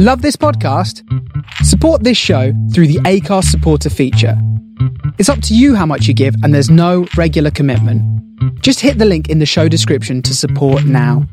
Love 0.00 0.22
this 0.22 0.36
podcast? 0.36 1.02
Support 1.64 2.04
this 2.04 2.16
show 2.16 2.52
through 2.72 2.86
the 2.86 3.00
Acast 3.00 3.46
supporter 3.46 3.90
feature. 3.90 4.40
It's 5.18 5.28
up 5.28 5.42
to 5.42 5.56
you 5.56 5.74
how 5.74 5.86
much 5.86 6.06
you 6.06 6.14
give, 6.14 6.36
and 6.44 6.54
there's 6.54 6.70
no 6.70 7.08
regular 7.16 7.50
commitment. 7.50 8.00
Just 8.62 8.78
hit 8.78 8.98
the 8.98 9.04
link 9.04 9.28
in 9.28 9.40
the 9.40 9.44
show 9.44 9.66
description 9.66 10.22
to 10.22 10.36
support 10.36 10.84
now. 10.84 11.26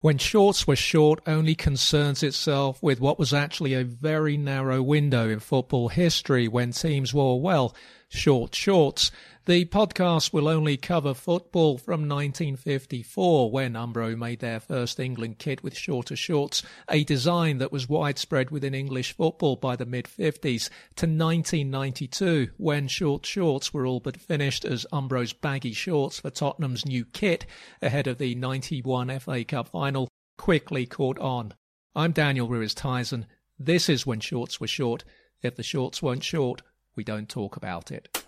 When 0.00 0.16
Shorts 0.16 0.66
Were 0.66 0.74
Short 0.74 1.20
only 1.26 1.54
concerns 1.54 2.22
itself 2.22 2.82
with 2.82 2.98
what 2.98 3.18
was 3.18 3.34
actually 3.34 3.74
a 3.74 3.84
very 3.84 4.38
narrow 4.38 4.82
window 4.82 5.28
in 5.28 5.38
football 5.38 5.88
history 5.88 6.48
when 6.48 6.72
teams 6.72 7.12
wore, 7.12 7.38
well, 7.38 7.76
short 8.08 8.54
shorts. 8.54 9.10
The 9.44 9.64
podcast 9.64 10.32
will 10.32 10.46
only 10.46 10.76
cover 10.76 11.14
football 11.14 11.76
from 11.76 12.08
1954 12.08 13.50
when 13.50 13.72
Umbro 13.72 14.16
made 14.16 14.38
their 14.38 14.60
first 14.60 15.00
England 15.00 15.40
kit 15.40 15.64
with 15.64 15.76
shorter 15.76 16.14
shorts, 16.14 16.62
a 16.88 17.02
design 17.02 17.58
that 17.58 17.72
was 17.72 17.88
widespread 17.88 18.52
within 18.52 18.72
English 18.72 19.16
football 19.16 19.56
by 19.56 19.74
the 19.74 19.84
mid 19.84 20.04
50s, 20.04 20.68
to 20.94 21.06
1992 21.06 22.50
when 22.56 22.86
short 22.86 23.26
shorts 23.26 23.74
were 23.74 23.84
all 23.84 23.98
but 23.98 24.16
finished 24.16 24.64
as 24.64 24.86
Umbro's 24.92 25.32
baggy 25.32 25.72
shorts 25.72 26.20
for 26.20 26.30
Tottenham's 26.30 26.86
new 26.86 27.04
kit 27.04 27.44
ahead 27.82 28.06
of 28.06 28.18
the 28.18 28.36
91 28.36 29.18
FA 29.18 29.42
Cup 29.42 29.66
final 29.70 30.06
quickly 30.38 30.86
caught 30.86 31.18
on. 31.18 31.52
I'm 31.96 32.12
Daniel 32.12 32.46
Ruiz 32.46 32.74
Tyson. 32.74 33.26
This 33.58 33.88
is 33.88 34.06
when 34.06 34.20
shorts 34.20 34.60
were 34.60 34.68
short. 34.68 35.02
If 35.42 35.56
the 35.56 35.64
shorts 35.64 36.00
weren't 36.00 36.22
short, 36.22 36.62
we 36.94 37.02
don't 37.02 37.28
talk 37.28 37.56
about 37.56 37.90
it. 37.90 38.22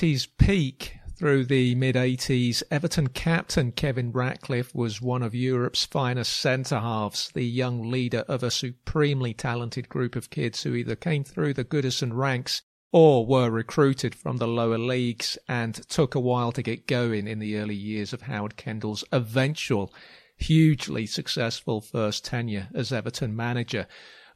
His 0.00 0.24
peak 0.24 0.96
through 1.18 1.44
the 1.44 1.74
mid 1.74 1.94
80s, 1.94 2.62
Everton 2.70 3.08
captain 3.08 3.70
Kevin 3.70 4.12
Ratcliffe 4.12 4.74
was 4.74 5.02
one 5.02 5.22
of 5.22 5.34
Europe's 5.34 5.84
finest 5.84 6.32
centre 6.32 6.80
halves, 6.80 7.30
the 7.34 7.44
young 7.44 7.90
leader 7.90 8.24
of 8.26 8.42
a 8.42 8.50
supremely 8.50 9.34
talented 9.34 9.90
group 9.90 10.16
of 10.16 10.30
kids 10.30 10.62
who 10.62 10.74
either 10.74 10.96
came 10.96 11.22
through 11.22 11.52
the 11.52 11.66
Goodison 11.66 12.14
ranks 12.14 12.62
or 12.92 13.26
were 13.26 13.50
recruited 13.50 14.14
from 14.14 14.38
the 14.38 14.48
lower 14.48 14.78
leagues 14.78 15.36
and 15.46 15.74
took 15.90 16.14
a 16.14 16.20
while 16.20 16.52
to 16.52 16.62
get 16.62 16.86
going 16.86 17.28
in 17.28 17.38
the 17.38 17.58
early 17.58 17.74
years 17.74 18.14
of 18.14 18.22
Howard 18.22 18.56
Kendall's 18.56 19.04
eventual 19.12 19.92
hugely 20.38 21.04
successful 21.04 21.82
first 21.82 22.24
tenure 22.24 22.68
as 22.74 22.90
Everton 22.90 23.36
manager 23.36 23.86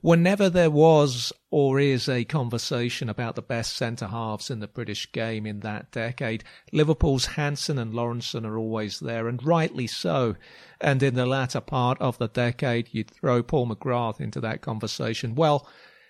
whenever 0.04 0.50
there 0.50 0.70
was 0.70 1.32
or 1.50 1.80
is 1.80 2.10
a 2.10 2.26
conversation 2.26 3.08
about 3.08 3.36
the 3.36 3.40
best 3.40 3.74
centre 3.74 4.08
halves 4.08 4.50
in 4.50 4.60
the 4.60 4.68
British 4.68 5.10
game 5.12 5.46
in 5.46 5.60
that 5.60 5.90
decade, 5.92 6.44
Liverpool's 6.72 7.24
Hansen 7.24 7.78
and 7.78 7.94
Lawrenson 7.94 8.44
are 8.44 8.58
always 8.58 9.00
there, 9.00 9.28
and 9.28 9.42
rightly 9.42 9.86
so. 9.86 10.36
And 10.78 11.02
in 11.02 11.14
the 11.14 11.24
latter 11.24 11.62
part 11.62 11.98
of 12.02 12.18
the 12.18 12.28
decade, 12.28 12.90
you'd 12.92 13.10
throw 13.10 13.42
Paul 13.42 13.66
McGrath 13.66 14.20
into 14.20 14.42
that 14.42 14.60
conversation. 14.60 15.34
Well, 15.34 15.66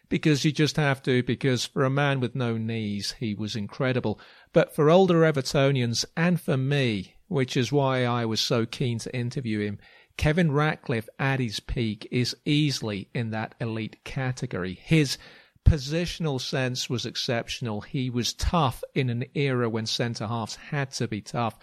because 0.09 0.45
you 0.45 0.51
just 0.51 0.77
have 0.77 1.01
to, 1.05 1.23
because 1.23 1.65
for 1.65 1.85
a 1.85 1.91
man 1.91 2.19
with 2.19 2.35
no 2.35 2.57
knees, 2.57 3.15
he 3.21 3.33
was 3.33 3.55
incredible. 3.55 4.19
But 4.53 4.75
for 4.75 4.91
older 4.91 5.21
Evertonians 5.21 6.05
and 6.17 6.41
for 6.41 6.57
me, 6.57 7.15
which 7.29 7.57
is 7.57 7.71
why 7.71 8.05
I 8.05 8.25
was 8.25 8.41
so 8.41 8.67
keen 8.67 8.99
to 8.99 9.17
interview 9.17 9.61
him, 9.61 9.79
Kevin 10.17 10.53
Ratcliffe 10.53 11.09
at 11.19 11.41
his 11.41 11.61
peak 11.61 12.07
is 12.11 12.37
easily 12.45 13.09
in 13.15 13.31
that 13.31 13.55
elite 13.61 14.03
category. 14.05 14.75
His 14.75 15.19
positional 15.65 16.41
sense 16.41 16.89
was 16.89 17.07
exceptional. 17.07 17.81
He 17.81 18.11
was 18.11 18.33
tough 18.33 18.85
in 18.95 19.11
an 19.11 19.25
era 19.35 19.69
when 19.69 19.87
centre 19.87 20.27
halves 20.27 20.57
had 20.57 20.93
to 20.93 21.09
be 21.09 21.21
tough. 21.21 21.59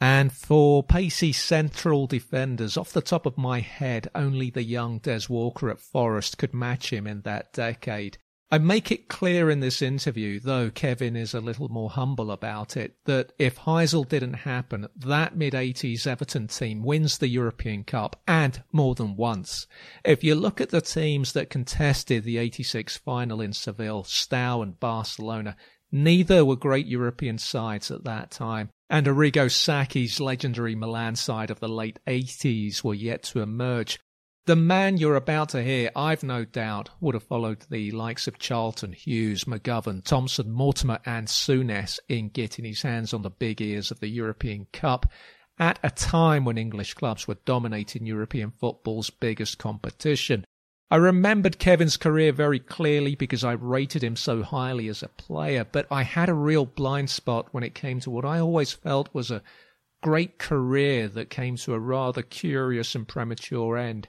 And 0.00 0.32
for 0.32 0.84
pacey 0.84 1.32
central 1.32 2.06
defenders, 2.06 2.76
off 2.76 2.92
the 2.92 3.00
top 3.00 3.26
of 3.26 3.36
my 3.36 3.60
head, 3.60 4.08
only 4.14 4.50
the 4.50 4.62
young 4.62 4.98
Des 4.98 5.22
Walker 5.28 5.70
at 5.70 5.80
Forest 5.80 6.38
could 6.38 6.54
match 6.54 6.92
him 6.92 7.06
in 7.06 7.22
that 7.22 7.52
decade. 7.52 8.18
I 8.50 8.56
make 8.56 8.90
it 8.90 9.08
clear 9.08 9.50
in 9.50 9.60
this 9.60 9.82
interview, 9.82 10.40
though 10.40 10.70
Kevin 10.70 11.16
is 11.16 11.34
a 11.34 11.40
little 11.40 11.68
more 11.68 11.90
humble 11.90 12.30
about 12.30 12.78
it, 12.78 12.96
that 13.04 13.34
if 13.38 13.58
Heysel 13.58 14.08
didn't 14.08 14.32
happen, 14.34 14.86
that 14.96 15.36
mid 15.36 15.52
80s 15.52 16.06
Everton 16.06 16.46
team 16.46 16.82
wins 16.82 17.18
the 17.18 17.28
European 17.28 17.84
Cup 17.84 18.22
and 18.26 18.62
more 18.72 18.94
than 18.94 19.16
once. 19.16 19.66
If 20.02 20.24
you 20.24 20.34
look 20.34 20.62
at 20.62 20.70
the 20.70 20.80
teams 20.80 21.34
that 21.34 21.50
contested 21.50 22.24
the 22.24 22.38
86 22.38 22.96
final 22.96 23.42
in 23.42 23.52
Seville, 23.52 24.04
Steaua 24.04 24.62
and 24.62 24.80
Barcelona, 24.80 25.54
neither 25.92 26.42
were 26.42 26.56
great 26.56 26.86
European 26.86 27.36
sides 27.36 27.90
at 27.90 28.04
that 28.04 28.30
time. 28.30 28.70
And 28.88 29.06
Arrigo 29.06 29.50
Sacchi's 29.50 30.20
legendary 30.20 30.74
Milan 30.74 31.16
side 31.16 31.50
of 31.50 31.60
the 31.60 31.68
late 31.68 31.98
80s 32.06 32.82
were 32.82 32.94
yet 32.94 33.24
to 33.24 33.40
emerge. 33.40 33.98
The 34.48 34.56
man 34.56 34.96
you're 34.96 35.14
about 35.14 35.50
to 35.50 35.62
hear, 35.62 35.90
I've 35.94 36.22
no 36.22 36.46
doubt, 36.46 36.88
would 37.02 37.12
have 37.12 37.24
followed 37.24 37.66
the 37.68 37.90
likes 37.90 38.26
of 38.26 38.38
Charlton, 38.38 38.94
Hughes, 38.94 39.44
McGovern, 39.44 40.02
Thompson, 40.02 40.50
Mortimer, 40.50 41.00
and 41.04 41.28
Souness 41.28 41.98
in 42.08 42.30
getting 42.30 42.64
his 42.64 42.80
hands 42.80 43.12
on 43.12 43.20
the 43.20 43.28
big 43.28 43.60
ears 43.60 43.90
of 43.90 44.00
the 44.00 44.08
European 44.08 44.66
Cup 44.72 45.04
at 45.58 45.78
a 45.82 45.90
time 45.90 46.46
when 46.46 46.56
English 46.56 46.94
clubs 46.94 47.28
were 47.28 47.36
dominating 47.44 48.06
European 48.06 48.50
football's 48.50 49.10
biggest 49.10 49.58
competition. 49.58 50.46
I 50.90 50.96
remembered 50.96 51.58
Kevin's 51.58 51.98
career 51.98 52.32
very 52.32 52.58
clearly 52.58 53.16
because 53.16 53.44
I 53.44 53.52
rated 53.52 54.02
him 54.02 54.16
so 54.16 54.42
highly 54.42 54.88
as 54.88 55.02
a 55.02 55.08
player, 55.08 55.66
but 55.70 55.86
I 55.90 56.04
had 56.04 56.30
a 56.30 56.34
real 56.34 56.64
blind 56.64 57.10
spot 57.10 57.48
when 57.52 57.64
it 57.64 57.74
came 57.74 58.00
to 58.00 58.10
what 58.10 58.24
I 58.24 58.38
always 58.40 58.72
felt 58.72 59.12
was 59.12 59.30
a 59.30 59.42
great 60.02 60.38
career 60.38 61.06
that 61.08 61.28
came 61.28 61.56
to 61.56 61.74
a 61.74 61.78
rather 61.78 62.22
curious 62.22 62.94
and 62.94 63.06
premature 63.06 63.76
end. 63.76 64.08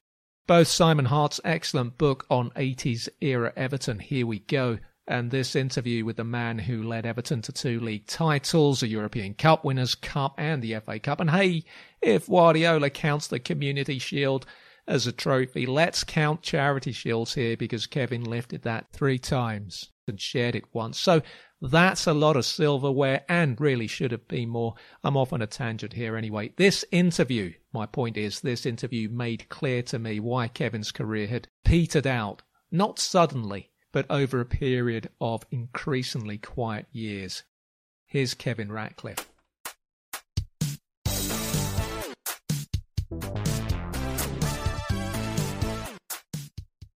Both 0.50 0.70
Simon 0.70 1.06
Hart's 1.06 1.40
excellent 1.46 2.00
book 2.00 2.26
on 2.28 2.50
80s 2.56 3.08
era 3.22 3.54
Everton, 3.56 4.00
Here 4.00 4.26
We 4.26 4.40
Go, 4.40 4.80
and 5.08 5.30
this 5.30 5.56
interview 5.56 6.04
with 6.04 6.16
the 6.16 6.24
man 6.24 6.58
who 6.58 6.82
led 6.82 7.06
Everton 7.06 7.44
to 7.44 7.52
two 7.52 7.80
league 7.80 8.08
titles, 8.08 8.82
a 8.82 8.88
European 8.88 9.36
Cup 9.36 9.64
Winners' 9.64 9.94
Cup, 9.94 10.34
and 10.40 10.64
the 10.64 10.80
FA 10.80 10.98
Cup. 10.98 11.20
And 11.20 11.30
hey, 11.30 11.66
if 12.02 12.26
Guardiola 12.26 12.90
counts 12.90 13.28
the 13.28 13.40
Community 13.40 14.00
Shield 14.00 14.48
as 14.88 15.06
a 15.06 15.12
trophy, 15.12 15.68
let's 15.68 16.04
count 16.04 16.42
Charity 16.42 16.94
Shields 16.94 17.36
here 17.36 17.56
because 17.56 17.86
Kevin 17.86 18.24
lifted 18.24 18.64
that 18.64 18.88
three 18.92 19.20
times 19.20 19.92
and 20.08 20.20
shared 20.20 20.56
it 20.56 20.66
once. 20.74 20.98
So 20.98 21.22
that's 21.62 22.08
a 22.08 22.14
lot 22.14 22.38
of 22.38 22.46
silverware 22.46 23.26
and 23.28 23.60
really 23.60 23.88
should 23.88 24.12
have 24.12 24.28
been 24.30 24.48
more. 24.48 24.76
I'm 25.04 25.18
off 25.18 25.34
on 25.34 25.42
a 25.42 25.48
tangent 25.48 25.92
here 25.92 26.16
anyway. 26.16 26.54
This 26.56 26.86
interview, 26.90 27.54
my 27.74 27.86
point 27.86 28.16
is, 28.16 28.40
this 28.40 28.66
interview 28.66 29.10
made 29.10 29.50
clear 29.50 29.82
to 29.84 30.00
me 30.00 30.22
why 30.22 30.48
Kevin's 30.48 30.94
career 30.94 31.28
had 31.28 31.50
petered 31.66 32.08
out, 32.08 32.44
not 32.72 32.98
suddenly, 32.98 33.72
but 33.92 34.06
over 34.10 34.40
a 34.40 34.46
period 34.46 35.10
of 35.20 35.44
increasingly 35.52 36.38
quiet 36.38 36.86
years. 36.94 37.44
Here's 38.06 38.34
Kevin 38.34 38.72
Ratcliffe. 38.72 39.30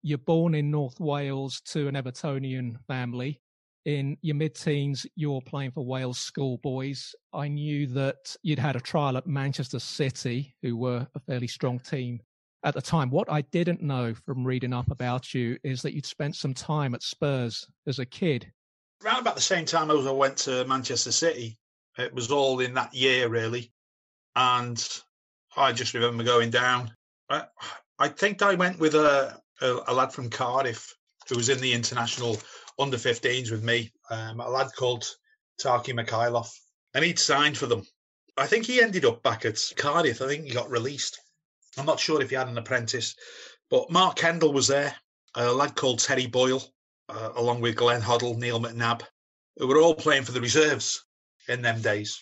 You're 0.05 0.19
born 0.19 0.55
in 0.55 0.71
North 0.71 1.01
Wales 1.01 1.61
to 1.67 1.89
an 1.89 1.95
Evertonian 1.95 2.77
family 2.87 3.42
in 3.85 4.17
your 4.23 4.37
mid 4.37 4.55
teens, 4.55 5.07
you're 5.17 5.41
playing 5.43 5.73
for 5.73 5.85
Wales 5.85 6.19
schoolboys. 6.19 7.15
I 7.33 7.49
knew 7.49 7.87
that 7.89 8.37
you'd 8.43 8.59
had 8.59 8.77
a 8.77 8.81
trial 8.81 9.17
at 9.17 9.27
Manchester 9.27 9.79
City, 9.79 10.55
who 10.63 10.77
were 10.77 11.07
a 11.15 11.21
fairly 11.21 11.49
strong 11.49 11.79
team 11.81 12.21
at 12.65 12.75
the 12.75 12.83
time. 12.83 13.11
What 13.11 13.31
I 13.31 13.43
didn't 13.43 13.83
know 13.83 14.15
from 14.15 14.45
reading 14.45 14.73
up 14.73 14.91
about 14.91 15.35
you 15.35 15.59
is 15.65 15.83
that 15.83 15.95
you'd 15.95 16.07
spent 16.07 16.37
some 16.37 16.55
time 16.55 16.95
at 16.95 17.03
Spurs 17.03 17.67
as 17.87 17.99
a 17.99 18.07
kid. 18.07 18.51
Around 19.05 19.21
about 19.21 19.35
the 19.35 19.41
same 19.41 19.65
time 19.65 19.91
as 19.91 20.07
I 20.07 20.13
went 20.13 20.37
to 20.39 20.65
Manchester 20.65 21.11
City, 21.11 21.59
it 21.99 22.15
was 22.15 22.31
all 22.31 22.61
in 22.61 22.75
that 22.75 22.95
year, 22.95 23.29
really. 23.29 23.73
And 24.37 24.87
I 25.57 25.73
just 25.73 25.95
remember 25.95 26.23
going 26.23 26.51
down. 26.51 26.93
I, 27.29 27.45
I 27.99 28.09
think 28.09 28.43
I 28.43 28.55
went 28.55 28.79
with 28.79 28.95
a, 28.95 29.41
a, 29.61 29.79
a 29.89 29.95
lad 29.95 30.13
from 30.13 30.31
Cardiff 30.31 30.97
who 31.29 31.37
was 31.37 31.49
in 31.49 31.61
the 31.61 31.73
international 31.73 32.39
under 32.79 32.97
15s 32.97 33.51
with 33.51 33.63
me, 33.63 33.93
um, 34.11 34.41
a 34.41 34.49
lad 34.49 34.71
called 34.77 35.05
Tarki 35.61 35.95
Micallef, 35.95 36.49
and 36.95 37.05
he'd 37.05 37.19
signed 37.19 37.57
for 37.57 37.67
them. 37.67 37.87
I 38.37 38.47
think 38.47 38.67
he 38.67 38.81
ended 38.81 39.05
up 39.05 39.23
back 39.23 39.45
at 39.45 39.61
Cardiff. 39.77 40.23
I 40.23 40.27
think 40.27 40.45
he 40.45 40.51
got 40.51 40.71
released. 40.71 41.21
I'm 41.77 41.87
not 41.87 42.01
sure 42.01 42.21
if 42.21 42.31
he 42.31 42.37
had 42.37 42.49
an 42.49 42.59
apprentice, 42.59 43.15
but 43.71 43.91
Mark 43.91 44.17
Kendall 44.17 44.53
was 44.53 44.69
there, 44.69 44.95
a 45.35 45.53
lad 45.53 45.77
called 45.77 45.99
Terry 45.99 46.27
Boyle, 46.27 46.63
uh, 47.09 47.31
along 47.37 47.61
with 47.61 47.77
Glenn 47.77 48.03
Hoddle, 48.03 48.37
Neil 48.37 48.61
McNab, 48.61 49.03
who 49.57 49.67
were 49.67 49.79
all 49.79 49.95
playing 49.95 50.25
for 50.25 50.33
the 50.33 50.41
reserves 50.41 51.05
in 51.49 51.63
them 51.63 51.81
days. 51.81 52.19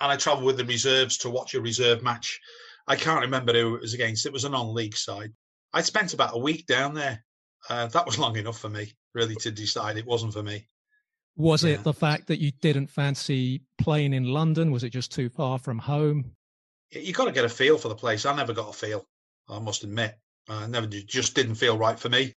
And 0.00 0.10
I 0.10 0.16
travelled 0.16 0.46
with 0.46 0.56
the 0.56 0.64
reserves 0.64 1.18
to 1.18 1.30
watch 1.30 1.54
a 1.54 1.60
reserve 1.60 2.02
match. 2.02 2.40
I 2.86 2.96
can't 2.96 3.20
remember 3.20 3.52
who 3.52 3.76
it 3.76 3.82
was 3.82 3.94
against. 3.94 4.26
It 4.26 4.32
was 4.32 4.44
a 4.44 4.48
non-league 4.48 4.96
side. 4.96 5.32
I 5.72 5.82
spent 5.82 6.14
about 6.14 6.34
a 6.34 6.38
week 6.38 6.66
down 6.66 6.94
there. 6.94 7.24
Uh, 7.68 7.86
that 7.88 8.06
was 8.06 8.18
long 8.18 8.36
enough 8.36 8.58
for 8.58 8.68
me, 8.68 8.92
really, 9.14 9.36
to 9.36 9.50
decide 9.50 9.96
it 9.96 10.06
wasn't 10.06 10.32
for 10.32 10.42
me. 10.42 10.66
Was 11.36 11.64
yeah. 11.64 11.74
it 11.74 11.84
the 11.84 11.92
fact 11.92 12.26
that 12.28 12.40
you 12.40 12.52
didn't 12.60 12.88
fancy 12.88 13.62
playing 13.78 14.12
in 14.12 14.24
London? 14.24 14.70
Was 14.70 14.84
it 14.84 14.90
just 14.90 15.12
too 15.12 15.28
far 15.28 15.58
from 15.58 15.78
home? 15.78 16.32
You 16.90 17.12
got 17.12 17.26
to 17.26 17.32
get 17.32 17.44
a 17.44 17.48
feel 17.48 17.78
for 17.78 17.88
the 17.88 17.94
place. 17.94 18.26
I 18.26 18.34
never 18.34 18.52
got 18.52 18.70
a 18.70 18.72
feel. 18.72 19.06
I 19.48 19.58
must 19.58 19.84
admit, 19.84 20.16
I 20.48 20.66
never 20.66 20.86
just 20.86 21.34
didn't 21.34 21.54
feel 21.54 21.78
right 21.78 21.98
for 21.98 22.08
me. 22.08 22.34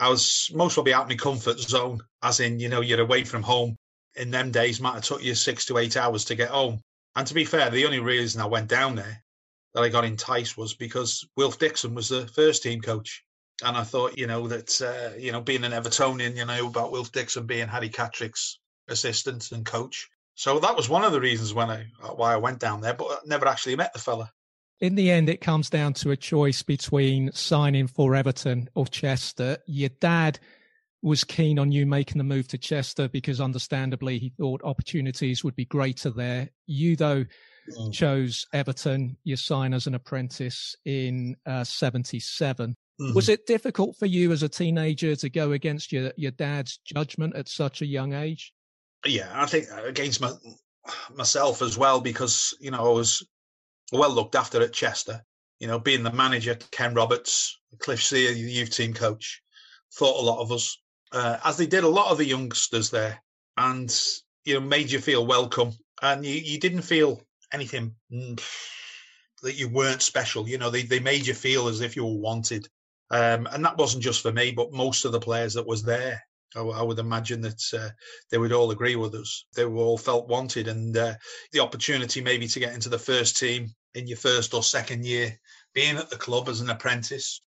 I 0.00 0.08
was 0.08 0.50
most 0.54 0.74
probably 0.74 0.94
out 0.94 1.04
of 1.04 1.08
my 1.08 1.16
comfort 1.16 1.58
zone, 1.58 2.00
as 2.22 2.40
in, 2.40 2.58
you 2.58 2.68
know, 2.68 2.80
you're 2.80 3.00
away 3.00 3.24
from 3.24 3.42
home. 3.42 3.76
In 4.16 4.30
them 4.30 4.50
days, 4.50 4.80
might 4.80 4.94
have 4.94 5.04
took 5.04 5.22
you 5.22 5.34
six 5.34 5.64
to 5.66 5.78
eight 5.78 5.96
hours 5.96 6.24
to 6.26 6.34
get 6.34 6.50
home. 6.50 6.80
And 7.16 7.26
to 7.26 7.34
be 7.34 7.44
fair, 7.44 7.70
the 7.70 7.86
only 7.86 8.00
reason 8.00 8.40
I 8.40 8.46
went 8.46 8.68
down 8.68 8.94
there 8.94 9.22
that 9.74 9.82
I 9.82 9.88
got 9.88 10.04
enticed 10.04 10.56
was 10.56 10.74
because 10.74 11.26
Wilf 11.36 11.58
Dixon 11.58 11.94
was 11.94 12.08
the 12.08 12.26
first 12.28 12.62
team 12.62 12.80
coach 12.80 13.24
and 13.64 13.76
I 13.76 13.82
thought, 13.82 14.18
you 14.18 14.26
know, 14.26 14.48
that 14.48 14.80
uh, 14.80 15.16
you 15.18 15.32
know, 15.32 15.40
being 15.40 15.64
an 15.64 15.72
Evertonian, 15.72 16.36
you 16.36 16.44
know, 16.44 16.66
about 16.66 16.92
Wilf 16.92 17.12
Dixon 17.12 17.46
being 17.46 17.68
Harry 17.68 17.88
Catterick's 17.88 18.58
assistant 18.88 19.52
and 19.52 19.64
coach. 19.64 20.08
So 20.34 20.58
that 20.60 20.76
was 20.76 20.88
one 20.88 21.04
of 21.04 21.12
the 21.12 21.20
reasons 21.20 21.54
when 21.54 21.70
I 21.70 21.86
why 22.14 22.32
I 22.32 22.36
went 22.36 22.58
down 22.58 22.80
there, 22.80 22.94
but 22.94 23.06
I 23.10 23.16
never 23.26 23.46
actually 23.46 23.76
met 23.76 23.92
the 23.92 23.98
fella. 23.98 24.30
In 24.80 24.96
the 24.96 25.10
end, 25.10 25.28
it 25.28 25.40
comes 25.40 25.70
down 25.70 25.92
to 25.94 26.10
a 26.10 26.16
choice 26.16 26.62
between 26.62 27.30
signing 27.32 27.86
for 27.86 28.16
Everton 28.16 28.68
or 28.74 28.86
Chester. 28.86 29.58
Your 29.66 29.90
dad 30.00 30.40
was 31.02 31.22
keen 31.22 31.58
on 31.58 31.70
you 31.70 31.86
making 31.86 32.18
the 32.18 32.24
move 32.24 32.48
to 32.48 32.58
Chester 32.58 33.08
because, 33.08 33.40
understandably, 33.40 34.18
he 34.18 34.30
thought 34.30 34.60
opportunities 34.64 35.44
would 35.44 35.54
be 35.54 35.66
greater 35.66 36.10
there. 36.10 36.48
You, 36.66 36.96
though, 36.96 37.24
mm. 37.78 37.92
chose 37.92 38.46
Everton. 38.52 39.16
You 39.22 39.36
sign 39.36 39.74
as 39.74 39.86
an 39.86 39.94
apprentice 39.94 40.74
in 40.84 41.36
uh, 41.46 41.62
'77. 41.62 42.76
Mm-hmm. 43.00 43.14
Was 43.14 43.28
it 43.28 43.46
difficult 43.46 43.96
for 43.96 44.06
you 44.06 44.32
as 44.32 44.42
a 44.42 44.48
teenager 44.48 45.16
to 45.16 45.30
go 45.30 45.52
against 45.52 45.92
your, 45.92 46.12
your 46.16 46.30
dad's 46.30 46.78
judgment 46.84 47.34
at 47.34 47.48
such 47.48 47.82
a 47.82 47.86
young 47.86 48.12
age? 48.12 48.52
Yeah, 49.04 49.30
I 49.34 49.46
think 49.46 49.66
against 49.84 50.20
my, 50.20 50.32
myself 51.14 51.62
as 51.62 51.76
well, 51.76 52.00
because, 52.00 52.56
you 52.60 52.70
know, 52.70 52.78
I 52.78 52.92
was 52.92 53.26
well 53.92 54.10
looked 54.10 54.34
after 54.34 54.60
at 54.62 54.72
Chester. 54.72 55.24
You 55.58 55.68
know, 55.68 55.78
being 55.78 56.02
the 56.02 56.12
manager, 56.12 56.56
Ken 56.70 56.92
Roberts, 56.92 57.58
Cliff 57.78 58.02
Sear, 58.02 58.32
the 58.32 58.38
youth 58.38 58.70
team 58.70 58.92
coach, 58.92 59.42
thought 59.94 60.20
a 60.20 60.24
lot 60.24 60.40
of 60.40 60.52
us, 60.52 60.76
uh, 61.12 61.38
as 61.44 61.56
they 61.56 61.66
did 61.66 61.84
a 61.84 61.88
lot 61.88 62.10
of 62.10 62.18
the 62.18 62.26
youngsters 62.26 62.90
there, 62.90 63.22
and, 63.56 63.96
you 64.44 64.54
know, 64.54 64.60
made 64.60 64.90
you 64.90 64.98
feel 64.98 65.26
welcome. 65.26 65.72
And 66.02 66.26
you, 66.26 66.34
you 66.34 66.58
didn't 66.58 66.82
feel 66.82 67.22
anything 67.52 67.94
mm, 68.12 68.42
that 69.42 69.54
you 69.54 69.68
weren't 69.68 70.02
special. 70.02 70.48
You 70.48 70.58
know, 70.58 70.70
they, 70.70 70.82
they 70.82 71.00
made 71.00 71.26
you 71.26 71.34
feel 71.34 71.68
as 71.68 71.80
if 71.80 71.94
you 71.96 72.04
were 72.04 72.18
wanted. 72.18 72.68
Um, 73.12 73.46
and 73.52 73.62
that 73.64 73.76
wasn't 73.76 74.02
just 74.02 74.22
for 74.22 74.32
me, 74.32 74.52
but 74.52 74.72
most 74.72 75.04
of 75.04 75.12
the 75.12 75.20
players 75.20 75.54
that 75.54 75.66
was 75.66 75.82
there. 75.82 76.24
I, 76.56 76.60
I 76.60 76.82
would 76.82 76.98
imagine 76.98 77.42
that 77.42 77.62
uh, 77.74 77.90
they 78.30 78.38
would 78.38 78.52
all 78.52 78.70
agree 78.70 78.96
with 78.96 79.14
us. 79.14 79.44
They 79.54 79.66
were 79.66 79.82
all 79.82 79.98
felt 79.98 80.28
wanted, 80.28 80.66
and 80.66 80.96
uh, 80.96 81.14
the 81.52 81.60
opportunity 81.60 82.22
maybe 82.22 82.48
to 82.48 82.60
get 82.60 82.72
into 82.72 82.88
the 82.88 82.98
first 82.98 83.36
team 83.36 83.68
in 83.94 84.06
your 84.06 84.16
first 84.16 84.54
or 84.54 84.62
second 84.62 85.04
year, 85.04 85.38
being 85.74 85.98
at 85.98 86.08
the 86.08 86.16
club 86.16 86.48
as 86.48 86.62
an 86.62 86.70
apprentice, 86.70 87.42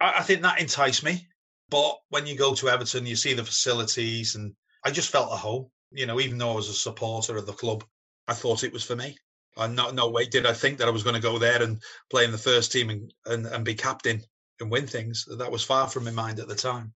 I, 0.00 0.14
I 0.18 0.22
think 0.22 0.42
that 0.42 0.60
enticed 0.60 1.04
me. 1.04 1.28
But 1.70 1.96
when 2.08 2.26
you 2.26 2.36
go 2.36 2.54
to 2.54 2.68
Everton, 2.68 3.06
you 3.06 3.14
see 3.14 3.32
the 3.32 3.44
facilities, 3.44 4.34
and 4.34 4.54
I 4.84 4.90
just 4.90 5.10
felt 5.10 5.32
at 5.32 5.38
home. 5.38 5.70
You 5.92 6.06
know, 6.06 6.18
even 6.18 6.38
though 6.38 6.50
I 6.50 6.56
was 6.56 6.68
a 6.68 6.74
supporter 6.74 7.36
of 7.36 7.46
the 7.46 7.52
club, 7.52 7.84
I 8.26 8.34
thought 8.34 8.64
it 8.64 8.72
was 8.72 8.82
for 8.82 8.96
me. 8.96 9.16
And 9.56 9.76
no, 9.76 9.92
no 9.92 10.10
way 10.10 10.26
did 10.26 10.46
I 10.46 10.52
think 10.52 10.78
that 10.78 10.88
I 10.88 10.90
was 10.90 11.04
going 11.04 11.14
to 11.14 11.22
go 11.22 11.38
there 11.38 11.62
and 11.62 11.80
play 12.10 12.24
in 12.24 12.32
the 12.32 12.38
first 12.38 12.72
team 12.72 12.90
and, 12.90 13.14
and, 13.24 13.46
and 13.46 13.64
be 13.64 13.76
captain 13.76 14.20
and 14.60 14.70
win 14.70 14.86
things. 14.86 15.26
That 15.38 15.52
was 15.52 15.64
far 15.64 15.88
from 15.88 16.04
my 16.04 16.10
mind 16.10 16.40
at 16.40 16.48
the 16.48 16.54
time. 16.54 16.92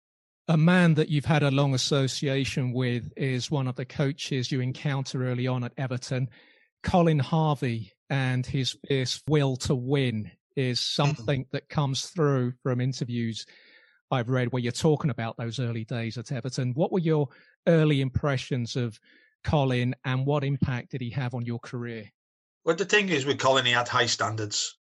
A 0.48 0.58
man 0.58 0.94
that 0.94 1.10
you've 1.10 1.26
had 1.26 1.44
a 1.44 1.52
long 1.52 1.74
association 1.74 2.72
with 2.72 3.12
is 3.18 3.52
one 3.52 3.68
of 3.68 3.76
the 3.76 3.86
coaches 3.86 4.52
you 4.52 4.62
encounter 4.62 5.28
early 5.28 5.46
on 5.48 5.64
at 5.64 5.74
Everton, 5.78 6.30
Colin 6.84 7.20
Harvey, 7.20 7.94
and 8.10 8.46
his 8.46 8.78
fierce 8.88 9.22
will 9.28 9.58
to 9.58 9.76
win 9.76 10.32
is 10.56 10.80
mm-hmm. 10.80 11.04
something 11.04 11.46
that 11.52 11.70
comes 11.70 12.08
through 12.08 12.54
from 12.64 12.80
interviews 12.80 13.46
I've 14.10 14.30
read 14.30 14.52
where 14.52 14.62
you're 14.62 14.72
talking 14.72 15.10
about 15.10 15.36
those 15.38 15.60
early 15.60 15.84
days 15.84 16.18
at 16.18 16.32
Everton. 16.32 16.72
What 16.74 16.92
were 16.92 17.00
your 17.00 17.28
early 17.68 18.00
impressions 18.00 18.76
of 18.76 19.00
Colin 19.44 19.96
and 20.06 20.26
what 20.26 20.44
impact 20.44 20.92
did 20.92 21.02
he 21.02 21.10
have 21.12 21.34
on 21.34 21.46
your 21.46 21.60
career? 21.60 22.12
Well, 22.64 22.76
the 22.76 22.86
thing 22.86 23.10
is 23.10 23.26
with 23.26 23.40
Colin, 23.40 23.66
he 23.66 23.72
had 23.72 23.88
high 23.88 24.06
standards. 24.06 24.78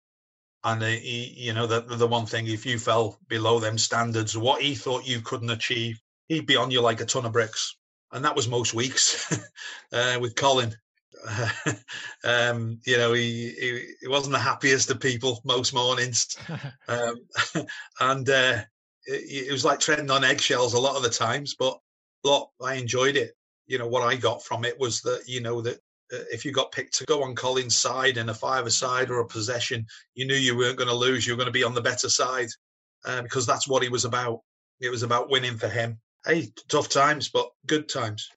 And 0.63 0.83
uh, 0.83 0.87
he, 0.87 1.33
you 1.37 1.53
know, 1.53 1.67
the 1.67 1.81
the 1.81 2.07
one 2.07 2.25
thing, 2.25 2.47
if 2.47 2.65
you 2.65 2.79
fell 2.79 3.17
below 3.27 3.59
them 3.59 3.77
standards, 3.77 4.37
what 4.37 4.61
he 4.61 4.75
thought 4.75 5.07
you 5.07 5.21
couldn't 5.21 5.49
achieve, 5.49 6.01
he'd 6.27 6.45
be 6.45 6.55
on 6.55 6.71
you 6.71 6.81
like 6.81 7.01
a 7.01 7.05
ton 7.05 7.25
of 7.25 7.33
bricks. 7.33 7.75
And 8.11 8.23
that 8.25 8.35
was 8.35 8.47
most 8.47 8.73
weeks 8.73 9.31
uh, 9.93 10.17
with 10.19 10.35
Colin. 10.35 10.75
um, 12.23 12.79
you 12.85 12.97
know, 12.97 13.13
he, 13.13 13.49
he, 13.59 13.85
he 14.01 14.07
wasn't 14.07 14.33
the 14.33 14.39
happiest 14.39 14.89
of 14.91 14.99
people 14.99 15.41
most 15.43 15.73
mornings, 15.73 16.37
um, 16.87 17.15
and 17.99 18.29
uh, 18.29 18.61
it, 19.05 19.47
it, 19.47 19.51
was 19.51 19.65
like 19.65 19.79
treading 19.79 20.11
on 20.11 20.23
eggshells 20.23 20.73
a 20.73 20.79
lot 20.79 20.95
of 20.95 21.03
the 21.03 21.09
times. 21.09 21.55
But 21.57 21.79
look, 22.23 22.51
I 22.63 22.75
enjoyed 22.75 23.17
it. 23.17 23.35
You 23.65 23.77
know, 23.77 23.87
what 23.87 24.03
I 24.03 24.15
got 24.15 24.43
from 24.43 24.63
it 24.63 24.79
was 24.79 25.01
that 25.01 25.23
you 25.27 25.41
know 25.41 25.61
that 25.61 25.79
if 26.09 26.45
you 26.45 26.51
got 26.51 26.71
picked 26.71 26.97
to 26.97 27.05
go 27.05 27.23
on 27.23 27.35
Colin's 27.35 27.75
side 27.75 28.17
in 28.17 28.29
a 28.29 28.33
five-a-side 28.33 29.09
or 29.09 29.19
a 29.19 29.27
possession, 29.27 29.85
you 30.15 30.25
knew 30.25 30.35
you 30.35 30.57
weren't 30.57 30.77
going 30.77 30.89
to 30.89 30.95
lose. 30.95 31.25
You 31.25 31.33
were 31.33 31.37
going 31.37 31.47
to 31.47 31.51
be 31.51 31.63
on 31.63 31.73
the 31.73 31.81
better 31.81 32.09
side 32.09 32.49
uh, 33.05 33.21
because 33.21 33.45
that's 33.45 33.67
what 33.67 33.83
he 33.83 33.89
was 33.89 34.05
about. 34.05 34.41
It 34.79 34.89
was 34.89 35.03
about 35.03 35.29
winning 35.29 35.57
for 35.57 35.67
him. 35.67 35.99
Hey, 36.25 36.49
tough 36.67 36.89
times, 36.89 37.29
but 37.29 37.49
good 37.65 37.89
times. 37.89 38.29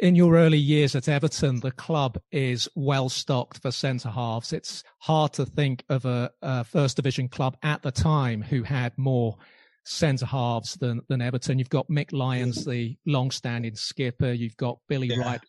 In 0.00 0.14
your 0.14 0.36
early 0.36 0.58
years 0.58 0.94
at 0.94 1.08
Everton, 1.08 1.58
the 1.58 1.72
club 1.72 2.18
is 2.30 2.68
well 2.76 3.08
stocked 3.08 3.60
for 3.60 3.72
centre 3.72 4.10
halves. 4.10 4.52
It's 4.52 4.84
hard 4.98 5.32
to 5.34 5.44
think 5.44 5.84
of 5.88 6.04
a, 6.04 6.30
a 6.40 6.62
first 6.62 6.96
division 6.96 7.28
club 7.28 7.56
at 7.64 7.82
the 7.82 7.90
time 7.90 8.42
who 8.42 8.62
had 8.62 8.96
more 8.96 9.36
centre 9.84 10.26
halves 10.26 10.74
than, 10.74 11.00
than 11.08 11.20
Everton. 11.20 11.58
You've 11.58 11.68
got 11.68 11.88
Mick 11.88 12.12
Lyons, 12.12 12.64
the 12.64 12.96
long 13.06 13.32
standing 13.32 13.74
skipper. 13.74 14.32
You've 14.32 14.56
got 14.56 14.78
Billy 14.88 15.08
yeah. 15.08 15.18
Wright 15.18 15.40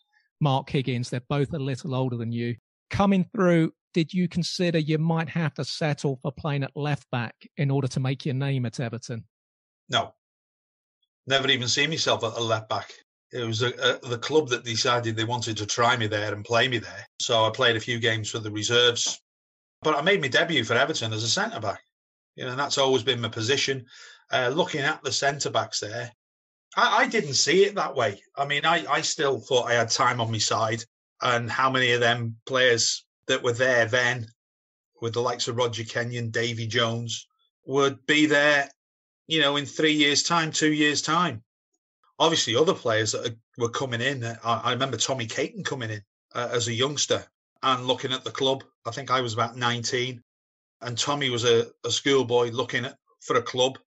Mark 0.42 0.70
Higgins. 0.70 1.10
They're 1.10 1.22
both 1.30 1.54
a 1.54 1.60
little 1.60 1.96
older 1.96 2.18
than 2.18 2.32
you. 2.32 2.56
Coming 2.90 3.26
through, 3.36 3.74
did 3.94 4.14
you 4.14 4.28
consider 4.28 4.78
you 4.78 4.98
might 4.98 5.30
have 5.30 5.54
to 5.56 5.66
settle 5.66 6.20
for 6.22 6.32
playing 6.32 6.64
at 6.64 6.76
left 6.76 7.10
back 7.12 7.36
in 7.58 7.72
order 7.72 7.88
to 7.90 8.00
make 8.00 8.26
your 8.26 8.36
name 8.36 8.66
at 8.66 8.80
Everton? 8.80 9.26
No. 9.90 10.14
Never 11.28 11.50
even 11.50 11.68
seen 11.68 11.90
myself 11.90 12.24
at 12.24 12.38
a 12.38 12.42
left 12.42 12.70
back. 12.70 12.92
It 13.32 13.46
was 13.46 13.62
a, 13.62 13.68
a, 13.68 14.08
the 14.08 14.18
club 14.18 14.50
that 14.50 14.64
decided 14.64 15.16
they 15.16 15.24
wanted 15.24 15.58
to 15.58 15.66
try 15.66 15.96
me 15.96 16.08
there 16.08 16.34
and 16.34 16.44
play 16.44 16.68
me 16.68 16.80
there. 16.80 17.08
So 17.20 17.46
I 17.46 17.52
played 17.52 17.76
a 17.76 17.80
few 17.80 18.00
games 18.00 18.30
for 18.30 18.40
the 18.40 18.52
reserves. 18.52 19.22
But 19.82 19.96
I 19.96 20.02
made 20.02 20.22
my 20.22 20.28
debut 20.28 20.64
for 20.64 20.74
Everton 20.74 21.14
as 21.14 21.24
a 21.24 21.30
centre 21.30 21.60
back. 21.60 21.82
You 22.36 22.46
know, 22.46 22.52
and 22.52 22.60
that's 22.60 22.78
always 22.78 23.04
been 23.04 23.22
my 23.22 23.30
position. 23.30 23.86
Uh, 24.32 24.52
looking 24.54 24.82
at 24.82 25.04
the 25.04 25.12
centre 25.12 25.50
backs 25.50 25.80
there, 25.80 26.12
I, 26.76 27.04
I, 27.04 27.08
didn't 27.08 27.34
see 27.34 27.64
it 27.64 27.76
that 27.76 27.96
way. 27.96 28.22
I 28.36 28.46
mean, 28.46 28.66
I, 28.66 28.86
I 28.90 29.02
still 29.02 29.40
thought 29.40 29.70
I 29.70 29.74
had 29.74 29.90
time 29.90 30.22
on 30.22 30.32
my 30.32 30.38
side, 30.38 30.84
and 31.22 31.50
how 31.50 31.70
many 31.70 31.92
of 31.92 32.00
them 32.00 32.38
players 32.46 33.06
that 33.28 33.44
were 33.44 33.54
there 33.54 33.86
then, 33.86 34.28
with 35.02 35.14
the 35.14 35.22
likes 35.22 35.48
of 35.48 35.58
Roger 35.58 35.84
Kenyon, 35.84 36.30
Davy 36.30 36.68
Jones, 36.68 37.28
would 37.66 38.06
be 38.06 38.26
there, 38.26 38.70
you 39.28 39.42
know, 39.42 39.56
in 39.56 39.66
three 39.66 39.94
years' 39.94 40.24
time, 40.24 40.52
two 40.52 40.74
years' 40.74 41.02
time. 41.02 41.44
Obviously, 42.20 42.56
other 42.56 42.74
players 42.74 43.14
that 43.14 43.36
were 43.58 43.70
coming 43.70 44.02
in. 44.02 44.24
I, 44.44 44.72
remember 44.72 44.98
Tommy 44.98 45.26
Caton 45.26 45.64
coming 45.64 45.90
in 45.90 46.02
uh, 46.36 46.50
as 46.52 46.68
a 46.68 46.74
youngster 46.74 47.26
and 47.64 47.88
looking 47.88 48.12
at 48.12 48.24
the 48.24 48.32
club. 48.32 48.64
I 48.86 48.92
think 48.92 49.10
I 49.10 49.22
was 49.22 49.34
about 49.34 49.58
19, 49.58 50.22
and 50.82 50.98
Tommy 50.98 51.30
was 51.30 51.46
a, 51.46 51.68
a 51.86 51.92
schoolboy 51.92 52.52
looking 52.52 52.86
at, 52.86 52.98
for 53.22 53.38
a 53.38 53.42
club 53.42 53.78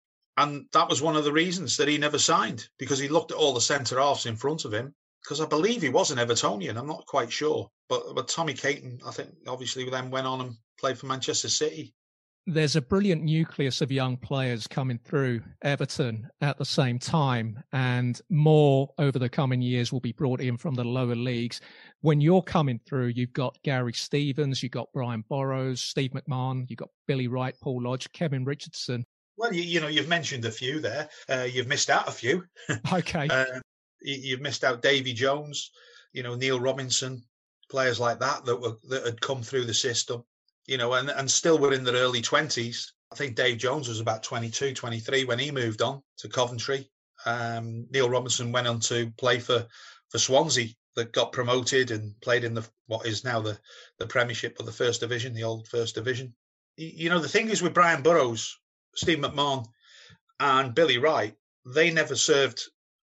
and 0.43 0.67
that 0.73 0.89
was 0.89 1.01
one 1.01 1.17
of 1.17 1.25
the 1.25 1.33
reasons 1.33 1.77
that 1.77 1.89
he 1.89 1.99
never 1.99 2.19
signed 2.19 2.69
because 2.79 2.99
he 2.99 3.09
looked 3.09 3.31
at 3.31 3.37
all 3.37 3.55
the 3.55 3.61
centre 3.61 4.01
halves 4.01 4.27
in 4.27 4.37
front 4.37 4.65
of 4.65 4.75
him. 4.75 4.95
Because 5.23 5.41
I 5.41 5.47
believe 5.47 5.83
he 5.83 5.89
was 5.89 6.11
an 6.11 6.19
Evertonian, 6.19 6.77
I'm 6.77 6.89
not 6.89 7.07
quite 7.07 7.31
sure. 7.31 7.71
But 7.89 8.15
but 8.15 8.27
Tommy 8.29 8.55
Caton, 8.55 8.99
I 9.07 9.13
think, 9.13 9.31
obviously 9.47 9.89
then 9.89 10.11
went 10.11 10.27
on 10.27 10.41
and 10.41 10.57
played 10.81 10.99
for 10.99 11.07
Manchester 11.07 11.49
City. 11.49 11.95
there's 12.47 12.75
a 12.75 12.83
brilliant 12.83 13.23
nucleus 13.23 13.81
of 13.81 13.93
young 13.93 14.17
players 14.17 14.67
coming 14.67 14.99
through 15.05 15.41
Everton 15.63 16.29
at 16.41 16.59
the 16.59 16.65
same 16.65 16.99
time, 16.99 17.63
and 17.73 18.21
more 18.31 18.89
over 18.99 19.19
the 19.19 19.29
coming 19.29 19.63
years 19.63 19.93
will 19.93 20.01
be 20.01 20.13
brought 20.13 20.41
in 20.41 20.57
from 20.57 20.75
the 20.75 20.83
lower 20.85 21.15
leagues. 21.15 21.61
When 22.01 22.21
you're 22.21 22.43
coming 22.43 22.81
through, 22.85 23.09
you've 23.09 23.33
got 23.33 23.63
Gary 23.63 23.93
Stevens, 23.93 24.61
you've 24.63 24.73
got 24.73 24.93
Brian 24.93 25.23
Borrows, 25.29 25.81
Steve 25.81 26.11
McMahon, 26.11 26.65
you've 26.69 26.79
got 26.79 26.91
Billy 27.07 27.29
Wright, 27.29 27.55
Paul 27.63 27.83
Lodge, 27.83 28.11
Kevin 28.13 28.45
Richardson. 28.45 29.07
Well, 29.37 29.53
you, 29.53 29.63
you 29.63 29.81
know, 29.81 29.89
you've 29.89 30.09
mentioned 30.09 30.45
a 30.45 30.51
few 30.51 30.81
there. 30.81 31.09
Uh, 31.29 31.47
you've 31.51 31.69
missed 31.69 31.91
out 31.91 32.09
a 32.09 32.13
few. 32.13 32.45
Okay. 32.93 33.29
uh, 33.29 33.61
you've 34.01 34.41
missed 34.41 34.65
out 34.65 34.83
Davy 34.83 35.13
Jones, 35.13 35.71
you 36.13 36.23
know, 36.23 36.35
Neil 36.35 36.61
Robinson, 36.61 37.23
players 37.71 37.99
like 37.99 38.19
that 38.21 38.45
that 38.45 38.61
were 38.61 38.77
that 38.89 39.07
had 39.07 39.21
come 39.21 39.43
through 39.43 39.65
the 39.65 39.75
system 39.75 40.25
you 40.67 40.77
know, 40.77 40.95
and, 40.95 41.11
and 41.11 41.31
still 41.31 41.59
were 41.59 41.73
in 41.73 41.85
their 41.85 41.95
early 41.95 42.23
20s. 42.23 42.93
I 43.11 43.15
think 43.15 43.37
Dave 43.37 43.59
Jones 43.59 43.89
was 43.89 44.01
about 44.01 44.23
22, 44.23 44.75
23 44.75 45.25
when 45.25 45.39
he 45.39 45.51
moved 45.51 45.83
on 45.83 46.03
to 46.19 46.29
Coventry. 46.29 46.89
Um, 47.27 47.87
Neil 47.91 48.09
Robinson 48.09 48.53
went 48.53 48.67
on 48.67 48.81
to 48.81 49.11
play 49.19 49.39
for, 49.39 49.67
for 50.09 50.19
Swansea 50.19 50.69
that 50.97 51.13
got 51.13 51.33
promoted 51.33 51.91
and 51.91 52.19
played 52.21 52.45
in 52.45 52.55
the 52.55 52.67
what 52.87 53.07
is 53.07 53.25
now 53.25 53.41
the, 53.41 53.59
the 53.99 54.07
Premiership 54.07 54.57
or 54.61 54.65
the 54.65 54.73
First 54.73 55.01
Division, 55.01 55.35
the 55.35 55.45
old 55.45 55.69
First 55.69 55.95
Division. 55.95 56.35
You 56.77 57.11
know, 57.11 57.19
the 57.19 57.29
thing 57.29 57.51
is 57.51 57.63
with 57.63 57.75
Brian 57.75 58.03
Borrows, 58.03 58.59
Steve 58.95 59.19
McMahon, 59.19 59.67
and 60.41 60.75
Billy 60.75 60.99
Wright, 60.99 61.35
they 61.65 61.91
never 61.91 62.17
served 62.17 62.63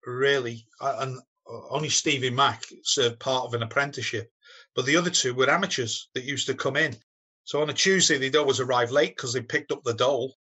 really, 0.06 0.68
and 0.80 1.20
only 1.48 1.90
Stevie 1.90 2.30
Mack 2.30 2.64
served 2.84 3.20
part 3.20 3.46
of 3.46 3.54
an 3.54 3.64
apprenticeship. 3.64 4.32
But 4.76 4.86
the 4.86 4.98
other 4.98 5.10
two 5.10 5.34
were 5.34 5.50
amateurs 5.50 6.10
that 6.14 6.24
used 6.24 6.48
to 6.48 6.54
come 6.54 6.78
in 6.78 6.98
so 7.44 7.62
on 7.62 7.70
a 7.70 7.74
Tuesday, 7.74 8.18
they'd 8.18 8.36
always 8.36 8.60
arrive 8.60 8.92
late 8.92 9.16
because 9.16 9.34
they 9.34 9.42
picked 9.42 9.72
up 9.72 9.84
the 9.84 9.94
dole. 9.94 10.38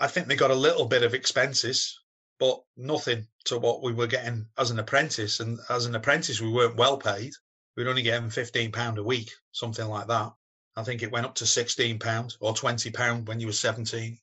I 0.00 0.08
think 0.08 0.26
they 0.26 0.36
got 0.36 0.50
a 0.50 0.54
little 0.54 0.86
bit 0.86 1.02
of 1.02 1.14
expenses, 1.14 2.00
but 2.38 2.60
nothing 2.76 3.26
to 3.44 3.58
what 3.58 3.82
we 3.82 3.92
were 3.92 4.06
getting 4.06 4.48
as 4.56 4.70
an 4.70 4.78
apprentice. 4.78 5.40
And 5.40 5.58
as 5.68 5.86
an 5.86 5.94
apprentice, 5.94 6.40
we 6.40 6.50
weren't 6.50 6.76
well 6.76 6.96
paid. 6.96 7.32
We'd 7.76 7.86
only 7.86 8.02
get 8.02 8.20
them 8.20 8.30
£15 8.30 8.96
a 8.96 9.02
week, 9.02 9.30
something 9.52 9.86
like 9.86 10.08
that. 10.08 10.32
I 10.74 10.82
think 10.84 11.02
it 11.02 11.12
went 11.12 11.26
up 11.26 11.34
to 11.36 11.44
£16 11.44 12.36
or 12.40 12.54
£20 12.54 13.26
when 13.26 13.40
you 13.40 13.46
were 13.46 13.52
17. 13.52 14.18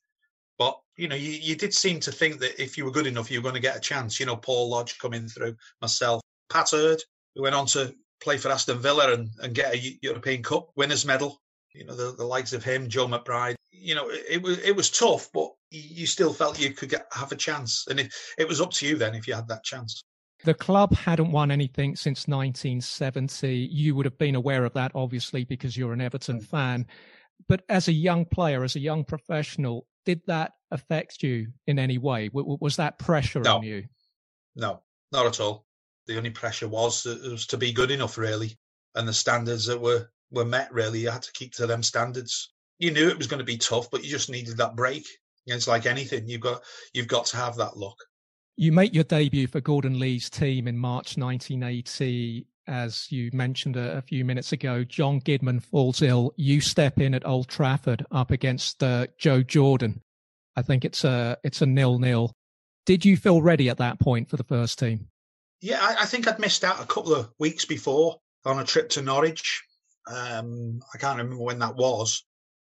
You 0.97 1.07
know, 1.07 1.15
you, 1.15 1.31
you 1.31 1.55
did 1.55 1.73
seem 1.73 1.99
to 2.01 2.11
think 2.11 2.39
that 2.39 2.61
if 2.61 2.77
you 2.77 2.85
were 2.85 2.91
good 2.91 3.07
enough, 3.07 3.29
you 3.29 3.39
were 3.39 3.43
going 3.43 3.55
to 3.55 3.61
get 3.61 3.77
a 3.77 3.81
chance. 3.81 4.19
You 4.19 4.25
know, 4.25 4.37
Paul 4.37 4.69
Lodge 4.69 4.97
coming 4.97 5.27
through, 5.27 5.55
myself, 5.81 6.21
Pat 6.49 6.71
Heard, 6.71 7.01
who 7.35 7.43
went 7.43 7.55
on 7.55 7.65
to 7.67 7.93
play 8.21 8.37
for 8.37 8.49
Aston 8.49 8.79
Villa 8.79 9.13
and, 9.13 9.29
and 9.41 9.53
get 9.53 9.73
a 9.73 9.97
European 10.01 10.41
Cup 10.41 10.69
winners 10.75 11.05
medal 11.05 11.41
you 11.75 11.83
know, 11.83 11.95
the, 11.95 12.15
the 12.15 12.25
likes 12.25 12.53
of 12.53 12.63
him, 12.63 12.87
Joe 12.87 13.07
McBride. 13.07 13.55
You 13.71 13.95
know, 13.95 14.09
it, 14.09 14.25
it, 14.29 14.41
was 14.41 14.59
it 14.59 14.75
was 14.75 14.89
tough, 14.89 15.29
but 15.33 15.51
you 15.69 16.07
still 16.07 16.33
felt 16.33 16.59
you 16.59 16.71
could 16.71 16.89
get, 16.89 17.05
have 17.11 17.31
a 17.31 17.35
chance, 17.35 17.85
and 17.89 17.99
it, 17.99 18.13
it 18.37 18.47
was 18.47 18.61
up 18.61 18.71
to 18.71 18.87
you 18.87 18.95
then 18.95 19.13
if 19.13 19.27
you 19.27 19.33
had 19.33 19.47
that 19.49 19.63
chance. 19.63 20.01
The 20.43 20.53
club 20.53 20.93
hadn't 20.95 21.31
won 21.31 21.51
anything 21.51 21.95
since 21.95 22.27
1970. 22.27 23.53
You 23.53 23.95
would 23.95 24.05
have 24.05 24.17
been 24.17 24.35
aware 24.35 24.63
of 24.63 24.73
that, 24.73 24.91
obviously, 24.95 25.43
because 25.43 25.75
you're 25.75 25.93
an 25.93 26.01
Everton 26.01 26.39
mm. 26.39 26.45
fan. 26.45 26.87
But 27.47 27.63
as 27.69 27.87
a 27.87 27.93
young 27.93 28.25
player, 28.25 28.63
as 28.63 28.75
a 28.75 28.79
young 28.79 29.03
professional, 29.03 29.85
did 30.05 30.21
that 30.27 30.53
affect 30.71 31.23
you 31.23 31.47
in 31.67 31.79
any 31.79 31.97
way? 31.97 32.29
Was 32.33 32.75
that 32.77 32.99
pressure 32.99 33.41
no. 33.41 33.57
on 33.57 33.63
you? 33.63 33.83
No, 34.55 34.81
not 35.11 35.25
at 35.25 35.39
all. 35.39 35.65
The 36.07 36.17
only 36.17 36.29
pressure 36.29 36.67
was 36.67 37.05
uh, 37.05 37.17
was 37.31 37.47
to 37.47 37.57
be 37.57 37.73
good 37.73 37.91
enough, 37.91 38.17
really, 38.17 38.57
and 38.93 39.07
the 39.07 39.13
standards 39.13 39.65
that 39.65 39.81
were 39.81 40.07
were 40.31 40.45
met. 40.45 40.71
Really, 40.71 40.99
you 40.99 41.09
had 41.09 41.23
to 41.23 41.31
keep 41.33 41.53
to 41.53 41.67
them 41.67 41.81
standards. 41.81 42.53
You 42.77 42.91
knew 42.91 43.09
it 43.09 43.17
was 43.17 43.27
going 43.27 43.39
to 43.39 43.45
be 43.45 43.57
tough, 43.57 43.89
but 43.89 44.03
you 44.03 44.09
just 44.09 44.29
needed 44.29 44.57
that 44.57 44.75
break. 44.75 45.05
It's 45.47 45.67
like 45.67 45.85
anything; 45.85 46.27
you've 46.27 46.41
got 46.41 46.61
you've 46.93 47.07
got 47.07 47.25
to 47.27 47.37
have 47.37 47.55
that 47.55 47.77
luck. 47.77 47.97
You 48.57 48.71
make 48.71 48.93
your 48.93 49.03
debut 49.03 49.47
for 49.47 49.61
Gordon 49.61 49.99
Lee's 49.99 50.29
team 50.29 50.67
in 50.67 50.77
March 50.77 51.17
1980. 51.17 52.45
As 52.67 53.11
you 53.11 53.29
mentioned 53.33 53.77
a, 53.77 53.97
a 53.97 54.01
few 54.01 54.25
minutes 54.25 54.51
ago, 54.51 54.83
John 54.83 55.21
Gidman 55.21 55.61
falls 55.61 56.01
ill. 56.01 56.33
You 56.35 56.61
step 56.61 56.99
in 56.99 57.13
at 57.13 57.25
Old 57.25 57.47
Trafford 57.47 58.05
up 58.11 58.31
against 58.31 58.81
uh, 58.81 59.07
Joe 59.17 59.43
Jordan. 59.43 60.01
I 60.55 60.61
think 60.61 60.85
it's 60.85 61.03
a 61.03 61.37
it's 61.43 61.61
a 61.61 61.65
nil 61.65 61.99
nil. 61.99 62.31
Did 62.85 63.05
you 63.05 63.17
feel 63.17 63.41
ready 63.41 63.69
at 63.69 63.77
that 63.77 63.99
point 63.99 64.29
for 64.29 64.37
the 64.37 64.43
first 64.43 64.79
team? 64.79 65.07
Yeah, 65.61 65.79
I, 65.81 66.03
I 66.03 66.05
think 66.05 66.27
I'd 66.27 66.39
missed 66.39 66.63
out 66.63 66.81
a 66.81 66.87
couple 66.87 67.13
of 67.13 67.29
weeks 67.39 67.65
before 67.65 68.17
on 68.45 68.59
a 68.59 68.63
trip 68.63 68.89
to 68.89 69.01
Norwich 69.01 69.63
um, 70.07 70.81
I 70.93 70.97
can't 70.97 71.17
remember 71.17 71.43
when 71.43 71.59
that 71.59 71.75
was. 71.75 72.23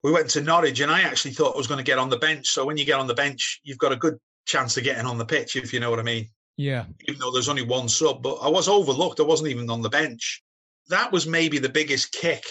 We 0.02 0.12
went 0.12 0.30
to 0.30 0.42
Norwich, 0.42 0.80
and 0.80 0.90
I 0.90 1.02
actually 1.02 1.32
thought 1.32 1.54
I 1.54 1.58
was 1.58 1.66
going 1.66 1.78
to 1.78 1.84
get 1.84 1.98
on 1.98 2.10
the 2.10 2.18
bench. 2.18 2.48
So 2.48 2.66
when 2.66 2.76
you 2.76 2.84
get 2.84 2.98
on 2.98 3.06
the 3.06 3.14
bench, 3.14 3.60
you've 3.62 3.78
got 3.78 3.92
a 3.92 3.96
good 3.96 4.18
chance 4.46 4.76
of 4.76 4.84
getting 4.84 5.06
on 5.06 5.18
the 5.18 5.24
pitch, 5.24 5.56
if 5.56 5.72
you 5.72 5.80
know 5.80 5.90
what 5.90 6.00
I 6.00 6.02
mean. 6.02 6.28
Yeah. 6.56 6.84
Even 7.08 7.20
though 7.20 7.30
there's 7.30 7.48
only 7.48 7.62
one 7.62 7.88
sub, 7.88 8.22
but 8.22 8.36
I 8.36 8.48
was 8.48 8.68
overlooked. 8.68 9.20
I 9.20 9.24
wasn't 9.24 9.50
even 9.50 9.70
on 9.70 9.82
the 9.82 9.88
bench. 9.88 10.42
That 10.88 11.12
was 11.12 11.26
maybe 11.26 11.58
the 11.58 11.68
biggest 11.68 12.12
kick 12.12 12.44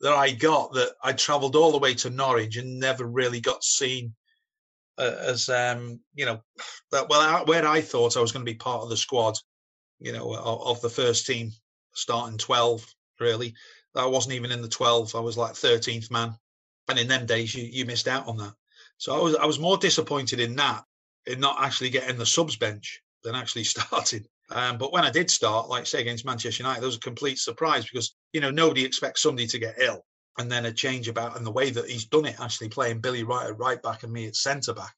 that 0.00 0.12
I 0.12 0.32
got. 0.32 0.72
That 0.74 0.92
I 1.02 1.12
travelled 1.12 1.56
all 1.56 1.72
the 1.72 1.78
way 1.78 1.94
to 1.94 2.10
Norwich 2.10 2.56
and 2.56 2.78
never 2.78 3.04
really 3.06 3.40
got 3.40 3.64
seen 3.64 4.14
uh, 4.98 5.16
as, 5.20 5.48
um, 5.48 6.00
you 6.14 6.26
know, 6.26 6.40
that 6.92 7.08
well, 7.08 7.44
where 7.46 7.66
I 7.66 7.80
thought 7.80 8.16
I 8.16 8.20
was 8.20 8.32
going 8.32 8.44
to 8.44 8.52
be 8.52 8.56
part 8.56 8.82
of 8.82 8.90
the 8.90 8.96
squad, 8.96 9.34
you 10.00 10.12
know, 10.12 10.34
of, 10.34 10.62
of 10.62 10.80
the 10.80 10.90
first 10.90 11.26
team, 11.26 11.50
starting 11.94 12.38
twelve 12.38 12.86
really. 13.20 13.54
I 13.94 14.06
wasn't 14.06 14.34
even 14.34 14.52
in 14.52 14.62
the 14.62 14.68
12. 14.68 15.16
I 15.16 15.20
was 15.20 15.36
like 15.36 15.54
13th 15.54 16.10
man. 16.10 16.32
And 16.88 16.98
in 17.00 17.08
them 17.08 17.26
days, 17.26 17.52
you, 17.52 17.64
you 17.64 17.84
missed 17.84 18.06
out 18.06 18.28
on 18.28 18.36
that. 18.36 18.52
So 18.98 19.14
I 19.14 19.20
was 19.20 19.34
I 19.34 19.44
was 19.44 19.58
more 19.58 19.76
disappointed 19.76 20.40
in 20.40 20.54
that, 20.56 20.84
in 21.26 21.40
not 21.40 21.60
actually 21.60 21.90
getting 21.90 22.16
the 22.16 22.26
subs 22.26 22.56
bench 22.56 23.02
than 23.24 23.34
actually 23.34 23.64
starting. 23.74 24.24
Um, 24.50 24.78
but 24.78 24.92
when 24.92 25.04
I 25.04 25.10
did 25.10 25.30
start, 25.30 25.68
like 25.68 25.86
say 25.86 26.00
against 26.00 26.24
Manchester 26.24 26.62
United, 26.62 26.80
there 26.80 26.88
was 26.88 26.96
a 26.96 27.00
complete 27.00 27.38
surprise 27.38 27.84
because 27.84 28.14
you 28.32 28.40
know 28.40 28.50
nobody 28.50 28.84
expects 28.84 29.22
somebody 29.22 29.46
to 29.48 29.58
get 29.58 29.80
ill 29.80 30.04
and 30.38 30.50
then 30.50 30.66
a 30.66 30.72
change 30.72 31.08
about 31.08 31.36
and 31.36 31.44
the 31.44 31.50
way 31.50 31.70
that 31.70 31.90
he's 31.90 32.06
done 32.06 32.24
it, 32.24 32.40
actually 32.40 32.68
playing 32.68 33.00
Billy 33.00 33.24
Wright 33.24 33.48
at 33.48 33.58
right 33.58 33.82
back 33.82 34.04
and 34.04 34.12
me 34.12 34.26
at 34.26 34.36
centre 34.36 34.72
back. 34.72 34.94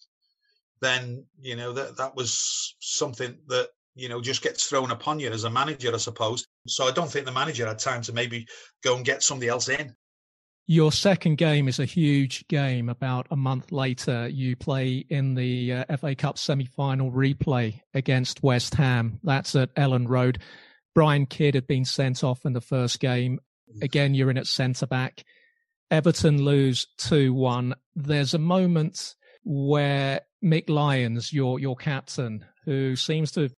Then 0.80 1.24
you 1.40 1.56
know 1.56 1.72
that 1.72 1.96
that 1.96 2.14
was 2.14 2.76
something 2.80 3.36
that 3.48 3.68
you 3.94 4.08
know, 4.08 4.20
just 4.20 4.42
gets 4.42 4.66
thrown 4.66 4.90
upon 4.90 5.18
you 5.18 5.30
as 5.30 5.44
a 5.44 5.50
manager, 5.50 5.92
I 5.92 5.98
suppose. 5.98 6.46
So 6.66 6.86
I 6.86 6.90
don't 6.90 7.10
think 7.10 7.26
the 7.26 7.32
manager 7.32 7.66
had 7.66 7.78
time 7.78 8.02
to 8.02 8.12
maybe 8.12 8.46
go 8.82 8.96
and 8.96 9.04
get 9.04 9.22
somebody 9.22 9.48
else 9.48 9.68
in. 9.68 9.94
Your 10.66 10.92
second 10.92 11.36
game 11.36 11.66
is 11.66 11.80
a 11.80 11.84
huge 11.84 12.46
game. 12.46 12.88
About 12.88 13.26
a 13.30 13.36
month 13.36 13.72
later, 13.72 14.28
you 14.28 14.54
play 14.54 15.04
in 15.08 15.34
the 15.34 15.72
uh, 15.72 15.96
FA 15.96 16.14
Cup 16.14 16.38
semi 16.38 16.64
final 16.64 17.10
replay 17.10 17.80
against 17.92 18.42
West 18.42 18.74
Ham. 18.74 19.18
That's 19.24 19.56
at 19.56 19.74
Elland 19.74 20.08
Road. 20.08 20.38
Brian 20.94 21.26
Kidd 21.26 21.54
had 21.54 21.66
been 21.66 21.84
sent 21.84 22.22
off 22.22 22.44
in 22.44 22.52
the 22.52 22.60
first 22.60 23.00
game. 23.00 23.40
Again, 23.82 24.14
you're 24.14 24.30
in 24.30 24.38
at 24.38 24.46
centre 24.46 24.86
back. 24.86 25.24
Everton 25.90 26.44
lose 26.44 26.86
2 26.98 27.34
1. 27.34 27.74
There's 27.96 28.34
a 28.34 28.38
moment 28.38 29.14
where 29.44 30.20
Mick 30.42 30.68
Lyons, 30.68 31.32
your, 31.32 31.58
your 31.58 31.76
captain, 31.76 32.44
who 32.64 32.94
seems 32.94 33.32
to 33.32 33.50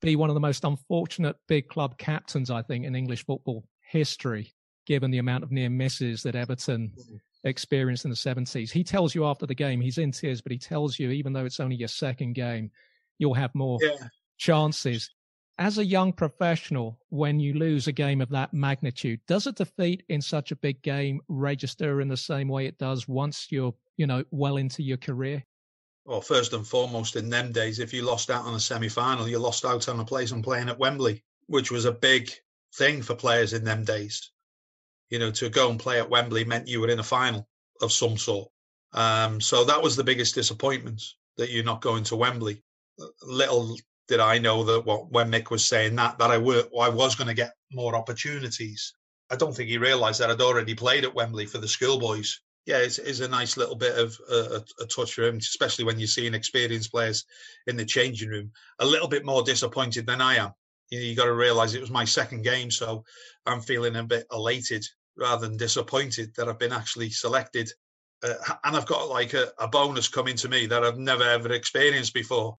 be 0.00 0.16
one 0.16 0.30
of 0.30 0.34
the 0.34 0.40
most 0.40 0.64
unfortunate 0.64 1.36
big 1.46 1.68
club 1.68 1.98
captains, 1.98 2.50
I 2.50 2.62
think, 2.62 2.84
in 2.84 2.94
English 2.94 3.24
football 3.24 3.64
history, 3.90 4.52
given 4.88 5.10
the 5.10 5.18
amount 5.18 5.44
of 5.44 5.52
near 5.52 5.68
misses 5.68 6.22
that 6.22 6.34
Everton 6.34 6.90
mm-hmm. 6.98 7.16
experienced 7.44 8.06
in 8.06 8.10
the 8.10 8.16
70s. 8.16 8.70
He 8.70 8.82
tells 8.82 9.14
you 9.14 9.26
after 9.26 9.46
the 9.46 9.54
game, 9.54 9.82
he's 9.82 9.98
in 9.98 10.10
tears, 10.10 10.40
but 10.40 10.50
he 10.50 10.58
tells 10.58 10.98
you, 10.98 11.10
even 11.10 11.34
though 11.34 11.44
it's 11.44 11.60
only 11.60 11.76
your 11.76 11.88
second 11.88 12.32
game, 12.32 12.70
you'll 13.18 13.34
have 13.34 13.54
more 13.54 13.78
yeah. 13.82 14.08
chances. 14.38 15.10
As 15.58 15.76
a 15.76 15.84
young 15.84 16.12
professional, 16.12 16.98
when 17.10 17.38
you 17.38 17.52
lose 17.52 17.86
a 17.86 17.92
game 17.92 18.22
of 18.22 18.30
that 18.30 18.54
magnitude, 18.54 19.20
does 19.28 19.46
a 19.46 19.52
defeat 19.52 20.04
in 20.08 20.22
such 20.22 20.52
a 20.52 20.56
big 20.56 20.80
game 20.82 21.20
register 21.28 22.00
in 22.00 22.08
the 22.08 22.16
same 22.16 22.48
way 22.48 22.64
it 22.66 22.78
does 22.78 23.06
once 23.06 23.48
you're, 23.50 23.74
you 23.98 24.06
know, 24.06 24.24
well 24.30 24.56
into 24.56 24.82
your 24.82 24.96
career? 24.96 25.44
well, 26.06 26.22
first 26.22 26.54
and 26.54 26.66
foremost, 26.66 27.16
in 27.16 27.28
them 27.28 27.52
days, 27.52 27.80
if 27.80 27.92
you 27.92 28.00
lost 28.00 28.30
out 28.30 28.46
on 28.46 28.54
a 28.54 28.60
semi 28.60 28.88
final, 28.88 29.28
you 29.28 29.38
lost 29.38 29.66
out 29.66 29.90
on 29.90 30.00
a 30.00 30.04
place 30.06 30.32
and 30.32 30.42
playing 30.42 30.70
at 30.70 30.78
Wembley, 30.78 31.22
which 31.48 31.70
was 31.70 31.84
a 31.84 31.92
big 31.92 32.30
thing 32.76 33.02
for 33.02 33.14
players 33.14 33.52
in 33.52 33.62
them 33.62 33.84
days. 33.84 34.30
You 35.10 35.18
know, 35.18 35.30
to 35.32 35.48
go 35.48 35.70
and 35.70 35.80
play 35.80 35.98
at 35.98 36.10
Wembley 36.10 36.44
meant 36.44 36.68
you 36.68 36.80
were 36.80 36.88
in 36.88 36.98
a 36.98 37.04
final 37.04 37.48
of 37.80 37.92
some 37.92 38.18
sort. 38.18 38.48
Um, 38.92 39.40
so 39.40 39.64
that 39.64 39.82
was 39.82 39.96
the 39.96 40.04
biggest 40.04 40.34
disappointment 40.34 41.02
that 41.36 41.50
you're 41.50 41.64
not 41.64 41.80
going 41.80 42.04
to 42.04 42.16
Wembley. 42.16 42.62
Little 43.22 43.76
did 44.08 44.20
I 44.20 44.38
know 44.38 44.64
that 44.64 44.84
what, 44.84 45.10
when 45.10 45.30
Mick 45.30 45.50
was 45.50 45.64
saying 45.64 45.94
that, 45.96 46.18
that 46.18 46.30
I, 46.30 46.38
were, 46.38 46.64
I 46.80 46.88
was 46.88 47.14
going 47.14 47.28
to 47.28 47.34
get 47.34 47.52
more 47.72 47.94
opportunities. 47.94 48.94
I 49.30 49.36
don't 49.36 49.54
think 49.54 49.68
he 49.68 49.78
realised 49.78 50.20
that 50.20 50.30
I'd 50.30 50.40
already 50.40 50.74
played 50.74 51.04
at 51.04 51.14
Wembley 51.14 51.46
for 51.46 51.58
the 51.58 51.68
schoolboys 51.68 52.40
yeah, 52.68 52.80
it's, 52.80 52.98
it's, 52.98 53.20
a 53.20 53.28
nice 53.28 53.56
little 53.56 53.74
bit 53.74 53.96
of 53.96 54.14
a, 54.30 54.62
a, 54.78 54.86
touch 54.86 55.14
for 55.14 55.22
him, 55.22 55.38
especially 55.38 55.86
when 55.86 55.98
you're 55.98 56.06
seeing 56.06 56.34
experienced 56.34 56.90
players 56.90 57.24
in 57.66 57.78
the 57.78 57.84
changing 57.84 58.28
room. 58.28 58.52
A 58.80 58.84
little 58.84 59.08
bit 59.08 59.24
more 59.24 59.42
disappointed 59.42 60.06
than 60.06 60.20
I 60.20 60.34
am. 60.34 60.52
You, 60.90 60.98
know, 60.98 61.04
you 61.06 61.16
got 61.16 61.24
to 61.24 61.32
realise 61.32 61.72
it 61.72 61.80
was 61.80 61.90
my 61.90 62.04
second 62.04 62.44
game, 62.44 62.70
so 62.70 63.04
I'm 63.46 63.62
feeling 63.62 63.96
a 63.96 64.04
bit 64.04 64.26
elated 64.30 64.84
rather 65.18 65.46
than 65.46 65.56
disappointed 65.56 66.32
that 66.36 66.48
I've 66.48 66.58
been 66.58 66.72
actually 66.72 67.10
selected 67.10 67.70
uh, 68.22 68.34
and 68.64 68.76
I've 68.76 68.86
got 68.86 69.08
like 69.08 69.34
a, 69.34 69.48
a 69.58 69.68
bonus 69.68 70.08
coming 70.08 70.36
to 70.36 70.48
me 70.48 70.66
that 70.66 70.84
I've 70.84 70.98
never 70.98 71.22
ever 71.22 71.52
experienced 71.52 72.14
before. 72.14 72.56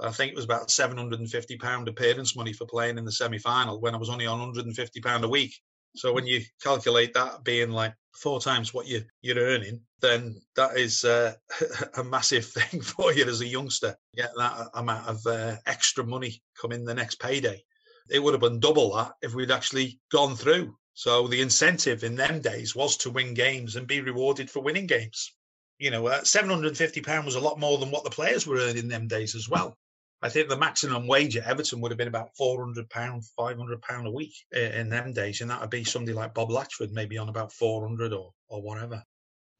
I 0.00 0.10
think 0.10 0.32
it 0.32 0.36
was 0.36 0.44
about 0.44 0.70
seven 0.70 0.96
hundred 0.96 1.20
and 1.20 1.30
fifty 1.30 1.56
pound 1.56 1.88
appearance 1.88 2.36
money 2.36 2.52
for 2.52 2.66
playing 2.66 2.98
in 2.98 3.04
the 3.04 3.12
semi 3.12 3.38
final 3.38 3.80
when 3.80 3.94
I 3.94 3.98
was 3.98 4.10
only 4.10 4.26
on 4.26 4.38
hundred 4.38 4.66
and 4.66 4.74
fifty 4.74 5.00
pound 5.00 5.24
a 5.24 5.28
week. 5.28 5.54
So 5.96 6.12
when 6.12 6.26
you 6.26 6.40
calculate 6.62 7.14
that 7.14 7.44
being 7.44 7.70
like 7.70 7.94
four 8.16 8.40
times 8.40 8.74
what 8.74 8.86
you 8.86 9.02
you're 9.20 9.38
earning, 9.38 9.80
then 10.00 10.40
that 10.56 10.76
is 10.76 11.04
uh, 11.04 11.34
a 11.96 12.02
massive 12.02 12.46
thing 12.46 12.80
for 12.82 13.12
you 13.12 13.26
as 13.26 13.40
a 13.40 13.46
youngster. 13.46 13.94
Get 14.16 14.30
that 14.36 14.70
amount 14.74 15.06
of 15.06 15.26
uh, 15.26 15.56
extra 15.66 16.04
money 16.04 16.42
coming 16.60 16.84
the 16.84 16.94
next 16.94 17.20
payday. 17.20 17.62
It 18.10 18.22
would 18.22 18.34
have 18.34 18.40
been 18.40 18.60
double 18.60 18.96
that 18.96 19.12
if 19.22 19.34
we'd 19.34 19.50
actually 19.50 20.00
gone 20.10 20.34
through. 20.34 20.76
So 20.94 21.26
the 21.26 21.40
incentive 21.40 22.04
in 22.04 22.14
them 22.14 22.40
days 22.40 22.74
was 22.74 22.96
to 22.98 23.10
win 23.10 23.34
games 23.34 23.76
and 23.76 23.86
be 23.86 24.00
rewarded 24.00 24.48
for 24.50 24.62
winning 24.62 24.86
games. 24.86 25.32
You 25.78 25.90
know, 25.90 26.06
uh, 26.06 26.22
seven 26.22 26.50
hundred 26.50 26.68
and 26.68 26.76
fifty 26.76 27.00
pound 27.00 27.26
was 27.26 27.34
a 27.34 27.40
lot 27.40 27.58
more 27.58 27.78
than 27.78 27.90
what 27.90 28.04
the 28.04 28.10
players 28.10 28.46
were 28.46 28.58
earning 28.58 28.84
in 28.84 28.88
them 28.88 29.08
days 29.08 29.34
as 29.34 29.48
well. 29.48 29.76
I 30.22 30.28
think 30.28 30.48
the 30.48 30.56
maximum 30.56 31.06
wage 31.06 31.36
at 31.36 31.44
Everton 31.44 31.80
would 31.80 31.90
have 31.90 31.98
been 31.98 32.08
about 32.08 32.34
four 32.36 32.64
hundred 32.64 32.88
pound, 32.88 33.24
five 33.36 33.58
hundred 33.58 33.82
pound 33.82 34.06
a 34.06 34.10
week 34.10 34.34
in 34.52 34.88
them 34.88 35.12
days, 35.12 35.40
and 35.40 35.50
that 35.50 35.60
would 35.60 35.70
be 35.70 35.84
somebody 35.84 36.14
like 36.14 36.32
Bob 36.32 36.50
Latchford, 36.50 36.92
maybe 36.92 37.18
on 37.18 37.28
about 37.28 37.52
four 37.52 37.86
hundred 37.86 38.12
or 38.12 38.32
or 38.48 38.62
whatever. 38.62 39.02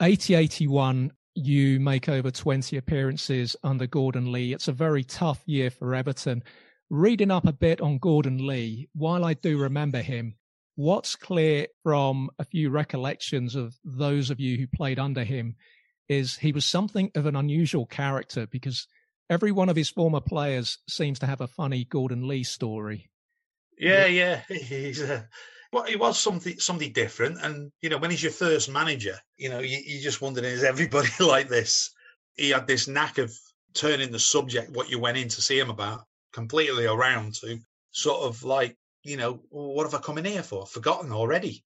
80 0.00 0.34
81 0.34 1.12
you 1.36 1.80
make 1.80 2.08
over 2.08 2.30
20 2.30 2.76
appearances 2.76 3.56
under 3.64 3.86
Gordon 3.86 4.30
Lee. 4.30 4.52
It's 4.52 4.68
a 4.68 4.72
very 4.72 5.02
tough 5.02 5.42
year 5.46 5.70
for 5.70 5.94
Everton. 5.94 6.42
Reading 6.90 7.30
up 7.30 7.46
a 7.46 7.52
bit 7.52 7.80
on 7.80 7.98
Gordon 7.98 8.46
Lee, 8.46 8.88
while 8.94 9.24
I 9.24 9.34
do 9.34 9.58
remember 9.58 10.00
him, 10.00 10.36
what's 10.76 11.16
clear 11.16 11.66
from 11.82 12.30
a 12.38 12.44
few 12.44 12.70
recollections 12.70 13.54
of 13.54 13.74
those 13.84 14.30
of 14.30 14.40
you 14.40 14.56
who 14.56 14.66
played 14.66 14.98
under 14.98 15.24
him 15.24 15.54
is 16.08 16.36
he 16.36 16.52
was 16.52 16.66
something 16.66 17.10
of 17.14 17.26
an 17.26 17.36
unusual 17.36 17.86
character 17.86 18.46
because 18.46 18.86
every 19.30 19.52
one 19.52 19.68
of 19.68 19.76
his 19.76 19.88
former 19.88 20.20
players 20.20 20.78
seems 20.88 21.18
to 21.20 21.26
have 21.26 21.40
a 21.40 21.46
funny 21.46 21.84
Gordon 21.84 22.28
Lee 22.28 22.44
story. 22.44 23.08
Yeah, 23.78 24.06
yeah, 24.06 24.42
he's 24.48 25.00
a, 25.00 25.14
uh, 25.14 25.22
well, 25.72 25.84
he 25.84 25.96
was 25.96 26.18
something 26.18 26.60
somebody 26.60 26.90
different, 26.90 27.38
and 27.42 27.72
you 27.82 27.88
know 27.88 27.98
when 27.98 28.10
he's 28.10 28.22
your 28.22 28.30
first 28.30 28.70
manager, 28.70 29.18
you 29.36 29.48
know 29.48 29.58
you, 29.58 29.78
you 29.84 30.00
just 30.00 30.20
wondering 30.20 30.46
is 30.46 30.62
everybody 30.62 31.08
like 31.20 31.48
this? 31.48 31.90
He 32.36 32.50
had 32.50 32.66
this 32.66 32.86
knack 32.86 33.18
of 33.18 33.32
turning 33.74 34.12
the 34.12 34.20
subject 34.20 34.70
what 34.70 34.88
you 34.88 35.00
went 35.00 35.18
in 35.18 35.28
to 35.28 35.42
see 35.42 35.58
him 35.58 35.70
about 35.70 36.02
completely 36.32 36.86
around 36.86 37.34
to 37.34 37.58
sort 37.90 38.22
of 38.22 38.44
like 38.44 38.76
you 39.04 39.16
know 39.16 39.40
what 39.50 39.84
have 39.84 39.94
I 39.94 40.02
come 40.04 40.18
in 40.18 40.24
here 40.24 40.42
for? 40.42 40.66
Forgotten 40.66 41.12
already. 41.12 41.64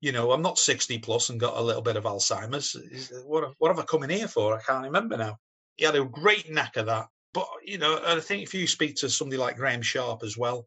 You 0.00 0.12
know, 0.12 0.32
I'm 0.32 0.42
not 0.42 0.58
60 0.58 0.98
plus 0.98 1.30
and 1.30 1.40
got 1.40 1.56
a 1.56 1.62
little 1.62 1.82
bit 1.82 1.96
of 1.96 2.04
Alzheimer's. 2.04 2.76
Uh, 2.76 3.22
what, 3.24 3.54
what 3.58 3.68
have 3.68 3.78
I 3.78 3.84
come 3.84 4.02
in 4.02 4.10
here 4.10 4.28
for? 4.28 4.54
I 4.54 4.60
can't 4.60 4.84
remember 4.84 5.16
now 5.16 5.38
he 5.76 5.84
had 5.84 5.96
a 5.96 6.04
great 6.04 6.50
knack 6.50 6.76
of 6.76 6.86
that. 6.86 7.06
But 7.32 7.48
you 7.64 7.78
know, 7.78 8.00
I 8.04 8.20
think 8.20 8.42
if 8.42 8.54
you 8.54 8.66
speak 8.66 8.96
to 8.96 9.10
somebody 9.10 9.38
like 9.38 9.56
Graeme 9.56 9.82
Sharp 9.82 10.22
as 10.22 10.38
well, 10.38 10.66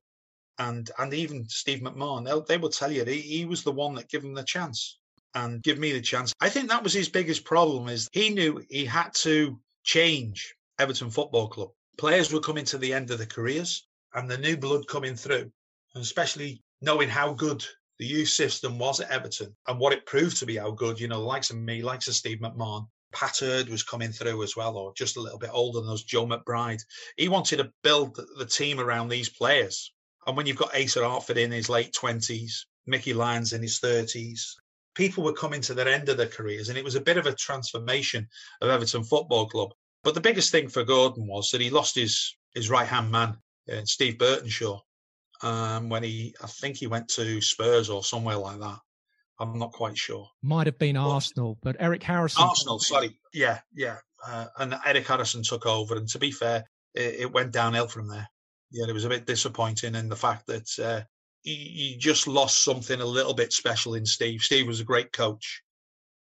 and 0.59 0.89
and 0.97 1.13
even 1.13 1.47
Steve 1.47 1.79
McMahon, 1.79 2.45
they 2.47 2.57
will 2.57 2.69
tell 2.69 2.91
you 2.91 3.05
he, 3.05 3.21
he 3.21 3.45
was 3.45 3.63
the 3.63 3.71
one 3.71 3.95
that 3.95 4.09
gave 4.09 4.23
him 4.23 4.33
the 4.33 4.43
chance 4.43 4.99
and 5.33 5.63
give 5.63 5.77
me 5.77 5.93
the 5.93 6.01
chance. 6.01 6.33
I 6.41 6.49
think 6.49 6.69
that 6.69 6.83
was 6.83 6.93
his 6.93 7.09
biggest 7.09 7.45
problem 7.45 7.87
is 7.87 8.09
he 8.11 8.29
knew 8.29 8.61
he 8.69 8.85
had 8.85 9.13
to 9.21 9.59
change 9.83 10.55
Everton 10.79 11.09
Football 11.09 11.47
Club. 11.47 11.69
Players 11.97 12.33
were 12.33 12.39
coming 12.39 12.65
to 12.65 12.77
the 12.77 12.93
end 12.93 13.11
of 13.11 13.17
their 13.17 13.27
careers 13.27 13.87
and 14.13 14.29
the 14.29 14.37
new 14.37 14.57
blood 14.57 14.87
coming 14.87 15.15
through, 15.15 15.51
and 15.97 16.03
especially 16.03 16.61
knowing 16.79 17.09
how 17.09 17.33
good 17.33 17.65
the 17.97 18.05
youth 18.05 18.29
system 18.29 18.77
was 18.77 18.99
at 18.99 19.09
Everton 19.09 19.55
and 19.67 19.79
what 19.79 19.93
it 19.93 20.05
proved 20.05 20.37
to 20.37 20.45
be 20.45 20.57
how 20.57 20.69
good, 20.69 20.99
you 20.99 21.07
know, 21.07 21.23
likes 21.23 21.49
of 21.49 21.57
me, 21.57 21.81
likes 21.81 22.07
of 22.07 22.13
Steve 22.13 22.37
McMahon, 22.37 22.87
Pat 23.11 23.37
Heard 23.39 23.67
was 23.67 23.81
coming 23.81 24.11
through 24.11 24.43
as 24.43 24.55
well, 24.55 24.77
or 24.77 24.93
just 24.93 25.17
a 25.17 25.19
little 25.19 25.39
bit 25.39 25.49
older 25.51 25.81
than 25.81 25.89
us, 25.89 26.03
Joe 26.03 26.27
McBride. 26.27 26.83
He 27.15 27.29
wanted 27.29 27.57
to 27.57 27.71
build 27.81 28.19
the 28.37 28.45
team 28.45 28.79
around 28.79 29.09
these 29.09 29.29
players. 29.29 29.91
And 30.27 30.37
when 30.37 30.45
you've 30.45 30.57
got 30.57 30.79
Asa 30.79 31.03
Hartford 31.03 31.39
in 31.39 31.51
his 31.51 31.67
late 31.67 31.97
20s, 31.99 32.51
Mickey 32.85 33.15
Lyons 33.15 33.53
in 33.53 33.63
his 33.63 33.79
30s, 33.79 34.41
people 34.93 35.23
were 35.23 35.33
coming 35.33 35.61
to 35.61 35.73
their 35.73 35.87
end 35.87 36.09
of 36.09 36.17
their 36.17 36.27
careers. 36.27 36.69
And 36.69 36.77
it 36.77 36.83
was 36.83 36.95
a 36.95 37.01
bit 37.01 37.17
of 37.17 37.25
a 37.25 37.33
transformation 37.33 38.27
of 38.61 38.69
Everton 38.69 39.03
Football 39.03 39.47
Club. 39.47 39.73
But 40.03 40.13
the 40.13 40.21
biggest 40.21 40.51
thing 40.51 40.67
for 40.67 40.83
Gordon 40.83 41.25
was 41.25 41.49
that 41.49 41.61
he 41.61 41.71
lost 41.71 41.95
his, 41.95 42.35
his 42.53 42.69
right 42.69 42.87
hand 42.87 43.11
man, 43.11 43.37
uh, 43.71 43.81
Steve 43.85 44.19
Burtenshaw, 44.19 44.81
um, 45.41 45.89
when 45.89 46.03
he, 46.03 46.35
I 46.41 46.47
think 46.47 46.77
he 46.77 46.87
went 46.87 47.07
to 47.09 47.41
Spurs 47.41 47.89
or 47.89 48.03
somewhere 48.03 48.37
like 48.37 48.59
that. 48.59 48.79
I'm 49.39 49.59
not 49.59 49.71
quite 49.71 49.97
sure. 49.97 50.27
Might 50.41 50.67
have 50.67 50.79
been 50.79 50.95
but, 50.95 51.07
Arsenal, 51.07 51.57
but 51.61 51.75
Eric 51.79 52.03
Harrison. 52.03 52.43
Arsenal, 52.43 52.79
sorry. 52.79 53.19
Yeah, 53.33 53.59
yeah. 53.73 53.97
Uh, 54.25 54.47
and 54.57 54.75
Eric 54.85 55.07
Harrison 55.07 55.43
took 55.43 55.65
over. 55.65 55.95
And 55.95 56.07
to 56.09 56.19
be 56.19 56.31
fair, 56.31 56.65
it, 56.95 57.15
it, 57.19 57.31
went 57.31 57.51
downhill 57.51 57.87
from 57.87 58.07
there. 58.07 58.27
Yeah, 58.71 58.87
it 58.89 58.93
was 58.93 59.05
a 59.05 59.09
bit 59.09 59.27
disappointing 59.27 59.93
in 59.93 60.09
the 60.09 60.15
fact 60.15 60.47
that 60.47 60.79
uh, 60.79 61.01
he, 61.43 61.53
he 61.53 61.97
just 61.97 62.27
lost 62.27 62.63
something 62.63 62.99
a 62.99 63.05
little 63.05 63.35
bit 63.35 63.53
special 63.53 63.93
in 63.93 64.05
Steve. 64.05 64.41
Steve 64.41 64.67
was 64.67 64.79
a 64.79 64.85
great 64.85 65.13
coach. 65.13 65.61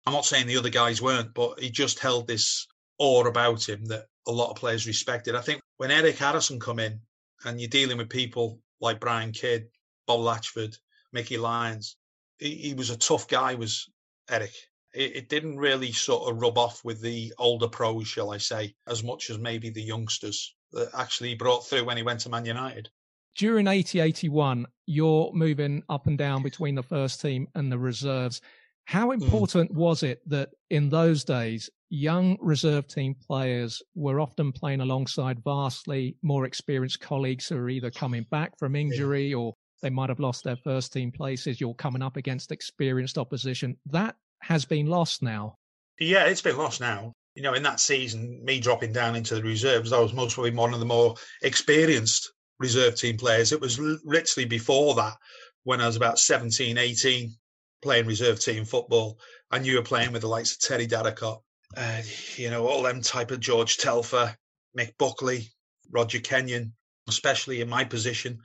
I'm 0.07 0.14
not 0.14 0.25
saying 0.25 0.46
the 0.46 0.57
other 0.57 0.70
guys 0.70 1.03
weren't, 1.03 1.35
but 1.35 1.61
he 1.61 1.70
just 1.70 1.98
held 1.98 2.27
this 2.27 2.66
awe 2.98 3.25
about 3.27 3.68
him 3.68 3.85
that 3.87 4.07
a 4.27 4.33
lot 4.33 4.51
of 4.51 4.57
players 4.57 4.87
respected. 4.87 5.35
I 5.35 5.40
think 5.40 5.61
when 5.77 5.90
Eric 5.90 6.16
Harrison 6.16 6.59
come 6.59 6.79
in 6.79 7.01
and 7.44 7.61
you're 7.61 7.68
dealing 7.68 7.98
with 7.98 8.09
people 8.09 8.59
like 8.83 9.01
Brian 9.01 9.33
Kidd, 9.33 9.68
Bob 10.07 10.21
Latchford, 10.21 10.77
Mickey 11.12 11.38
Lyons, 11.38 11.97
he, 12.38 12.57
he 12.57 12.75
was 12.75 12.90
a 12.90 12.97
tough 12.97 13.29
guy, 13.29 13.55
was 13.55 13.88
Eric. 14.29 14.53
It, 14.92 15.16
it, 15.16 15.29
didn't 15.31 15.57
really 15.57 15.92
sort 15.92 16.31
of 16.31 16.42
rub 16.42 16.59
off 16.59 16.85
with 16.85 17.01
the 17.01 17.33
older 17.38 17.68
pros, 17.68 18.07
shall 18.07 18.31
I 18.31 18.38
say, 18.38 18.75
as 18.87 19.03
much 19.03 19.31
as 19.31 19.38
maybe 19.38 19.71
the 19.71 19.83
youngsters 19.83 20.55
that 20.73 20.90
actually 20.95 21.35
brought 21.35 21.66
through 21.66 21.85
when 21.85 21.97
he 21.97 22.03
went 22.03 22.21
to 22.21 22.29
Man 22.29 22.45
United. 22.45 22.90
During 23.37 23.66
80 23.66 24.01
81, 24.01 24.66
you're 24.85 25.31
moving 25.33 25.83
up 25.88 26.07
and 26.07 26.18
down 26.18 26.42
between 26.42 26.75
the 26.75 26.83
first 26.83 27.23
team 27.23 27.49
and 27.55 27.73
the 27.73 27.79
reserves. 27.79 28.42
How 28.85 29.07
hmm. 29.07 29.23
important 29.23 29.73
mm. 29.73 29.77
was 29.77 30.03
it 30.03 30.21
that 30.29 30.51
in 30.68 30.90
those 30.90 31.25
days, 31.25 31.71
young 31.93 32.39
reserve 32.41 32.89
team 32.89 33.15
players 33.15 33.83
were 33.95 34.19
often 34.19 34.51
playing 34.51 34.81
alongside 34.81 35.45
vastly 35.45 36.17
more 36.23 36.47
experienced 36.47 37.01
colleagues 37.01 37.47
who 37.47 37.57
are 37.59 37.69
either 37.69 37.91
coming 37.91 38.25
back 38.31 38.59
from 38.59 38.75
injury 38.75 39.35
or 39.35 39.55
they 39.83 39.91
might 39.91 40.09
have 40.09 40.19
lost 40.19 40.43
their 40.43 40.57
first 40.57 40.95
team 40.95 41.13
places. 41.13 41.61
You're 41.61 41.75
coming 41.75 42.01
up 42.01 42.17
against 42.17 42.51
experienced 42.51 43.19
opposition. 43.19 43.77
That 43.91 44.17
has 44.41 44.65
been 44.65 44.87
lost 44.87 45.23
now. 45.23 45.59
Yeah, 46.01 46.25
it's 46.25 46.41
been 46.41 46.57
lost 46.57 46.81
now. 46.81 47.13
You 47.35 47.43
know, 47.43 47.53
in 47.53 47.63
that 47.65 47.79
season, 47.79 48.43
me 48.43 48.59
dropping 48.59 48.95
down 48.95 49.15
into 49.15 49.35
the 49.35 49.43
reserves, 49.43 49.93
I 49.93 50.01
was 50.01 50.15
most 50.15 50.33
probably 50.33 50.53
one 50.53 50.73
of 50.73 50.81
the 50.81 50.87
more 50.87 51.15
experienced 51.43 52.33
reserve 52.59 52.97
team 52.97 53.19
players. 53.19 53.53
It 53.53 53.61
was 53.61 53.79
literally 53.79 54.47
before 54.47 54.95
that, 54.95 55.17
when 55.65 55.83
I 55.83 55.87
was 55.87 55.97
about 55.97 56.19
17, 56.19 56.79
18, 56.79 57.35
playing 57.83 58.07
reserve 58.07 58.41
team 58.41 58.65
football, 58.65 59.19
and 59.51 59.67
you 59.67 59.77
were 59.77 59.83
playing 59.83 60.13
with 60.13 60.23
the 60.23 60.29
likes 60.29 60.53
of 60.53 60.61
Terry 60.61 60.87
Darracott, 60.87 61.43
uh, 61.77 62.03
you 62.37 62.51
know, 62.51 62.67
all 62.67 62.83
them 62.83 63.01
type 63.01 63.31
of 63.31 63.41
George 63.41 63.79
Telfer, 63.79 64.37
Mick 64.79 64.93
Buckley, 64.99 65.49
Roger 65.91 66.21
Kenyon, 66.21 66.73
especially 67.09 67.61
in 67.61 67.69
my 67.69 67.85
position 67.85 68.39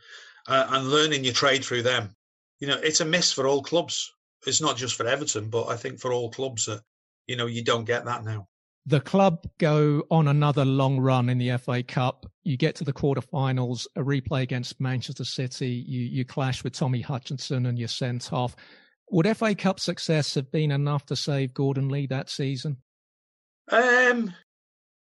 uh, 0.47 0.67
and 0.69 0.89
learning 0.89 1.23
your 1.23 1.33
trade 1.33 1.63
through 1.63 1.83
them. 1.83 2.15
You 2.59 2.67
know, 2.67 2.77
it's 2.81 3.01
a 3.01 3.05
miss 3.05 3.31
for 3.31 3.47
all 3.47 3.61
clubs. 3.61 4.11
It's 4.45 4.61
not 4.61 4.77
just 4.77 4.95
for 4.95 5.05
Everton, 5.05 5.49
but 5.49 5.67
I 5.67 5.75
think 5.75 5.99
for 5.99 6.13
all 6.13 6.31
clubs 6.31 6.65
that, 6.65 6.81
you 7.27 7.35
know, 7.35 7.45
you 7.45 7.63
don't 7.63 7.85
get 7.85 8.05
that 8.05 8.23
now. 8.23 8.47
The 8.85 9.01
club 9.01 9.45
go 9.57 10.03
on 10.09 10.29
another 10.29 10.63
long 10.63 10.97
run 10.97 11.27
in 11.27 11.37
the 11.37 11.57
FA 11.57 11.83
Cup. 11.83 12.25
You 12.45 12.55
get 12.55 12.75
to 12.75 12.85
the 12.85 12.93
quarterfinals, 12.93 13.85
a 13.97 14.01
replay 14.01 14.43
against 14.43 14.79
Manchester 14.79 15.25
City. 15.25 15.71
You, 15.71 16.01
you 16.01 16.23
clash 16.23 16.63
with 16.63 16.71
Tommy 16.71 17.01
Hutchison 17.01 17.65
and 17.65 17.77
you're 17.77 17.89
sent 17.89 18.31
off. 18.31 18.55
Would 19.11 19.37
FA 19.37 19.53
Cup 19.53 19.81
success 19.81 20.35
have 20.35 20.49
been 20.51 20.71
enough 20.71 21.05
to 21.07 21.17
save 21.17 21.53
Gordon 21.53 21.89
Lee 21.89 22.07
that 22.07 22.29
season? 22.29 22.77
Um, 23.69 24.33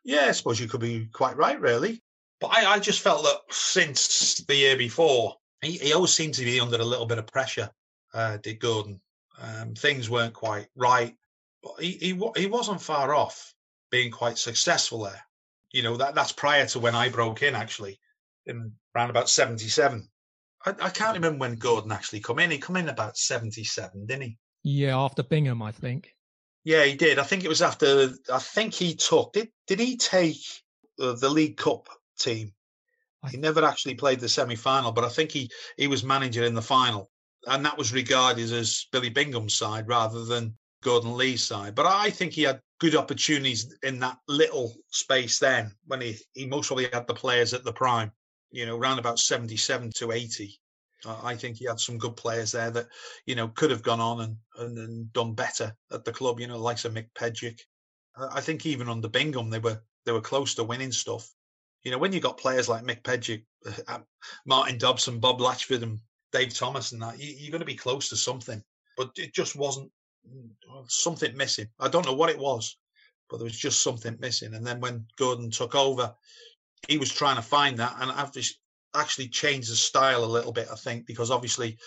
yeah, 0.04 0.26
I 0.28 0.32
suppose 0.32 0.60
you 0.60 0.68
could 0.68 0.80
be 0.80 1.06
quite 1.12 1.36
right, 1.36 1.60
really. 1.60 2.02
But 2.40 2.48
I, 2.48 2.74
I 2.74 2.78
just 2.78 3.00
felt 3.00 3.22
that 3.24 3.40
since 3.50 4.44
the 4.46 4.54
year 4.54 4.76
before, 4.76 5.36
he, 5.62 5.72
he 5.72 5.92
always 5.92 6.12
seemed 6.12 6.34
to 6.34 6.44
be 6.44 6.60
under 6.60 6.76
a 6.76 6.84
little 6.84 7.06
bit 7.06 7.18
of 7.18 7.26
pressure, 7.26 7.70
uh, 8.14 8.36
did 8.38 8.60
Gordon. 8.60 9.00
Um, 9.40 9.74
things 9.74 10.08
weren't 10.08 10.34
quite 10.34 10.68
right, 10.74 11.14
but 11.62 11.74
he, 11.78 11.92
he 11.92 12.30
he 12.36 12.46
wasn't 12.46 12.80
far 12.80 13.14
off 13.14 13.54
being 13.90 14.10
quite 14.10 14.38
successful 14.38 15.02
there. 15.02 15.22
You 15.72 15.82
know 15.82 15.96
that 15.98 16.14
that's 16.14 16.32
prior 16.32 16.64
to 16.66 16.78
when 16.78 16.94
I 16.94 17.10
broke 17.10 17.42
in 17.42 17.54
actually, 17.54 18.00
in 18.46 18.72
around 18.94 19.10
about 19.10 19.28
seventy 19.28 19.68
seven. 19.68 20.08
I, 20.64 20.70
I 20.80 20.88
can't 20.88 21.14
remember 21.14 21.40
when 21.40 21.56
Gordon 21.56 21.92
actually 21.92 22.20
come 22.20 22.38
in. 22.38 22.50
He 22.50 22.58
come 22.58 22.76
in 22.76 22.88
about 22.88 23.18
seventy 23.18 23.64
seven, 23.64 24.06
didn't 24.06 24.22
he? 24.22 24.38
Yeah, 24.62 24.98
after 24.98 25.22
Bingham, 25.22 25.62
I 25.62 25.72
think. 25.72 26.15
Yeah, 26.66 26.84
he 26.84 26.96
did. 26.96 27.20
I 27.20 27.22
think 27.22 27.44
it 27.44 27.48
was 27.48 27.62
after. 27.62 28.10
I 28.32 28.40
think 28.40 28.74
he 28.74 28.96
took. 28.96 29.32
Did 29.32 29.50
did 29.68 29.78
he 29.78 29.96
take 29.96 30.42
uh, 31.00 31.12
the 31.12 31.30
League 31.30 31.56
Cup 31.56 31.88
team. 32.18 32.52
He 33.30 33.36
never 33.36 33.64
actually 33.64 33.94
played 33.94 34.18
the 34.18 34.28
semi 34.28 34.56
final, 34.56 34.90
but 34.90 35.04
I 35.04 35.08
think 35.08 35.30
he, 35.30 35.48
he 35.76 35.86
was 35.86 36.02
manager 36.02 36.42
in 36.42 36.54
the 36.54 36.62
final. 36.62 37.08
And 37.46 37.64
that 37.64 37.78
was 37.78 37.92
regarded 37.92 38.50
as 38.52 38.86
Billy 38.90 39.10
Bingham's 39.10 39.54
side 39.54 39.86
rather 39.86 40.24
than 40.24 40.56
Gordon 40.82 41.16
Lee's 41.16 41.44
side. 41.44 41.76
But 41.76 41.86
I 41.86 42.10
think 42.10 42.32
he 42.32 42.42
had 42.42 42.60
good 42.80 42.96
opportunities 42.96 43.72
in 43.84 44.00
that 44.00 44.18
little 44.26 44.74
space 44.90 45.38
then 45.38 45.72
when 45.86 46.00
he, 46.00 46.16
he 46.34 46.46
most 46.46 46.66
probably 46.66 46.88
had 46.92 47.06
the 47.06 47.14
players 47.14 47.54
at 47.54 47.62
the 47.62 47.72
prime, 47.72 48.10
you 48.50 48.66
know, 48.66 48.76
around 48.76 48.98
about 48.98 49.20
77 49.20 49.92
to 49.96 50.10
80. 50.10 50.58
I 51.04 51.34
think 51.34 51.56
he 51.56 51.66
had 51.66 51.78
some 51.78 51.98
good 51.98 52.16
players 52.16 52.52
there 52.52 52.70
that, 52.70 52.88
you 53.26 53.34
know, 53.34 53.48
could 53.48 53.70
have 53.70 53.82
gone 53.82 54.00
on 54.00 54.20
and, 54.22 54.36
and, 54.58 54.78
and 54.78 55.12
done 55.12 55.34
better 55.34 55.76
at 55.92 56.04
the 56.04 56.12
club, 56.12 56.40
you 56.40 56.46
know, 56.46 56.58
likes 56.58 56.84
of 56.84 56.94
Mick 56.94 57.08
Pejic. 57.14 57.60
I 58.18 58.40
think 58.40 58.64
even 58.64 58.88
under 58.88 59.08
Bingham, 59.08 59.50
they 59.50 59.58
were 59.58 59.80
they 60.06 60.12
were 60.12 60.22
close 60.22 60.54
to 60.54 60.64
winning 60.64 60.92
stuff. 60.92 61.28
You 61.82 61.90
know, 61.90 61.98
when 61.98 62.12
you 62.12 62.20
got 62.20 62.38
players 62.38 62.68
like 62.68 62.84
Mick 62.84 63.02
Pejic, 63.02 63.44
uh, 63.88 63.98
Martin 64.46 64.78
Dobson, 64.78 65.20
Bob 65.20 65.40
Latchford, 65.40 65.82
and 65.82 65.98
Dave 66.32 66.54
Thomas, 66.54 66.92
and 66.92 67.02
that, 67.02 67.20
you, 67.20 67.48
are 67.48 67.50
going 67.50 67.60
to 67.60 67.66
be 67.66 67.74
close 67.74 68.08
to 68.08 68.16
something. 68.16 68.62
But 68.96 69.10
it 69.16 69.34
just 69.34 69.54
wasn't 69.56 69.90
something 70.88 71.36
missing. 71.36 71.68
I 71.78 71.88
don't 71.88 72.06
know 72.06 72.14
what 72.14 72.30
it 72.30 72.38
was, 72.38 72.78
but 73.28 73.36
there 73.36 73.44
was 73.44 73.58
just 73.58 73.82
something 73.82 74.16
missing. 74.20 74.54
And 74.54 74.66
then 74.66 74.80
when 74.80 75.06
Gordon 75.18 75.50
took 75.50 75.74
over, 75.74 76.14
he 76.88 76.98
was 76.98 77.12
trying 77.12 77.36
to 77.36 77.42
find 77.42 77.78
that, 77.78 77.96
and 78.00 78.10
I've 78.10 78.32
just 78.32 78.58
actually 79.00 79.28
changed 79.28 79.70
the 79.70 79.76
style 79.76 80.24
a 80.24 80.26
little 80.26 80.52
bit. 80.52 80.68
I 80.70 80.76
think 80.76 81.06
because 81.06 81.30
obviously 81.30 81.78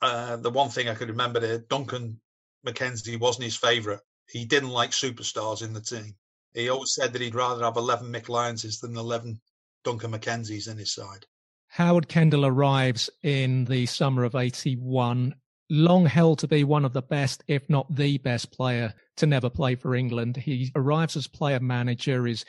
uh, 0.00 0.36
the 0.36 0.50
one 0.50 0.68
thing 0.68 0.88
I 0.88 0.94
could 0.94 1.08
remember 1.08 1.40
there, 1.40 1.58
Duncan 1.58 2.20
McKenzie 2.66 3.18
wasn't 3.18 3.44
his 3.44 3.56
favourite. 3.56 4.00
He 4.28 4.44
didn't 4.44 4.70
like 4.70 4.90
superstars 4.90 5.62
in 5.62 5.72
the 5.72 5.80
team. 5.80 6.14
He 6.54 6.68
always 6.68 6.94
said 6.94 7.12
that 7.12 7.22
he'd 7.22 7.34
rather 7.34 7.64
have 7.64 7.76
11 7.76 8.12
Mick 8.12 8.28
Lyonses 8.28 8.80
than 8.80 8.96
11 8.96 9.40
Duncan 9.84 10.12
McKenzies 10.12 10.70
in 10.70 10.78
his 10.78 10.94
side. 10.94 11.26
Howard 11.68 12.08
Kendall 12.08 12.46
arrives 12.46 13.10
in 13.22 13.64
the 13.64 13.86
summer 13.86 14.24
of 14.24 14.34
81 14.34 15.34
long 15.70 16.06
held 16.06 16.38
to 16.38 16.48
be 16.48 16.64
one 16.64 16.84
of 16.84 16.92
the 16.92 17.02
best, 17.02 17.42
if 17.48 17.68
not 17.68 17.94
the 17.94 18.18
best 18.18 18.52
player 18.52 18.94
to 19.16 19.26
never 19.26 19.50
play 19.50 19.74
for 19.74 19.94
England. 19.94 20.36
He 20.36 20.70
arrives 20.76 21.16
as 21.16 21.26
player 21.26 21.60
manager. 21.60 22.26
His 22.26 22.44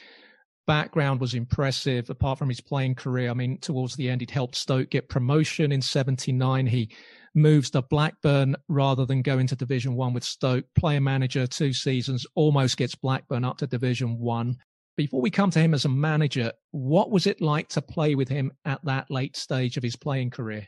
background 0.66 1.20
was 1.20 1.34
impressive, 1.34 2.10
apart 2.10 2.40
from 2.40 2.50
his 2.50 2.62
playing 2.62 2.96
career. 2.96 3.30
I 3.30 3.34
mean, 3.34 3.58
towards 3.60 3.96
the 3.96 4.10
end, 4.10 4.22
he'd 4.22 4.32
helped 4.32 4.56
Stoke 4.56 4.90
get 4.90 5.10
promotion 5.10 5.72
in 5.72 5.82
79. 5.82 6.68
He 6.68 6.90
moves 7.34 7.70
to 7.72 7.82
Blackburn 7.82 8.56
rather 8.68 9.06
than 9.06 9.22
go 9.22 9.40
into 9.40 9.56
Division 9.56 9.96
One 9.96 10.14
with 10.14 10.24
Stoke. 10.24 10.66
Player 10.78 11.02
manager, 11.02 11.48
two 11.48 11.74
seasons, 11.74 12.26
almost 12.36 12.78
gets 12.78 12.96
Blackburn 12.96 13.44
up 13.44 13.58
to 13.58 13.68
Division 13.68 14.20
One. 14.20 14.58
Before 14.98 15.22
we 15.22 15.30
come 15.30 15.52
to 15.52 15.60
him 15.60 15.74
as 15.74 15.86
a 15.86 15.90
manager, 15.90 16.52
what 16.72 17.12
was 17.12 17.28
it 17.28 17.42
like 17.42 17.68
to 17.70 17.82
play 17.82 18.16
with 18.16 18.30
him 18.30 18.52
at 18.64 18.84
that 18.86 19.12
late 19.12 19.36
stage 19.36 19.76
of 19.76 19.84
his 19.84 19.96
playing 19.96 20.30
career? 20.30 20.68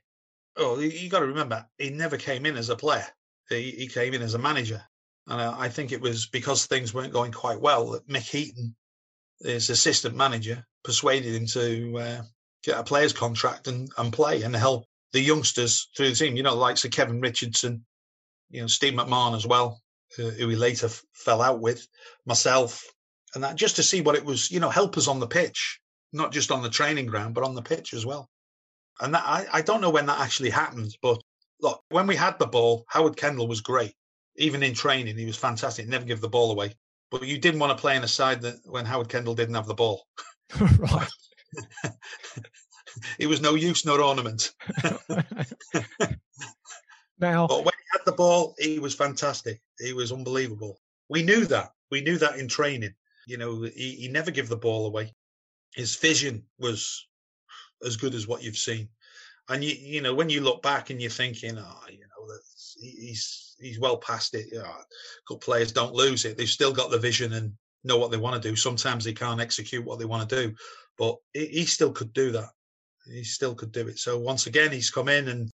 oh, 0.57 0.79
you 0.79 1.09
got 1.09 1.19
to 1.19 1.27
remember, 1.27 1.65
he 1.77 1.89
never 1.89 2.17
came 2.17 2.45
in 2.45 2.57
as 2.57 2.69
a 2.69 2.75
player. 2.75 3.05
He, 3.49 3.71
he 3.71 3.87
came 3.87 4.13
in 4.13 4.21
as 4.21 4.33
a 4.33 4.39
manager. 4.39 4.81
And 5.27 5.41
I 5.41 5.67
think 5.69 5.91
it 5.91 6.01
was 6.01 6.27
because 6.27 6.65
things 6.65 6.93
weren't 6.93 7.13
going 7.13 7.31
quite 7.31 7.59
well 7.59 7.91
that 7.91 8.07
Mick 8.07 8.29
Heaton, 8.29 8.75
his 9.41 9.69
assistant 9.69 10.15
manager, 10.15 10.65
persuaded 10.83 11.35
him 11.35 11.45
to 11.47 11.97
uh, 11.97 12.21
get 12.63 12.79
a 12.79 12.83
player's 12.83 13.13
contract 13.13 13.67
and, 13.67 13.89
and 13.97 14.13
play 14.13 14.41
and 14.41 14.55
help 14.55 14.85
the 15.13 15.21
youngsters 15.21 15.89
through 15.95 16.09
the 16.09 16.15
team. 16.15 16.35
You 16.35 16.43
know, 16.43 16.55
likes 16.55 16.85
of 16.85 16.91
Kevin 16.91 17.21
Richardson, 17.21 17.85
you 18.49 18.61
know, 18.61 18.67
Steve 18.67 18.93
McMahon 18.93 19.35
as 19.35 19.45
well, 19.45 19.81
who 20.15 20.29
he 20.29 20.55
later 20.55 20.87
f- 20.87 21.03
fell 21.13 21.41
out 21.41 21.59
with, 21.59 21.87
myself, 22.25 22.83
and 23.35 23.43
that 23.43 23.55
just 23.55 23.75
to 23.75 23.83
see 23.83 24.01
what 24.01 24.15
it 24.15 24.25
was, 24.25 24.49
you 24.51 24.59
know, 24.59 24.69
help 24.69 24.97
us 24.97 25.07
on 25.07 25.19
the 25.19 25.27
pitch, 25.27 25.79
not 26.13 26.31
just 26.31 26.51
on 26.51 26.63
the 26.63 26.69
training 26.69 27.05
ground, 27.05 27.35
but 27.35 27.43
on 27.43 27.55
the 27.55 27.61
pitch 27.61 27.93
as 27.93 28.05
well. 28.05 28.29
And 28.99 29.13
that, 29.13 29.23
I, 29.25 29.45
I 29.53 29.61
don't 29.61 29.81
know 29.81 29.89
when 29.89 30.07
that 30.07 30.19
actually 30.19 30.49
happened, 30.49 30.95
but 31.01 31.21
look, 31.61 31.81
when 31.89 32.07
we 32.07 32.15
had 32.15 32.39
the 32.39 32.47
ball, 32.47 32.85
Howard 32.87 33.17
Kendall 33.17 33.47
was 33.47 33.61
great. 33.61 33.93
Even 34.37 34.63
in 34.63 34.73
training, 34.73 35.17
he 35.17 35.25
was 35.25 35.35
fantastic. 35.35 35.87
Never 35.87 36.05
give 36.05 36.21
the 36.21 36.29
ball 36.29 36.51
away. 36.51 36.75
But 37.09 37.25
you 37.25 37.37
didn't 37.37 37.59
want 37.59 37.77
to 37.77 37.81
play 37.81 37.95
in 37.95 38.03
a 38.03 38.07
side 38.07 38.41
that 38.41 38.55
when 38.65 38.85
Howard 38.85 39.09
Kendall 39.09 39.35
didn't 39.35 39.55
have 39.55 39.67
the 39.67 39.73
ball. 39.73 40.05
right. 40.59 41.07
it 43.19 43.27
was 43.27 43.41
no 43.41 43.55
use 43.55 43.85
no 43.85 44.01
ornament. 44.01 44.53
now, 47.19 47.47
but 47.47 47.63
when 47.63 47.73
he 47.73 47.85
had 47.93 48.01
the 48.05 48.11
ball, 48.11 48.55
he 48.59 48.79
was 48.79 48.93
fantastic. 48.95 49.61
He 49.79 49.93
was 49.93 50.11
unbelievable. 50.11 50.79
We 51.09 51.23
knew 51.23 51.45
that. 51.45 51.71
We 51.91 52.01
knew 52.01 52.17
that 52.17 52.37
in 52.37 52.47
training. 52.47 52.93
You 53.27 53.37
know, 53.37 53.61
he, 53.63 53.91
he 53.91 54.07
never 54.09 54.31
gave 54.31 54.49
the 54.49 54.57
ball 54.57 54.85
away. 54.85 55.13
His 55.75 55.95
vision 55.95 56.43
was 56.59 57.07
as 57.85 57.97
good 57.97 58.15
as 58.15 58.27
what 58.27 58.43
you've 58.43 58.57
seen. 58.57 58.89
And 59.49 59.63
you, 59.63 59.75
you 59.79 60.01
know, 60.01 60.13
when 60.13 60.29
you 60.29 60.41
look 60.41 60.61
back 60.61 60.89
and 60.89 61.01
you're 61.01 61.09
thinking, 61.09 61.57
oh, 61.57 61.81
you 61.89 62.06
he's 62.77 63.55
he's 63.59 63.79
well 63.79 63.97
past 63.97 64.33
it. 64.33 64.47
You 64.51 64.59
know, 64.59 64.71
good 65.27 65.41
players 65.41 65.71
don't 65.71 65.93
lose 65.93 66.25
it. 66.25 66.37
They've 66.37 66.47
still 66.47 66.73
got 66.73 66.91
the 66.91 66.99
vision 66.99 67.33
and 67.33 67.53
know 67.83 67.97
what 67.97 68.11
they 68.11 68.17
want 68.17 68.41
to 68.41 68.49
do. 68.49 68.55
Sometimes 68.55 69.03
they 69.03 69.13
can't 69.13 69.41
execute 69.41 69.85
what 69.85 69.99
they 69.99 70.05
want 70.05 70.29
to 70.29 70.35
do, 70.35 70.55
but 70.97 71.17
he 71.33 71.65
still 71.65 71.91
could 71.91 72.13
do 72.13 72.31
that. 72.31 72.49
He 73.05 73.23
still 73.23 73.55
could 73.55 73.71
do 73.71 73.87
it. 73.87 73.99
So 73.99 74.19
once 74.19 74.47
again, 74.47 74.71
he's 74.71 74.89
come 74.89 75.09
in 75.09 75.27
and 75.27 75.49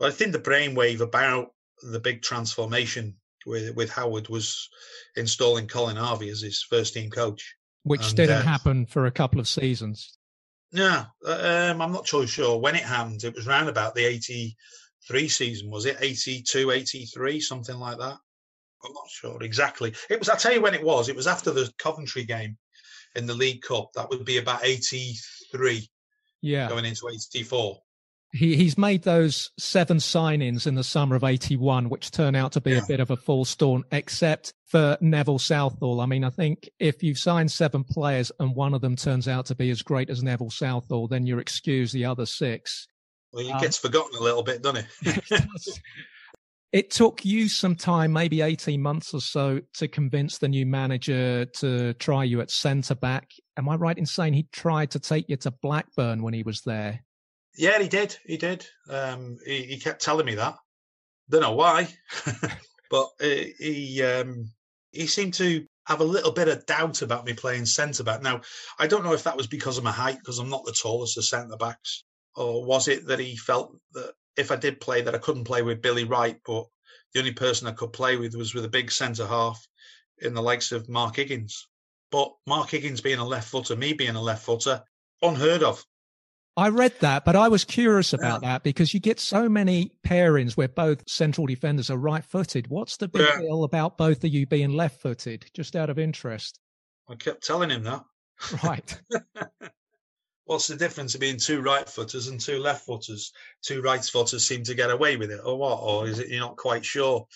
I 0.00 0.10
think 0.10 0.32
the 0.32 0.38
brainwave 0.38 1.00
about 1.00 1.48
the 1.82 2.00
big 2.00 2.22
transformation 2.22 3.16
with 3.46 3.74
with 3.76 3.90
Howard 3.90 4.28
was 4.28 4.68
installing 5.16 5.68
Colin 5.68 5.96
Harvey 5.96 6.28
as 6.30 6.40
his 6.40 6.62
first 6.62 6.94
team 6.94 7.10
coach, 7.10 7.54
which 7.84 8.08
and, 8.08 8.16
didn't 8.16 8.38
uh, 8.38 8.42
happen 8.42 8.86
for 8.86 9.06
a 9.06 9.10
couple 9.10 9.40
of 9.40 9.48
seasons. 9.48 10.18
No, 10.72 11.04
uh, 11.24 11.70
um, 11.70 11.80
I'm 11.80 11.92
not 11.92 12.06
too 12.06 12.26
sure 12.26 12.58
when 12.58 12.74
it 12.74 12.82
happened. 12.82 13.22
It 13.24 13.34
was 13.34 13.46
around 13.46 13.68
about 13.68 13.94
the 13.94 14.04
83 15.10 15.28
season, 15.28 15.70
was 15.70 15.86
it? 15.86 15.96
82, 16.00 16.70
83, 16.70 17.40
something 17.40 17.76
like 17.76 17.98
that. 17.98 18.18
I'm 18.84 18.92
not 18.92 19.08
sure 19.10 19.42
exactly. 19.42 19.94
It 20.10 20.18
was, 20.18 20.28
I'll 20.28 20.36
tell 20.36 20.52
you 20.52 20.60
when 20.60 20.74
it 20.74 20.84
was. 20.84 21.08
It 21.08 21.16
was 21.16 21.26
after 21.26 21.50
the 21.50 21.72
Coventry 21.78 22.24
game 22.24 22.56
in 23.14 23.26
the 23.26 23.34
League 23.34 23.62
Cup. 23.62 23.90
That 23.94 24.10
would 24.10 24.24
be 24.24 24.38
about 24.38 24.64
83. 24.64 25.88
Yeah. 26.42 26.68
Going 26.68 26.84
into 26.84 27.08
84 27.08 27.78
he, 28.32 28.56
he's 28.56 28.76
made 28.78 29.02
those 29.02 29.50
seven 29.58 29.98
signings 29.98 30.66
in 30.66 30.74
the 30.74 30.84
summer 30.84 31.16
of 31.16 31.24
81, 31.24 31.88
which 31.88 32.10
turn 32.10 32.34
out 32.34 32.52
to 32.52 32.60
be 32.60 32.72
yeah. 32.72 32.78
a 32.78 32.86
bit 32.86 33.00
of 33.00 33.10
a 33.10 33.16
false 33.16 33.54
dawn, 33.54 33.84
except 33.92 34.52
for 34.66 34.98
Neville 35.00 35.38
Southall. 35.38 36.00
I 36.00 36.06
mean, 36.06 36.24
I 36.24 36.30
think 36.30 36.68
if 36.78 37.02
you've 37.02 37.18
signed 37.18 37.50
seven 37.50 37.84
players 37.84 38.30
and 38.38 38.54
one 38.54 38.74
of 38.74 38.80
them 38.80 38.96
turns 38.96 39.28
out 39.28 39.46
to 39.46 39.54
be 39.54 39.70
as 39.70 39.82
great 39.82 40.10
as 40.10 40.22
Neville 40.22 40.50
Southall, 40.50 41.08
then 41.08 41.26
you're 41.26 41.40
excused 41.40 41.94
the 41.94 42.04
other 42.04 42.26
six. 42.26 42.86
Well, 43.36 43.44
he 43.44 43.52
um, 43.52 43.60
gets 43.60 43.76
forgotten 43.76 44.18
a 44.18 44.22
little 44.22 44.42
bit, 44.42 44.62
doesn't 44.62 44.86
he? 45.02 45.36
it 46.72 46.90
took 46.90 47.22
you 47.22 47.50
some 47.50 47.76
time, 47.76 48.10
maybe 48.10 48.40
18 48.40 48.80
months 48.80 49.12
or 49.12 49.20
so, 49.20 49.60
to 49.74 49.88
convince 49.88 50.38
the 50.38 50.48
new 50.48 50.64
manager 50.64 51.44
to 51.44 51.92
try 51.94 52.24
you 52.24 52.40
at 52.40 52.50
centre 52.50 52.94
back. 52.94 53.30
Am 53.58 53.68
I 53.68 53.74
right 53.74 53.98
in 53.98 54.06
saying 54.06 54.32
he 54.32 54.48
tried 54.52 54.90
to 54.92 54.98
take 54.98 55.28
you 55.28 55.36
to 55.36 55.50
Blackburn 55.50 56.22
when 56.22 56.32
he 56.32 56.44
was 56.44 56.62
there? 56.62 57.04
Yeah, 57.54 57.78
he 57.78 57.88
did. 57.88 58.16
He 58.24 58.38
did. 58.38 58.66
Um, 58.88 59.36
he, 59.44 59.64
he, 59.64 59.78
kept 59.78 60.00
telling 60.00 60.24
me 60.24 60.36
that. 60.36 60.56
Don't 61.28 61.42
know 61.42 61.52
why, 61.52 61.88
but 62.90 63.08
uh, 63.20 63.44
he 63.58 64.02
um, 64.02 64.50
he 64.92 65.06
seemed 65.06 65.34
to 65.34 65.66
have 65.86 66.00
a 66.00 66.04
little 66.04 66.32
bit 66.32 66.48
of 66.48 66.64
doubt 66.64 67.02
about 67.02 67.26
me 67.26 67.34
playing 67.34 67.66
centre 67.66 68.04
back. 68.04 68.22
Now, 68.22 68.40
I 68.78 68.86
don't 68.86 69.04
know 69.04 69.12
if 69.12 69.24
that 69.24 69.36
was 69.36 69.46
because 69.46 69.76
of 69.76 69.84
my 69.84 69.90
height, 69.90 70.18
because 70.18 70.38
I'm 70.38 70.48
not 70.48 70.64
the 70.64 70.72
tallest 70.72 71.18
of 71.18 71.24
centre 71.24 71.56
backs, 71.56 72.04
or 72.36 72.64
was 72.64 72.88
it 72.88 73.06
that 73.06 73.18
he 73.18 73.36
felt 73.36 73.76
that 73.92 74.12
if 74.36 74.50
I 74.50 74.56
did 74.56 74.80
play, 74.80 75.02
that 75.02 75.14
I 75.14 75.18
couldn't 75.18 75.44
play 75.44 75.62
with 75.62 75.82
Billy 75.82 76.04
Wright, 76.04 76.38
but 76.44 76.66
the 77.12 77.20
only 77.20 77.32
person 77.32 77.66
I 77.66 77.72
could 77.72 77.92
play 77.92 78.16
with 78.16 78.34
was 78.34 78.54
with 78.54 78.64
a 78.64 78.68
big 78.68 78.92
centre 78.92 79.26
half 79.26 79.66
in 80.18 80.34
the 80.34 80.42
likes 80.42 80.72
of 80.72 80.88
Mark 80.88 81.16
Higgins. 81.16 81.66
But 82.10 82.32
Mark 82.46 82.70
Higgins 82.70 83.00
being 83.00 83.18
a 83.18 83.26
left 83.26 83.48
footer, 83.48 83.74
me 83.74 83.94
being 83.94 84.16
a 84.16 84.22
left 84.22 84.44
footer, 84.44 84.82
unheard 85.22 85.62
of. 85.62 85.84
I 86.58 86.68
read 86.70 86.94
that, 87.00 87.26
but 87.26 87.36
I 87.36 87.48
was 87.48 87.64
curious 87.64 88.14
about 88.14 88.42
yeah. 88.42 88.52
that 88.52 88.62
because 88.62 88.94
you 88.94 89.00
get 89.00 89.20
so 89.20 89.46
many 89.46 89.92
pairings 90.06 90.56
where 90.56 90.68
both 90.68 91.02
central 91.06 91.46
defenders 91.46 91.90
are 91.90 91.98
right 91.98 92.24
footed. 92.24 92.68
What's 92.68 92.96
the 92.96 93.08
big 93.08 93.26
yeah. 93.28 93.40
deal 93.40 93.64
about 93.64 93.98
both 93.98 94.24
of 94.24 94.30
you 94.30 94.46
being 94.46 94.70
left 94.70 95.02
footed, 95.02 95.44
just 95.52 95.76
out 95.76 95.90
of 95.90 95.98
interest? 95.98 96.58
I 97.08 97.14
kept 97.14 97.44
telling 97.44 97.70
him 97.70 97.84
that. 97.84 98.04
Right. 98.64 99.00
What's 100.46 100.68
the 100.68 100.76
difference 100.76 101.12
between 101.12 101.38
two 101.38 101.60
right 101.60 101.88
footers 101.88 102.28
and 102.28 102.40
two 102.40 102.60
left 102.60 102.86
footers? 102.86 103.32
Two 103.62 103.82
right 103.82 104.02
footers 104.02 104.46
seem 104.46 104.62
to 104.64 104.74
get 104.74 104.90
away 104.90 105.16
with 105.16 105.32
it, 105.32 105.40
or 105.44 105.58
what? 105.58 105.80
Or 105.82 106.06
is 106.06 106.20
it 106.20 106.28
you're 106.28 106.38
not 106.38 106.56
quite 106.56 106.84
sure? 106.84 107.26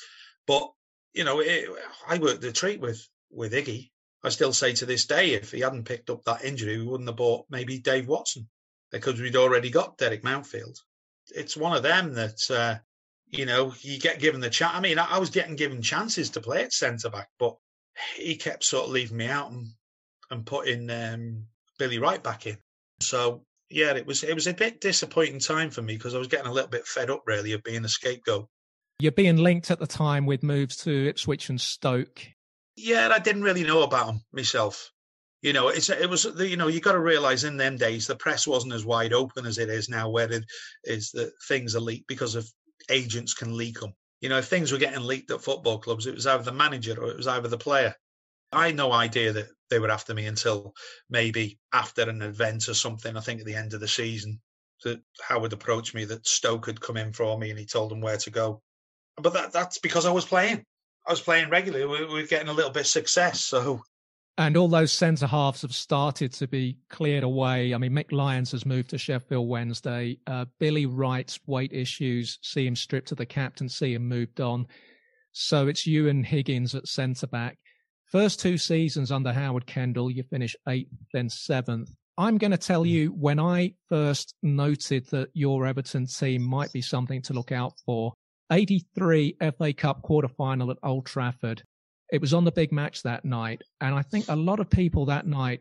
But, 0.46 0.70
you 1.12 1.25
know, 1.25 1.40
it, 1.40 1.68
I 2.09 2.18
worked 2.18 2.40
the 2.40 2.53
treat 2.53 2.81
with, 2.81 3.05
with 3.31 3.53
Iggy. 3.53 3.90
I 4.23 4.29
still 4.29 4.53
say 4.53 4.75
to 4.75 4.87
this 4.87 5.07
day, 5.07 5.33
if 5.33 5.51
he 5.51 5.61
hadn't 5.61 5.87
picked 5.87 6.09
up 6.09 6.23
that 6.25 6.44
injury, 6.44 6.79
we 6.79 6.87
wouldn't 6.87 7.09
have 7.09 7.16
bought 7.16 7.46
maybe 7.51 7.79
Dave 7.79 8.07
Watson 8.07 8.49
because 8.92 9.20
we'd 9.20 9.37
already 9.37 9.70
got 9.70 9.99
Derek 9.99 10.23
Mountfield. 10.23 10.79
It's 11.35 11.57
one 11.57 11.77
of 11.77 11.83
them 11.83 12.14
that, 12.14 12.51
uh, 12.51 12.79
you 13.27 13.44
know, 13.44 13.75
you 13.81 13.99
get 13.99 14.20
given 14.20 14.40
the 14.40 14.51
chance. 14.51 14.77
I 14.77 14.81
mean, 14.81 14.99
I, 14.99 15.18
was 15.18 15.31
getting 15.31 15.57
given 15.57 15.83
chances 15.83 16.31
to 16.31 16.40
play 16.40 16.62
at 16.62 16.73
centre 16.73 17.11
back, 17.11 17.29
but 17.38 17.57
he 18.14 18.37
kept 18.37 18.64
sort 18.64 18.87
of 18.87 18.92
leaving 18.92 19.16
me 19.16 19.27
out 19.27 19.51
and, 19.51 19.66
and 20.31 20.46
putting 20.46 20.90
um, 20.90 21.46
Billy 21.79 21.99
Wright 21.99 22.23
back 22.23 22.46
in. 22.46 22.57
So 23.00 23.44
yeah, 23.70 23.94
it 23.94 24.06
was 24.06 24.24
it 24.24 24.34
was 24.34 24.46
a 24.46 24.54
bit 24.54 24.80
disappointing 24.80 25.38
time 25.38 25.70
for 25.70 25.82
me 25.82 25.96
because 25.96 26.14
I 26.14 26.18
was 26.18 26.28
getting 26.28 26.46
a 26.46 26.52
little 26.52 26.70
bit 26.70 26.86
fed 26.86 27.10
up 27.10 27.22
really 27.26 27.52
of 27.52 27.62
being 27.62 27.84
a 27.84 27.88
scapegoat. 27.88 28.48
You're 28.98 29.12
being 29.12 29.38
linked 29.38 29.70
at 29.70 29.78
the 29.78 29.86
time 29.86 30.26
with 30.26 30.42
moves 30.42 30.76
to 30.78 31.08
Ipswich 31.08 31.48
and 31.48 31.60
Stoke. 31.60 32.20
Yeah, 32.76 33.08
I 33.12 33.18
didn't 33.18 33.42
really 33.42 33.64
know 33.64 33.82
about 33.82 34.06
them 34.06 34.20
myself. 34.32 34.90
You 35.42 35.54
know, 35.54 35.68
it's 35.68 35.88
it 35.88 36.10
was 36.10 36.26
you 36.38 36.56
know 36.56 36.68
you 36.68 36.80
got 36.80 36.92
to 36.92 37.00
realize 37.00 37.44
in 37.44 37.56
them 37.56 37.76
days 37.76 38.06
the 38.06 38.16
press 38.16 38.46
wasn't 38.46 38.74
as 38.74 38.84
wide 38.84 39.12
open 39.12 39.46
as 39.46 39.56
it 39.58 39.70
is 39.70 39.88
now, 39.88 40.10
where 40.10 40.30
it 40.30 40.44
is 40.84 41.10
that 41.12 41.32
things 41.48 41.74
are 41.74 41.80
leaked 41.80 42.08
because 42.08 42.34
of 42.34 42.50
agents 42.90 43.32
can 43.32 43.56
leak 43.56 43.80
them. 43.80 43.94
You 44.20 44.28
know, 44.28 44.38
if 44.38 44.48
things 44.48 44.70
were 44.70 44.78
getting 44.78 45.02
leaked 45.02 45.30
at 45.30 45.40
football 45.40 45.78
clubs, 45.78 46.06
it 46.06 46.14
was 46.14 46.26
either 46.26 46.42
the 46.42 46.52
manager 46.52 46.94
or 47.00 47.08
it 47.10 47.16
was 47.16 47.26
either 47.26 47.48
the 47.48 47.56
player. 47.56 47.94
I 48.52 48.66
had 48.66 48.76
no 48.76 48.92
idea 48.92 49.32
that 49.32 49.46
they 49.70 49.78
were 49.78 49.90
after 49.90 50.14
me 50.14 50.26
until 50.26 50.74
maybe 51.09 51.59
after 51.72 52.02
an 52.02 52.22
event 52.22 52.68
or 52.68 52.74
something. 52.74 53.16
I 53.16 53.20
think 53.20 53.40
at 53.40 53.46
the 53.46 53.54
end 53.54 53.72
of 53.72 53.80
the 53.80 53.88
season, 53.88 54.40
that 54.85 55.00
Howard 55.22 55.52
approached 55.52 55.94
me 55.94 56.04
that 56.06 56.26
Stoke 56.26 56.66
had 56.66 56.80
come 56.80 56.96
in 56.96 57.12
for 57.12 57.38
me 57.38 57.50
and 57.50 57.59
he 57.59 57.66
told 57.66 57.90
them 57.90 58.00
where 58.00 58.16
to 58.18 58.30
go. 58.30 58.62
But 59.16 59.33
that 59.35 59.52
that's 59.52 59.78
because 59.78 60.06
I 60.06 60.11
was 60.11 60.24
playing. 60.24 60.64
I 61.06 61.12
was 61.12 61.20
playing 61.20 61.50
regularly. 61.50 61.87
We, 61.87 62.06
we 62.06 62.20
were 62.22 62.26
getting 62.26 62.48
a 62.48 62.52
little 62.52 62.70
bit 62.70 62.83
of 62.83 62.87
success, 62.87 63.40
so 63.40 63.83
and 64.40 64.56
all 64.56 64.68
those 64.68 64.90
centre 64.90 65.26
halves 65.26 65.61
have 65.61 65.74
started 65.74 66.33
to 66.33 66.48
be 66.48 66.78
cleared 66.88 67.24
away. 67.24 67.74
I 67.74 67.78
mean, 67.78 67.92
Mick 67.92 68.11
Lyons 68.11 68.52
has 68.52 68.64
moved 68.64 68.88
to 68.90 68.98
Sheffield 68.98 69.46
Wednesday. 69.46 70.18
Uh, 70.26 70.46
Billy 70.59 70.87
Wright's 70.87 71.38
weight 71.46 71.74
issues 71.74 72.38
see 72.40 72.66
him 72.66 72.74
stripped 72.74 73.09
to 73.09 73.14
the 73.14 73.26
captaincy 73.26 73.94
and 73.94 74.09
moved 74.09 74.40
on. 74.40 74.66
So 75.33 75.68
it's 75.68 75.87
you 75.87 76.09
and 76.09 76.24
Higgins 76.24 76.74
at 76.74 76.88
centre 76.88 77.26
back. 77.26 77.59
First 78.11 78.40
two 78.40 78.59
seasons 78.59 79.12
under 79.12 79.33
Howard 79.33 79.66
Kendall, 79.66 80.11
you 80.11 80.25
finish 80.25 80.57
eighth, 80.68 80.90
then 81.12 81.29
seventh. 81.29 81.90
I'm 82.18 82.38
going 82.38 82.51
to 82.51 82.59
tell 82.59 82.85
you 82.85 83.12
when 83.12 83.38
I 83.38 83.75
first 83.88 84.35
noted 84.42 85.07
that 85.11 85.31
your 85.33 85.64
Everton 85.64 86.07
team 86.07 86.42
might 86.42 86.73
be 86.73 86.83
something 86.83 87.23
to 87.23 87.33
look 87.33 87.53
out 87.53 87.75
for. 87.87 88.12
83 88.51 89.37
FA 89.57 89.73
Cup 89.73 90.03
quarter 90.03 90.27
final 90.27 90.73
at 90.73 90.79
Old 90.83 91.07
Trafford. 91.07 91.62
It 92.12 92.20
was 92.20 92.35
on 92.35 92.44
the 92.44 92.51
big 92.51 92.73
match 92.73 93.05
that 93.05 93.25
night. 93.25 93.62
And 93.81 93.94
I 93.94 94.03
think 94.03 94.27
a 94.29 94.35
lot 94.35 94.59
of 94.59 94.68
people 94.68 95.07
that 95.07 95.29
night 95.29 95.61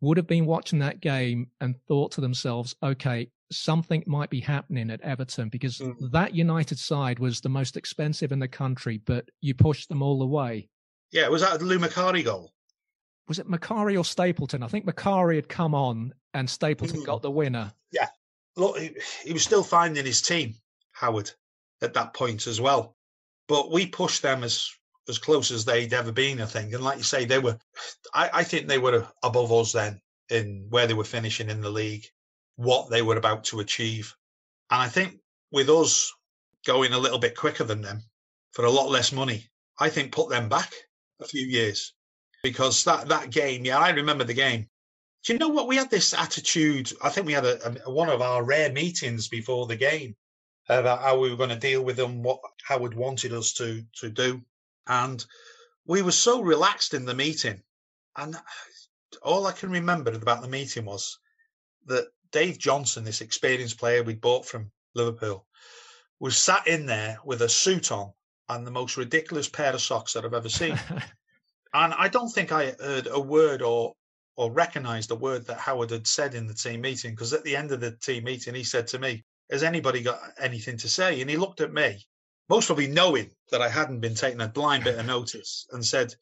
would 0.00 0.16
have 0.16 0.28
been 0.28 0.46
watching 0.46 0.78
that 0.78 1.00
game 1.00 1.48
and 1.60 1.74
thought 1.88 2.12
to 2.12 2.20
themselves, 2.20 2.74
okay, 2.84 3.28
something 3.50 4.04
might 4.06 4.30
be 4.30 4.40
happening 4.40 4.90
at 4.90 5.00
Everton 5.00 5.48
because 5.48 5.78
mm. 5.78 5.94
that 6.12 6.36
United 6.36 6.78
side 6.78 7.18
was 7.18 7.40
the 7.40 7.48
most 7.48 7.76
expensive 7.76 8.30
in 8.30 8.38
the 8.38 8.48
country, 8.48 9.00
but 9.04 9.28
you 9.40 9.54
pushed 9.54 9.88
them 9.88 10.02
all 10.02 10.22
away. 10.22 10.68
Yeah, 11.12 11.28
was 11.28 11.42
that 11.42 11.58
the 11.58 11.64
Lou 11.64 11.78
Macari 11.78 12.24
goal? 12.24 12.52
Was 13.28 13.38
it 13.38 13.48
Macari 13.48 13.98
or 13.98 14.04
Stapleton? 14.04 14.62
I 14.62 14.68
think 14.68 14.86
Macari 14.86 15.36
had 15.36 15.48
come 15.48 15.74
on 15.74 16.14
and 16.34 16.48
Stapleton 16.48 17.02
mm. 17.02 17.06
got 17.06 17.22
the 17.22 17.30
winner. 17.30 17.72
Yeah. 17.92 18.08
Look, 18.56 18.78
he, 18.78 18.96
he 19.24 19.32
was 19.32 19.42
still 19.42 19.62
finding 19.62 20.04
his 20.04 20.22
team, 20.22 20.54
Howard, 20.92 21.30
at 21.82 21.94
that 21.94 22.14
point 22.14 22.46
as 22.46 22.60
well. 22.60 22.96
But 23.48 23.70
we 23.70 23.86
pushed 23.86 24.22
them 24.22 24.44
as 24.44 24.70
as 25.08 25.18
close 25.18 25.50
as 25.50 25.64
they'd 25.64 25.92
ever 25.92 26.12
been, 26.12 26.40
I 26.40 26.46
think. 26.46 26.72
And 26.72 26.82
like 26.84 26.98
you 26.98 27.04
say, 27.04 27.24
they 27.24 27.38
were, 27.38 27.58
I, 28.14 28.30
I 28.32 28.44
think 28.44 28.66
they 28.66 28.78
were 28.78 29.06
above 29.22 29.52
us 29.52 29.72
then 29.72 30.00
in 30.30 30.66
where 30.70 30.86
they 30.86 30.94
were 30.94 31.04
finishing 31.04 31.50
in 31.50 31.60
the 31.60 31.70
league, 31.70 32.06
what 32.56 32.90
they 32.90 33.02
were 33.02 33.16
about 33.16 33.44
to 33.44 33.60
achieve. 33.60 34.14
And 34.70 34.80
I 34.80 34.88
think 34.88 35.18
with 35.50 35.68
us 35.68 36.12
going 36.64 36.92
a 36.92 36.98
little 36.98 37.18
bit 37.18 37.36
quicker 37.36 37.64
than 37.64 37.82
them 37.82 38.02
for 38.52 38.64
a 38.64 38.70
lot 38.70 38.88
less 38.88 39.12
money, 39.12 39.48
I 39.78 39.88
think 39.88 40.12
put 40.12 40.30
them 40.30 40.48
back 40.48 40.72
a 41.20 41.26
few 41.26 41.46
years 41.46 41.94
because 42.42 42.84
that, 42.84 43.08
that 43.08 43.30
game, 43.30 43.64
yeah, 43.64 43.78
I 43.78 43.90
remember 43.90 44.24
the 44.24 44.34
game. 44.34 44.68
Do 45.24 45.32
you 45.32 45.38
know 45.38 45.48
what? 45.48 45.68
We 45.68 45.76
had 45.76 45.90
this 45.90 46.14
attitude. 46.14 46.92
I 47.02 47.10
think 47.10 47.26
we 47.26 47.34
had 47.34 47.44
a, 47.44 47.86
a 47.86 47.90
one 47.90 48.08
of 48.08 48.22
our 48.22 48.42
rare 48.42 48.72
meetings 48.72 49.28
before 49.28 49.66
the 49.66 49.76
game 49.76 50.16
about 50.68 51.02
how 51.02 51.18
we 51.18 51.30
were 51.30 51.36
going 51.36 51.50
to 51.50 51.56
deal 51.56 51.82
with 51.82 51.96
them, 51.96 52.22
what 52.22 52.40
Howard 52.64 52.94
wanted 52.94 53.32
us 53.32 53.52
to 53.54 53.84
to 54.00 54.08
do. 54.08 54.40
And 54.86 55.24
we 55.84 56.02
were 56.02 56.12
so 56.12 56.40
relaxed 56.40 56.94
in 56.94 57.04
the 57.04 57.14
meeting. 57.14 57.62
And 58.16 58.36
all 59.22 59.46
I 59.46 59.52
can 59.52 59.70
remember 59.70 60.12
about 60.12 60.40
the 60.40 60.48
meeting 60.48 60.86
was 60.86 61.18
that 61.86 62.08
Dave 62.32 62.58
Johnson, 62.58 63.04
this 63.04 63.20
experienced 63.20 63.78
player 63.78 64.02
we 64.02 64.14
bought 64.14 64.46
from 64.46 64.70
Liverpool, 64.94 65.46
was 66.18 66.38
sat 66.38 66.66
in 66.66 66.86
there 66.86 67.18
with 67.24 67.42
a 67.42 67.48
suit 67.48 67.92
on 67.92 68.12
and 68.50 68.66
the 68.66 68.70
most 68.70 68.96
ridiculous 68.96 69.48
pair 69.48 69.72
of 69.72 69.80
socks 69.80 70.12
that 70.12 70.24
I've 70.24 70.34
ever 70.34 70.48
seen. 70.48 70.78
and 71.74 71.94
I 71.94 72.08
don't 72.08 72.30
think 72.30 72.50
I 72.50 72.72
heard 72.72 73.06
a 73.06 73.20
word 73.20 73.62
or 73.62 73.94
or 74.36 74.50
recognized 74.50 75.10
a 75.10 75.14
word 75.14 75.46
that 75.46 75.58
Howard 75.58 75.90
had 75.90 76.06
said 76.06 76.34
in 76.34 76.46
the 76.46 76.54
team 76.54 76.80
meeting 76.80 77.12
because 77.12 77.32
at 77.32 77.44
the 77.44 77.56
end 77.56 77.72
of 77.72 77.80
the 77.80 77.92
team 77.92 78.24
meeting 78.24 78.54
he 78.54 78.64
said 78.64 78.86
to 78.88 78.98
me, 78.98 79.24
"Has 79.50 79.62
anybody 79.62 80.02
got 80.02 80.20
anything 80.38 80.78
to 80.78 80.88
say?" 80.88 81.20
And 81.20 81.30
he 81.30 81.36
looked 81.36 81.60
at 81.60 81.72
me 81.72 82.06
most 82.48 82.66
probably 82.66 82.88
knowing 82.88 83.30
that 83.52 83.62
I 83.62 83.68
hadn't 83.68 84.00
been 84.00 84.16
taking 84.16 84.40
a 84.40 84.48
blind 84.48 84.82
bit 84.82 84.98
of 84.98 85.06
notice, 85.16 85.66
and 85.70 85.86
said, 85.86 86.14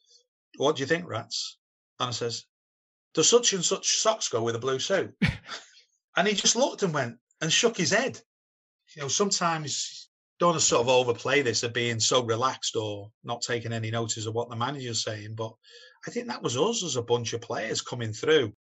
"What 0.57 0.75
do 0.75 0.81
you 0.81 0.87
think, 0.87 1.07
Rats?" 1.07 1.57
And 1.99 2.09
I 2.09 2.11
says, 2.11 2.45
"Does 3.15 3.27
such 3.27 3.53
and 3.53 3.65
such 3.65 3.97
socks 3.97 4.29
go 4.29 4.43
with 4.43 4.55
a 4.55 4.59
blue 4.59 4.77
suit?" 4.77 5.15
and 6.15 6.27
he 6.27 6.35
just 6.35 6.55
looked 6.55 6.83
and 6.83 6.93
went 6.93 7.17
and 7.41 7.51
shook 7.51 7.75
his 7.75 7.89
head. 7.89 8.21
You 8.95 9.01
know, 9.01 9.07
sometimes 9.07 10.08
don't 10.39 10.59
sort 10.59 10.81
of 10.81 10.89
overplay 10.89 11.41
this 11.41 11.63
of 11.63 11.73
being 11.73 11.99
so 11.99 12.23
relaxed 12.23 12.75
or 12.75 13.11
not 13.23 13.41
taking 13.41 13.73
any 13.73 13.91
notice 13.91 14.25
of 14.25 14.33
what 14.33 14.49
the 14.49 14.55
manager's 14.55 15.03
saying, 15.03 15.35
but 15.35 15.53
I 16.07 16.11
think 16.11 16.27
that 16.27 16.41
was 16.41 16.57
us 16.57 16.83
as 16.83 16.95
a 16.95 17.01
bunch 17.01 17.33
of 17.33 17.41
players 17.41 17.81
coming 17.81 18.13
through. 18.13 18.53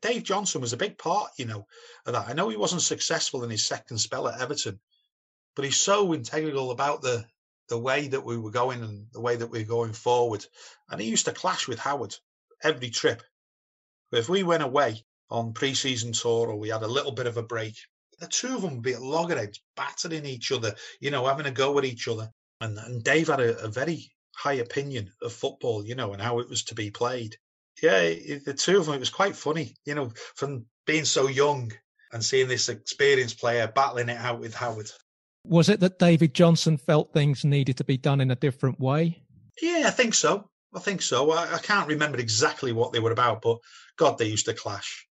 Dave 0.00 0.24
Johnson 0.24 0.60
was 0.60 0.72
a 0.72 0.78
big 0.78 0.98
part, 0.98 1.30
you 1.36 1.44
know, 1.44 1.66
of 2.06 2.12
that. 2.14 2.28
I 2.28 2.32
know 2.32 2.48
he 2.48 2.56
wasn't 2.56 2.82
successful 2.82 3.44
in 3.44 3.50
his 3.50 3.66
second 3.66 3.98
spell 3.98 4.28
at 4.28 4.40
Everton, 4.40 4.80
but 5.54 5.64
he's 5.64 5.78
so 5.78 6.14
integral 6.14 6.70
about 6.70 7.02
the 7.02 7.24
the 7.68 7.78
way 7.78 8.08
that 8.08 8.24
we 8.24 8.36
were 8.36 8.50
going 8.50 8.82
and 8.82 9.06
the 9.12 9.20
way 9.20 9.36
that 9.36 9.46
we 9.46 9.60
are 9.60 9.64
going 9.64 9.92
forward. 9.92 10.44
And 10.90 11.00
he 11.00 11.08
used 11.08 11.26
to 11.26 11.32
clash 11.32 11.68
with 11.68 11.78
Howard 11.78 12.14
every 12.62 12.90
trip. 12.90 13.22
If 14.10 14.28
we 14.28 14.42
went 14.42 14.64
away 14.64 15.04
on 15.30 15.52
pre-season 15.52 16.12
tour 16.12 16.48
or 16.48 16.56
we 16.56 16.70
had 16.70 16.82
a 16.82 16.88
little 16.88 17.12
bit 17.12 17.28
of 17.28 17.36
a 17.36 17.44
break, 17.44 17.76
the 18.20 18.26
two 18.26 18.54
of 18.54 18.62
them 18.62 18.74
would 18.74 18.82
be 18.82 18.94
at 18.94 19.02
loggerheads, 19.02 19.60
battering 19.76 20.26
each 20.26 20.52
other, 20.52 20.74
you 21.00 21.10
know, 21.10 21.26
having 21.26 21.46
a 21.46 21.50
go 21.50 21.78
at 21.78 21.84
each 21.84 22.06
other. 22.06 22.30
And, 22.60 22.78
and 22.78 23.02
Dave 23.02 23.28
had 23.28 23.40
a, 23.40 23.58
a 23.58 23.68
very 23.68 24.10
high 24.36 24.54
opinion 24.54 25.10
of 25.22 25.32
football, 25.32 25.84
you 25.84 25.94
know, 25.94 26.12
and 26.12 26.22
how 26.22 26.38
it 26.38 26.48
was 26.48 26.64
to 26.64 26.74
be 26.74 26.90
played. 26.90 27.36
Yeah, 27.82 28.00
the 28.00 28.54
two 28.56 28.78
of 28.78 28.86
them, 28.86 28.94
it 28.94 29.00
was 29.00 29.10
quite 29.10 29.34
funny, 29.34 29.74
you 29.86 29.94
know, 29.94 30.12
from 30.36 30.66
being 30.86 31.06
so 31.06 31.28
young 31.28 31.72
and 32.12 32.22
seeing 32.22 32.48
this 32.48 32.68
experienced 32.68 33.40
player 33.40 33.66
battling 33.74 34.10
it 34.10 34.18
out 34.18 34.40
with 34.40 34.54
Howard. 34.54 34.90
Was 35.46 35.70
it 35.70 35.80
that 35.80 35.98
David 35.98 36.34
Johnson 36.34 36.76
felt 36.76 37.14
things 37.14 37.44
needed 37.44 37.78
to 37.78 37.84
be 37.84 37.96
done 37.96 38.20
in 38.20 38.30
a 38.30 38.36
different 38.36 38.78
way? 38.78 39.22
Yeah, 39.62 39.84
I 39.86 39.90
think 39.90 40.14
so. 40.14 40.50
I 40.74 40.80
think 40.80 41.00
so. 41.00 41.30
I, 41.30 41.54
I 41.54 41.58
can't 41.58 41.88
remember 41.88 42.18
exactly 42.18 42.72
what 42.72 42.92
they 42.92 43.00
were 43.00 43.12
about, 43.12 43.40
but 43.40 43.58
God, 43.96 44.18
they 44.18 44.26
used 44.26 44.46
to 44.46 44.54
clash. 44.54 45.06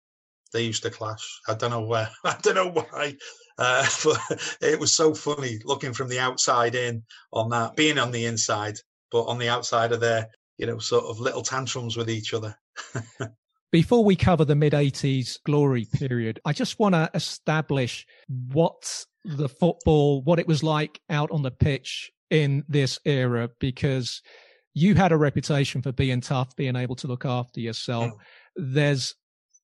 They 0.54 0.64
used 0.64 0.84
to 0.84 0.90
clash. 0.90 1.42
I 1.48 1.54
don't 1.54 1.72
know 1.72 1.82
where. 1.82 2.10
I 2.24 2.38
don't 2.42 2.56
know 2.56 2.70
why. 2.72 3.16
Uh, 3.58 3.86
but 4.04 4.58
it 4.62 4.80
was 4.80 4.94
so 4.94 5.14
funny 5.14 5.60
looking 5.66 5.94
from 5.94 6.10
the 6.10 6.20
outside 6.20 6.76
in 6.76 7.04
on 7.34 7.50
that, 7.50 7.76
being 7.76 7.98
on 7.98 8.12
the 8.12 8.26
inside, 8.26 8.76
but 9.12 9.24
on 9.24 9.38
the 9.38 9.50
outside 9.50 9.92
of 9.92 10.00
their, 10.00 10.28
you 10.58 10.66
know, 10.66 10.80
sort 10.80 11.06
of 11.06 11.20
little 11.20 11.42
tantrums 11.42 11.98
with 11.98 12.10
each 12.10 12.34
other. 12.34 12.56
Before 13.72 14.04
we 14.04 14.16
cover 14.16 14.46
the 14.46 14.56
mid 14.56 14.74
80s 14.74 15.40
glory 15.46 15.88
period, 15.94 16.40
I 16.46 16.54
just 16.54 16.80
want 16.80 16.96
to 16.96 17.10
establish 17.14 18.06
what 18.54 19.06
the 19.26 19.50
football, 19.50 20.22
what 20.22 20.40
it 20.40 20.48
was 20.48 20.64
like 20.64 21.02
out 21.10 21.32
on 21.32 21.42
the 21.42 21.52
pitch 21.52 22.12
in 22.30 22.64
this 22.70 22.98
era, 23.04 23.50
because 23.60 24.22
you 24.74 24.96
had 24.96 25.12
a 25.12 25.18
reputation 25.18 25.82
for 25.82 25.92
being 25.92 26.22
tough, 26.22 26.56
being 26.56 26.76
able 26.78 26.96
to 26.96 27.08
look 27.08 27.26
after 27.26 27.60
yourself. 27.60 28.14
Mm. 28.14 28.18
There's 28.56 29.16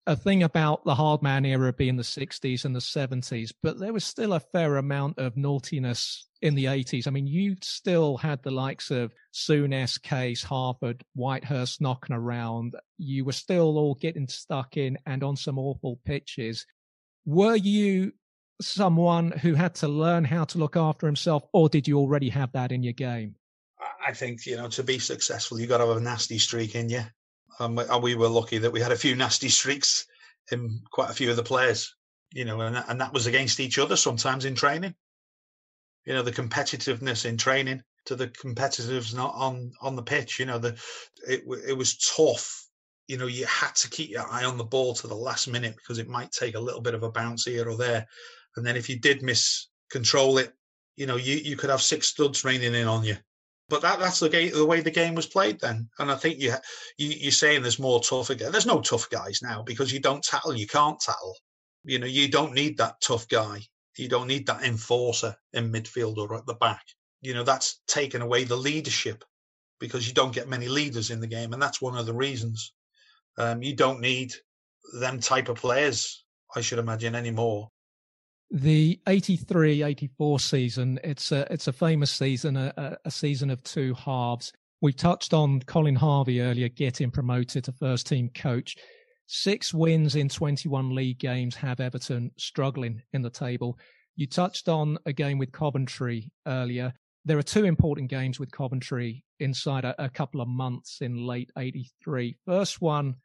a 0.09 0.17
thing 0.17 0.43
about 0.43 0.83
the 0.87 0.95
hard 0.95 1.23
man 1.23 1.45
era 1.45 1.71
being 1.71 1.97
the 1.97 2.03
60s 2.03 2.65
and 2.65 2.75
the 2.75 2.81
70s, 2.81 3.53
but 3.63 3.79
there 3.79 3.93
was 3.93 4.05
still 4.05 4.33
a 4.33 4.41
fair 4.41 4.79
amount 4.79 5.19
of 5.19 5.37
naughtiness 5.37 6.27
in 6.41 6.55
the 6.55 6.65
80s. 6.65 7.07
I 7.07 7.11
mean, 7.11 7.27
you 7.27 7.57
still 7.61 8.17
had 8.17 8.43
the 8.43 8.51
likes 8.51 8.91
of 8.91 9.13
Souness, 9.35 10.01
Case, 10.01 10.43
Harford, 10.43 11.05
Whitehurst 11.15 11.83
knocking 11.83 12.17
around. 12.17 12.75
You 12.97 13.27
were 13.27 13.33
still 13.33 13.77
all 13.77 13.97
getting 13.97 14.29
stuck 14.29 14.79
in 14.79 14.97
and 15.05 15.23
on 15.23 15.37
some 15.37 15.59
awful 15.59 16.01
pitches. 16.07 16.65
Were 17.27 17.57
you 17.57 18.13
someone 18.63 19.31
who 19.31 19.53
had 19.53 19.75
to 19.77 19.89
learn 19.89 20.25
how 20.25 20.45
to 20.45 20.59
look 20.59 20.75
after 20.75 21.05
himself, 21.07 21.43
or 21.53 21.69
did 21.69 21.87
you 21.87 21.99
already 21.99 22.31
have 22.31 22.53
that 22.53 22.73
in 22.73 22.83
your 22.83 22.95
game? 22.95 23.35
I 24.07 24.15
think 24.15 24.47
you 24.47 24.57
know 24.57 24.69
to 24.69 24.83
be 24.83 24.99
successful, 25.01 25.61
you've 25.61 25.69
got 25.69 25.79
to 25.79 25.87
have 25.87 25.99
a 25.99 26.01
nasty 26.01 26.39
streak 26.39 26.75
in 26.75 26.89
you. 26.89 27.03
Um, 27.59 27.79
and 27.79 28.03
we 28.03 28.15
were 28.15 28.29
lucky 28.29 28.59
that 28.59 28.71
we 28.71 28.81
had 28.81 28.93
a 28.93 28.97
few 28.97 29.17
nasty 29.17 29.49
streaks 29.49 30.07
in 30.53 30.81
quite 30.93 31.11
a 31.11 31.15
few 31.15 31.31
of 31.31 31.37
the 31.37 31.43
players. 31.43 31.95
You 32.33 32.45
know, 32.45 32.61
and 32.61 32.85
and 32.89 33.01
that 33.01 33.13
was 33.13 33.27
against 33.27 33.59
each 33.59 33.79
other 33.79 33.97
sometimes 33.97 34.45
in 34.45 34.55
training. 34.55 34.95
You 36.05 36.15
know, 36.15 36.23
the 36.23 36.33
competitiveness 36.33 37.25
in 37.25 37.37
training 37.37 37.83
to 38.07 38.17
the 38.17 38.29
competitiveness 38.29 39.15
not 39.15 39.35
on 39.35 39.73
on 39.81 39.97
the 39.97 40.03
pitch. 40.03 40.39
You 40.39 40.47
know, 40.47 40.59
the 40.59 40.79
it 41.27 41.43
it 41.67 41.77
was 41.77 41.97
tough 41.97 42.69
you 43.09 43.17
know, 43.17 43.27
you 43.27 43.47
had 43.47 43.75
to 43.75 43.89
keep 43.89 44.11
your 44.11 44.31
eye 44.31 44.45
on 44.45 44.59
the 44.59 44.65
ball 44.65 44.95
to 44.95 45.07
the 45.07 45.15
last 45.15 45.49
minute 45.49 45.75
because 45.77 45.99
it 45.99 46.09
might 46.09 46.31
take 46.31 46.55
a 46.55 46.61
little 46.61 46.83
bit 46.83 46.95
of 46.95 47.03
a 47.03 47.11
bounce 47.11 47.47
here 47.47 47.69
or 47.69 47.77
there. 47.77 48.07
And 48.57 48.65
then 48.65 48.77
if 48.77 48.89
you 48.89 48.99
did 48.99 49.23
miss 49.23 49.69
control 49.91 50.37
it, 50.37 50.53
you 50.97 51.07
know, 51.07 51.17
you, 51.17 51.37
you 51.37 51.57
could 51.57 51.71
have 51.71 51.81
six 51.81 52.09
studs 52.09 52.45
raining 52.45 52.75
in 52.75 52.87
on 52.87 53.05
you. 53.05 53.17
But 53.69 53.83
that 53.83 53.99
that's 53.99 54.21
the 54.21 54.29
game, 54.29 54.53
the 54.53 54.65
way 54.65 54.81
the 54.81 54.91
game 54.91 55.15
was 55.15 55.27
played 55.27 55.61
then. 55.61 55.89
And 55.99 56.11
I 56.11 56.15
think 56.15 56.41
you, 56.41 56.55
you 56.97 57.09
you're 57.09 57.33
saying 57.33 57.63
there's 57.63 57.79
more 57.79 58.01
tougher 58.01 58.35
guys. 58.35 58.51
There's 58.51 58.67
no 58.67 58.81
tough 58.81 59.11
guys 59.11 59.41
now 59.43 59.63
because 59.63 59.93
you 59.93 60.01
don't 60.01 60.23
tackle, 60.23 60.57
you 60.57 60.67
can't 60.67 60.99
tackle. 61.01 61.37
You 61.85 61.99
know, 61.99 62.07
you 62.07 62.29
don't 62.29 62.55
need 62.55 62.79
that 62.79 63.01
tough 63.01 63.29
guy. 63.29 63.61
You 63.97 64.09
don't 64.09 64.29
need 64.29 64.47
that 64.47 64.63
enforcer 64.63 65.35
in 65.53 65.73
midfield 65.73 66.17
or 66.19 66.35
at 66.37 66.47
the 66.47 66.55
back. 66.55 66.83
You 67.21 67.35
know, 67.35 67.43
that's 67.43 67.81
taken 67.89 68.23
away 68.23 68.45
the 68.45 68.57
leadership 68.57 69.25
because 69.81 70.07
you 70.07 70.15
don't 70.15 70.35
get 70.35 70.49
many 70.49 70.69
leaders 70.69 71.11
in 71.11 71.21
the 71.21 71.27
game, 71.27 71.53
and 71.53 71.63
that's 71.63 71.83
one 71.83 71.97
of 71.97 72.07
the 72.07 72.15
reasons. 72.15 72.73
Um, 73.37 73.63
you 73.63 73.75
don't 73.75 74.01
need 74.01 74.33
them 75.01 75.21
type 75.21 75.49
of 75.49 75.57
players, 75.57 76.25
I 76.55 76.61
should 76.61 76.79
imagine, 76.79 77.15
anymore. 77.15 77.71
The 78.51 78.99
83-84 79.07 80.41
season, 80.41 80.99
it's 81.05 81.33
a 81.33 81.53
it's 81.53 81.69
a 81.69 81.73
famous 81.73 82.11
season, 82.11 82.57
a, 82.57 82.97
a 83.05 83.11
season 83.11 83.51
of 83.51 83.63
two 83.63 83.95
halves. 83.95 84.53
We 84.81 84.93
touched 84.93 85.35
on 85.35 85.61
Colin 85.61 85.97
Harvey 85.97 86.41
earlier 86.41 86.69
getting 86.69 87.11
promoted 87.11 87.65
to 87.65 87.73
first 87.73 88.07
team 88.07 88.31
coach. 88.31 88.77
Six 89.27 89.75
wins 89.75 90.15
in 90.15 90.31
21 90.31 90.95
league 90.95 91.19
games 91.19 91.57
have 91.57 91.81
Everton 91.81 92.31
struggling 92.39 93.03
in 93.13 93.21
the 93.21 93.29
table. 93.29 93.79
You 94.17 94.27
touched 94.27 94.69
on 94.69 94.97
a 95.05 95.13
game 95.13 95.37
with 95.37 95.53
Coventry 95.53 96.33
earlier. 96.47 96.95
There 97.27 97.37
are 97.37 97.43
two 97.43 97.67
important 97.67 98.09
games 98.09 98.41
with 98.41 98.51
Coventry 98.51 99.25
inside 99.39 99.85
a, 99.85 99.95
a 100.03 100.09
couple 100.09 100.41
of 100.41 100.49
months 100.49 100.99
in 101.03 101.27
late 101.27 101.51
83. 101.59 102.39
First 102.47 102.81
one, 102.81 103.17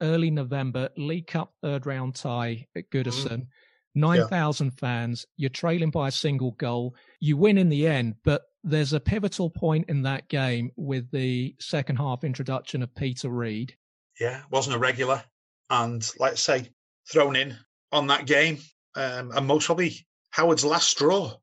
early 0.00 0.30
November, 0.30 0.90
League 0.96 1.26
Cup 1.26 1.52
third 1.60 1.86
round 1.86 2.14
tie 2.14 2.66
at 2.76 2.88
Goodison. 2.90 3.38
Mm. 3.38 3.46
9,000 3.94 4.66
yeah. 4.66 4.70
fans. 4.78 5.26
You're 5.36 5.50
trailing 5.50 5.90
by 5.90 6.08
a 6.08 6.12
single 6.12 6.52
goal. 6.52 6.94
You 7.20 7.36
win 7.36 7.58
in 7.58 7.68
the 7.68 7.86
end, 7.86 8.16
but 8.24 8.42
there's 8.62 8.92
a 8.92 9.00
pivotal 9.00 9.50
point 9.50 9.88
in 9.88 10.02
that 10.02 10.28
game 10.28 10.70
with 10.76 11.10
the 11.10 11.54
second 11.58 11.96
half 11.96 12.24
introduction 12.24 12.82
of 12.82 12.94
Peter 12.94 13.28
Reid. 13.28 13.74
Yeah, 14.18 14.42
wasn't 14.50 14.76
a 14.76 14.78
regular. 14.78 15.22
And 15.70 16.08
let's 16.18 16.42
say, 16.42 16.68
thrown 17.10 17.36
in 17.36 17.56
on 17.92 18.08
that 18.08 18.26
game. 18.26 18.58
Um, 18.96 19.30
and 19.32 19.46
most 19.46 19.66
probably 19.66 20.06
Howard's 20.30 20.64
last 20.64 20.88
straw. 20.88 21.34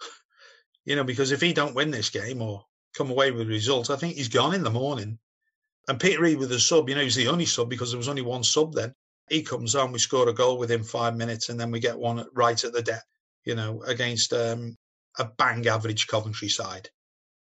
you 0.84 0.96
know, 0.96 1.04
because 1.04 1.32
if 1.32 1.40
he 1.40 1.52
don't 1.52 1.74
win 1.74 1.90
this 1.90 2.10
game 2.10 2.42
or 2.42 2.64
come 2.96 3.10
away 3.10 3.30
with 3.30 3.48
results, 3.48 3.90
I 3.90 3.96
think 3.96 4.14
he's 4.14 4.28
gone 4.28 4.54
in 4.54 4.64
the 4.64 4.70
morning. 4.70 5.18
And 5.86 6.00
Peter 6.00 6.22
Reid 6.22 6.38
with 6.38 6.48
the 6.48 6.58
sub, 6.58 6.88
you 6.88 6.94
know, 6.94 7.02
he's 7.02 7.14
the 7.14 7.28
only 7.28 7.46
sub 7.46 7.68
because 7.68 7.90
there 7.90 7.98
was 7.98 8.08
only 8.08 8.22
one 8.22 8.42
sub 8.42 8.72
then. 8.72 8.94
He 9.28 9.42
comes 9.42 9.74
on, 9.74 9.92
we 9.92 9.98
score 9.98 10.28
a 10.28 10.34
goal 10.34 10.58
within 10.58 10.84
five 10.84 11.16
minutes, 11.16 11.48
and 11.48 11.58
then 11.58 11.70
we 11.70 11.80
get 11.80 11.98
one 11.98 12.24
right 12.34 12.62
at 12.62 12.72
the 12.72 12.82
death, 12.82 13.04
you 13.44 13.54
know, 13.54 13.82
against 13.84 14.32
um, 14.32 14.76
a 15.18 15.24
bang 15.24 15.66
average 15.66 16.06
Coventry 16.06 16.48
side 16.48 16.88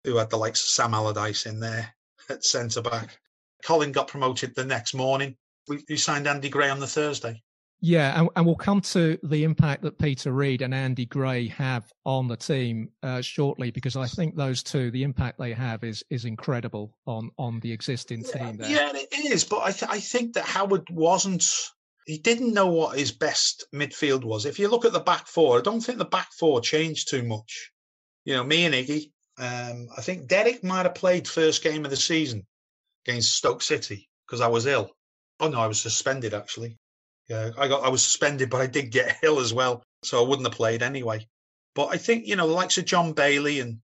who 0.05 0.17
had 0.17 0.31
the 0.31 0.37
likes 0.37 0.63
of 0.63 0.69
Sam 0.69 0.95
Allardyce 0.95 1.47
in 1.47 1.61
there 1.61 1.95
at 2.29 2.45
centre 2.45 2.83
back. 2.83 3.19
Colin 3.65 3.93
got 3.93 4.09
promoted 4.09 4.55
the 4.55 4.65
next 4.65 4.95
morning. 4.95 5.37
We, 5.69 5.85
we 5.89 5.97
signed 5.97 6.27
Andy 6.27 6.49
Gray 6.49 6.71
on 6.71 6.81
the 6.81 6.87
Thursday. 6.87 7.43
Yeah, 7.83 8.19
and, 8.19 8.29
and, 8.37 8.45
we'll 8.45 8.57
come 8.57 8.83
to 8.83 9.19
the 9.23 9.45
impact 9.45 9.83
that 9.83 9.99
Peter 9.99 10.33
Reid 10.33 10.61
and 10.61 10.75
Andy 10.75 11.07
Gray 11.07 11.49
have 11.49 11.91
on 12.05 12.29
the 12.29 12.37
team 12.37 12.91
uh, 13.03 13.23
shortly, 13.23 13.71
because 13.71 13.97
I 13.97 14.07
think 14.07 14.37
those 14.37 14.63
two, 14.63 14.91
the 14.91 15.03
impact 15.03 15.39
they 15.39 15.55
have 15.55 15.83
is 15.83 16.05
is 16.11 16.27
incredible 16.27 16.95
on 17.07 17.31
on 17.39 17.59
the 17.61 17.73
existing 17.73 18.23
team. 18.25 18.59
There. 18.59 18.71
Yeah, 18.71 18.93
it 18.95 19.33
is. 19.33 19.45
But 19.45 19.63
I 19.63 19.73
th- 19.73 19.91
I 19.91 19.99
think 19.99 20.35
that 20.35 20.45
Howard 20.45 20.89
wasn't. 20.91 21.47
He 22.05 22.19
didn't 22.19 22.53
know 22.53 22.67
what 22.67 22.99
his 22.99 23.13
best 23.13 23.65
midfield 23.75 24.25
was. 24.25 24.45
If 24.45 24.59
you 24.59 24.69
look 24.69 24.85
at 24.85 24.93
the 24.93 25.01
back 25.01 25.27
four, 25.27 25.59
I 25.59 25.63
don't 25.63 25.81
think 25.81 25.99
the 25.99 26.05
back 26.05 26.29
four 26.39 26.61
changed 26.61 27.09
too 27.09 27.23
much. 27.23 27.71
You 28.25 28.35
know, 28.35 28.45
me 28.45 28.67
and 28.67 28.75
Iggy. 28.75 29.11
Um, 29.39 29.89
I 29.97 30.03
think 30.03 30.29
Derek 30.29 30.63
might 30.63 30.85
have 30.85 30.95
played 30.95 31.27
first 31.27 31.63
game 31.63 31.87
of 31.87 31.91
the 31.91 31.97
season 31.97 32.47
against 33.07 33.37
Stoke 33.37 33.63
City 33.63 34.11
because 34.27 34.43
I 34.43 34.49
was 34.49 34.67
ill. 34.67 34.91
Oh 35.39 35.49
no, 35.49 35.61
I 35.61 35.67
was 35.67 35.81
suspended 35.81 36.35
actually. 36.35 36.77
Yeah, 37.31 37.51
I 37.57 37.69
got 37.69 37.85
I 37.85 37.89
was 37.89 38.03
suspended, 38.03 38.51
but 38.51 38.61
I 38.61 38.67
did 38.67 38.91
get 38.91 39.19
ill 39.23 39.39
as 39.39 39.55
well, 39.55 39.85
so 40.03 40.23
I 40.23 40.29
wouldn't 40.29 40.49
have 40.49 40.57
played 40.57 40.83
anyway. 40.83 41.27
But 41.77 41.87
I 41.87 41.97
think 41.97 42.27
you 42.27 42.35
know 42.35 42.49
the 42.49 42.55
likes 42.55 42.77
of 42.77 42.85
John 42.85 43.13
Bailey 43.13 43.61
and 43.61 43.79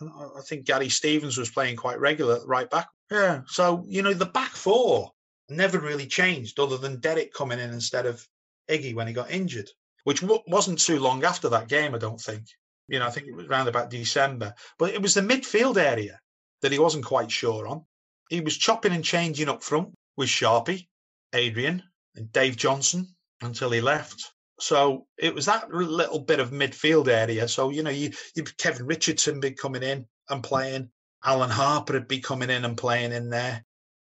I 0.00 0.40
think 0.46 0.64
Gary 0.64 0.88
Stevens 0.88 1.36
was 1.36 1.50
playing 1.50 1.76
quite 1.76 1.98
regular 1.98 2.40
right 2.46 2.70
back. 2.70 2.88
Yeah, 3.10 3.40
so 3.48 3.84
you 3.88 4.02
know 4.02 4.14
the 4.14 4.26
back 4.26 4.52
four 4.52 5.10
never 5.48 5.80
really 5.80 6.06
changed, 6.06 6.60
other 6.60 6.78
than 6.78 7.00
Derek 7.00 7.34
coming 7.34 7.58
in 7.58 7.70
instead 7.70 8.06
of 8.06 8.24
Iggy 8.70 8.94
when 8.94 9.08
he 9.08 9.12
got 9.12 9.32
injured, 9.32 9.68
which 10.04 10.20
w- 10.20 10.40
wasn't 10.46 10.78
too 10.78 11.00
long 11.00 11.24
after 11.24 11.48
that 11.48 11.68
game. 11.68 11.96
I 11.96 11.98
don't 11.98 12.20
think. 12.20 12.44
You 12.88 13.00
know, 13.00 13.06
I 13.06 13.10
think 13.10 13.26
it 13.26 13.34
was 13.34 13.46
around 13.46 13.68
about 13.68 13.90
December, 13.90 14.54
but 14.78 14.90
it 14.90 15.02
was 15.02 15.14
the 15.14 15.20
midfield 15.22 15.76
area 15.76 16.20
that 16.60 16.72
he 16.72 16.78
wasn't 16.78 17.04
quite 17.04 17.30
sure 17.30 17.66
on. 17.66 17.84
He 18.28 18.40
was 18.40 18.56
chopping 18.56 18.92
and 18.92 19.04
changing 19.04 19.48
up 19.48 19.62
front 19.62 19.94
with 20.16 20.28
Sharpie, 20.28 20.88
Adrian, 21.32 21.82
and 22.16 22.32
Dave 22.32 22.56
Johnson 22.56 23.08
until 23.42 23.70
he 23.70 23.80
left. 23.80 24.32
So 24.60 25.06
it 25.18 25.34
was 25.34 25.46
that 25.46 25.72
little 25.72 26.20
bit 26.20 26.40
of 26.40 26.50
midfield 26.50 27.08
area. 27.08 27.48
So 27.48 27.70
you 27.70 27.82
know, 27.82 27.90
you, 27.90 28.12
you 28.34 28.44
Kevin 28.58 28.86
Richardson 28.86 29.40
be 29.40 29.52
coming 29.52 29.82
in 29.82 30.06
and 30.28 30.42
playing. 30.42 30.90
Alan 31.24 31.50
Harper 31.50 31.94
would 31.94 32.08
be 32.08 32.20
coming 32.20 32.50
in 32.50 32.64
and 32.64 32.76
playing 32.76 33.12
in 33.12 33.30
there. 33.30 33.64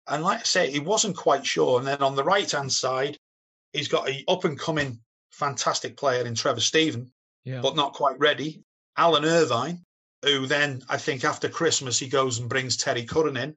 And 0.08 0.22
like 0.22 0.40
I 0.40 0.42
say, 0.42 0.70
he 0.70 0.80
wasn't 0.80 1.16
quite 1.16 1.44
sure. 1.44 1.78
And 1.78 1.86
then 1.86 2.02
on 2.02 2.16
the 2.16 2.24
right 2.24 2.50
hand 2.50 2.72
side, 2.72 3.16
he's 3.72 3.88
got 3.88 4.08
a 4.08 4.24
up 4.28 4.44
and 4.44 4.58
coming 4.58 5.00
fantastic 5.30 5.96
player 5.96 6.24
in 6.24 6.34
Trevor 6.34 6.60
Steven, 6.60 7.12
yeah. 7.44 7.60
but 7.60 7.76
not 7.76 7.92
quite 7.92 8.18
ready. 8.18 8.62
Alan 8.96 9.24
Irvine, 9.24 9.84
who 10.24 10.46
then 10.46 10.82
I 10.88 10.96
think 10.96 11.24
after 11.24 11.48
Christmas 11.48 11.98
he 11.98 12.08
goes 12.08 12.38
and 12.38 12.48
brings 12.48 12.76
Terry 12.76 13.04
Curran 13.04 13.36
in 13.36 13.56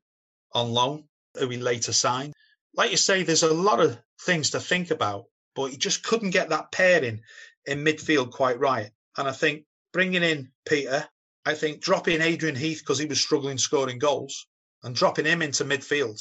on 0.54 0.72
loan, 0.72 1.06
who 1.40 1.50
he 1.50 1.58
later 1.58 1.94
signed 1.94 2.34
like 2.76 2.92
you 2.92 2.98
say, 2.98 3.24
there's 3.24 3.44
a 3.44 3.54
lot 3.54 3.80
of 3.80 4.00
things 4.26 4.52
to 4.52 4.60
think 4.60 4.92
about, 4.92 5.26
but 5.56 5.72
he 5.72 5.78
just 5.78 6.04
couldn't 6.04 6.32
get 6.32 6.50
that 6.50 6.72
pairing 6.72 7.22
in 7.66 7.84
midfield 7.84 8.32
quite 8.32 8.60
right. 8.60 8.92
And 9.18 9.28
I 9.28 9.32
think 9.32 9.66
bringing 9.92 10.24
in 10.24 10.52
Peter, 10.66 11.08
I 11.46 11.54
think 11.54 11.82
dropping 11.82 12.22
Adrian 12.22 12.56
Heath 12.56 12.80
because 12.80 13.00
he 13.00 13.06
was 13.06 13.22
struggling 13.22 13.58
scoring 13.58 14.00
goals 14.00 14.48
and 14.84 14.96
dropping 14.96 15.26
him 15.26 15.42
into 15.42 15.66
midfield 15.66 16.20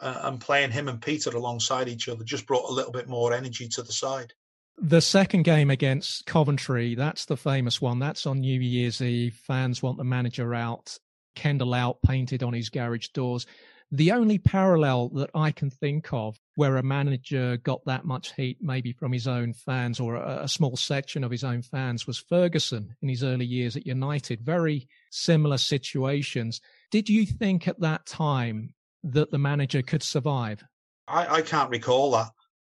uh, 0.00 0.20
and 0.24 0.40
playing 0.40 0.72
him 0.72 0.88
and 0.88 1.00
Peter 1.00 1.30
alongside 1.30 1.88
each 1.88 2.08
other 2.08 2.24
just 2.24 2.46
brought 2.46 2.68
a 2.68 2.72
little 2.72 2.92
bit 2.92 3.08
more 3.08 3.32
energy 3.32 3.68
to 3.68 3.82
the 3.82 3.92
side. 3.92 4.32
The 4.76 5.00
second 5.00 5.44
game 5.44 5.70
against 5.70 6.26
Coventry, 6.26 6.96
that's 6.96 7.26
the 7.26 7.36
famous 7.36 7.80
one. 7.80 8.00
That's 8.00 8.26
on 8.26 8.40
New 8.40 8.60
Year's 8.60 9.00
Eve. 9.00 9.40
Fans 9.46 9.82
want 9.82 9.98
the 9.98 10.04
manager 10.04 10.52
out, 10.52 10.98
Kendall 11.36 11.74
out 11.74 12.02
painted 12.02 12.42
on 12.42 12.52
his 12.52 12.70
garage 12.70 13.08
doors. 13.08 13.46
The 13.94 14.10
only 14.10 14.38
parallel 14.38 15.10
that 15.10 15.30
I 15.36 15.52
can 15.52 15.70
think 15.70 16.12
of 16.12 16.36
where 16.56 16.78
a 16.78 16.82
manager 16.82 17.58
got 17.58 17.84
that 17.84 18.04
much 18.04 18.34
heat, 18.34 18.58
maybe 18.60 18.90
from 18.90 19.12
his 19.12 19.28
own 19.28 19.52
fans 19.52 20.00
or 20.00 20.16
a, 20.16 20.42
a, 20.42 20.48
small 20.48 20.76
section 20.76 21.22
of 21.22 21.30
his 21.30 21.44
own 21.44 21.62
fans, 21.62 22.04
was 22.04 22.18
Ferguson 22.18 22.96
in 23.02 23.08
his 23.08 23.22
early 23.22 23.46
years 23.46 23.76
at 23.76 23.86
United. 23.86 24.40
Very 24.40 24.88
similar 25.10 25.58
situations. 25.58 26.60
Did 26.90 27.08
you 27.08 27.24
think 27.24 27.68
at 27.68 27.78
that 27.82 28.04
time 28.04 28.74
that 29.04 29.30
the 29.30 29.38
manager 29.38 29.80
could 29.80 30.02
survive? 30.02 30.64
I, 31.06 31.36
I 31.36 31.42
can't 31.42 31.70
recall 31.70 32.10
that. 32.12 32.30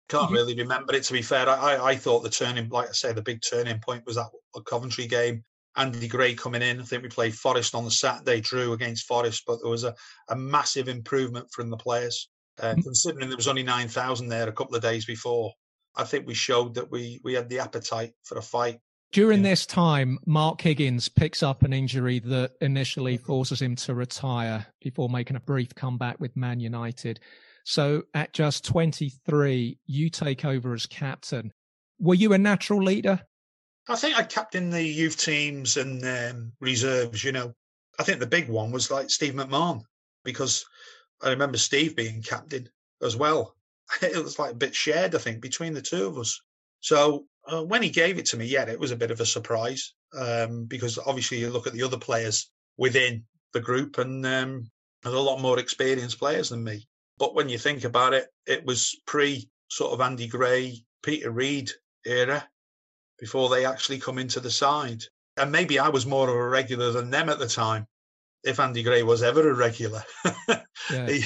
Can't 0.08 0.32
really 0.32 0.54
remember 0.54 0.94
it. 0.94 1.02
To 1.02 1.12
be 1.12 1.20
fair, 1.20 1.46
I, 1.46 1.76
I 1.84 1.96
thought 1.96 2.22
the 2.22 2.30
turning, 2.30 2.70
like 2.70 2.88
I 2.88 2.92
say, 2.92 3.12
the 3.12 3.20
big 3.20 3.42
turning 3.42 3.78
point 3.80 4.06
was 4.06 4.16
that 4.16 4.30
Coventry 4.64 5.06
game 5.06 5.44
Andy 5.76 6.08
Gray 6.08 6.34
coming 6.34 6.62
in. 6.62 6.80
I 6.80 6.84
think 6.84 7.02
we 7.02 7.08
played 7.08 7.34
Forest 7.34 7.74
on 7.74 7.84
the 7.84 7.90
Saturday, 7.90 8.40
drew 8.40 8.72
against 8.72 9.06
Forest, 9.06 9.44
but 9.46 9.60
there 9.60 9.70
was 9.70 9.84
a, 9.84 9.94
a 10.28 10.36
massive 10.36 10.88
improvement 10.88 11.48
from 11.52 11.70
the 11.70 11.76
players. 11.76 12.28
Uh, 12.58 12.72
mm-hmm. 12.72 12.80
Considering 12.82 13.28
there 13.28 13.36
was 13.36 13.48
only 13.48 13.62
9,000 13.62 14.28
there 14.28 14.48
a 14.48 14.52
couple 14.52 14.74
of 14.74 14.82
days 14.82 15.04
before, 15.04 15.52
I 15.96 16.04
think 16.04 16.26
we 16.26 16.34
showed 16.34 16.74
that 16.74 16.90
we, 16.90 17.20
we 17.24 17.34
had 17.34 17.48
the 17.48 17.60
appetite 17.60 18.12
for 18.24 18.38
a 18.38 18.42
fight. 18.42 18.80
During 19.12 19.42
yeah. 19.42 19.50
this 19.50 19.66
time, 19.66 20.18
Mark 20.24 20.60
Higgins 20.60 21.08
picks 21.08 21.42
up 21.42 21.62
an 21.64 21.72
injury 21.72 22.20
that 22.20 22.52
initially 22.60 23.16
forces 23.16 23.60
him 23.60 23.74
to 23.76 23.94
retire 23.94 24.66
before 24.80 25.08
making 25.08 25.36
a 25.36 25.40
brief 25.40 25.74
comeback 25.74 26.20
with 26.20 26.36
Man 26.36 26.60
United. 26.60 27.18
So 27.64 28.02
at 28.14 28.32
just 28.32 28.64
23, 28.64 29.78
you 29.86 30.10
take 30.10 30.44
over 30.44 30.74
as 30.74 30.86
captain. 30.86 31.52
Were 31.98 32.14
you 32.14 32.32
a 32.32 32.38
natural 32.38 32.82
leader? 32.82 33.20
I 33.90 33.96
think 33.96 34.16
I 34.16 34.22
captained 34.22 34.72
the 34.72 34.82
youth 34.82 35.16
teams 35.18 35.76
and 35.76 36.04
um, 36.04 36.52
reserves. 36.60 37.24
You 37.24 37.32
know, 37.32 37.52
I 37.98 38.04
think 38.04 38.20
the 38.20 38.26
big 38.26 38.48
one 38.48 38.70
was 38.70 38.88
like 38.88 39.10
Steve 39.10 39.34
McMahon 39.34 39.82
because 40.24 40.64
I 41.20 41.30
remember 41.30 41.58
Steve 41.58 41.96
being 41.96 42.22
captain 42.22 42.68
as 43.02 43.16
well. 43.16 43.56
It 44.02 44.22
was 44.22 44.38
like 44.38 44.52
a 44.52 44.54
bit 44.54 44.76
shared, 44.76 45.16
I 45.16 45.18
think, 45.18 45.40
between 45.40 45.74
the 45.74 45.82
two 45.82 46.06
of 46.06 46.16
us. 46.16 46.40
So 46.78 47.24
uh, 47.44 47.64
when 47.64 47.82
he 47.82 47.90
gave 47.90 48.20
it 48.20 48.26
to 48.26 48.36
me, 48.36 48.46
yeah, 48.46 48.62
it 48.70 48.78
was 48.78 48.92
a 48.92 48.96
bit 48.96 49.10
of 49.10 49.20
a 49.20 49.26
surprise 49.26 49.94
um, 50.16 50.66
because 50.66 50.96
obviously 50.96 51.38
you 51.38 51.50
look 51.50 51.66
at 51.66 51.72
the 51.72 51.82
other 51.82 51.98
players 51.98 52.48
within 52.76 53.24
the 53.52 53.60
group 53.60 53.98
and 53.98 54.24
um, 54.24 54.70
there's 55.02 55.16
a 55.16 55.18
lot 55.18 55.40
more 55.40 55.58
experienced 55.58 56.20
players 56.20 56.50
than 56.50 56.62
me. 56.62 56.86
But 57.18 57.34
when 57.34 57.48
you 57.48 57.58
think 57.58 57.82
about 57.82 58.14
it, 58.14 58.28
it 58.46 58.64
was 58.64 58.94
pre 59.06 59.50
sort 59.68 59.92
of 59.92 60.00
Andy 60.00 60.28
Gray, 60.28 60.84
Peter 61.02 61.32
Reid 61.32 61.72
era 62.06 62.48
before 63.20 63.48
they 63.48 63.64
actually 63.64 63.98
come 63.98 64.18
into 64.18 64.40
the 64.40 64.50
side. 64.50 65.04
And 65.36 65.52
maybe 65.52 65.78
I 65.78 65.88
was 65.88 66.06
more 66.06 66.28
of 66.28 66.34
a 66.34 66.48
regular 66.48 66.90
than 66.90 67.10
them 67.10 67.28
at 67.28 67.38
the 67.38 67.46
time 67.46 67.86
if 68.42 68.58
Andy 68.58 68.82
Gray 68.82 69.02
was 69.02 69.22
ever 69.22 69.48
a 69.48 69.54
regular. 69.54 70.02
he, 70.88 71.22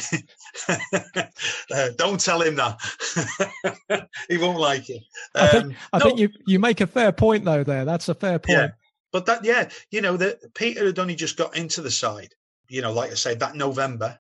uh, 0.69 1.91
don't 1.97 2.21
tell 2.21 2.43
him 2.43 2.57
that. 2.57 4.09
he 4.29 4.37
won't 4.37 4.59
like 4.59 4.91
it. 4.91 5.03
Um, 5.35 5.43
I, 5.43 5.49
think, 5.49 5.65
um, 5.65 5.75
I 5.93 5.99
no, 5.99 6.05
think, 6.05 6.19
you 6.19 6.29
you 6.47 6.59
make 6.59 6.81
a 6.81 6.87
fair 6.87 7.13
point 7.13 7.45
though. 7.45 7.65
There, 7.65 7.85
that's 7.85 8.09
a 8.09 8.15
fair 8.15 8.39
point. 8.39 8.59
Yeah, 8.59 8.69
but 9.13 9.27
that 9.27 9.45
yeah, 9.45 9.69
you 9.91 10.01
know 10.01 10.17
that 10.17 10.55
Peter 10.55 10.87
had 10.87 10.99
only 10.99 11.15
just 11.15 11.37
got 11.37 11.57
into 11.57 11.81
the 11.81 11.91
side. 11.91 12.35
You 12.69 12.83
know, 12.83 12.93
like 12.93 13.11
I 13.11 13.15
said, 13.15 13.41
that 13.41 13.55
November, 13.55 14.19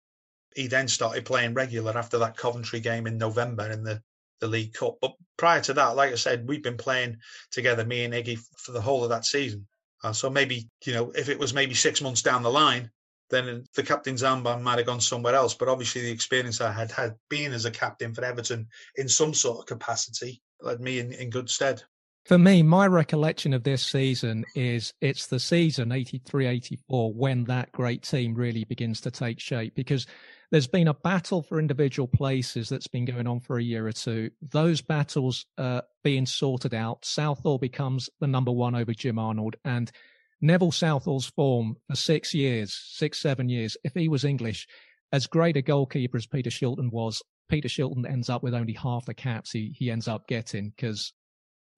he 0.54 0.66
then 0.66 0.86
started 0.86 1.24
playing 1.24 1.54
regular 1.54 1.96
after 1.96 2.18
that 2.18 2.36
Coventry 2.36 2.80
game 2.80 3.06
in 3.06 3.18
November 3.18 3.70
in 3.70 3.82
the 3.82 4.02
the 4.44 4.50
League 4.50 4.74
Cup. 4.74 4.98
But 5.00 5.14
prior 5.38 5.60
to 5.62 5.72
that, 5.74 5.96
like 5.96 6.12
I 6.12 6.16
said, 6.16 6.46
we've 6.46 6.62
been 6.62 6.76
playing 6.76 7.16
together, 7.50 7.84
me 7.84 8.04
and 8.04 8.14
Iggy, 8.14 8.38
for 8.58 8.72
the 8.72 8.80
whole 8.80 9.02
of 9.02 9.10
that 9.10 9.24
season. 9.24 9.66
Uh, 10.02 10.12
so 10.12 10.28
maybe, 10.28 10.68
you 10.84 10.92
know, 10.92 11.10
if 11.12 11.28
it 11.30 11.38
was 11.38 11.54
maybe 11.54 11.74
six 11.74 12.02
months 12.02 12.20
down 12.20 12.42
the 12.42 12.50
line, 12.50 12.90
then 13.30 13.64
the 13.74 13.82
captain's 13.82 14.22
armband 14.22 14.60
might 14.60 14.76
have 14.76 14.86
gone 14.86 15.00
somewhere 15.00 15.34
else. 15.34 15.54
But 15.54 15.68
obviously, 15.68 16.02
the 16.02 16.10
experience 16.10 16.60
I 16.60 16.70
had 16.70 16.92
had 16.92 17.14
been 17.30 17.52
as 17.52 17.64
a 17.64 17.70
captain 17.70 18.12
for 18.12 18.22
Everton 18.22 18.68
in 18.96 19.08
some 19.08 19.32
sort 19.32 19.60
of 19.60 19.66
capacity 19.66 20.42
led 20.60 20.80
me 20.80 20.98
in, 20.98 21.12
in 21.12 21.30
good 21.30 21.48
stead. 21.48 21.82
For 22.24 22.38
me, 22.38 22.62
my 22.62 22.86
recollection 22.86 23.52
of 23.52 23.64
this 23.64 23.84
season 23.84 24.46
is 24.54 24.94
it's 25.02 25.26
the 25.26 25.38
season 25.38 25.92
83 25.92 26.46
84 26.46 27.12
when 27.12 27.44
that 27.44 27.70
great 27.72 28.02
team 28.02 28.34
really 28.34 28.64
begins 28.64 29.02
to 29.02 29.10
take 29.10 29.38
shape 29.38 29.74
because 29.74 30.06
there's 30.50 30.66
been 30.66 30.88
a 30.88 30.94
battle 30.94 31.42
for 31.42 31.58
individual 31.58 32.08
places 32.08 32.70
that's 32.70 32.86
been 32.86 33.04
going 33.04 33.26
on 33.26 33.40
for 33.40 33.58
a 33.58 33.62
year 33.62 33.86
or 33.86 33.92
two. 33.92 34.30
Those 34.40 34.80
battles 34.80 35.44
are 35.58 35.82
being 36.02 36.24
sorted 36.24 36.72
out. 36.72 37.04
Southall 37.04 37.58
becomes 37.58 38.08
the 38.20 38.26
number 38.26 38.52
one 38.52 38.74
over 38.74 38.94
Jim 38.94 39.18
Arnold 39.18 39.56
and 39.66 39.92
Neville 40.40 40.72
Southall's 40.72 41.26
form 41.26 41.76
for 41.90 41.96
six 41.96 42.32
years, 42.32 42.74
six, 42.92 43.20
seven 43.20 43.50
years, 43.50 43.76
if 43.84 43.92
he 43.92 44.08
was 44.08 44.24
English, 44.24 44.66
as 45.12 45.26
great 45.26 45.58
a 45.58 45.62
goalkeeper 45.62 46.16
as 46.16 46.26
Peter 46.26 46.50
Shilton 46.50 46.90
was, 46.90 47.22
Peter 47.50 47.68
Shilton 47.68 48.10
ends 48.10 48.30
up 48.30 48.42
with 48.42 48.54
only 48.54 48.72
half 48.72 49.04
the 49.04 49.12
caps 49.12 49.50
he, 49.50 49.74
he 49.76 49.90
ends 49.90 50.08
up 50.08 50.26
getting 50.26 50.70
because 50.70 51.12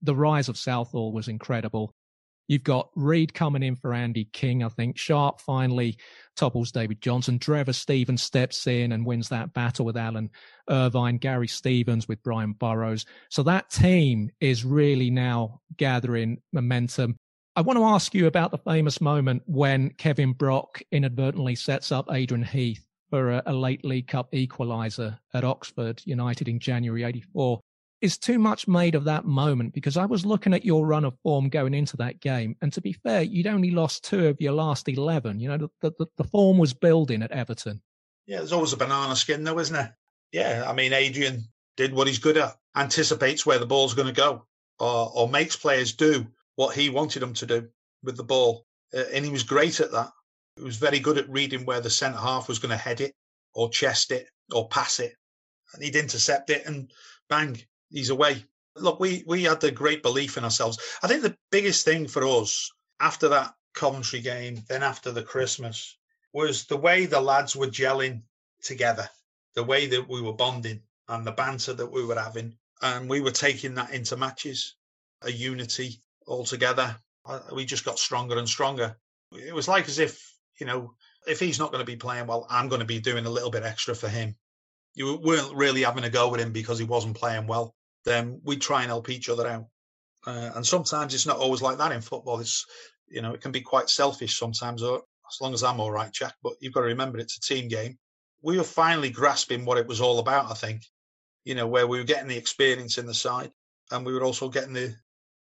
the 0.07 0.15
rise 0.15 0.49
of 0.49 0.57
Southall 0.57 1.13
was 1.13 1.29
incredible. 1.29 1.93
You've 2.49 2.63
got 2.63 2.91
Reid 2.95 3.35
coming 3.35 3.65
in 3.65 3.75
for 3.75 3.93
Andy 3.93 4.27
King, 4.33 4.63
I 4.63 4.69
think. 4.69 4.97
Sharp 4.97 5.41
finally 5.41 5.99
topples 6.37 6.71
David 6.71 7.01
Johnson. 7.01 7.39
Trevor 7.41 7.73
Stevens 7.73 8.23
steps 8.23 8.67
in 8.69 8.93
and 8.93 9.05
wins 9.05 9.29
that 9.31 9.53
battle 9.53 9.85
with 9.85 9.97
Alan 9.97 10.31
Irvine. 10.71 11.19
Gary 11.19 11.49
Stevens 11.49 12.07
with 12.07 12.23
Brian 12.23 12.53
Borrows. 12.53 13.05
So 13.31 13.43
that 13.43 13.71
team 13.71 14.31
is 14.41 14.65
really 14.65 15.11
now 15.11 15.61
gathering 15.77 16.41
momentum. 16.53 17.17
I 17.57 17.63
want 17.63 17.79
to 17.79 17.85
ask 17.85 18.15
you 18.15 18.27
about 18.27 18.53
the 18.53 18.59
famous 18.59 19.01
moment 19.01 19.43
when 19.47 19.91
Kevin 19.91 20.33
Brock 20.33 20.81
inadvertently 20.93 21.57
sets 21.57 21.91
up 21.91 22.13
Adrian 22.13 22.45
Heath 22.45 22.87
for 23.11 23.33
a, 23.33 23.43
a 23.47 23.53
late 23.53 23.85
League 23.85 24.09
Cup 24.09 24.31
equaliser 24.33 25.19
at 25.35 25.43
Oxford 25.43 26.03
United 26.05 26.49
in 26.49 26.61
January 26.61 27.03
84 27.03 27.61
is 28.07 28.17
too 28.17 28.39
much 28.39 28.69
made 28.69 28.95
of 28.95 29.05
that 29.05 29.25
moment 29.25 29.75
because 29.75 29.97
I 29.97 30.07
was 30.07 30.25
looking 30.25 30.55
at 30.55 30.65
your 30.65 30.87
run 30.87 31.05
of 31.05 31.19
form 31.25 31.49
going 31.49 31.75
into 31.75 31.97
that 31.97 32.21
game. 32.21 32.57
And 32.63 32.73
to 32.73 32.81
be 32.81 32.93
fair, 32.93 33.23
you'd 33.23 33.49
only 33.49 33.73
lost 33.73 34.05
two 34.05 34.29
of 34.29 34.41
your 34.41 34.53
last 34.53 34.89
11. 34.89 35.41
You 35.41 35.49
know, 35.49 35.69
the, 35.81 35.91
the, 35.99 36.07
the 36.17 36.25
form 36.25 36.57
was 36.57 36.73
building 36.73 37.23
at 37.23 37.33
Everton. 37.33 37.83
Yeah, 38.27 38.39
there's 38.39 38.53
always 38.53 38.73
a 38.73 38.77
banana 38.77 39.17
skin, 39.17 39.43
though, 39.43 39.59
isn't 39.59 39.75
there? 39.75 39.97
Yeah, 40.31 40.65
I 40.67 40.73
mean, 40.73 40.93
Adrian 40.93 41.43
did 41.77 41.93
what 41.93 42.07
he's 42.07 42.21
good 42.21 42.37
at, 42.37 42.57
anticipates 42.77 43.45
where 43.45 43.59
the 43.59 43.67
ball's 43.67 43.95
going 43.95 44.09
to 44.09 44.15
go, 44.15 44.47
or, 44.79 45.11
or 45.13 45.29
makes 45.29 45.57
players 45.57 45.93
do 45.93 46.25
what 46.55 46.75
he 46.75 46.89
wanted 46.89 47.21
them 47.21 47.35
to 47.35 47.47
do 47.47 47.69
with 48.05 48.17
the 48.17 48.25
ball. 48.25 48.65
Uh, 48.97 49.03
and 49.13 49.25
he 49.25 49.33
was 49.33 49.43
great 49.43 49.81
at 49.81 49.91
that. 49.91 50.11
He 50.57 50.63
was 50.63 50.77
very 50.77 51.01
good 51.01 51.19
at 51.19 51.29
reading 51.29 51.67
where 51.67 51.81
the 51.81 51.91
centre 51.91 52.19
half 52.19 52.49
was 52.49 52.61
going 52.61 52.71
to 52.71 52.77
head 52.77 53.01
it, 53.01 53.15
or 53.53 53.69
chest 53.69 54.13
it, 54.13 54.29
or 54.55 54.69
pass 54.69 55.01
it. 55.01 55.15
And 55.75 55.83
he'd 55.83 55.97
intercept 55.97 56.51
it, 56.51 56.65
and 56.67 56.91
bang, 57.29 57.61
he's 57.91 58.11
away. 58.11 58.45
Look, 58.74 59.01
we 59.01 59.24
we 59.26 59.45
had 59.45 59.61
the 59.61 59.70
great 59.70 60.03
belief 60.03 60.37
in 60.37 60.45
ourselves. 60.45 60.78
I 61.03 61.09
think 61.09 61.22
the 61.22 61.37
biggest 61.51 61.84
thing 61.84 62.09
for 62.09 62.26
us 62.26 62.70
after 63.01 63.28
that 63.28 63.55
Coventry 63.74 64.20
game, 64.20 64.62
then 64.68 64.82
after 64.82 65.11
the 65.12 65.22
Christmas, 65.22 65.97
was 66.32 66.64
the 66.64 66.76
way 66.76 67.07
the 67.07 67.20
lads 67.20 67.57
were 67.57 67.66
gelling 67.66 68.22
together, 68.62 69.09
the 69.55 69.64
way 69.64 69.87
that 69.87 70.09
we 70.09 70.20
were 70.20 70.32
bonding, 70.32 70.82
and 71.09 71.26
the 71.26 71.32
banter 71.32 71.72
that 71.74 71.91
we 71.91 72.05
were 72.05 72.18
having, 72.18 72.57
and 72.82 73.09
we 73.09 73.20
were 73.20 73.30
taking 73.30 73.74
that 73.74 73.91
into 73.91 74.16
matches, 74.16 74.76
a 75.22 75.32
unity 75.32 76.01
altogether. 76.26 76.97
We 77.53 77.64
just 77.64 77.84
got 77.84 77.99
stronger 77.99 78.39
and 78.39 78.49
stronger. 78.49 78.97
It 79.32 79.55
was 79.55 79.68
like 79.68 79.89
as 79.89 79.99
if 79.99 80.37
you 80.61 80.66
know, 80.66 80.95
if 81.26 81.41
he's 81.41 81.59
not 81.59 81.70
going 81.70 81.84
to 81.84 81.93
be 81.93 81.97
playing 81.97 82.26
well, 82.26 82.47
I'm 82.49 82.68
going 82.68 82.80
to 82.80 82.87
be 82.87 83.01
doing 83.01 83.26
a 83.26 83.30
little 83.30 83.51
bit 83.51 83.62
extra 83.62 83.95
for 83.95 84.09
him. 84.09 84.37
You 84.97 85.20
weren't 85.22 85.55
really 85.55 85.82
having 85.82 86.05
a 86.05 86.11
go 86.11 86.28
with 86.28 86.40
him 86.40 86.51
because 86.51 86.78
he 86.80 86.84
wasn't 86.84 87.16
playing 87.16 87.47
well 87.47 87.76
then 88.07 88.40
we 88.44 88.57
try 88.57 88.82
and 88.82 88.88
help 88.88 89.11
each 89.11 89.28
other 89.28 89.47
out. 89.47 89.66
Uh, 90.26 90.53
and 90.55 90.66
sometimes 90.66 91.12
it's 91.12 91.26
not 91.26 91.36
always 91.36 91.61
like 91.61 91.76
that 91.76 91.92
in 91.92 92.01
football. 92.01 92.40
It's 92.40 92.64
you 93.09 93.20
know 93.20 93.34
it 93.34 93.42
can 93.42 93.53
be 93.53 93.61
quite 93.61 93.90
selfish 93.90 94.38
sometimes. 94.38 94.82
Or 94.82 95.03
as 95.30 95.38
long 95.42 95.53
as 95.53 95.62
I'm 95.62 95.80
all 95.80 95.90
right, 95.90 96.11
Jack. 96.11 96.34
But 96.42 96.55
you've 96.61 96.72
got 96.72 96.80
to 96.80 96.86
remember 96.86 97.18
it's 97.18 97.36
a 97.36 97.40
team 97.40 97.68
game. 97.68 97.99
We 98.42 98.57
were 98.57 98.64
finally 98.64 99.11
grasping 99.11 99.64
what 99.64 99.78
it 99.78 99.86
was 99.86 100.01
all 100.01 100.20
about. 100.20 100.51
I 100.51 100.55
think, 100.55 100.82
you 101.44 101.55
know, 101.55 101.66
where 101.66 101.86
we 101.86 101.99
were 101.99 102.05
getting 102.05 102.28
the 102.28 102.36
experience 102.36 102.97
in 102.97 103.07
the 103.07 103.14
side, 103.14 103.51
and 103.90 104.07
we 104.07 104.14
were 104.14 104.24
also 104.24 104.49
getting 104.49 104.72
the 104.72 104.94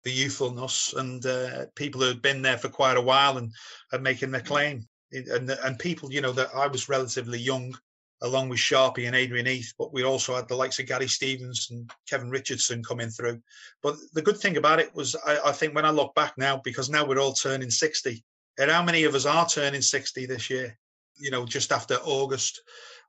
the 0.04 0.12
youthfulness 0.12 0.94
and 0.94 1.26
uh, 1.26 1.66
people 1.76 2.02
who 2.02 2.08
had 2.08 2.22
been 2.22 2.42
there 2.42 2.58
for 2.58 2.70
quite 2.70 2.98
a 2.98 3.02
while 3.02 3.38
and 3.38 3.52
and 3.92 4.04
making 4.04 4.32
their 4.32 4.42
claim. 4.42 4.88
And 5.12 5.50
and 5.50 5.78
people, 5.78 6.12
you 6.12 6.22
know, 6.22 6.32
that 6.32 6.50
I 6.56 6.68
was 6.68 6.90
relatively 6.90 7.40
young 7.40 7.76
along 8.24 8.48
with 8.48 8.60
Sharpie 8.60 9.06
and 9.06 9.16
Adrian 9.16 9.46
Heath, 9.46 9.74
but 9.78 9.94
we 9.94 10.04
also 10.04 10.34
had 10.36 10.48
the 10.48 10.56
likes 10.56 10.80
of 10.80 10.88
Gary 10.88 11.10
Stevens 11.10 11.68
and 11.70 11.92
Kevin 12.10 12.30
Richardson 12.30 12.82
coming 12.82 13.10
through. 13.10 13.42
But 13.82 13.98
the 14.14 14.22
good 14.22 14.38
thing 14.38 14.56
about 14.56 14.80
it 14.80 14.96
was, 14.96 15.16
I, 15.28 15.40
I 15.46 15.52
think 15.52 15.76
when 15.76 15.86
I 15.86 15.90
look 15.90 16.16
back 16.16 16.34
now, 16.38 16.62
because 16.64 16.90
now 16.90 17.06
we're 17.06 17.20
all 17.20 17.34
turning 17.34 17.70
60, 17.70 18.24
and 18.58 18.72
how 18.72 18.82
many 18.82 19.04
of 19.04 19.14
us 19.14 19.26
are 19.26 19.48
turning 19.48 19.82
60 19.82 20.26
this 20.26 20.50
year? 20.50 20.78
You 21.18 21.32
know, 21.32 21.46
just 21.46 21.72
after 21.74 21.96
August, 21.96 22.62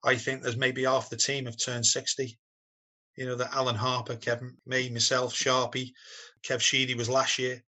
I 0.04 0.16
think 0.16 0.42
there's 0.42 0.56
maybe 0.56 0.82
half 0.84 1.10
the 1.10 1.16
team 1.16 1.46
have 1.46 1.56
turned 1.56 1.86
60. 1.86 2.36
You 3.16 3.26
know, 3.26 3.36
that 3.36 3.54
Alan 3.54 3.76
Harper, 3.76 4.16
Kevin, 4.16 4.56
me, 4.66 4.90
myself, 4.90 5.32
Sharpie, 5.32 5.92
Kev 6.42 6.60
Sheedy 6.60 6.94
was 6.94 7.08
last 7.08 7.38
year. 7.38 7.62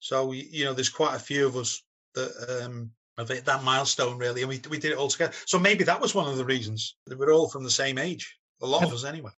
So, 0.00 0.32
you 0.32 0.64
know, 0.64 0.72
there's 0.72 0.88
quite 0.88 1.14
a 1.14 1.20
few 1.20 1.46
of 1.46 1.56
us 1.56 1.82
that 2.14 2.64
um, 2.64 2.90
of 3.20 3.30
it, 3.30 3.44
that 3.44 3.62
milestone 3.62 4.18
really, 4.18 4.42
and 4.42 4.48
we 4.48 4.60
we 4.68 4.78
did 4.78 4.92
it 4.92 4.98
all 4.98 5.08
together. 5.08 5.32
So 5.46 5.58
maybe 5.58 5.84
that 5.84 6.00
was 6.00 6.14
one 6.14 6.28
of 6.28 6.36
the 6.36 6.44
reasons 6.44 6.96
that 7.06 7.18
we're 7.18 7.32
all 7.32 7.48
from 7.48 7.64
the 7.64 7.70
same 7.70 7.98
age. 7.98 8.36
A 8.62 8.66
lot 8.66 8.84
of 8.84 8.92
us, 8.92 9.04
anyway. 9.04 9.30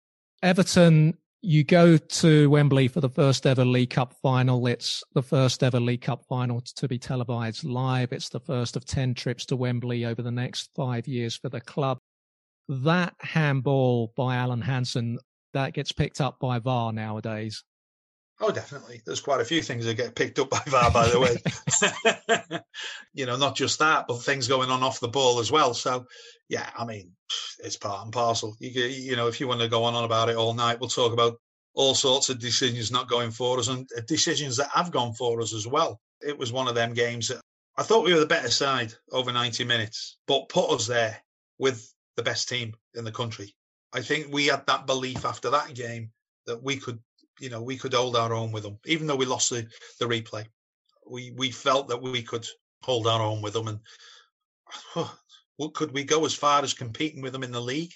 Everton, 0.43 1.19
you 1.43 1.65
go 1.65 1.99
to 1.99 2.49
Wembley 2.49 2.89
for 2.89 3.01
the 3.01 3.11
first 3.11 3.47
ever 3.47 3.65
League 3.65 3.91
Cup 3.91 4.15
final. 4.23 4.67
It's 4.67 5.03
the 5.15 5.23
first 5.23 5.63
ever 5.63 5.81
League 5.81 6.03
Cup 6.03 6.25
final 6.29 6.63
to 6.77 6.89
be 6.89 6.99
televised 6.99 7.65
live. 7.65 8.13
It's 8.13 8.29
the 8.29 8.41
first 8.41 8.77
of 8.77 8.85
ten 8.85 9.15
trips 9.15 9.45
to 9.47 9.57
Wembley 9.57 10.05
over 10.05 10.23
the 10.23 10.31
next 10.31 10.71
five 10.75 11.07
years 11.09 11.37
for 11.37 11.49
the 11.49 11.61
club. 11.61 11.99
That 12.69 13.15
handball 13.21 14.13
by 14.17 14.37
Alan 14.37 14.63
Hansen 14.63 15.19
that 15.53 15.75
gets 15.75 15.93
picked 15.93 16.21
up 16.21 16.39
by 16.39 16.59
VAR 16.59 16.93
nowadays. 16.93 17.65
Oh, 18.43 18.51
definitely. 18.51 19.03
There's 19.05 19.21
quite 19.21 19.43
a 19.43 19.45
few 19.45 19.61
things 19.61 19.85
that 19.85 19.99
get 19.99 20.15
picked 20.15 20.39
up 20.39 20.49
by 20.49 20.63
VAR, 20.67 20.91
by 20.91 21.09
the 21.09 21.21
way. 21.21 22.61
you 23.13 23.27
know, 23.27 23.37
not 23.37 23.55
just 23.55 23.79
that, 23.81 24.07
but 24.09 24.23
things 24.23 24.49
going 24.49 24.71
on 24.71 24.83
off 24.83 25.01
the 25.01 25.09
ball 25.09 25.41
as 25.41 25.53
well. 25.53 25.75
So, 25.75 26.07
yeah, 26.49 26.71
I 26.77 26.87
mean, 26.87 27.13
it's 27.59 27.77
part 27.77 28.03
and 28.05 28.13
parcel. 28.13 28.57
You, 28.59 28.71
you 28.85 29.17
know, 29.17 29.29
if 29.29 29.41
you 29.41 29.49
want 29.49 29.61
to 29.61 29.69
go 29.69 29.85
on, 29.85 29.95
on 29.95 30.05
about 30.05 30.31
it 30.31 30.37
all 30.37 30.55
night, 30.55 30.81
we'll 30.81 30.89
talk 30.89 31.13
about 31.13 31.39
all 31.75 31.95
sorts 31.95 32.31
of 32.31 32.39
decisions 32.39 32.91
not 32.91 33.11
going 33.11 33.31
for 33.31 33.59
us 33.59 33.69
and 33.69 33.87
uh, 33.97 34.01
decisions 34.07 34.57
that 34.57 34.71
have 34.75 34.91
gone 34.91 35.13
for 35.13 35.43
us 35.43 35.55
as 35.55 35.67
well. 35.67 36.01
It 36.23 36.39
was 36.39 36.51
one 36.51 36.67
of 36.67 36.75
them 36.75 36.95
games 36.95 37.29
that 37.29 37.41
I 37.77 37.83
thought 37.83 38.05
we 38.05 38.15
were 38.15 38.21
the 38.21 38.27
better 38.27 38.51
side 38.51 38.95
over 39.13 39.33
90 39.33 39.65
minutes, 39.65 40.17
but 40.27 40.49
put 40.49 40.71
us 40.71 40.87
there 40.87 41.17
with 41.59 41.93
the 42.17 42.23
best 42.23 42.49
team 42.49 42.75
in 42.95 43.05
the 43.05 43.13
country. 43.13 43.55
I 43.93 44.01
think 44.01 44.33
we 44.33 44.47
had 44.47 44.67
that 44.67 44.87
belief 44.87 45.25
after 45.25 45.51
that 45.51 45.75
game 45.75 46.11
that 46.47 46.63
we 46.63 46.77
could 46.77 47.01
you 47.41 47.49
know 47.49 47.63
we 47.63 47.77
could 47.77 47.95
hold 47.95 48.15
our 48.15 48.33
own 48.33 48.53
with 48.53 48.63
them, 48.63 48.79
even 48.85 49.07
though 49.07 49.17
we 49.17 49.27
lost 49.27 49.51
the, 49.51 49.67
the 49.99 50.07
replay. 50.07 50.47
We 51.11 51.33
we 51.33 51.51
felt 51.51 51.89
that 51.89 52.01
we 52.01 52.23
could 52.23 52.47
hold 52.83 53.07
our 53.07 53.21
own 53.21 53.43
with 53.43 53.55
them, 53.55 53.69
and 53.69 53.81
could 55.75 55.93
we 55.93 56.05
go 56.05 56.25
as 56.25 56.35
far 56.35 56.63
as 56.63 56.75
competing 56.75 57.23
with 57.23 57.33
them 57.33 57.43
in 57.43 57.51
the 57.51 57.61
league? 57.61 57.93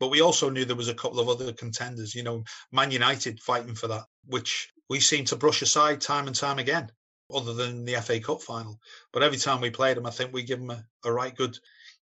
But 0.00 0.10
we 0.10 0.22
also 0.22 0.48
knew 0.48 0.64
there 0.64 0.76
was 0.76 0.88
a 0.88 0.94
couple 0.94 1.20
of 1.20 1.28
other 1.28 1.52
contenders, 1.52 2.14
you 2.14 2.22
know, 2.22 2.44
Man 2.72 2.90
United 2.90 3.40
fighting 3.40 3.74
for 3.74 3.86
that, 3.88 4.04
which 4.26 4.68
we 4.88 5.00
seem 5.00 5.24
to 5.26 5.36
brush 5.36 5.62
aside 5.62 6.00
time 6.00 6.26
and 6.26 6.34
time 6.34 6.58
again, 6.58 6.90
other 7.32 7.54
than 7.54 7.84
the 7.84 7.94
FA 7.94 8.20
Cup 8.20 8.42
final. 8.42 8.78
But 9.12 9.22
every 9.22 9.38
time 9.38 9.60
we 9.60 9.70
played 9.70 9.96
them, 9.96 10.06
I 10.06 10.10
think 10.10 10.32
we 10.32 10.42
give 10.42 10.58
them 10.60 10.70
a, 10.70 10.84
a 11.04 11.12
right 11.12 11.34
good 11.34 11.56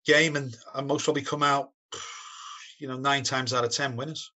game, 0.07 0.37
and, 0.37 0.57
and 0.75 0.87
most 0.87 1.05
probably 1.05 1.23
come 1.23 1.43
out, 1.43 1.71
you 2.79 2.89
know, 2.89 2.97
nine 2.97 3.23
times 3.23 3.53
out 3.53 3.65
of 3.65 3.73
ten 3.73 3.97
winners. 3.97 4.31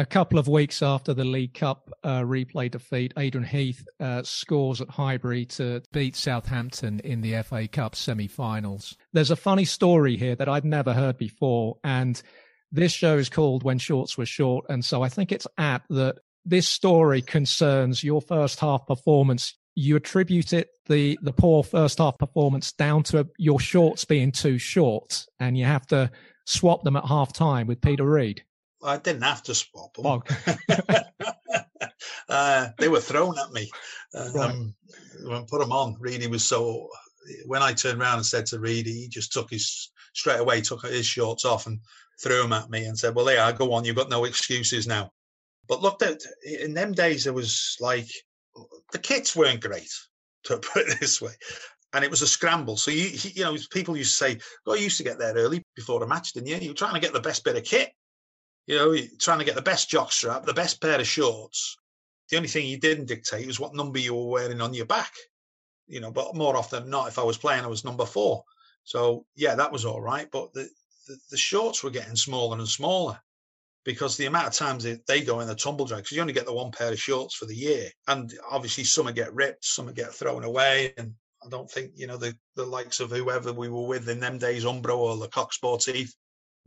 A 0.00 0.06
couple 0.06 0.38
of 0.38 0.46
weeks 0.46 0.80
after 0.80 1.12
the 1.12 1.24
League 1.24 1.54
Cup 1.54 1.90
uh, 2.04 2.20
replay 2.20 2.70
defeat, 2.70 3.12
Adrian 3.18 3.44
Heath 3.44 3.84
uh, 3.98 4.22
scores 4.22 4.80
at 4.80 4.88
Highbury 4.88 5.44
to 5.46 5.82
beat 5.92 6.14
Southampton 6.14 7.00
in 7.00 7.20
the 7.20 7.42
FA 7.42 7.66
Cup 7.66 7.96
semi-finals. 7.96 8.96
There's 9.12 9.32
a 9.32 9.36
funny 9.36 9.64
story 9.64 10.16
here 10.16 10.36
that 10.36 10.48
I'd 10.48 10.64
never 10.64 10.94
heard 10.94 11.18
before, 11.18 11.78
and 11.82 12.22
this 12.70 12.92
show 12.92 13.18
is 13.18 13.28
called 13.28 13.64
When 13.64 13.78
Shorts 13.78 14.16
Were 14.16 14.24
Short, 14.24 14.66
and 14.68 14.84
so 14.84 15.02
I 15.02 15.08
think 15.08 15.32
it's 15.32 15.48
apt 15.58 15.88
that 15.88 16.18
this 16.44 16.68
story 16.68 17.20
concerns 17.20 18.04
your 18.04 18.20
first 18.20 18.60
half 18.60 18.86
performance. 18.86 19.54
You 19.74 19.96
attribute 19.96 20.52
it 20.52 20.68
the 20.86 21.18
the 21.22 21.32
poor 21.32 21.64
first 21.64 21.98
half 21.98 22.18
performance 22.18 22.70
down 22.70 23.02
to 23.04 23.28
your 23.36 23.58
shorts 23.58 24.04
being 24.04 24.30
too 24.30 24.58
short, 24.58 25.26
and 25.40 25.58
you 25.58 25.64
have 25.64 25.88
to 25.88 26.12
swap 26.44 26.84
them 26.84 26.94
at 26.94 27.04
half 27.04 27.32
time 27.32 27.66
with 27.66 27.80
Peter 27.80 28.04
Reid. 28.04 28.44
I 28.82 28.96
didn't 28.98 29.22
have 29.22 29.42
to 29.44 29.54
swap 29.54 29.94
them. 29.94 30.06
Oh. 30.06 30.22
uh, 32.28 32.68
they 32.78 32.88
were 32.88 33.00
thrown 33.00 33.38
at 33.38 33.52
me. 33.52 33.70
Um, 34.14 34.32
right. 34.34 34.74
When 35.24 35.46
put 35.46 35.60
them 35.60 35.72
on, 35.72 35.96
Reedy 35.98 36.26
was 36.26 36.44
so. 36.44 36.88
When 37.46 37.62
I 37.62 37.72
turned 37.72 38.00
around 38.00 38.16
and 38.16 38.26
said 38.26 38.46
to 38.46 38.60
Reedy, 38.60 38.92
he 38.92 39.08
just 39.08 39.32
took 39.32 39.50
his 39.50 39.90
straight 40.14 40.40
away, 40.40 40.60
took 40.60 40.86
his 40.86 41.04
shorts 41.06 41.44
off 41.44 41.66
and 41.66 41.80
threw 42.22 42.42
them 42.42 42.52
at 42.52 42.70
me 42.70 42.84
and 42.84 42.98
said, 42.98 43.14
"Well, 43.14 43.24
there, 43.24 43.42
I 43.42 43.52
go 43.52 43.72
on. 43.72 43.84
You've 43.84 43.96
got 43.96 44.10
no 44.10 44.24
excuses 44.24 44.86
now." 44.86 45.12
But 45.68 45.82
look, 45.82 46.02
at 46.02 46.22
in 46.44 46.74
them 46.74 46.92
days, 46.92 47.26
it 47.26 47.34
was 47.34 47.76
like 47.80 48.08
the 48.92 48.98
kits 48.98 49.36
weren't 49.36 49.60
great, 49.60 49.90
to 50.44 50.58
put 50.72 50.88
it 50.88 51.00
this 51.00 51.20
way, 51.20 51.32
and 51.92 52.04
it 52.04 52.10
was 52.10 52.22
a 52.22 52.26
scramble. 52.26 52.76
So 52.76 52.90
you, 52.90 53.10
you 53.34 53.44
know, 53.44 53.56
people 53.70 53.96
used 53.96 54.16
to 54.18 54.24
say, 54.24 54.38
"Oh, 54.66 54.74
you 54.74 54.84
used 54.84 54.98
to 54.98 55.04
get 55.04 55.18
there 55.18 55.34
early 55.34 55.62
before 55.74 56.00
the 56.00 56.06
match, 56.06 56.32
didn't 56.32 56.48
you? 56.48 56.56
You 56.56 56.70
were 56.70 56.74
trying 56.74 56.94
to 56.94 57.00
get 57.00 57.12
the 57.12 57.20
best 57.20 57.44
bit 57.44 57.56
of 57.56 57.64
kit." 57.64 57.90
You 58.68 58.76
know, 58.76 58.96
trying 59.18 59.40
to 59.40 59.44
get 59.44 59.54
the 59.54 59.62
best 59.62 59.88
jock 59.88 60.12
strap, 60.12 60.44
the 60.44 60.52
best 60.52 60.80
pair 60.80 61.00
of 61.00 61.06
shorts. 61.06 61.78
The 62.28 62.36
only 62.36 62.48
thing 62.48 62.66
you 62.66 62.78
didn't 62.78 63.06
dictate 63.06 63.46
was 63.46 63.58
what 63.58 63.74
number 63.74 63.98
you 63.98 64.14
were 64.14 64.28
wearing 64.28 64.60
on 64.60 64.74
your 64.74 64.86
back. 64.86 65.12
You 65.86 66.00
know, 66.00 66.12
but 66.12 66.36
more 66.36 66.54
often 66.54 66.82
than 66.82 66.90
not, 66.90 67.08
if 67.08 67.18
I 67.18 67.22
was 67.22 67.38
playing, 67.38 67.64
I 67.64 67.68
was 67.68 67.84
number 67.84 68.04
four. 68.04 68.44
So 68.84 69.24
yeah, 69.34 69.54
that 69.54 69.72
was 69.72 69.84
all 69.86 70.02
right. 70.02 70.28
But 70.30 70.52
the 70.52 70.68
the, 71.08 71.18
the 71.30 71.36
shorts 71.36 71.82
were 71.82 71.90
getting 71.90 72.14
smaller 72.14 72.58
and 72.58 72.68
smaller 72.68 73.18
because 73.84 74.16
the 74.16 74.26
amount 74.26 74.48
of 74.48 74.52
times 74.52 74.84
they, 74.84 74.98
they 75.08 75.22
go 75.22 75.40
in 75.40 75.48
the 75.48 75.54
tumble 75.54 75.86
drag, 75.86 76.02
because 76.02 76.14
you 76.14 76.20
only 76.20 76.34
get 76.34 76.44
the 76.44 76.52
one 76.52 76.70
pair 76.70 76.92
of 76.92 77.00
shorts 77.00 77.34
for 77.34 77.46
the 77.46 77.54
year. 77.54 77.88
And 78.06 78.32
obviously 78.50 78.84
some 78.84 79.10
get 79.14 79.34
ripped, 79.34 79.64
some 79.64 79.90
get 79.94 80.12
thrown 80.12 80.44
away. 80.44 80.92
And 80.98 81.14
I 81.42 81.48
don't 81.48 81.70
think, 81.70 81.92
you 81.96 82.06
know, 82.06 82.18
the, 82.18 82.36
the 82.54 82.66
likes 82.66 83.00
of 83.00 83.10
whoever 83.10 83.52
we 83.52 83.70
were 83.70 83.86
with 83.86 84.08
in 84.10 84.20
them 84.20 84.36
days, 84.36 84.64
Umbro 84.64 84.98
or 84.98 85.16
the 85.16 85.28
Coq 85.28 85.52
Sportif, 85.52 86.10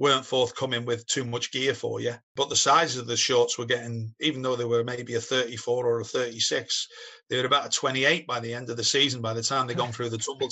weren't 0.01 0.25
forthcoming 0.25 0.83
with 0.83 1.05
too 1.05 1.23
much 1.23 1.51
gear 1.51 1.75
for 1.75 2.01
you. 2.01 2.15
But 2.35 2.49
the 2.49 2.55
sizes 2.55 2.97
of 2.97 3.05
the 3.05 3.15
shorts 3.15 3.59
were 3.59 3.67
getting, 3.67 4.15
even 4.19 4.41
though 4.41 4.55
they 4.55 4.65
were 4.65 4.83
maybe 4.83 5.13
a 5.13 5.21
34 5.21 5.85
or 5.85 5.99
a 5.99 6.03
36, 6.03 6.87
they 7.29 7.37
were 7.37 7.45
about 7.45 7.67
a 7.67 7.69
28 7.69 8.25
by 8.25 8.39
the 8.39 8.51
end 8.51 8.71
of 8.71 8.77
the 8.77 8.83
season. 8.83 9.21
By 9.21 9.35
the 9.35 9.43
time 9.43 9.67
they'd 9.67 9.77
gone 9.77 9.91
through 9.91 10.09
the 10.09 10.17
tumble 10.17 10.49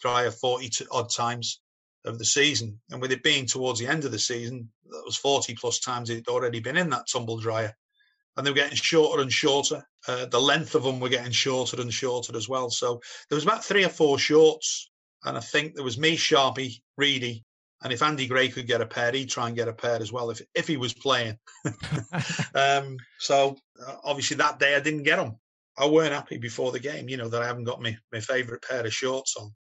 dryer 0.00 0.30
40 0.30 0.86
odd 0.90 1.10
times 1.10 1.60
of 2.06 2.18
the 2.18 2.24
season, 2.24 2.80
and 2.88 3.02
with 3.02 3.12
it 3.12 3.22
being 3.22 3.44
towards 3.44 3.78
the 3.78 3.86
end 3.86 4.06
of 4.06 4.10
the 4.10 4.18
season, 4.18 4.70
that 4.86 5.02
was 5.04 5.18
40 5.18 5.54
plus 5.56 5.80
times 5.80 6.08
it'd 6.08 6.28
already 6.28 6.60
been 6.60 6.78
in 6.78 6.88
that 6.88 7.08
tumble 7.12 7.38
dryer. 7.38 7.76
And 8.38 8.46
they 8.46 8.50
were 8.50 8.56
getting 8.56 8.76
shorter 8.76 9.20
and 9.20 9.30
shorter. 9.30 9.86
Uh, 10.06 10.24
the 10.24 10.40
length 10.40 10.74
of 10.74 10.84
them 10.84 10.98
were 10.98 11.10
getting 11.10 11.32
shorter 11.32 11.78
and 11.78 11.92
shorter 11.92 12.34
as 12.38 12.48
well. 12.48 12.70
So 12.70 13.02
there 13.28 13.36
was 13.36 13.44
about 13.44 13.66
three 13.66 13.84
or 13.84 13.90
four 13.90 14.18
shorts. 14.18 14.88
And 15.24 15.36
I 15.36 15.40
think 15.40 15.74
there 15.74 15.84
was 15.84 15.98
me, 15.98 16.16
Sharpie, 16.16 16.80
Reedy, 16.96 17.44
and 17.82 17.92
if 17.92 18.02
Andy 18.02 18.26
Gray 18.26 18.48
could 18.48 18.66
get 18.66 18.80
a 18.80 18.86
pair, 18.86 19.12
he'd 19.12 19.30
try 19.30 19.46
and 19.46 19.56
get 19.56 19.68
a 19.68 19.72
pair 19.72 19.96
as 19.96 20.12
well 20.12 20.30
if 20.30 20.40
if 20.54 20.66
he 20.66 20.76
was 20.76 20.94
playing. 20.94 21.38
um, 22.54 22.96
so 23.18 23.56
uh, 23.84 23.96
obviously 24.04 24.36
that 24.38 24.58
day 24.58 24.74
I 24.74 24.80
didn't 24.80 25.04
get 25.04 25.16
them. 25.16 25.36
I 25.78 25.86
weren't 25.86 26.12
happy 26.12 26.38
before 26.38 26.72
the 26.72 26.80
game, 26.80 27.08
you 27.08 27.16
know, 27.16 27.28
that 27.28 27.40
I 27.40 27.46
haven't 27.46 27.64
got 27.64 27.80
my, 27.80 27.96
my 28.12 28.18
favourite 28.18 28.62
pair 28.62 28.84
of 28.84 28.92
shorts 28.92 29.36
on. 29.36 29.54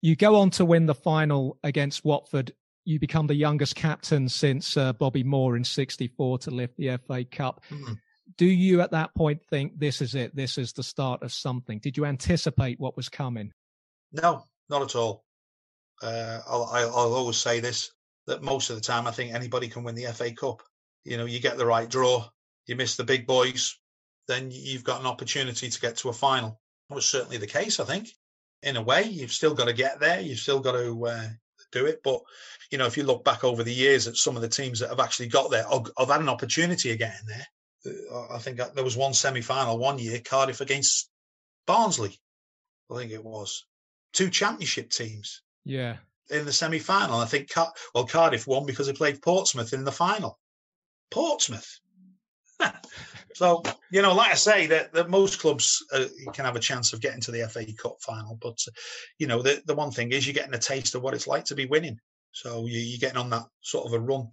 You 0.00 0.16
go 0.16 0.36
on 0.36 0.48
to 0.50 0.64
win 0.64 0.86
the 0.86 0.94
final 0.94 1.58
against 1.62 2.04
Watford. 2.04 2.52
You 2.84 2.98
become 2.98 3.26
the 3.26 3.34
youngest 3.34 3.74
captain 3.74 4.30
since 4.30 4.78
uh, 4.78 4.94
Bobby 4.94 5.22
Moore 5.22 5.56
in 5.56 5.64
'64 5.64 6.38
to 6.38 6.50
lift 6.50 6.76
the 6.78 6.96
FA 7.06 7.24
Cup. 7.24 7.62
Mm. 7.70 7.98
Do 8.36 8.46
you 8.46 8.80
at 8.80 8.92
that 8.92 9.14
point 9.14 9.42
think 9.50 9.78
this 9.78 10.00
is 10.00 10.14
it? 10.14 10.34
This 10.34 10.56
is 10.56 10.72
the 10.72 10.82
start 10.82 11.22
of 11.22 11.32
something? 11.32 11.80
Did 11.80 11.96
you 11.96 12.06
anticipate 12.06 12.80
what 12.80 12.96
was 12.96 13.08
coming? 13.08 13.52
No, 14.12 14.44
not 14.70 14.82
at 14.82 14.94
all. 14.94 15.24
Uh, 16.02 16.40
I'll, 16.46 16.64
I'll 16.72 17.14
always 17.14 17.36
say 17.36 17.60
this 17.60 17.90
that 18.26 18.42
most 18.42 18.68
of 18.70 18.76
the 18.76 18.82
time 18.82 19.06
I 19.06 19.10
think 19.10 19.32
anybody 19.32 19.68
can 19.68 19.82
win 19.82 19.94
the 19.94 20.12
FA 20.12 20.30
Cup. 20.32 20.62
You 21.04 21.16
know, 21.16 21.24
you 21.24 21.40
get 21.40 21.56
the 21.56 21.66
right 21.66 21.88
draw, 21.88 22.28
you 22.66 22.76
miss 22.76 22.96
the 22.96 23.04
big 23.04 23.26
boys, 23.26 23.76
then 24.28 24.50
you've 24.52 24.84
got 24.84 25.00
an 25.00 25.06
opportunity 25.06 25.70
to 25.70 25.80
get 25.80 25.96
to 25.98 26.10
a 26.10 26.12
final. 26.12 26.60
That 26.88 26.94
was 26.94 27.08
certainly 27.08 27.38
the 27.38 27.46
case, 27.46 27.80
I 27.80 27.84
think. 27.84 28.08
In 28.62 28.76
a 28.76 28.82
way, 28.82 29.04
you've 29.04 29.32
still 29.32 29.54
got 29.54 29.66
to 29.66 29.72
get 29.72 29.98
there, 29.98 30.20
you've 30.20 30.38
still 30.38 30.60
got 30.60 30.72
to 30.72 31.06
uh, 31.06 31.28
do 31.72 31.86
it. 31.86 32.00
But 32.04 32.20
you 32.70 32.76
know, 32.76 32.86
if 32.86 32.96
you 32.96 33.04
look 33.04 33.24
back 33.24 33.44
over 33.44 33.64
the 33.64 33.72
years 33.72 34.06
at 34.06 34.16
some 34.16 34.36
of 34.36 34.42
the 34.42 34.48
teams 34.48 34.80
that 34.80 34.90
have 34.90 35.00
actually 35.00 35.28
got 35.28 35.50
there, 35.50 35.64
I've 35.72 36.08
had 36.08 36.20
an 36.20 36.28
opportunity 36.28 36.92
of 36.92 36.98
getting 36.98 37.26
there. 37.26 37.46
Uh, 38.12 38.34
I 38.34 38.38
think 38.38 38.60
there 38.74 38.84
was 38.84 38.96
one 38.96 39.14
semi-final 39.14 39.78
one 39.78 39.98
year, 39.98 40.20
Cardiff 40.22 40.60
against 40.60 41.08
Barnsley. 41.66 42.18
I 42.90 42.96
think 42.96 43.12
it 43.12 43.24
was 43.24 43.64
two 44.12 44.28
championship 44.28 44.90
teams 44.90 45.42
yeah. 45.68 45.96
In 46.30 46.44
the 46.44 46.52
semi 46.52 46.78
final. 46.78 47.20
I 47.20 47.26
think, 47.26 47.50
Car- 47.50 47.72
well, 47.94 48.06
Cardiff 48.06 48.46
won 48.46 48.66
because 48.66 48.86
they 48.86 48.92
played 48.92 49.22
Portsmouth 49.22 49.72
in 49.72 49.84
the 49.84 49.92
final. 49.92 50.38
Portsmouth. 51.10 51.80
so, 53.34 53.62
you 53.90 54.02
know, 54.02 54.14
like 54.14 54.32
I 54.32 54.34
say, 54.34 54.66
that, 54.66 54.92
that 54.92 55.08
most 55.08 55.40
clubs 55.40 55.84
uh, 55.92 56.06
can 56.32 56.44
have 56.44 56.56
a 56.56 56.60
chance 56.60 56.92
of 56.92 57.00
getting 57.00 57.20
to 57.22 57.30
the 57.30 57.48
FA 57.48 57.64
Cup 57.72 57.96
final. 58.00 58.36
But, 58.40 58.58
uh, 58.66 58.72
you 59.18 59.26
know, 59.26 59.42
the, 59.42 59.62
the 59.66 59.74
one 59.74 59.90
thing 59.90 60.12
is 60.12 60.26
you're 60.26 60.34
getting 60.34 60.54
a 60.54 60.58
taste 60.58 60.94
of 60.94 61.02
what 61.02 61.14
it's 61.14 61.26
like 61.26 61.44
to 61.46 61.54
be 61.54 61.66
winning. 61.66 61.98
So 62.32 62.66
you, 62.66 62.78
you're 62.78 62.98
getting 62.98 63.18
on 63.18 63.30
that 63.30 63.44
sort 63.62 63.86
of 63.86 63.92
a 63.92 64.00
run. 64.00 64.28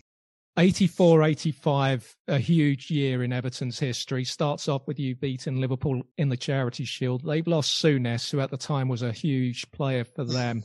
84 0.57 1.23
85, 1.23 2.15
a 2.29 2.37
huge 2.37 2.89
year 2.89 3.23
in 3.23 3.33
Everton's 3.33 3.77
history. 3.77 4.23
Starts 4.23 4.69
off 4.69 4.87
with 4.87 4.99
you 4.99 5.15
beating 5.15 5.59
Liverpool 5.59 6.01
in 6.17 6.29
the 6.29 6.37
Charity 6.37 6.85
Shield. 6.85 7.23
They've 7.25 7.45
lost 7.45 7.83
Souness, 7.83 8.31
who 8.31 8.39
at 8.39 8.51
the 8.51 8.57
time 8.57 8.87
was 8.87 9.01
a 9.01 9.11
huge 9.11 9.69
player 9.71 10.05
for 10.05 10.23
them. 10.23 10.63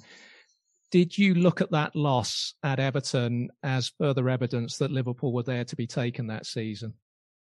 Did 0.90 1.16
you 1.16 1.34
look 1.34 1.60
at 1.60 1.70
that 1.70 1.94
loss 1.94 2.54
at 2.62 2.80
Everton 2.80 3.50
as 3.62 3.92
further 3.98 4.28
evidence 4.28 4.76
that 4.78 4.90
Liverpool 4.90 5.32
were 5.32 5.42
there 5.42 5.64
to 5.64 5.76
be 5.76 5.86
taken 5.86 6.26
that 6.26 6.46
season? 6.46 6.94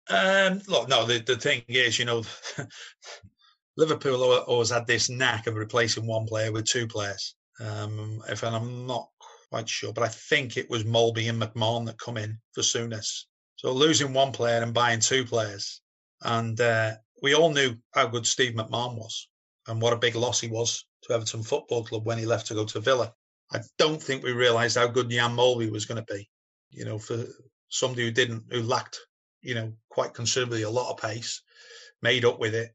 Um, 0.09 0.61
look, 0.69 0.89
no. 0.89 1.05
The, 1.05 1.19
the 1.19 1.37
thing 1.37 1.63
is, 1.69 1.99
you 1.99 2.05
know, 2.05 2.23
Liverpool 3.77 4.23
always 4.47 4.71
had 4.71 4.87
this 4.87 5.09
knack 5.09 5.47
of 5.47 5.55
replacing 5.55 6.07
one 6.07 6.27
player 6.27 6.51
with 6.51 6.65
two 6.65 6.87
players. 6.87 7.35
Um, 7.61 8.23
if 8.29 8.43
and 8.43 8.55
I'm 8.55 8.87
not 8.87 9.09
quite 9.51 9.69
sure, 9.69 9.93
but 9.93 10.05
I 10.05 10.09
think 10.09 10.57
it 10.57 10.69
was 10.69 10.85
Molby 10.85 11.29
and 11.29 11.41
McMahon 11.41 11.87
that 11.87 11.99
come 11.99 12.17
in 12.17 12.39
for 12.53 12.63
Souness. 12.63 13.25
So 13.57 13.73
losing 13.73 14.13
one 14.13 14.33
player 14.33 14.63
and 14.63 14.75
buying 14.75 15.01
two 15.01 15.25
players, 15.25 15.81
and 16.23 16.61
uh, 16.61 16.93
we 17.23 17.35
all 17.35 17.51
knew 17.51 17.77
how 17.93 18.07
good 18.07 18.27
Steve 18.27 18.55
McMahon 18.55 18.97
was 18.97 19.29
and 19.69 19.81
what 19.81 19.93
a 19.93 19.99
big 19.99 20.15
loss 20.15 20.41
he 20.41 20.49
was 20.49 20.85
to 21.03 21.15
Everton 21.15 21.43
Football 21.43 21.85
Club 21.85 22.05
when 22.05 22.19
he 22.19 22.27
left 22.27 22.47
to 22.49 22.55
go 22.55 22.65
to 22.67 22.81
Villa. 22.81 23.13
I 23.53 23.61
don't 23.79 24.03
think 24.03 24.23
we 24.23 24.33
realised 24.33 24.77
how 24.77 24.89
good 24.89 25.11
Jan 25.11 25.37
Molby 25.37 25.71
was 25.71 25.87
going 25.87 26.05
to 26.05 26.15
be. 26.15 26.29
You 26.71 26.85
know, 26.85 26.99
for 26.99 27.25
somebody 27.69 28.05
who 28.05 28.11
didn't, 28.11 28.45
who 28.51 28.63
lacked, 28.63 28.99
you 29.41 29.55
know, 29.55 29.73
quite 29.89 30.15
considerably 30.15 30.63
a 30.63 30.71
lot 30.71 30.91
of 30.91 30.99
pace, 30.99 31.43
made 32.03 32.25
up 32.25 32.39
with 32.39 32.55
it 32.55 32.75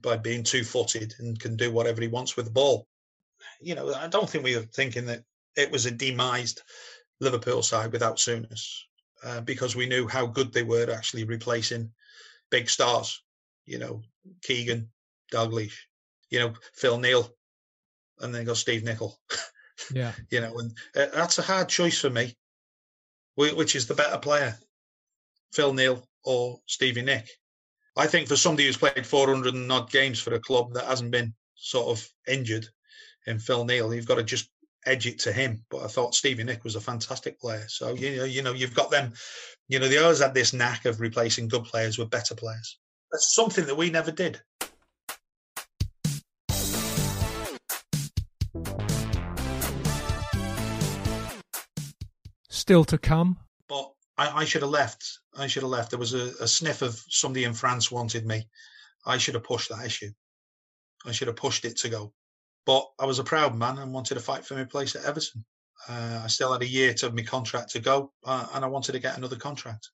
by 0.00 0.16
being 0.16 0.42
two-footed 0.42 1.14
and 1.18 1.38
can 1.38 1.56
do 1.56 1.70
whatever 1.70 2.00
he 2.00 2.08
wants 2.08 2.36
with 2.36 2.46
the 2.46 2.52
ball. 2.52 2.86
You 3.60 3.74
know, 3.74 3.92
I 3.94 4.08
don't 4.08 4.28
think 4.28 4.44
we 4.44 4.56
were 4.56 4.62
thinking 4.62 5.06
that 5.06 5.24
it 5.56 5.70
was 5.70 5.86
a 5.86 5.90
demised 5.90 6.62
Liverpool 7.20 7.62
side 7.62 7.92
without 7.92 8.16
Souness, 8.16 8.82
uh, 9.24 9.40
because 9.40 9.76
we 9.76 9.86
knew 9.86 10.06
how 10.06 10.26
good 10.26 10.52
they 10.52 10.62
were 10.62 10.90
actually 10.90 11.24
replacing 11.24 11.92
big 12.50 12.68
stars. 12.68 13.22
You 13.66 13.78
know, 13.78 14.02
Keegan, 14.42 14.90
Dalglish, 15.32 15.76
you 16.30 16.38
know, 16.38 16.54
Phil 16.74 16.98
Neal, 16.98 17.28
and 18.20 18.34
then 18.34 18.44
got 18.44 18.56
Steve 18.56 18.84
Nicol. 18.84 19.18
Yeah. 19.92 20.12
you 20.30 20.40
know, 20.40 20.58
and 20.58 20.72
uh, 20.96 21.06
that's 21.14 21.38
a 21.38 21.42
hard 21.42 21.68
choice 21.68 21.98
for 21.98 22.10
me. 22.10 22.34
Which 23.36 23.74
is 23.74 23.86
the 23.86 23.94
better 23.94 24.18
player, 24.18 24.58
Phil 25.52 25.72
Neal 25.72 26.04
or 26.24 26.60
Stevie 26.66 27.02
Nick? 27.02 27.28
I 27.96 28.06
think 28.06 28.28
for 28.28 28.36
somebody 28.36 28.66
who's 28.66 28.76
played 28.76 29.06
400 29.06 29.54
and 29.54 29.70
odd 29.72 29.90
games 29.90 30.20
for 30.20 30.34
a 30.34 30.40
club 30.40 30.74
that 30.74 30.84
hasn't 30.84 31.10
been 31.10 31.32
sort 31.54 31.86
of 31.88 32.06
injured 32.28 32.68
in 33.26 33.38
Phil 33.38 33.64
Neal, 33.64 33.94
you've 33.94 34.06
got 34.06 34.16
to 34.16 34.22
just 34.22 34.50
edge 34.86 35.06
it 35.06 35.20
to 35.20 35.32
him. 35.32 35.64
But 35.70 35.84
I 35.84 35.86
thought 35.86 36.14
Stevie 36.14 36.44
Nick 36.44 36.64
was 36.64 36.76
a 36.76 36.80
fantastic 36.80 37.40
player. 37.40 37.64
So 37.68 37.94
you 37.94 38.16
know, 38.16 38.24
you 38.24 38.42
know, 38.42 38.52
you've 38.52 38.74
got 38.74 38.90
them. 38.90 39.12
You 39.68 39.78
know, 39.78 39.88
they 39.88 39.98
always 39.98 40.20
had 40.20 40.34
this 40.34 40.52
knack 40.52 40.84
of 40.84 41.00
replacing 41.00 41.48
good 41.48 41.64
players 41.64 41.98
with 41.98 42.10
better 42.10 42.34
players. 42.34 42.78
That's 43.12 43.34
something 43.34 43.66
that 43.66 43.76
we 43.76 43.90
never 43.90 44.10
did. 44.10 44.40
Still 52.60 52.84
to 52.84 52.98
come. 52.98 53.38
But 53.70 53.90
I, 54.18 54.42
I 54.42 54.44
should 54.44 54.60
have 54.60 54.70
left. 54.70 55.20
I 55.34 55.46
should 55.46 55.62
have 55.62 55.70
left. 55.70 55.88
There 55.88 55.98
was 55.98 56.12
a, 56.12 56.34
a 56.42 56.46
sniff 56.46 56.82
of 56.82 57.02
somebody 57.08 57.44
in 57.44 57.54
France 57.54 57.90
wanted 57.90 58.26
me. 58.26 58.46
I 59.06 59.16
should 59.16 59.32
have 59.32 59.44
pushed 59.44 59.70
that 59.70 59.86
issue. 59.86 60.10
I 61.06 61.12
should 61.12 61.28
have 61.28 61.36
pushed 61.36 61.64
it 61.64 61.78
to 61.78 61.88
go. 61.88 62.12
But 62.66 62.86
I 62.98 63.06
was 63.06 63.18
a 63.18 63.24
proud 63.24 63.56
man 63.56 63.78
and 63.78 63.94
wanted 63.94 64.16
to 64.16 64.20
fight 64.20 64.44
for 64.44 64.56
my 64.56 64.64
place 64.64 64.94
at 64.94 65.06
Everton. 65.06 65.46
Uh, 65.88 66.20
I 66.22 66.26
still 66.26 66.52
had 66.52 66.60
a 66.60 66.66
year 66.66 66.92
to 66.92 67.10
my 67.10 67.22
contract 67.22 67.70
to 67.70 67.80
go, 67.80 68.12
uh, 68.26 68.48
and 68.52 68.62
I 68.62 68.68
wanted 68.68 68.92
to 68.92 68.98
get 68.98 69.16
another 69.16 69.36
contract. 69.36 69.88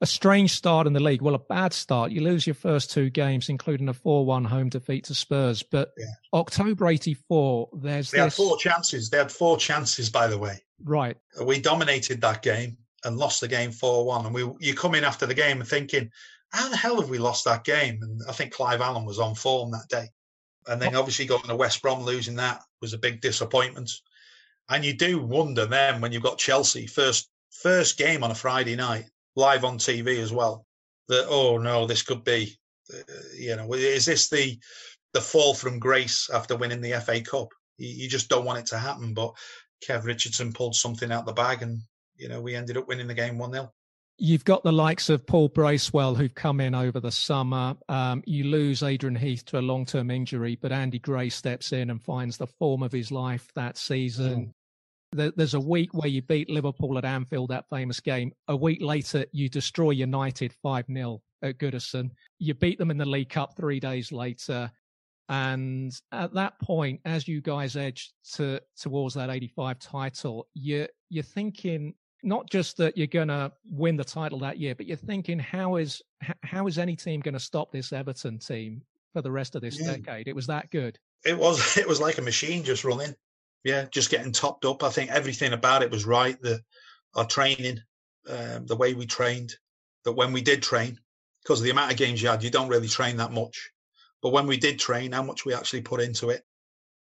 A 0.00 0.06
strange 0.06 0.52
start 0.52 0.86
in 0.86 0.92
the 0.92 1.00
league. 1.00 1.22
Well, 1.22 1.34
a 1.34 1.40
bad 1.40 1.72
start. 1.72 2.12
You 2.12 2.20
lose 2.20 2.46
your 2.46 2.54
first 2.54 2.90
two 2.90 3.10
games, 3.10 3.48
including 3.48 3.88
a 3.88 3.94
4 3.94 4.24
1 4.24 4.44
home 4.44 4.68
defeat 4.68 5.04
to 5.04 5.14
Spurs. 5.14 5.62
But 5.62 5.92
yeah. 5.98 6.06
October 6.32 6.86
84, 6.86 7.70
there's 7.74 8.10
They 8.10 8.18
this... 8.18 8.36
had 8.36 8.44
four 8.44 8.56
chances. 8.58 9.10
They 9.10 9.18
had 9.18 9.32
four 9.32 9.58
chances, 9.58 10.08
by 10.08 10.28
the 10.28 10.38
way. 10.38 10.62
Right. 10.84 11.16
We 11.44 11.60
dominated 11.60 12.20
that 12.20 12.42
game 12.42 12.76
and 13.04 13.16
lost 13.16 13.40
the 13.40 13.48
game 13.48 13.72
4 13.72 14.04
1. 14.04 14.26
And 14.26 14.34
we 14.34 14.48
you 14.60 14.74
come 14.74 14.94
in 14.94 15.04
after 15.04 15.26
the 15.26 15.34
game 15.34 15.62
thinking, 15.62 16.10
how 16.50 16.68
the 16.68 16.76
hell 16.76 17.00
have 17.00 17.10
we 17.10 17.18
lost 17.18 17.44
that 17.44 17.64
game? 17.64 17.98
And 18.02 18.20
I 18.28 18.32
think 18.32 18.52
Clive 18.52 18.80
Allen 18.80 19.04
was 19.04 19.18
on 19.18 19.34
form 19.34 19.72
that 19.72 19.88
day. 19.88 20.06
And 20.68 20.80
then 20.80 20.94
obviously 20.94 21.24
going 21.24 21.42
to 21.42 21.56
West 21.56 21.82
Brom, 21.82 22.04
losing 22.04 22.36
that 22.36 22.62
was 22.80 22.92
a 22.92 22.98
big 22.98 23.20
disappointment. 23.20 23.90
And 24.68 24.84
you 24.84 24.92
do 24.92 25.18
wonder 25.18 25.66
then 25.66 26.00
when 26.00 26.12
you've 26.12 26.22
got 26.22 26.38
Chelsea 26.38 26.86
first 26.86 27.30
first 27.50 27.98
game 27.98 28.22
on 28.22 28.30
a 28.30 28.34
Friday 28.34 28.76
night 28.76 29.06
live 29.38 29.64
on 29.64 29.78
TV 29.78 30.18
as 30.18 30.32
well. 30.32 30.66
That 31.08 31.26
oh 31.28 31.56
no, 31.56 31.86
this 31.86 32.02
could 32.02 32.24
be, 32.24 32.58
uh, 32.92 33.14
you 33.34 33.56
know, 33.56 33.72
is 33.72 34.04
this 34.04 34.28
the 34.28 34.58
the 35.14 35.20
fall 35.20 35.54
from 35.54 35.78
grace 35.78 36.28
after 36.28 36.56
winning 36.56 36.82
the 36.82 37.00
FA 37.00 37.22
Cup? 37.22 37.48
You, 37.78 37.88
you 37.88 38.08
just 38.08 38.28
don't 38.28 38.44
want 38.44 38.58
it 38.58 38.66
to 38.66 38.78
happen. 38.78 39.14
But 39.14 39.32
Kev 39.86 40.04
Richardson 40.04 40.52
pulled 40.52 40.74
something 40.74 41.10
out 41.10 41.24
the 41.24 41.32
bag, 41.32 41.62
and 41.62 41.80
you 42.16 42.28
know 42.28 42.42
we 42.42 42.54
ended 42.54 42.76
up 42.76 42.88
winning 42.88 43.06
the 43.06 43.14
game 43.14 43.38
one 43.38 43.52
0 43.52 43.72
You've 44.20 44.44
got 44.44 44.64
the 44.64 44.72
likes 44.72 45.10
of 45.10 45.24
Paul 45.24 45.48
Bracewell 45.48 46.16
who've 46.16 46.34
come 46.34 46.60
in 46.60 46.74
over 46.74 46.98
the 46.98 47.12
summer. 47.12 47.76
Um, 47.88 48.24
you 48.26 48.42
lose 48.42 48.82
Adrian 48.82 49.14
Heath 49.14 49.44
to 49.46 49.60
a 49.60 49.62
long 49.62 49.86
term 49.86 50.10
injury, 50.10 50.58
but 50.60 50.72
Andy 50.72 50.98
Gray 50.98 51.28
steps 51.28 51.72
in 51.72 51.88
and 51.88 52.02
finds 52.02 52.36
the 52.36 52.48
form 52.48 52.82
of 52.82 52.90
his 52.90 53.12
life 53.12 53.48
that 53.54 53.78
season. 53.78 54.46
Mm. 54.46 54.52
There's 55.12 55.54
a 55.54 55.60
week 55.60 55.94
where 55.94 56.08
you 56.08 56.20
beat 56.20 56.50
Liverpool 56.50 56.98
at 56.98 57.04
Anfield, 57.04 57.48
that 57.50 57.68
famous 57.70 57.98
game. 57.98 58.32
A 58.48 58.56
week 58.56 58.82
later, 58.82 59.24
you 59.32 59.48
destroy 59.48 59.90
United 59.90 60.52
5 60.62 60.86
0 60.92 61.22
at 61.42 61.58
Goodison. 61.58 62.10
You 62.38 62.54
beat 62.54 62.78
them 62.78 62.90
in 62.90 62.98
the 62.98 63.08
League 63.08 63.30
Cup 63.30 63.56
three 63.56 63.80
days 63.80 64.12
later. 64.12 64.70
And 65.30 65.92
at 66.12 66.34
that 66.34 66.60
point, 66.60 67.00
as 67.04 67.26
you 67.26 67.40
guys 67.40 67.76
edge 67.76 68.12
to, 68.34 68.60
towards 68.78 69.14
that 69.14 69.30
85 69.30 69.78
title, 69.78 70.46
you're, 70.54 70.88
you're 71.08 71.22
thinking 71.22 71.94
not 72.22 72.50
just 72.50 72.76
that 72.78 72.96
you're 72.96 73.06
going 73.06 73.28
to 73.28 73.52
win 73.70 73.96
the 73.96 74.04
title 74.04 74.38
that 74.40 74.58
year, 74.58 74.74
but 74.74 74.86
you're 74.86 74.96
thinking, 74.96 75.38
how 75.38 75.76
is, 75.76 76.02
how 76.42 76.66
is 76.66 76.78
any 76.78 76.96
team 76.96 77.20
going 77.20 77.34
to 77.34 77.40
stop 77.40 77.72
this 77.72 77.92
Everton 77.92 78.38
team 78.38 78.82
for 79.12 79.22
the 79.22 79.30
rest 79.30 79.54
of 79.54 79.62
this 79.62 79.80
yeah. 79.80 79.96
decade? 79.96 80.28
It 80.28 80.34
was 80.34 80.46
that 80.48 80.70
good. 80.70 80.98
It 81.24 81.38
was, 81.38 81.76
it 81.78 81.88
was 81.88 82.00
like 82.00 82.18
a 82.18 82.22
machine 82.22 82.62
just 82.62 82.84
running 82.84 83.14
yeah, 83.64 83.86
just 83.90 84.10
getting 84.10 84.32
topped 84.32 84.64
up. 84.64 84.82
I 84.82 84.90
think 84.90 85.10
everything 85.10 85.52
about 85.52 85.82
it 85.82 85.90
was 85.90 86.06
right. 86.06 86.40
The 86.40 86.60
our 87.14 87.26
training, 87.26 87.80
um, 88.28 88.66
the 88.66 88.76
way 88.76 88.94
we 88.94 89.06
trained, 89.06 89.54
that 90.04 90.12
when 90.12 90.32
we 90.32 90.42
did 90.42 90.62
train, 90.62 90.98
because 91.42 91.60
of 91.60 91.64
the 91.64 91.70
amount 91.70 91.92
of 91.92 91.98
games 91.98 92.22
you 92.22 92.28
had, 92.28 92.42
you 92.42 92.50
don't 92.50 92.68
really 92.68 92.88
train 92.88 93.16
that 93.16 93.32
much. 93.32 93.70
But 94.22 94.32
when 94.32 94.46
we 94.46 94.56
did 94.56 94.78
train, 94.78 95.12
how 95.12 95.22
much 95.22 95.44
we 95.44 95.54
actually 95.54 95.82
put 95.82 96.00
into 96.00 96.30
it, 96.30 96.42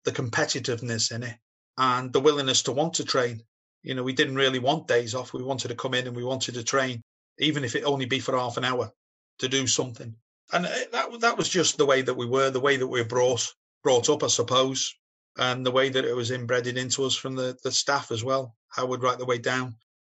the 0.06 0.12
competitiveness 0.12 1.12
in 1.12 1.24
it, 1.24 1.36
and 1.78 2.12
the 2.14 2.20
willingness 2.20 2.64
to 2.64 2.72
want 2.72 2.96
to 2.96 3.06
train. 3.06 3.42
You 3.84 3.96
know, 3.96 4.04
we 4.04 4.14
didn't 4.14 4.36
really 4.36 4.60
want 4.60 4.88
days 4.88 5.16
off. 5.16 5.34
We 5.34 5.44
wanted 5.44 5.70
to 5.70 5.76
come 5.76 5.94
in 5.94 6.08
and 6.08 6.16
we 6.16 6.24
wanted 6.24 6.56
to 6.56 6.64
train, 6.64 7.02
even 7.38 7.64
if 7.64 7.76
it 7.76 7.84
only 7.84 8.06
be 8.06 8.20
for 8.20 8.38
half 8.38 8.58
an 8.58 8.66
hour, 8.66 8.92
to 9.40 9.48
do 9.48 9.68
something. 9.68 10.16
And 10.52 10.66
uh, 10.66 10.70
that 10.92 11.22
that 11.22 11.38
was 11.38 11.48
just 11.48 11.78
the 11.78 11.86
way 11.86 12.02
that 12.02 12.16
we 12.16 12.26
were, 12.26 12.50
the 12.50 12.60
way 12.60 12.78
that 12.78 12.88
we 12.88 13.02
were 13.02 13.08
brought 13.08 13.54
brought 13.84 14.10
up, 14.10 14.24
I 14.24 14.28
suppose 14.28 14.94
and 15.40 15.66
the 15.66 15.72
way 15.72 15.90
that 15.90 16.06
it 16.06 16.16
was 16.16 16.32
embedded 16.32 16.78
into 16.78 17.06
us 17.06 17.16
from 17.16 17.36
the, 17.36 17.58
the 17.64 17.72
staff 17.72 18.12
as 18.12 18.24
well. 18.24 18.56
Howard 18.68 19.02
right 19.02 19.18
the 19.18 19.26
way 19.26 19.38
down 19.38 19.74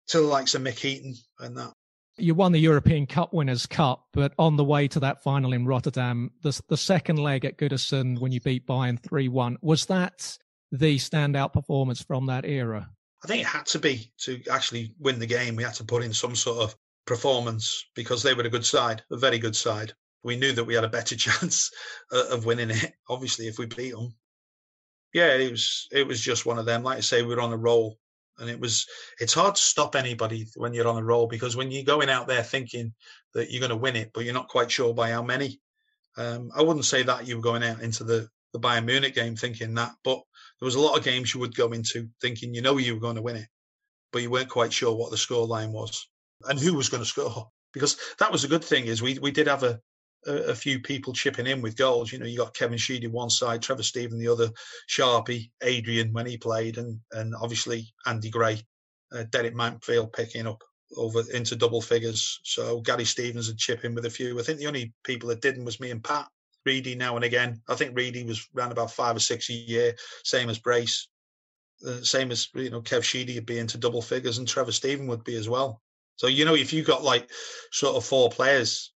to 0.09 0.19
the 0.19 0.27
likes 0.27 0.55
of 0.55 0.63
Mick 0.63 0.79
Heaton 0.79 1.15
and 1.41 1.57
that. 1.57 1.73
You 2.17 2.35
won 2.35 2.53
the 2.53 2.61
European 2.61 3.07
Cup 3.07 3.33
Winners' 3.33 3.67
Cup, 3.67 4.05
but 4.13 4.35
on 4.39 4.57
the 4.57 4.63
way 4.63 4.87
to 4.87 5.01
that 5.01 5.23
final 5.23 5.53
in 5.53 5.67
Rotterdam, 5.67 6.31
the, 6.43 6.61
the 6.69 6.77
second 6.77 7.17
leg 7.17 7.45
at 7.45 7.57
Goodison 7.57 8.21
when 8.21 8.31
you 8.31 8.41
beat 8.41 8.67
Bayern 8.67 9.03
3 9.03 9.29
1, 9.29 9.57
was 9.63 9.87
that 9.87 10.39
the 10.71 10.99
standout 10.99 11.55
performance 11.55 12.03
from 12.03 12.27
that 12.27 12.45
era? 12.45 12.89
I 13.25 13.27
think 13.27 13.41
it 13.41 13.47
had 13.47 13.67
to 13.67 13.79
be 13.79 14.13
to 14.19 14.41
actually 14.51 14.95
win 15.01 15.19
the 15.19 15.27
game. 15.27 15.57
We 15.57 15.65
had 15.65 15.75
to 15.75 15.85
put 15.85 16.05
in 16.05 16.13
some 16.13 16.37
sort 16.37 16.59
of 16.59 16.77
performance 17.07 17.85
because 17.97 18.23
they 18.23 18.35
were 18.35 18.43
a 18.43 18.51
good 18.51 18.67
side, 18.67 19.03
a 19.11 19.17
very 19.17 19.39
good 19.39 19.57
side. 19.57 19.95
We 20.23 20.37
knew 20.37 20.53
that 20.53 20.65
we 20.65 20.75
had 20.75 20.85
a 20.85 20.89
better 20.89 21.17
chance 21.17 21.71
of 22.13 22.45
winning 22.45 22.71
it, 22.71 22.93
obviously, 23.09 23.49
if 23.49 23.59
we 23.59 23.67
beat 23.67 23.93
them 23.93 24.15
yeah, 25.15 25.33
it 25.37 25.51
was 25.51 25.89
it 25.93 26.07
was 26.07 26.21
just 26.21 26.45
one 26.45 26.59
of 26.59 26.67
them. 26.67 26.83
Like 26.83 26.99
I 26.99 27.01
say, 27.01 27.23
we 27.23 27.35
were 27.35 27.41
on 27.41 27.53
a 27.53 27.57
roll, 27.57 27.99
and 28.39 28.51
it 28.51 28.59
was 28.59 28.87
it's 29.21 29.33
hard 29.33 29.55
to 29.55 29.61
stop 29.61 29.95
anybody 29.95 30.47
when 30.57 30.75
you're 30.75 30.89
on 30.89 30.99
a 30.99 31.05
roll 31.05 31.29
because 31.29 31.57
when 31.57 31.71
you're 31.71 31.85
going 31.85 32.11
out 32.11 32.27
there 32.27 32.43
thinking 32.43 32.93
that 33.33 33.51
you're 33.51 33.61
going 33.61 33.71
to 33.71 33.77
win 33.77 33.97
it, 33.97 34.11
but 34.13 34.25
you're 34.25 34.35
not 34.35 34.49
quite 34.49 34.71
sure 34.71 34.93
by 34.93 35.11
how 35.11 35.23
many. 35.23 35.61
Um, 36.17 36.51
I 36.55 36.63
wouldn't 36.63 36.85
say 36.85 37.05
that 37.05 37.27
you 37.27 37.37
were 37.37 37.43
going 37.43 37.63
out 37.63 37.81
into 37.81 38.03
the 38.03 38.29
the 38.53 38.59
Bayern 38.61 38.85
Munich 38.85 39.15
game 39.15 39.37
thinking 39.37 39.75
that, 39.75 39.93
but 40.03 40.21
there 40.61 40.67
was 40.67 40.75
a 40.75 40.81
lot 40.81 40.99
of 40.99 41.05
games 41.05 41.33
you 41.33 41.41
would 41.41 41.57
go 41.57 41.73
into 41.73 42.09
thinking 42.21 42.53
you 42.53 42.61
know 42.63 42.77
you 42.77 42.95
were 42.95 43.01
going 43.01 43.17
to 43.17 43.23
win 43.23 43.37
it, 43.37 43.49
but 44.13 44.21
you 44.21 44.31
weren't 44.31 44.49
quite 44.49 44.73
sure 44.73 44.95
what 44.97 45.13
the 45.13 45.17
score 45.17 45.47
line 45.47 45.73
was 45.73 46.09
and 46.49 46.59
who 46.59 46.75
was 46.75 46.89
going 46.89 47.03
to 47.03 47.09
score. 47.09 47.49
Because 47.73 47.97
that 48.19 48.31
was 48.31 48.45
a 48.45 48.49
good 48.49 48.65
thing 48.65 48.87
is 48.87 49.01
we 49.01 49.19
we 49.21 49.31
did 49.31 49.47
have 49.47 49.63
a 49.63 49.81
a, 50.27 50.33
a, 50.51 50.55
few 50.55 50.81
people 50.81 51.13
chipping 51.13 51.47
in 51.47 51.63
with 51.63 51.77
goals. 51.77 52.13
You 52.13 52.19
know, 52.19 52.27
you 52.27 52.39
got 52.39 52.55
Kevin 52.55 52.79
Sheedy 52.79 53.07
one 53.07 53.31
side, 53.31 53.63
Trevor 53.63 53.83
Steven 53.83 54.19
the 54.19 54.29
other, 54.29 54.51
Sharpie, 54.89 55.51
Adrian 55.63 56.13
when 56.13 56.27
he 56.27 56.37
played, 56.37 56.79
and 56.79 57.01
and 57.13 57.35
obviously 57.41 57.93
Andy 58.07 58.31
Gray, 58.31 58.61
uh, 59.13 59.25
Derek 59.31 59.55
Mountfield 59.55 60.13
picking 60.13 60.47
up 60.47 60.63
over 60.97 61.23
into 61.33 61.57
double 61.57 61.81
figures. 61.81 62.41
So 62.45 62.81
Gary 62.81 63.05
Stevens 63.05 63.49
would 63.49 63.59
chip 63.59 63.85
in 63.85 63.95
with 63.95 64.07
a 64.07 64.11
few. 64.11 64.39
I 64.39 64.43
think 64.43 64.59
the 64.59 64.67
only 64.67 64.93
people 65.05 65.29
that 65.31 65.43
didn't 65.43 65.65
was 65.65 65.81
me 65.81 65.91
and 65.91 66.03
Pat. 66.03 66.29
Reedy 66.65 66.95
now 66.95 67.17
and 67.17 67.25
again. 67.27 67.61
I 67.69 67.75
think 67.75 67.95
Reedy 67.95 68.25
was 68.25 68.49
around 68.57 68.73
about 68.73 68.91
five 68.91 69.15
or 69.15 69.21
six 69.21 69.51
a 69.51 69.53
year, 69.53 69.95
same 70.25 70.49
as 70.49 70.59
Brace. 70.59 71.09
Uh, 71.87 72.01
same 72.01 72.31
as 72.31 72.49
you 72.55 72.71
know, 72.71 72.81
Kev 72.81 73.03
Sheedy 73.03 73.35
would 73.35 73.45
be 73.45 73.59
into 73.59 73.77
double 73.77 74.01
figures, 74.01 74.39
and 74.39 74.49
Trevor 74.49 74.73
Steven 74.73 75.07
would 75.09 75.25
be 75.25 75.37
as 75.37 75.47
well. 75.47 75.83
So 76.17 76.27
you 76.27 76.47
know, 76.47 76.55
if 76.55 76.73
you 76.73 76.83
got 76.83 77.03
like 77.03 77.31
sort 77.71 77.97
of 77.97 78.05
four 78.05 78.31
players 78.31 78.94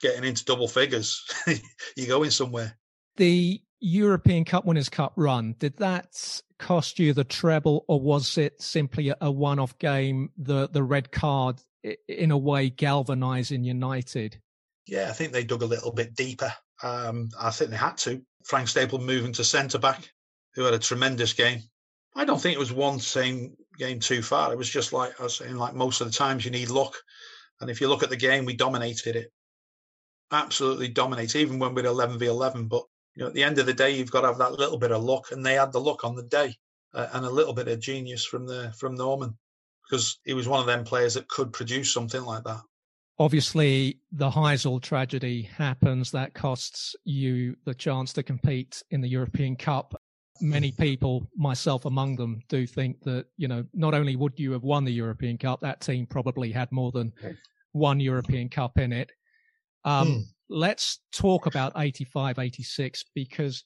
getting 0.00 0.24
into 0.24 0.44
double 0.44 0.68
figures, 0.68 1.24
you're 1.96 2.08
going 2.08 2.30
somewhere. 2.30 2.76
The 3.16 3.60
European 3.80 4.44
Cup 4.44 4.64
Winners' 4.64 4.88
Cup 4.88 5.12
run, 5.16 5.54
did 5.58 5.76
that 5.78 6.40
cost 6.58 6.98
you 6.98 7.12
the 7.12 7.24
treble 7.24 7.84
or 7.88 8.00
was 8.00 8.38
it 8.38 8.60
simply 8.60 9.12
a 9.20 9.30
one 9.30 9.58
off 9.58 9.78
game, 9.78 10.30
the, 10.36 10.68
the 10.68 10.82
red 10.82 11.12
card 11.12 11.60
in 12.08 12.30
a 12.30 12.38
way 12.38 12.70
galvanizing 12.70 13.64
United? 13.64 14.40
Yeah, 14.86 15.08
I 15.08 15.12
think 15.12 15.32
they 15.32 15.44
dug 15.44 15.62
a 15.62 15.66
little 15.66 15.92
bit 15.92 16.14
deeper. 16.14 16.52
Um, 16.82 17.28
I 17.40 17.50
think 17.50 17.70
they 17.70 17.76
had 17.76 17.96
to. 17.98 18.22
Frank 18.44 18.68
Staple 18.68 19.00
moving 19.00 19.32
to 19.32 19.44
centre 19.44 19.78
back, 19.78 20.08
who 20.54 20.62
had 20.62 20.74
a 20.74 20.78
tremendous 20.78 21.32
game. 21.32 21.62
I 22.14 22.24
don't 22.24 22.40
think 22.40 22.54
it 22.54 22.60
was 22.60 22.72
one 22.72 23.00
same 23.00 23.56
game 23.78 24.00
too 24.00 24.22
far. 24.22 24.52
It 24.52 24.58
was 24.58 24.70
just 24.70 24.92
like 24.92 25.20
I 25.20 25.24
was 25.24 25.36
saying, 25.36 25.56
like 25.56 25.74
most 25.74 26.00
of 26.00 26.06
the 26.06 26.12
times 26.12 26.44
you 26.44 26.50
need 26.50 26.70
luck. 26.70 26.94
And 27.60 27.68
if 27.70 27.80
you 27.80 27.88
look 27.88 28.02
at 28.02 28.10
the 28.10 28.16
game, 28.16 28.44
we 28.44 28.54
dominated 28.54 29.16
it 29.16 29.32
absolutely 30.32 30.88
dominate, 30.88 31.36
even 31.36 31.58
when 31.58 31.74
we're 31.74 31.86
11 31.86 32.18
v 32.18 32.26
11. 32.26 32.68
But 32.68 32.84
you 33.14 33.22
know, 33.22 33.28
at 33.28 33.34
the 33.34 33.44
end 33.44 33.58
of 33.58 33.66
the 33.66 33.74
day, 33.74 33.96
you've 33.96 34.10
got 34.10 34.22
to 34.22 34.28
have 34.28 34.38
that 34.38 34.52
little 34.52 34.78
bit 34.78 34.92
of 34.92 35.02
luck, 35.02 35.32
and 35.32 35.44
they 35.44 35.54
had 35.54 35.72
the 35.72 35.80
luck 35.80 36.04
on 36.04 36.14
the 36.14 36.22
day, 36.24 36.54
uh, 36.94 37.08
and 37.12 37.24
a 37.24 37.30
little 37.30 37.54
bit 37.54 37.68
of 37.68 37.80
genius 37.80 38.24
from 38.24 38.46
the 38.46 38.72
from 38.78 38.94
Norman, 38.94 39.36
because 39.88 40.18
he 40.24 40.34
was 40.34 40.48
one 40.48 40.60
of 40.60 40.66
them 40.66 40.84
players 40.84 41.14
that 41.14 41.28
could 41.28 41.52
produce 41.52 41.92
something 41.92 42.22
like 42.22 42.44
that. 42.44 42.60
Obviously, 43.18 43.98
the 44.12 44.28
Heysel 44.28 44.82
tragedy 44.82 45.42
happens. 45.42 46.10
That 46.10 46.34
costs 46.34 46.94
you 47.04 47.56
the 47.64 47.74
chance 47.74 48.12
to 48.12 48.22
compete 48.22 48.82
in 48.90 49.00
the 49.00 49.08
European 49.08 49.56
Cup. 49.56 49.98
Many 50.42 50.70
people, 50.70 51.26
myself 51.34 51.86
among 51.86 52.16
them, 52.16 52.42
do 52.50 52.66
think 52.66 53.00
that, 53.04 53.24
you 53.38 53.48
know, 53.48 53.64
not 53.72 53.94
only 53.94 54.16
would 54.16 54.38
you 54.38 54.52
have 54.52 54.64
won 54.64 54.84
the 54.84 54.92
European 54.92 55.38
Cup, 55.38 55.60
that 55.60 55.80
team 55.80 56.04
probably 56.04 56.52
had 56.52 56.70
more 56.70 56.92
than 56.92 57.10
one 57.72 58.00
European 58.00 58.50
Cup 58.50 58.78
in 58.78 58.92
it. 58.92 59.10
Um, 59.86 60.08
mm. 60.08 60.22
Let's 60.50 61.00
talk 61.12 61.46
about 61.46 61.72
85, 61.76 62.38
86, 62.38 63.04
because 63.14 63.64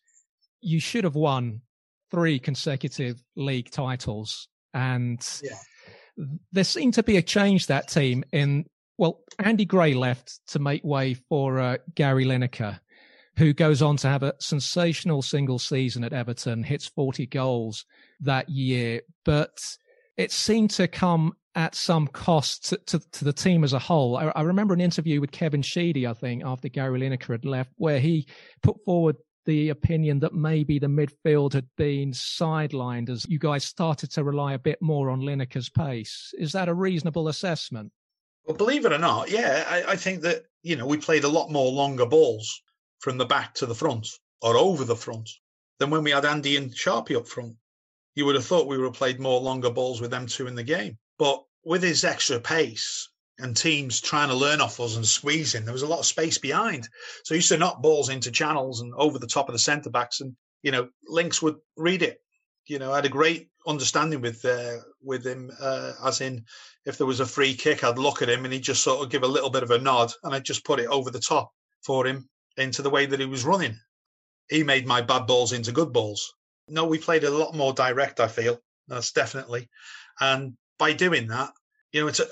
you 0.61 0.79
should 0.79 1.05
have 1.05 1.16
won 1.16 1.62
three 2.11 2.39
consecutive 2.39 3.21
league 3.37 3.71
titles. 3.71 4.47
And 4.73 5.21
yeah. 5.43 6.27
there 6.53 6.64
seemed 6.64 6.95
to 6.95 7.03
be 7.03 7.16
a 7.16 7.23
change 7.23 7.66
that 7.66 7.89
team 7.89 8.23
in, 8.33 8.66
well, 8.99 9.21
Andy 9.39 9.64
Gray 9.64 9.95
left 9.95 10.41
to 10.49 10.59
make 10.59 10.85
way 10.85 11.14
for 11.14 11.59
uh, 11.59 11.77
Gary 11.95 12.25
Lineker. 12.25 12.79
who 13.37 13.53
goes 13.55 13.81
on 13.81 13.97
to 13.97 14.09
have 14.09 14.23
a 14.23 14.35
sensational 14.39 15.23
single 15.23 15.59
season 15.59 16.05
at 16.05 16.12
Everton, 16.12 16.62
hits 16.62 16.87
40 16.87 17.27
goals 17.27 17.87
that 18.21 18.49
year, 18.51 19.01
but 19.25 19.59
it 20.16 20.31
seemed 20.31 20.71
to 20.73 20.87
come 20.87 21.33
at 21.55 21.74
some 21.74 22.07
cost 22.07 22.68
to, 22.68 22.76
to, 22.86 23.01
to 23.12 23.24
the 23.24 23.32
team 23.32 23.64
as 23.64 23.72
a 23.72 23.78
whole. 23.78 24.16
I, 24.16 24.26
I, 24.36 24.42
remember 24.42 24.74
an 24.74 24.80
interview 24.80 25.20
with 25.20 25.32
Kevin 25.32 25.62
Sheedy, 25.62 26.07
I 26.07 26.14
think, 26.14 26.44
after 26.44 26.68
Gary 26.68 27.01
Lineker 27.01 27.32
had 27.32 27.44
left, 27.44 27.72
where 27.76 27.98
he 27.98 28.26
put 28.62 28.76
forward 28.84 29.16
the 29.46 29.70
opinion 29.70 30.20
that 30.20 30.34
maybe 30.34 30.78
the 30.78 30.86
midfield 30.86 31.53
had 31.53 31.66
been 31.76 32.12
sidelined 32.12 33.09
as 33.09 33.26
you 33.28 33.38
guys 33.38 33.64
started 33.64 34.11
to 34.12 34.22
rely 34.22 34.53
a 34.53 34.59
bit 34.59 34.80
more 34.80 35.11
on 35.11 35.22
Lineker's 35.22 35.70
pace. 35.70 36.32
Is 36.38 36.53
that 36.53 36.68
a 36.68 36.74
reasonable 36.74 37.28
assessment? 37.28 37.90
Well, 38.44 38.57
believe 38.57 38.84
it 38.84 38.92
or 38.92 38.98
not, 38.98 39.30
yeah, 39.30 39.64
I, 39.68 39.92
I 39.92 39.96
think 39.96 40.22
that, 40.22 40.44
you 40.62 40.76
know, 40.76 40.86
we 40.86 40.98
played 40.98 41.24
a 41.24 41.28
lot 41.28 41.51
more 41.51 41.70
longer 41.72 42.07
balls 42.07 42.62
from 43.01 43.18
the 43.18 43.26
back 43.26 43.55
to 43.55 43.66
the 43.66 43.74
front 43.74 44.07
or 44.42 44.57
over 44.57 44.84
the 44.84 44.96
front 44.96 45.28
than 45.78 45.90
when 45.90 46.05
we 46.05 46.11
had 46.11 46.24
Andy 46.24 46.57
and 46.57 46.70
Sharpie 46.70 47.16
up 47.16 47.26
front. 47.26 47.57
You 48.14 48.26
would 48.26 48.34
have 48.34 48.44
thought 48.44 48.66
we 48.66 48.76
would 48.76 48.84
have 48.84 48.94
played 48.94 49.20
more 49.20 49.40
longer 49.40 49.70
balls 49.70 50.01
with 50.01 50.11
them 50.11 50.26
two 50.26 50.46
in 50.46 50.55
the 50.55 50.62
game. 50.62 50.98
But 51.21 51.45
with 51.64 51.83
his 51.83 52.03
extra 52.03 52.41
pace 52.41 53.11
and 53.39 53.55
teams 53.55 54.01
trying 54.01 54.31
to 54.31 54.35
learn 54.35 54.62
off 54.62 54.81
us 54.81 54.97
and 54.97 55.07
squeezing, 55.07 55.66
there 55.66 55.75
was 55.75 55.83
a 55.83 55.87
lot 55.87 55.99
of 55.99 56.07
space 56.07 56.39
behind. 56.39 56.89
So 57.25 57.35
he 57.35 57.41
used 57.41 57.51
to 57.51 57.59
knock 57.59 57.83
balls 57.83 58.09
into 58.09 58.31
channels 58.31 58.81
and 58.81 58.95
over 58.95 59.18
the 59.18 59.27
top 59.27 59.47
of 59.47 59.53
the 59.53 59.59
centre 59.59 59.91
backs, 59.91 60.23
and 60.23 60.35
you 60.62 60.73
know 60.73 60.89
Links 61.07 61.43
would 61.43 61.57
read 61.77 62.01
it. 62.01 62.23
You 62.64 62.79
know, 62.79 62.91
I 62.93 62.97
had 62.97 63.05
a 63.05 63.11
great 63.11 63.51
understanding 63.66 64.23
with 64.23 64.43
uh, 64.47 64.79
with 65.03 65.27
him, 65.27 65.51
uh, 65.61 65.93
as 66.03 66.23
in 66.23 66.47
if 66.87 66.97
there 66.97 67.07
was 67.07 67.21
a 67.21 67.27
free 67.27 67.55
kick, 67.55 67.85
I'd 67.85 67.99
look 67.99 68.23
at 68.23 68.31
him 68.31 68.47
and 68.47 68.55
he'd 68.55 68.62
just 68.62 68.83
sort 68.83 69.05
of 69.05 69.11
give 69.11 69.23
a 69.23 69.29
little 69.29 69.51
bit 69.51 69.62
of 69.62 69.71
a 69.73 69.79
nod, 69.79 70.11
and 70.23 70.35
I'd 70.35 70.47
just 70.47 70.64
put 70.64 70.81
it 70.81 70.87
over 70.87 71.11
the 71.11 71.21
top 71.21 71.53
for 71.85 72.07
him 72.07 72.31
into 72.57 72.81
the 72.81 72.89
way 72.89 73.05
that 73.05 73.21
he 73.21 73.27
was 73.27 73.45
running. 73.45 73.79
He 74.49 74.62
made 74.62 74.87
my 74.87 75.03
bad 75.03 75.27
balls 75.27 75.53
into 75.53 75.71
good 75.71 75.93
balls. 75.93 76.33
No, 76.66 76.87
we 76.87 76.97
played 76.97 77.25
a 77.25 77.31
lot 77.31 77.55
more 77.55 77.75
direct. 77.75 78.21
I 78.21 78.29
feel 78.29 78.59
that's 78.89 79.12
definitely, 79.12 79.68
and 80.18 80.57
by 80.81 80.95
doing 80.95 81.28
that, 81.28 81.53
you 81.93 82.01
know, 82.01 82.09
it's 82.09 82.20
a, 82.20 82.26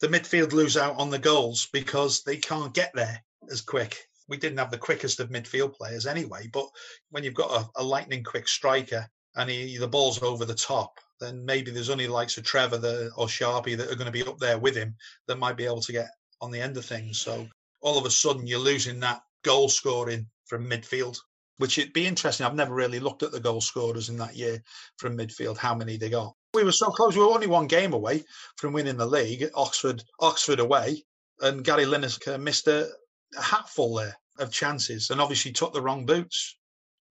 the 0.00 0.06
midfield 0.06 0.52
lose 0.52 0.76
out 0.76 0.96
on 0.96 1.10
the 1.10 1.18
goals 1.18 1.68
because 1.72 2.22
they 2.22 2.36
can't 2.36 2.72
get 2.72 2.92
there 2.94 3.22
as 3.50 3.60
quick. 3.60 4.06
We 4.28 4.36
didn't 4.36 4.58
have 4.58 4.70
the 4.70 4.78
quickest 4.78 5.18
of 5.18 5.30
midfield 5.30 5.74
players 5.74 6.06
anyway, 6.06 6.48
but 6.52 6.66
when 7.10 7.24
you've 7.24 7.34
got 7.34 7.50
a, 7.50 7.82
a 7.82 7.82
lightning 7.82 8.22
quick 8.22 8.46
striker 8.46 9.04
and 9.34 9.50
he, 9.50 9.76
the 9.76 9.88
ball's 9.88 10.22
over 10.22 10.44
the 10.44 10.54
top, 10.54 11.00
then 11.20 11.44
maybe 11.44 11.72
there's 11.72 11.90
only 11.90 12.06
likes 12.06 12.38
of 12.38 12.44
Trevor 12.44 13.10
or 13.16 13.26
Sharpie 13.26 13.76
that 13.76 13.90
are 13.90 13.96
going 13.96 14.06
to 14.06 14.12
be 14.12 14.22
up 14.22 14.38
there 14.38 14.58
with 14.58 14.76
him 14.76 14.94
that 15.26 15.40
might 15.40 15.56
be 15.56 15.66
able 15.66 15.82
to 15.82 15.92
get 15.92 16.08
on 16.40 16.52
the 16.52 16.60
end 16.60 16.76
of 16.76 16.84
things. 16.84 17.18
So 17.18 17.48
all 17.82 17.98
of 17.98 18.06
a 18.06 18.10
sudden 18.10 18.46
you're 18.46 18.60
losing 18.60 19.00
that 19.00 19.22
goal 19.42 19.68
scoring 19.68 20.28
from 20.46 20.70
midfield, 20.70 21.18
which 21.58 21.78
it'd 21.78 21.92
be 21.92 22.06
interesting. 22.06 22.46
I've 22.46 22.54
never 22.54 22.74
really 22.74 23.00
looked 23.00 23.24
at 23.24 23.32
the 23.32 23.40
goal 23.40 23.60
scorers 23.60 24.08
in 24.08 24.16
that 24.18 24.36
year 24.36 24.62
from 24.98 25.18
midfield, 25.18 25.58
how 25.58 25.74
many 25.74 25.96
they 25.96 26.10
got. 26.10 26.32
We 26.52 26.64
were 26.64 26.72
so 26.72 26.90
close. 26.90 27.14
We 27.14 27.22
were 27.22 27.32
only 27.32 27.46
one 27.46 27.68
game 27.68 27.92
away 27.92 28.24
from 28.56 28.72
winning 28.72 28.96
the 28.96 29.06
league. 29.06 29.48
Oxford, 29.54 30.02
Oxford 30.18 30.58
away, 30.58 31.04
and 31.40 31.64
Gary 31.64 31.84
Lineker 31.84 32.40
missed 32.40 32.66
a, 32.66 32.88
a 33.36 33.42
hatful 33.42 33.94
there 33.94 34.16
of 34.38 34.50
chances, 34.50 35.10
and 35.10 35.20
obviously 35.20 35.52
took 35.52 35.72
the 35.72 35.82
wrong 35.82 36.06
boots. 36.06 36.56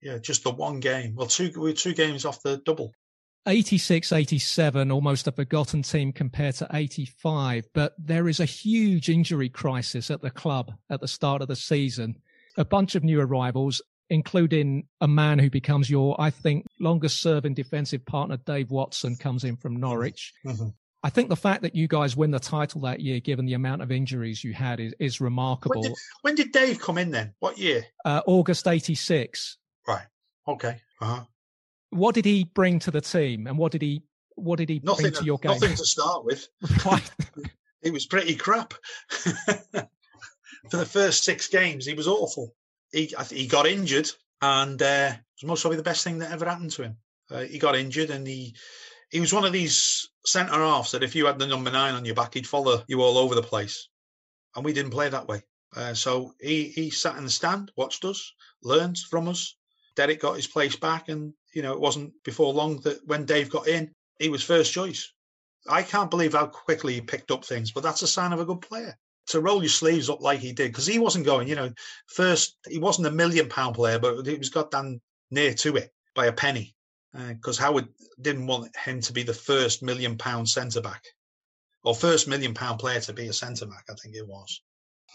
Yeah, 0.02 0.18
just 0.18 0.44
the 0.44 0.52
one 0.52 0.80
game. 0.80 1.16
Well, 1.16 1.28
two 1.28 1.52
we 1.56 1.70
were 1.70 1.74
two 1.74 1.94
games 1.94 2.26
off 2.26 2.42
the 2.42 2.58
double. 2.66 2.94
86 3.48 4.12
87, 4.12 4.92
almost 4.92 5.28
a 5.28 5.32
forgotten 5.32 5.82
team 5.82 6.12
compared 6.12 6.56
to 6.56 6.68
85. 6.74 7.68
But 7.74 7.94
there 7.98 8.28
is 8.28 8.40
a 8.40 8.46
huge 8.46 9.10
injury 9.10 9.50
crisis 9.50 10.12
at 10.12 10.22
the 10.22 10.30
club 10.30 10.74
at 10.90 11.00
the 11.00 11.08
start 11.08 11.42
of 11.42 11.48
the 11.48 11.56
season. 11.56 12.16
A 12.58 12.66
bunch 12.66 12.96
of 12.96 13.04
new 13.04 13.22
arrivals, 13.22 13.82
including 14.10 14.88
a 15.01 15.07
man 15.07 15.39
who 15.39 15.49
becomes 15.49 15.89
your, 15.89 16.20
I 16.20 16.30
think, 16.30 16.66
longest 16.80 17.22
serving 17.22 17.53
defensive 17.53 18.05
partner, 18.05 18.38
Dave 18.38 18.72
Watson, 18.72 19.16
comes 19.16 19.43
in 19.43 19.55
from 19.55 19.78
Norwich. 19.78 20.34
Mm-hmm. 20.45 20.70
I 21.01 21.10
think 21.10 21.30
the 21.30 21.36
fact 21.38 21.62
that 21.62 21.76
you 21.76 21.88
guys 21.88 22.18
win 22.18 22.32
the 22.32 22.39
title 22.39 22.82
that 22.82 22.99
year, 22.99 23.20
given 23.20 23.45
the 23.45 23.53
amount 23.53 23.82
of 23.82 23.91
injuries 23.91 24.43
you 24.43 24.53
had, 24.53 24.80
is, 24.80 24.93
is 24.99 25.22
remarkable. 25.22 25.82
When 25.82 25.89
did, 25.89 25.97
when 26.22 26.36
did, 26.36 26.51
Dave 26.51 26.82
come 26.82 26.97
in 26.97 27.12
then? 27.12 27.34
What 27.39 27.57
year? 27.57 27.86
Uh, 28.03 28.22
August 28.26 28.68
86. 28.68 29.57
Right. 29.88 30.07
Okay. 30.47 30.82
Uh-huh. 30.99 31.24
What 31.91 32.16
did 32.16 32.26
he 32.26 32.43
bring 32.43 32.80
to 32.80 32.91
the 32.91 33.01
team 33.01 33.47
and 33.47 33.57
what 33.57 33.72
did 33.72 33.82
he 33.82 34.03
what 34.36 34.57
did 34.57 34.70
he 34.70 34.80
nothing, 34.84 35.03
bring 35.03 35.14
to 35.14 35.26
your 35.26 35.38
game? 35.38 35.53
Nothing 35.53 35.76
to 35.76 35.86
start 35.86 36.24
with. 36.24 36.47
he 37.82 37.91
was 37.91 38.05
pretty 38.05 38.36
crap. 38.36 38.74
For 39.10 40.78
the 40.78 40.86
first 40.86 41.24
six 41.24 41.47
games, 41.47 41.86
he 41.86 41.93
was 41.93 42.07
awful 42.07 42.53
he 42.92 43.14
he 43.30 43.48
got 43.48 43.68
injured, 43.68 44.10
and 44.42 44.82
uh, 44.82 45.12
it 45.14 45.42
was 45.42 45.48
most 45.48 45.62
probably 45.62 45.78
the 45.78 45.84
best 45.84 46.04
thing 46.04 46.20
that 46.20 46.32
ever 46.32 46.46
happened 46.46 46.72
to 46.72 46.84
him. 46.84 46.98
Uh, 47.32 47.42
he 47.42 47.60
got 47.60 47.76
injured, 47.76 48.10
and 48.10 48.28
he 48.28 48.56
he 49.12 49.20
was 49.20 49.34
one 49.34 49.46
of 49.46 49.54
these 49.54 50.10
centre 50.26 50.54
halves 50.54 50.92
that 50.92 51.04
if 51.04 51.16
you 51.16 51.26
had 51.26 51.40
the 51.40 51.48
number 51.48 51.72
nine 51.72 51.96
on 51.96 52.06
your 52.06 52.16
back, 52.16 52.34
he'd 52.34 52.48
follow 52.48 52.84
you 52.88 53.02
all 53.02 53.18
over 53.18 53.36
the 53.36 53.44
place. 53.44 53.90
And 54.56 54.66
we 54.66 54.74
didn't 54.74 54.92
play 54.92 55.10
that 55.10 55.28
way. 55.28 55.44
Uh, 55.76 55.94
so 55.94 56.34
he 56.40 56.70
he 56.70 56.90
sat 56.90 57.18
in 57.18 57.24
the 57.24 57.30
stand, 57.30 57.72
watched 57.76 58.06
us, 58.06 58.34
learned 58.64 58.98
from 58.98 59.28
us. 59.28 59.56
Derek 59.96 60.22
got 60.22 60.36
his 60.36 60.48
place 60.48 60.76
back, 60.76 61.10
and 61.10 61.34
you 61.54 61.62
know 61.62 61.74
it 61.74 61.80
wasn't 61.80 62.14
before 62.24 62.54
long 62.54 62.80
that 62.82 63.06
when 63.06 63.26
Dave 63.26 63.50
got 63.50 63.68
in, 63.68 63.94
he 64.18 64.30
was 64.30 64.44
first 64.44 64.74
choice. 64.74 65.14
I 65.68 65.84
can't 65.84 66.10
believe 66.10 66.34
how 66.34 66.48
quickly 66.48 66.94
he 66.96 67.02
picked 67.02 67.32
up 67.32 67.46
things, 67.46 67.72
but 67.72 67.84
that's 67.84 68.02
a 68.02 68.08
sign 68.08 68.34
of 68.34 68.40
a 68.40 68.46
good 68.46 68.62
player 68.62 68.98
to 69.30 69.42
roll 69.42 69.62
your 69.62 69.70
sleeves 69.70 70.10
up 70.10 70.22
like 70.22 70.40
he 70.40 70.54
did 70.54 70.72
because 70.72 70.86
he 70.86 71.00
wasn't 71.00 71.26
going. 71.26 71.48
You 71.48 71.56
know, 71.56 71.72
first 72.08 72.58
he 72.68 72.80
wasn't 72.80 73.08
a 73.08 73.12
million 73.12 73.50
pound 73.50 73.76
player, 73.76 74.00
but 74.00 74.26
he 74.26 74.36
was 74.36 74.50
got 74.50 74.72
down 74.72 75.02
near 75.32 75.54
to 75.54 75.76
it 75.78 75.92
by 76.16 76.28
a 76.28 76.34
penny 76.34 76.76
because 77.14 77.60
uh, 77.60 77.64
Howard 77.64 77.88
didn't 78.22 78.48
want 78.48 78.76
him 78.76 79.02
to 79.02 79.14
be 79.14 79.24
the 79.24 79.34
first 79.34 79.82
million 79.82 80.18
pound 80.18 80.50
centre 80.50 80.82
back 80.82 81.04
or 81.84 81.96
first 81.96 82.28
million 82.28 82.54
pound 82.54 82.80
player 82.80 83.00
to 83.02 83.14
be 83.14 83.28
a 83.28 83.34
centre 83.34 83.66
back. 83.66 83.86
I 83.90 83.94
think 83.94 84.16
it 84.16 84.28
was. 84.28 84.62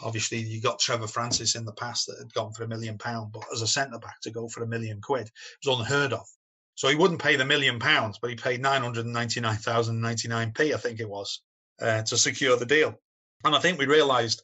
Obviously, 0.02 0.38
you 0.38 0.60
got 0.60 0.80
Trevor 0.80 1.06
Francis 1.06 1.54
in 1.54 1.64
the 1.64 1.72
past 1.72 2.06
that 2.06 2.18
had 2.18 2.34
gone 2.34 2.52
for 2.52 2.64
a 2.64 2.68
million 2.68 2.98
pound, 2.98 3.32
but 3.32 3.44
as 3.52 3.62
a 3.62 3.66
centre 3.66 3.98
back 3.98 4.20
to 4.22 4.30
go 4.30 4.48
for 4.48 4.64
a 4.64 4.66
million 4.66 5.00
quid 5.00 5.30
was 5.64 5.78
unheard 5.78 6.12
of. 6.12 6.26
So 6.74 6.88
he 6.88 6.96
wouldn't 6.96 7.22
pay 7.22 7.36
the 7.36 7.44
million 7.44 7.78
pounds, 7.78 8.18
but 8.20 8.30
he 8.30 8.36
paid 8.36 8.60
nine 8.60 8.82
hundred 8.82 9.06
ninety 9.06 9.40
nine 9.40 9.56
thousand 9.56 10.00
ninety 10.00 10.26
nine 10.26 10.52
p, 10.52 10.74
I 10.74 10.78
think 10.78 10.98
it 10.98 11.08
was, 11.08 11.40
uh, 11.80 12.02
to 12.02 12.16
secure 12.16 12.56
the 12.56 12.66
deal. 12.66 12.98
And 13.44 13.54
I 13.54 13.58
think 13.58 13.78
we 13.78 13.86
realised 13.86 14.42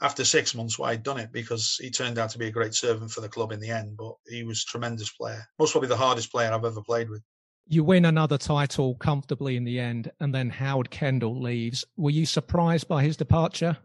after 0.00 0.24
six 0.24 0.54
months 0.54 0.78
why 0.78 0.92
he'd 0.92 1.02
done 1.02 1.18
it 1.18 1.32
because 1.32 1.76
he 1.80 1.90
turned 1.90 2.18
out 2.18 2.30
to 2.30 2.38
be 2.38 2.46
a 2.46 2.52
great 2.52 2.74
servant 2.74 3.10
for 3.10 3.20
the 3.20 3.28
club 3.28 3.52
in 3.52 3.60
the 3.60 3.70
end. 3.70 3.96
But 3.96 4.14
he 4.26 4.42
was 4.42 4.62
a 4.62 4.70
tremendous 4.70 5.10
player, 5.10 5.46
most 5.58 5.72
probably 5.72 5.88
the 5.88 5.96
hardest 5.96 6.30
player 6.32 6.52
I've 6.52 6.64
ever 6.64 6.82
played 6.82 7.10
with. 7.10 7.22
You 7.66 7.84
win 7.84 8.06
another 8.06 8.38
title 8.38 8.94
comfortably 8.94 9.56
in 9.56 9.64
the 9.64 9.78
end, 9.78 10.10
and 10.20 10.34
then 10.34 10.48
Howard 10.48 10.90
Kendall 10.90 11.38
leaves. 11.38 11.84
Were 11.98 12.10
you 12.10 12.24
surprised 12.24 12.88
by 12.88 13.04
his 13.04 13.18
departure? 13.18 13.76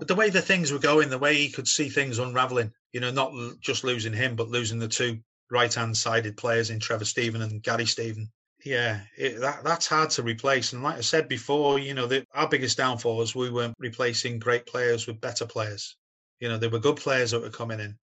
But 0.00 0.08
the 0.08 0.16
way 0.16 0.30
the 0.30 0.42
things 0.42 0.72
were 0.72 0.80
going, 0.80 1.08
the 1.08 1.18
way 1.18 1.36
he 1.36 1.48
could 1.48 1.68
see 1.68 1.88
things 1.88 2.18
unravelling, 2.18 2.72
you 2.92 2.98
know, 2.98 3.12
not 3.12 3.32
just 3.60 3.84
losing 3.84 4.12
him, 4.12 4.34
but 4.34 4.48
losing 4.48 4.80
the 4.80 4.88
two 4.88 5.20
right 5.52 5.72
hand 5.72 5.96
sided 5.96 6.36
players 6.36 6.70
in 6.70 6.80
Trevor 6.80 7.04
Steven 7.04 7.42
and 7.42 7.62
Gary 7.62 7.86
Steven, 7.86 8.32
yeah, 8.64 9.00
it, 9.16 9.40
that 9.40 9.64
that's 9.64 9.86
hard 9.86 10.10
to 10.10 10.22
replace. 10.22 10.72
And 10.72 10.82
like 10.82 10.96
I 10.96 11.00
said 11.00 11.28
before, 11.28 11.78
you 11.78 11.94
know, 11.94 12.06
the, 12.06 12.24
our 12.32 12.48
biggest 12.48 12.76
downfall 12.76 13.16
was 13.16 13.34
we 13.34 13.50
weren't 13.50 13.74
replacing 13.78 14.38
great 14.38 14.66
players 14.66 15.06
with 15.06 15.20
better 15.20 15.46
players. 15.46 15.96
You 16.38 16.48
know, 16.48 16.58
they 16.58 16.68
were 16.68 16.78
good 16.78 16.96
players 16.96 17.32
that 17.32 17.42
were 17.42 17.50
coming 17.50 17.80
in, 17.80 17.98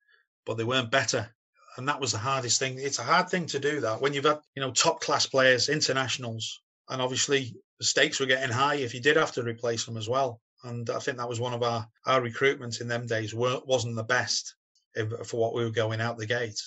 but 0.45 0.57
they 0.57 0.63
weren't 0.63 0.91
better. 0.91 1.29
And 1.77 1.87
that 1.87 2.01
was 2.01 2.11
the 2.11 2.17
hardest 2.17 2.59
thing. 2.59 2.79
It's 2.79 2.99
a 2.99 3.03
hard 3.03 3.29
thing 3.29 3.45
to 3.47 3.59
do 3.59 3.81
that 3.81 4.01
when 4.01 4.13
you've 4.13 4.25
had, 4.25 4.39
you 4.55 4.61
know, 4.61 4.71
top 4.71 4.99
class 4.99 5.27
players, 5.27 5.69
internationals, 5.69 6.61
and 6.89 7.01
obviously 7.01 7.53
the 7.77 7.85
stakes 7.85 8.19
were 8.19 8.25
getting 8.25 8.51
high 8.51 8.75
if 8.75 8.95
you 8.95 9.01
did 9.01 9.17
have 9.17 9.33
to 9.33 9.43
replace 9.43 9.85
them 9.85 9.97
as 9.97 10.09
well. 10.09 10.41
And 10.63 10.89
I 10.89 10.97
think 10.97 11.17
that 11.17 11.29
was 11.29 11.39
one 11.39 11.53
of 11.53 11.61
our 11.61 11.87
our 12.07 12.21
recruitment 12.21 12.81
in 12.81 12.87
them 12.87 13.05
days 13.05 13.33
wasn't 13.33 13.95
the 13.95 14.03
best 14.03 14.55
for 15.25 15.39
what 15.39 15.53
we 15.53 15.63
were 15.63 15.69
going 15.69 16.01
out 16.01 16.17
the 16.17 16.25
gate 16.25 16.59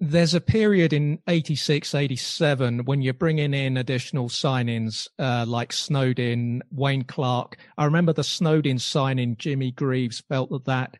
there's 0.00 0.34
a 0.34 0.40
period 0.40 0.92
in 0.92 1.18
86, 1.26 1.94
87 1.94 2.84
when 2.84 3.02
you're 3.02 3.14
bringing 3.14 3.52
in 3.52 3.76
additional 3.76 4.28
signings 4.28 5.08
uh, 5.18 5.44
like 5.46 5.72
Snodin, 5.72 6.60
Wayne 6.70 7.04
Clarke. 7.04 7.56
I 7.76 7.84
remember 7.84 8.12
the 8.12 8.22
Snodin 8.22 8.80
signing, 8.80 9.36
Jimmy 9.36 9.72
Greaves 9.72 10.20
felt 10.20 10.50
that 10.50 10.64
that 10.66 10.98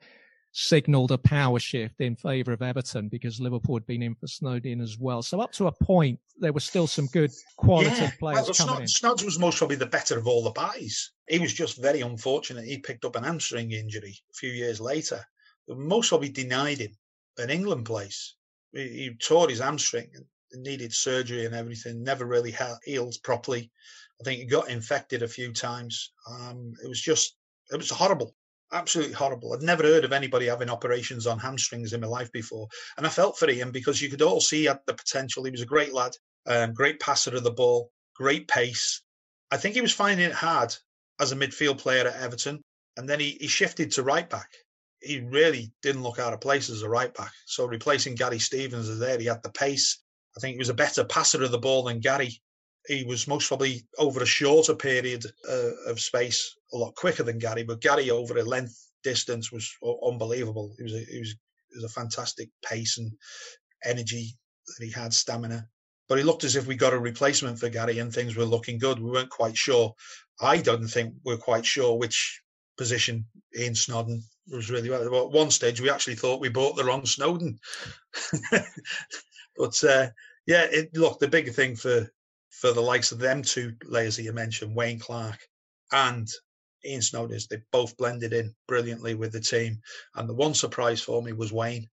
signalled 0.50 1.12
a 1.12 1.18
power 1.18 1.60
shift 1.60 2.00
in 2.00 2.16
favour 2.16 2.52
of 2.52 2.62
Everton 2.62 3.08
because 3.08 3.40
Liverpool 3.40 3.76
had 3.76 3.86
been 3.86 4.02
in 4.02 4.16
for 4.16 4.26
Snodin 4.26 4.82
as 4.82 4.98
well. 4.98 5.22
So 5.22 5.40
up 5.40 5.52
to 5.52 5.68
a 5.68 5.72
point, 5.72 6.18
there 6.38 6.52
were 6.52 6.58
still 6.58 6.88
some 6.88 7.06
good 7.06 7.30
quality 7.56 7.90
yeah. 7.90 8.10
players 8.18 8.46
well, 8.46 8.68
coming 8.68 8.86
Snod, 8.86 8.88
Snods 8.88 9.24
was 9.24 9.38
most 9.38 9.58
probably 9.58 9.76
the 9.76 9.86
better 9.86 10.18
of 10.18 10.26
all 10.26 10.42
the 10.42 10.50
buys. 10.50 11.12
He 11.28 11.38
was 11.38 11.54
just 11.54 11.80
very 11.80 12.00
unfortunate. 12.00 12.64
He 12.64 12.78
picked 12.78 13.04
up 13.04 13.14
an 13.14 13.22
hamstring 13.22 13.70
injury 13.70 14.16
a 14.30 14.34
few 14.34 14.50
years 14.50 14.80
later. 14.80 15.24
Most 15.68 16.08
probably 16.08 16.30
denied 16.30 16.78
him 16.78 16.96
an 17.36 17.50
England 17.50 17.84
place 17.84 18.34
he 18.72 19.10
tore 19.20 19.48
his 19.48 19.60
hamstring 19.60 20.10
and 20.52 20.62
needed 20.62 20.92
surgery 20.92 21.46
and 21.46 21.54
everything. 21.54 22.02
Never 22.02 22.24
really 22.24 22.54
healed 22.84 23.16
properly. 23.22 23.70
I 24.20 24.24
think 24.24 24.40
he 24.40 24.46
got 24.46 24.68
infected 24.68 25.22
a 25.22 25.28
few 25.28 25.52
times. 25.52 26.12
Um, 26.30 26.74
it 26.82 26.88
was 26.88 27.00
just, 27.00 27.36
it 27.70 27.76
was 27.76 27.90
horrible. 27.90 28.34
absolutely 28.72 29.14
horrible. 29.14 29.52
I'd 29.52 29.62
never 29.62 29.82
heard 29.82 30.04
of 30.04 30.12
anybody 30.12 30.46
having 30.46 30.70
operations 30.70 31.26
on 31.26 31.38
hamstrings 31.38 31.92
in 31.92 32.00
my 32.00 32.06
life 32.06 32.30
before. 32.32 32.68
And 32.96 33.06
I 33.06 33.10
felt 33.10 33.38
for 33.38 33.50
him 33.50 33.70
because 33.70 34.00
you 34.02 34.10
could 34.10 34.22
all 34.22 34.40
see 34.40 34.60
he 34.60 34.64
had 34.64 34.80
the 34.86 34.94
potential. 34.94 35.44
He 35.44 35.50
was 35.50 35.62
a 35.62 35.66
great 35.66 35.92
lad, 35.92 36.12
um, 36.46 36.74
great 36.74 37.00
passer 37.00 37.34
of 37.34 37.44
the 37.44 37.50
ball, 37.50 37.90
great 38.14 38.48
pace. 38.48 39.02
I 39.50 39.56
think 39.56 39.74
he 39.74 39.80
was 39.80 39.92
finding 39.92 40.26
it 40.26 40.34
hard 40.34 40.74
as 41.20 41.32
a 41.32 41.36
midfield 41.36 41.78
player 41.78 42.06
at 42.06 42.20
Everton. 42.20 42.60
And 42.96 43.08
then 43.08 43.20
he, 43.20 43.38
he 43.40 43.46
shifted 43.46 43.92
to 43.92 44.02
right 44.02 44.28
back. 44.28 44.50
He 45.00 45.20
really 45.20 45.72
didn't 45.82 46.02
look 46.02 46.18
out 46.18 46.32
of 46.32 46.40
place 46.40 46.70
as 46.70 46.82
a 46.82 46.88
right 46.88 47.12
back. 47.14 47.32
So 47.46 47.66
replacing 47.66 48.16
Gary 48.16 48.38
Stevens 48.38 48.88
as 48.88 48.98
there, 48.98 49.18
he 49.18 49.26
had 49.26 49.42
the 49.42 49.50
pace. 49.50 50.02
I 50.36 50.40
think 50.40 50.54
he 50.54 50.58
was 50.58 50.68
a 50.68 50.74
better 50.74 51.04
passer 51.04 51.42
of 51.42 51.50
the 51.50 51.58
ball 51.58 51.84
than 51.84 52.00
Gary. 52.00 52.40
He 52.86 53.04
was 53.04 53.28
most 53.28 53.48
probably 53.48 53.86
over 53.98 54.22
a 54.22 54.26
shorter 54.26 54.74
period 54.74 55.24
uh, 55.48 55.72
of 55.86 56.00
space 56.00 56.56
a 56.72 56.76
lot 56.76 56.94
quicker 56.94 57.22
than 57.22 57.38
Gary, 57.38 57.62
but 57.62 57.80
Gary 57.80 58.10
over 58.10 58.36
a 58.38 58.42
length 58.42 58.76
distance 59.04 59.52
was 59.52 59.70
unbelievable. 60.04 60.74
He 60.78 60.84
was 60.84 60.94
a, 60.94 61.04
he 61.04 61.18
was, 61.18 61.36
he 61.70 61.76
was 61.76 61.84
a 61.84 62.00
fantastic 62.00 62.48
pace 62.64 62.98
and 62.98 63.12
energy 63.84 64.36
that 64.66 64.84
he 64.84 64.90
had, 64.90 65.12
stamina. 65.12 65.66
But 66.08 66.18
it 66.18 66.24
looked 66.24 66.44
as 66.44 66.56
if 66.56 66.66
we 66.66 66.74
got 66.74 66.94
a 66.94 66.98
replacement 66.98 67.58
for 67.58 67.68
Gary 67.68 67.98
and 67.98 68.12
things 68.12 68.34
were 68.34 68.44
looking 68.44 68.78
good. 68.78 68.98
We 68.98 69.10
weren't 69.10 69.30
quite 69.30 69.56
sure. 69.56 69.94
I 70.40 70.58
don't 70.58 70.88
think 70.88 71.14
we're 71.24 71.36
quite 71.36 71.66
sure 71.66 71.98
which 71.98 72.40
position 72.78 73.26
Ian 73.58 73.74
Snodin 73.74 74.22
was 74.56 74.70
really 74.70 74.90
well. 74.90 75.02
At 75.02 75.30
one 75.30 75.50
stage, 75.50 75.80
we 75.80 75.90
actually 75.90 76.16
thought 76.16 76.40
we 76.40 76.48
bought 76.48 76.76
the 76.76 76.84
wrong 76.84 77.02
Snodin. 77.02 77.58
but 79.56 79.84
uh, 79.84 80.08
yeah, 80.46 80.66
it, 80.70 80.96
look, 80.96 81.18
the 81.18 81.28
bigger 81.28 81.52
thing 81.52 81.76
for 81.76 82.08
for 82.50 82.72
the 82.72 82.80
likes 82.80 83.12
of 83.12 83.18
them 83.18 83.42
two 83.42 83.72
players 83.80 84.16
that 84.16 84.22
you 84.22 84.32
mentioned, 84.32 84.74
Wayne 84.74 84.98
Clarke 84.98 85.40
and 85.92 86.28
Ian 86.84 87.00
Snodin, 87.00 87.34
is 87.34 87.46
they 87.46 87.62
both 87.70 87.96
blended 87.96 88.32
in 88.32 88.54
brilliantly 88.66 89.14
with 89.14 89.32
the 89.32 89.40
team. 89.40 89.80
And 90.14 90.28
the 90.28 90.34
one 90.34 90.54
surprise 90.54 91.00
for 91.00 91.22
me 91.22 91.32
was 91.32 91.52
Wayne, 91.52 91.88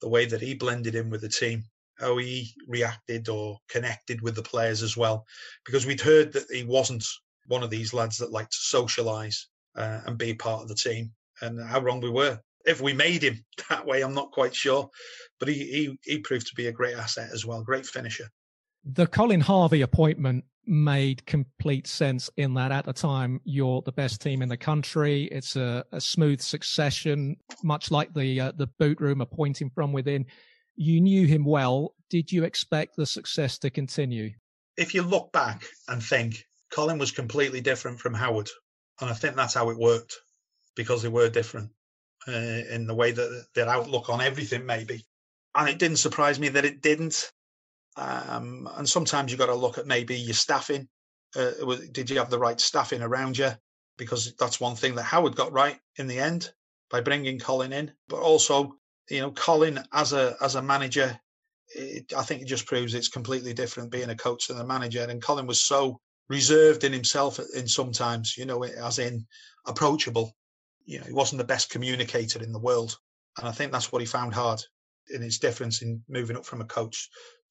the 0.00 0.08
way 0.08 0.26
that 0.26 0.40
he 0.40 0.54
blended 0.54 0.94
in 0.94 1.10
with 1.10 1.20
the 1.20 1.28
team, 1.28 1.64
how 1.98 2.16
he 2.16 2.54
reacted 2.66 3.28
or 3.28 3.58
connected 3.68 4.22
with 4.22 4.34
the 4.36 4.42
players 4.42 4.82
as 4.82 4.96
well, 4.96 5.26
because 5.66 5.84
we'd 5.84 6.00
heard 6.00 6.32
that 6.32 6.46
he 6.50 6.64
wasn't 6.64 7.04
one 7.46 7.62
of 7.62 7.70
these 7.70 7.92
lads 7.92 8.18
that 8.18 8.32
liked 8.32 8.52
to 8.52 8.76
socialise 8.76 9.46
uh, 9.76 10.00
and 10.06 10.16
be 10.16 10.32
part 10.32 10.62
of 10.62 10.68
the 10.68 10.74
team. 10.74 11.12
And 11.40 11.60
how 11.60 11.80
wrong 11.80 12.00
we 12.00 12.10
were. 12.10 12.38
If 12.66 12.80
we 12.80 12.92
made 12.92 13.22
him 13.22 13.42
that 13.70 13.86
way, 13.86 14.02
I'm 14.02 14.14
not 14.14 14.32
quite 14.32 14.54
sure. 14.54 14.88
But 15.38 15.48
he, 15.48 15.54
he, 15.54 15.98
he 16.02 16.18
proved 16.18 16.46
to 16.48 16.54
be 16.54 16.66
a 16.66 16.72
great 16.72 16.94
asset 16.94 17.30
as 17.32 17.46
well, 17.46 17.62
great 17.62 17.86
finisher. 17.86 18.28
The 18.84 19.06
Colin 19.06 19.40
Harvey 19.40 19.82
appointment 19.82 20.44
made 20.66 21.24
complete 21.26 21.86
sense 21.86 22.30
in 22.36 22.54
that 22.54 22.70
at 22.70 22.84
the 22.84 22.92
time 22.92 23.40
you're 23.44 23.82
the 23.82 23.92
best 23.92 24.20
team 24.20 24.42
in 24.42 24.48
the 24.48 24.56
country. 24.56 25.24
It's 25.24 25.56
a, 25.56 25.84
a 25.92 26.00
smooth 26.00 26.40
succession, 26.40 27.36
much 27.62 27.90
like 27.90 28.14
the 28.14 28.40
uh, 28.40 28.52
the 28.56 28.68
boot 28.78 29.00
room 29.00 29.20
appointing 29.20 29.70
from 29.70 29.92
within. 29.92 30.26
You 30.76 31.00
knew 31.00 31.26
him 31.26 31.44
well. 31.44 31.94
Did 32.08 32.32
you 32.32 32.44
expect 32.44 32.96
the 32.96 33.06
success 33.06 33.58
to 33.58 33.70
continue? 33.70 34.30
If 34.76 34.94
you 34.94 35.02
look 35.02 35.32
back 35.32 35.64
and 35.88 36.02
think, 36.02 36.44
Colin 36.70 36.98
was 36.98 37.12
completely 37.12 37.60
different 37.60 38.00
from 38.00 38.14
Howard. 38.14 38.48
And 39.00 39.10
I 39.10 39.14
think 39.14 39.34
that's 39.34 39.54
how 39.54 39.70
it 39.70 39.78
worked 39.78 40.16
because 40.80 41.02
they 41.02 41.10
were 41.10 41.28
different 41.28 41.68
uh, 42.26 42.62
in 42.70 42.86
the 42.86 42.94
way 42.94 43.12
that 43.12 43.46
their 43.54 43.68
outlook 43.68 44.08
on 44.08 44.22
everything, 44.22 44.64
maybe. 44.64 45.04
And 45.54 45.68
it 45.68 45.78
didn't 45.78 45.98
surprise 45.98 46.40
me 46.40 46.48
that 46.48 46.64
it 46.64 46.80
didn't. 46.80 47.30
Um, 47.98 48.66
and 48.76 48.88
sometimes 48.88 49.30
you've 49.30 49.38
got 49.38 49.52
to 49.52 49.54
look 49.54 49.76
at 49.76 49.86
maybe 49.86 50.16
your 50.16 50.32
staffing. 50.32 50.88
Uh, 51.36 51.50
did 51.92 52.08
you 52.08 52.16
have 52.16 52.30
the 52.30 52.38
right 52.38 52.58
staffing 52.58 53.02
around 53.02 53.36
you? 53.36 53.50
Because 53.98 54.34
that's 54.36 54.58
one 54.58 54.74
thing 54.74 54.94
that 54.94 55.02
Howard 55.02 55.36
got 55.36 55.52
right 55.52 55.78
in 55.98 56.06
the 56.06 56.18
end 56.18 56.50
by 56.90 57.02
bringing 57.02 57.38
Colin 57.38 57.74
in. 57.74 57.92
But 58.08 58.20
also, 58.20 58.74
you 59.10 59.20
know, 59.20 59.32
Colin 59.32 59.84
as 59.92 60.14
a 60.14 60.34
as 60.40 60.54
a 60.54 60.62
manager, 60.62 61.20
it, 61.74 62.14
I 62.16 62.22
think 62.22 62.40
it 62.40 62.48
just 62.48 62.66
proves 62.66 62.94
it's 62.94 63.08
completely 63.08 63.52
different 63.52 63.90
being 63.90 64.08
a 64.08 64.16
coach 64.16 64.48
than 64.48 64.60
a 64.60 64.66
manager. 64.66 65.06
And 65.06 65.22
Colin 65.22 65.46
was 65.46 65.60
so 65.60 66.00
reserved 66.30 66.84
in 66.84 66.92
himself 66.94 67.38
in 67.54 67.68
sometimes, 67.68 68.38
you 68.38 68.46
know, 68.46 68.64
as 68.64 68.98
in 68.98 69.26
approachable. 69.66 70.34
You 70.90 70.98
know, 70.98 71.06
he 71.06 71.12
wasn't 71.12 71.38
the 71.38 71.44
best 71.44 71.70
communicator 71.70 72.42
in 72.42 72.52
the 72.52 72.58
world. 72.58 72.98
And 73.38 73.46
I 73.46 73.52
think 73.52 73.70
that's 73.70 73.92
what 73.92 74.02
he 74.02 74.06
found 74.06 74.34
hard 74.34 74.60
in 75.08 75.22
his 75.22 75.38
difference 75.38 75.82
in 75.82 76.02
moving 76.08 76.36
up 76.36 76.44
from 76.44 76.60
a 76.60 76.64
coach 76.64 77.08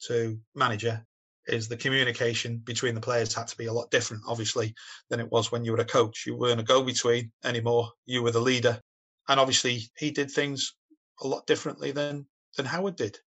to 0.08 0.38
manager 0.56 1.06
is 1.48 1.70
the 1.70 1.78
communication 1.78 2.58
between 2.58 2.96
the 2.96 3.02
players 3.02 3.34
had 3.34 3.48
to 3.48 3.58
be 3.58 3.68
a 3.68 3.74
lot 3.74 3.92
different, 3.92 4.24
obviously, 4.28 4.76
than 5.10 5.22
it 5.22 5.32
was 5.32 5.54
when 5.54 5.64
you 5.64 5.72
were 5.72 5.80
a 5.80 5.86
coach. 5.86 6.26
You 6.28 6.36
weren't 6.36 6.60
a 6.60 6.64
go 6.64 6.84
between 6.84 7.32
anymore. 7.46 7.90
You 8.06 8.24
were 8.24 8.32
the 8.32 8.42
leader. 8.42 8.82
And 9.30 9.40
obviously 9.40 9.84
he 9.98 10.12
did 10.12 10.30
things 10.30 10.76
a 11.22 11.28
lot 11.28 11.48
differently 11.48 11.92
than 11.94 12.28
than 12.58 12.66
Howard 12.66 12.98
did. 12.98 13.18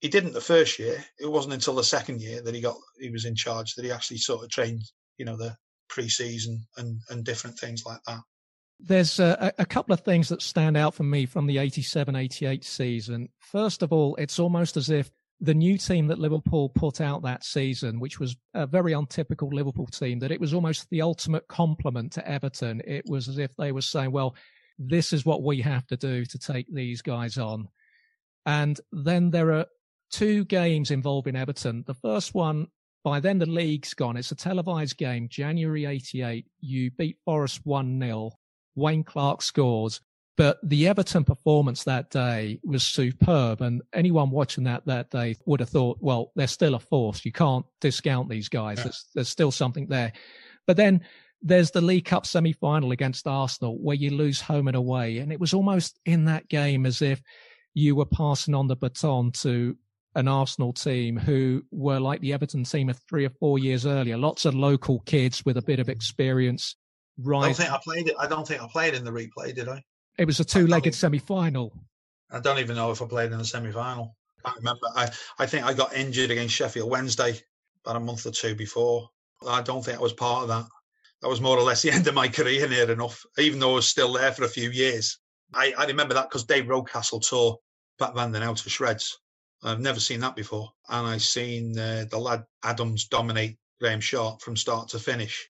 He 0.00 0.08
didn't 0.08 0.32
the 0.32 0.40
first 0.40 0.80
year. 0.80 1.04
It 1.20 1.30
wasn't 1.30 1.54
until 1.54 1.76
the 1.76 1.84
second 1.84 2.20
year 2.20 2.42
that 2.42 2.56
he 2.56 2.60
got 2.60 2.76
he 2.98 3.10
was 3.10 3.24
in 3.24 3.36
charge 3.36 3.74
that 3.74 3.84
he 3.84 3.92
actually 3.92 4.18
sort 4.18 4.42
of 4.42 4.50
trained 4.50 4.82
you 5.16 5.26
know 5.26 5.36
the 5.36 5.56
pre-season 5.88 6.66
and 6.76 7.00
and 7.08 7.24
different 7.24 7.56
things 7.56 7.84
like 7.86 8.00
that. 8.08 8.20
There's 8.82 9.20
uh, 9.20 9.50
a, 9.58 9.62
a, 9.62 9.66
couple 9.66 9.92
of 9.92 10.00
things 10.00 10.28
that 10.30 10.42
stand 10.42 10.76
out 10.76 10.94
for 10.94 11.02
me 11.02 11.26
from 11.26 11.46
the 11.46 11.56
87-88 11.56 12.64
season. 12.64 13.28
First 13.38 13.82
of 13.82 13.92
all, 13.92 14.16
it's 14.16 14.38
almost 14.38 14.76
as 14.76 14.88
if 14.90 15.10
the 15.40 15.54
new 15.54 15.78
team 15.78 16.06
that 16.08 16.18
Liverpool 16.18 16.68
put 16.70 17.00
out 17.00 17.22
that 17.22 17.44
season, 17.44 18.00
which 18.00 18.18
was 18.18 18.36
a 18.54 18.66
very 18.66 18.92
untypical 18.92 19.48
Liverpool 19.48 19.86
team, 19.86 20.18
that 20.20 20.30
it 20.30 20.40
was 20.40 20.54
almost 20.54 20.88
the 20.90 21.02
ultimate 21.02 21.46
compliment 21.48 22.12
to 22.12 22.28
Everton. 22.28 22.82
It 22.86 23.04
was 23.06 23.28
as 23.28 23.38
if 23.38 23.54
they 23.56 23.72
were 23.72 23.82
saying, 23.82 24.12
well, 24.12 24.34
this 24.78 25.12
is 25.12 25.26
what 25.26 25.42
we 25.42 25.60
have 25.60 25.86
to 25.88 25.96
do 25.96 26.24
to 26.24 26.38
take 26.38 26.66
these 26.72 27.02
guys 27.02 27.38
on. 27.38 27.68
And 28.46 28.80
then 28.92 29.30
there 29.30 29.52
are 29.52 29.66
two 30.10 30.44
games 30.44 30.90
involving 30.90 31.36
Everton. 31.36 31.84
The 31.86 31.94
first 31.94 32.34
one 32.34 32.68
by 33.02 33.20
then, 33.20 33.38
the 33.38 33.46
league's 33.46 33.94
gone. 33.94 34.16
It's 34.16 34.30
a 34.30 34.36
televised 34.36 34.98
game. 34.98 35.28
January 35.30 35.86
88. 35.86 36.46
You 36.60 36.90
beat 36.90 37.16
Forest 37.24 37.60
1 37.64 37.98
0. 37.98 38.30
Wayne 38.74 39.04
Clarke 39.04 39.42
scores. 39.42 40.00
But 40.36 40.58
the 40.62 40.88
Everton 40.88 41.24
performance 41.24 41.84
that 41.84 42.08
day 42.10 42.60
was 42.64 42.82
superb. 42.82 43.60
And 43.60 43.82
anyone 43.92 44.30
watching 44.30 44.64
that 44.64 44.86
that 44.86 45.10
day 45.10 45.36
would 45.44 45.60
have 45.60 45.68
thought, 45.68 45.98
well, 46.00 46.32
they're 46.34 46.46
still 46.46 46.74
a 46.74 46.78
force. 46.78 47.24
You 47.26 47.32
can't 47.32 47.66
discount 47.80 48.30
these 48.30 48.48
guys. 48.48 48.78
Yeah. 48.78 48.84
There's, 48.84 49.06
there's 49.14 49.28
still 49.28 49.50
something 49.50 49.88
there. 49.88 50.12
But 50.66 50.78
then 50.78 51.02
there's 51.42 51.72
the 51.72 51.80
League 51.80 52.06
Cup 52.06 52.26
semi 52.26 52.52
final 52.52 52.92
against 52.92 53.26
Arsenal 53.26 53.78
where 53.82 53.96
you 53.96 54.10
lose 54.10 54.40
home 54.40 54.68
and 54.68 54.76
away. 54.76 55.18
And 55.18 55.30
it 55.30 55.40
was 55.40 55.52
almost 55.52 55.98
in 56.06 56.24
that 56.26 56.48
game 56.48 56.86
as 56.86 57.02
if 57.02 57.20
you 57.74 57.94
were 57.94 58.06
passing 58.06 58.54
on 58.54 58.66
the 58.66 58.76
baton 58.76 59.32
to 59.32 59.76
an 60.14 60.26
Arsenal 60.26 60.72
team 60.72 61.16
who 61.16 61.62
were 61.70 62.00
like 62.00 62.20
the 62.20 62.32
Everton 62.32 62.64
team 62.64 62.88
of 62.88 62.98
three 63.08 63.24
or 63.24 63.30
four 63.30 63.58
years 63.58 63.86
earlier. 63.86 64.16
Lots 64.16 64.44
of 64.44 64.54
local 64.54 65.00
kids 65.00 65.44
with 65.44 65.56
a 65.56 65.62
bit 65.62 65.78
of 65.78 65.88
experience. 65.88 66.76
Right. 67.22 67.42
I 67.42 67.46
don't 67.46 67.56
think 67.56 67.72
I 67.72 67.78
played 67.82 68.08
it. 68.08 68.14
I 68.18 68.26
don't 68.26 68.46
think 68.46 68.62
I 68.62 68.66
played 68.68 68.94
in 68.94 69.04
the 69.04 69.10
replay, 69.10 69.54
did 69.54 69.68
I? 69.68 69.82
It 70.18 70.26
was 70.26 70.40
a 70.40 70.44
two-legged 70.44 70.94
semi-final. 70.94 71.72
I 72.30 72.40
don't 72.40 72.58
even 72.58 72.76
know 72.76 72.90
if 72.90 73.02
I 73.02 73.06
played 73.06 73.32
in 73.32 73.38
the 73.38 73.44
semi-final. 73.44 74.16
I 74.44 74.52
remember. 74.56 74.86
I, 74.94 75.10
I 75.38 75.46
think 75.46 75.64
I 75.64 75.74
got 75.74 75.94
injured 75.94 76.30
against 76.30 76.54
Sheffield 76.54 76.90
Wednesday 76.90 77.38
about 77.84 77.96
a 77.96 78.00
month 78.00 78.26
or 78.26 78.30
two 78.30 78.54
before. 78.54 79.08
I 79.46 79.62
don't 79.62 79.84
think 79.84 79.98
I 79.98 80.02
was 80.02 80.12
part 80.12 80.42
of 80.42 80.48
that. 80.48 80.66
That 81.22 81.28
was 81.28 81.40
more 81.40 81.58
or 81.58 81.62
less 81.62 81.82
the 81.82 81.90
end 81.90 82.06
of 82.06 82.14
my 82.14 82.28
career 82.28 82.68
near 82.68 82.90
enough, 82.90 83.24
even 83.38 83.58
though 83.58 83.72
I 83.72 83.76
was 83.76 83.88
still 83.88 84.12
there 84.12 84.32
for 84.32 84.44
a 84.44 84.48
few 84.48 84.70
years. 84.70 85.18
I, 85.52 85.74
I 85.76 85.86
remember 85.86 86.14
that 86.14 86.28
because 86.28 86.44
Dave 86.44 86.66
Rocastle 86.66 87.26
tore 87.26 87.58
Pat 87.98 88.14
Van 88.14 88.32
den 88.32 88.42
Hauwe 88.42 88.62
to 88.62 88.70
shreds. 88.70 89.18
I've 89.62 89.80
never 89.80 90.00
seen 90.00 90.20
that 90.20 90.36
before. 90.36 90.70
And 90.88 91.06
I've 91.06 91.22
seen 91.22 91.78
uh, 91.78 92.06
the 92.10 92.18
lad 92.18 92.44
Adams 92.64 93.06
dominate 93.08 93.58
Graeme 93.80 94.00
Sharp 94.00 94.40
from 94.40 94.56
start 94.56 94.88
to 94.90 94.98
finish. 94.98 95.50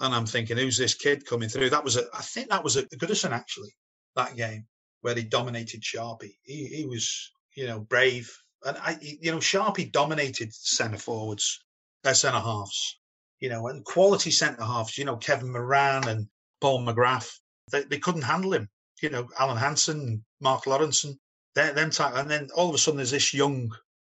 And 0.00 0.14
I'm 0.14 0.26
thinking, 0.26 0.56
who's 0.56 0.78
this 0.78 0.94
kid 0.94 1.26
coming 1.26 1.48
through? 1.48 1.70
That 1.70 1.84
was 1.84 1.96
a, 1.96 2.04
I 2.14 2.22
think 2.22 2.48
that 2.48 2.64
was 2.64 2.76
at 2.76 2.90
Goodison 2.90 3.32
actually, 3.32 3.74
that 4.16 4.36
game 4.36 4.66
where 5.02 5.14
he 5.14 5.22
dominated 5.22 5.82
Sharpie. 5.82 6.36
He, 6.42 6.66
he 6.66 6.86
was, 6.86 7.30
you 7.54 7.66
know, 7.66 7.80
brave. 7.80 8.30
And 8.64 8.76
I, 8.78 8.98
you 9.00 9.30
know, 9.30 9.38
Sharpie 9.38 9.92
dominated 9.92 10.54
centre 10.54 10.98
forwards, 10.98 11.62
uh, 12.04 12.14
centre 12.14 12.40
halves, 12.40 12.98
you 13.40 13.50
know, 13.50 13.68
and 13.68 13.84
quality 13.84 14.30
centre 14.30 14.64
halves, 14.64 14.96
you 14.96 15.04
know, 15.04 15.16
Kevin 15.16 15.52
Moran 15.52 16.08
and 16.08 16.28
Paul 16.60 16.84
McGrath. 16.84 17.30
They, 17.70 17.84
they 17.84 17.98
couldn't 17.98 18.22
handle 18.22 18.54
him. 18.54 18.68
You 19.02 19.10
know, 19.10 19.28
Alan 19.38 19.56
Hansen, 19.56 20.24
Mark 20.40 20.66
Lawrence, 20.66 21.06
then, 21.54 21.74
then 21.74 21.90
and 21.98 22.30
then 22.30 22.48
all 22.54 22.68
of 22.68 22.74
a 22.74 22.78
sudden 22.78 22.98
there's 22.98 23.10
this 23.10 23.34
young 23.34 23.74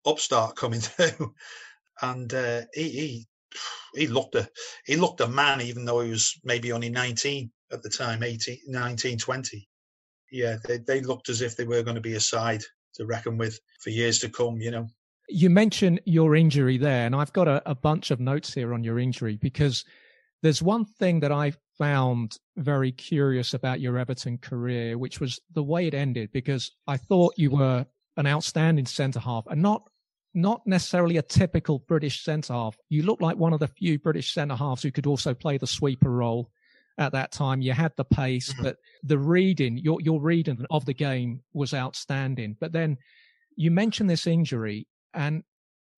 upstart 0.07 0.57
coming 0.57 0.81
through, 0.81 1.35
and 2.01 2.33
uh, 2.33 2.63
he, 2.75 2.89
he 2.89 3.29
he 3.95 4.07
looked 4.07 4.35
a 4.35 4.49
he 4.87 4.97
looked 4.97 5.21
a 5.21 5.29
man 5.29 5.61
even 5.61 5.85
though 5.85 6.01
he 6.01 6.11
was 6.11 6.39
maybe 6.45 6.73
only 6.73 6.89
19 6.89 7.51
at 7.73 7.83
the 7.83 7.89
time 7.89 8.23
18 8.23 8.59
19 8.67 9.19
20 9.19 9.69
yeah 10.31 10.57
they, 10.67 10.79
they 10.79 11.01
looked 11.01 11.29
as 11.29 11.41
if 11.41 11.57
they 11.57 11.65
were 11.65 11.83
going 11.83 11.97
to 11.97 12.01
be 12.01 12.15
a 12.15 12.21
side 12.21 12.63
to 12.95 13.07
reckon 13.07 13.39
with 13.39 13.59
for 13.81 13.91
years 13.91 14.19
to 14.19 14.29
come 14.29 14.61
you 14.61 14.71
know. 14.71 14.87
You 15.29 15.49
mentioned 15.49 16.01
your 16.05 16.35
injury 16.35 16.79
there 16.79 17.07
and 17.07 17.15
i've 17.15 17.33
got 17.33 17.49
a, 17.49 17.63
a 17.69 17.75
bunch 17.75 18.11
of 18.11 18.21
notes 18.21 18.53
here 18.53 18.75
on 18.75 18.85
your 18.85 18.99
injury 18.99 19.37
because 19.37 19.85
there's 20.43 20.63
one 20.63 20.85
thing 20.85 21.21
that 21.21 21.33
i 21.33 21.53
found 21.81 22.37
very 22.59 22.93
curious 22.93 23.55
about 23.55 23.81
your 23.81 23.97
Everton 23.97 24.37
career, 24.37 24.99
which 24.99 25.19
was 25.19 25.41
the 25.55 25.63
way 25.63 25.87
it 25.87 25.95
ended, 25.95 26.31
because 26.31 26.73
I 26.87 26.99
thought 26.99 27.33
you 27.39 27.51
were 27.51 27.87
an 28.19 28.27
outstanding 28.27 28.85
centre 28.85 29.19
half 29.19 29.47
and 29.47 29.63
not 29.63 29.89
not 30.35 30.67
necessarily 30.67 31.17
a 31.17 31.23
typical 31.23 31.81
British 31.81 32.25
centre 32.25 32.53
half. 32.53 32.77
You 32.89 33.03
look 33.03 33.21
like 33.21 33.37
one 33.37 33.53
of 33.53 33.61
the 33.61 33.69
few 33.69 33.99
British 33.99 34.33
centre 34.33 34.55
halves 34.55 34.83
who 34.83 34.91
could 34.93 35.07
also 35.07 35.35
play 35.35 35.59
the 35.59 35.67
sweeper 35.67 36.11
role 36.11 36.51
at 36.99 37.13
that 37.13 37.33
time. 37.33 37.63
You 37.63 37.73
had 37.73 37.93
the 37.97 38.05
pace, 38.05 38.53
mm-hmm. 38.53 38.63
but 38.63 38.77
the 39.03 39.19
reading, 39.19 39.79
your 39.79 40.01
your 40.01 40.21
reading 40.21 40.65
of 40.71 40.85
the 40.85 40.95
game 40.95 41.43
was 41.53 41.75
outstanding. 41.75 42.57
But 42.61 42.73
then 42.73 42.99
you 43.57 43.71
mentioned 43.71 44.09
this 44.09 44.27
injury 44.27 44.87
and 45.15 45.43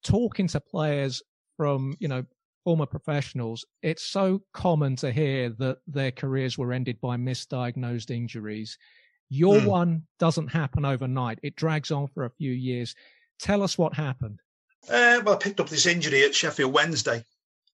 talking 0.02 0.48
to 0.48 0.60
players 0.60 1.22
from, 1.56 1.96
you 2.00 2.08
know, 2.08 2.24
former 2.64 2.86
professionals, 2.86 3.64
it's 3.82 4.04
so 4.04 4.42
common 4.52 4.96
to 4.96 5.12
hear 5.12 5.50
that 5.50 5.78
their 5.86 6.10
careers 6.10 6.56
were 6.56 6.72
ended 6.72 7.00
by 7.00 7.16
misdiagnosed 7.16 8.10
injuries. 8.10 8.78
Your 9.28 9.56
mm. 9.56 9.66
one 9.66 10.02
doesn't 10.18 10.48
happen 10.48 10.84
overnight. 10.84 11.40
It 11.42 11.56
drags 11.56 11.90
on 11.90 12.06
for 12.08 12.24
a 12.24 12.30
few 12.30 12.52
years. 12.52 12.94
Tell 13.42 13.62
us 13.62 13.76
what 13.76 13.94
happened. 13.94 14.40
Uh, 14.88 15.20
well, 15.24 15.34
I 15.34 15.38
picked 15.38 15.60
up 15.60 15.68
this 15.68 15.86
injury 15.86 16.24
at 16.24 16.34
Sheffield 16.34 16.72
Wednesday. 16.72 17.22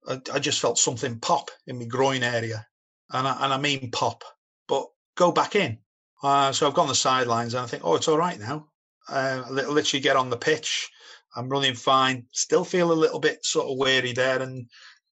I, 0.09 0.21
I 0.33 0.39
just 0.39 0.61
felt 0.61 0.79
something 0.79 1.21
pop 1.21 1.51
in 1.67 1.79
my 1.79 1.85
groin 1.85 2.23
area. 2.23 2.67
And 3.11 3.29
I, 3.29 3.45
and 3.45 3.53
I 3.53 3.59
mean 3.59 3.91
pop, 3.91 4.25
but 4.67 4.87
go 5.17 5.31
back 5.31 5.55
in. 5.55 5.79
Uh, 6.23 6.53
so 6.53 6.67
I've 6.67 6.75
gone 6.75 6.89
the 6.89 6.95
sidelines 6.95 7.53
and 7.53 7.63
I 7.63 7.67
think, 7.67 7.85
oh, 7.85 7.97
it's 7.97 8.09
all 8.09 8.17
right 8.17 8.39
now. 8.39 8.69
Uh, 9.09 9.43
I 9.47 9.51
literally 9.51 10.01
get 10.01 10.17
on 10.17 10.31
the 10.31 10.37
pitch 10.37 10.91
I'm 11.37 11.51
running 11.51 11.75
fine. 11.75 12.27
Still 12.33 12.65
feel 12.65 12.91
a 12.91 12.95
little 12.95 13.21
bit 13.21 13.45
sort 13.45 13.67
of 13.67 13.77
weary 13.77 14.13
there, 14.13 14.41
and 14.41 14.69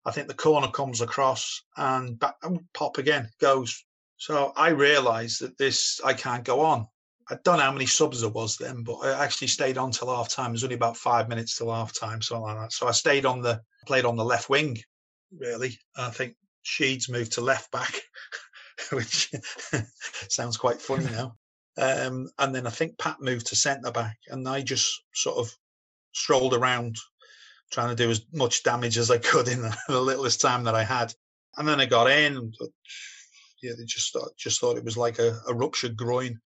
I 0.06 0.12
think 0.12 0.28
the 0.28 0.34
corner 0.34 0.70
comes 0.70 1.02
across 1.02 1.64
and 1.76 2.18
back, 2.18 2.36
pop 2.74 2.98
again 2.98 3.30
goes. 3.42 3.84
So 4.18 4.54
I 4.56 4.70
realised 4.70 5.42
that 5.42 5.58
this 5.58 6.00
I 6.04 6.14
can't 6.14 6.46
go 6.46 6.62
on. 6.62 6.88
I 7.34 7.38
don't 7.44 7.58
know 7.58 7.64
how 7.64 7.72
many 7.72 7.88
subs 7.88 8.22
there 8.22 8.30
was 8.30 8.58
then, 8.58 8.84
but 8.84 8.98
I 8.98 9.24
actually 9.24 9.48
stayed 9.48 9.78
on 9.78 9.92
till 9.92 10.16
half 10.16 10.30
time. 10.30 10.52
It 10.52 10.54
was 10.54 10.64
only 10.64 10.76
about 10.76 10.98
five 10.98 11.28
minutes 11.28 11.58
till 11.58 11.74
half 11.74 11.98
time, 11.98 12.22
something 12.22 12.44
like 12.44 12.58
that. 12.58 12.74
So 12.74 12.88
I 12.88 12.92
stayed 12.92 13.26
on 13.26 13.42
the 13.42 13.60
played 13.88 14.06
on 14.06 14.16
the 14.16 14.24
left 14.26 14.50
wing. 14.50 14.78
Really, 15.36 15.80
I 15.98 16.12
think 16.12 16.36
Sheeds 16.64 17.10
moved 17.10 17.34
to 17.34 17.42
left 17.42 17.72
back, 17.72 18.02
which 18.92 19.32
sounds 20.30 20.58
quite 20.58 20.80
funny 20.80 21.06
now. 21.06 21.36
Um, 21.76 22.30
and 22.38 22.54
then 22.54 22.68
I 22.68 22.70
think 22.70 23.00
Pat 23.00 23.20
moved 23.20 23.48
to 23.48 23.56
centre 23.56 23.92
back, 23.92 24.18
and 24.28 24.48
I 24.48 24.62
just 24.62 25.02
sort 25.16 25.38
of 25.38 25.52
strolled 26.12 26.54
around 26.54 26.98
trying 27.72 27.90
to 27.90 28.04
do 28.04 28.12
as 28.12 28.24
much 28.32 28.62
damage 28.62 29.00
as 29.00 29.10
I 29.10 29.18
could 29.18 29.48
in 29.48 29.64
the, 29.64 29.76
the 29.88 30.00
littlest 30.00 30.40
time 30.40 30.66
that 30.66 30.76
I 30.76 30.84
had. 30.84 31.12
And 31.58 31.68
then 31.68 31.82
I 31.82 31.88
got 31.88 32.12
in. 32.12 32.54
Yeah, 33.64 33.72
they 33.76 33.86
just 33.86 34.14
thought, 34.14 34.38
just 34.38 34.60
thought 34.60 34.78
it 34.78 34.84
was 34.84 34.98
like 34.98 35.18
a, 35.18 35.40
a 35.48 35.54
ruptured 35.54 35.98
groin 35.98 36.40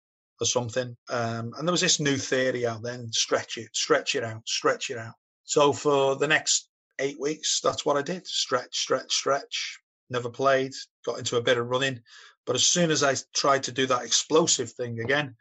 or 0.41 0.45
something. 0.45 0.95
Um, 1.09 1.53
and 1.57 1.67
there 1.67 1.71
was 1.71 1.81
this 1.81 1.99
new 1.99 2.17
theory 2.17 2.65
out 2.65 2.83
then: 2.83 3.11
stretch 3.11 3.57
it, 3.57 3.69
stretch 3.73 4.15
it 4.15 4.23
out, 4.23 4.47
stretch 4.47 4.89
it 4.89 4.97
out. 4.97 5.13
So 5.43 5.73
for 5.73 6.15
the 6.15 6.27
next 6.27 6.69
eight 6.99 7.19
weeks, 7.19 7.59
that's 7.61 7.86
what 7.86 7.97
I 7.97 8.01
did: 8.01 8.25
stretch, 8.27 8.77
stretch, 8.77 9.13
stretch. 9.13 9.79
Never 10.09 10.29
played. 10.29 10.73
Got 11.05 11.19
into 11.19 11.38
a 11.38 11.41
bit 11.41 11.57
of 11.57 11.67
running, 11.67 12.01
but 12.45 12.55
as 12.55 12.65
soon 12.65 12.91
as 12.91 13.03
I 13.03 13.15
tried 13.36 13.63
to 13.63 13.71
do 13.71 13.86
that 13.88 14.03
explosive 14.03 14.71
thing 14.71 14.99
again, 14.99 15.36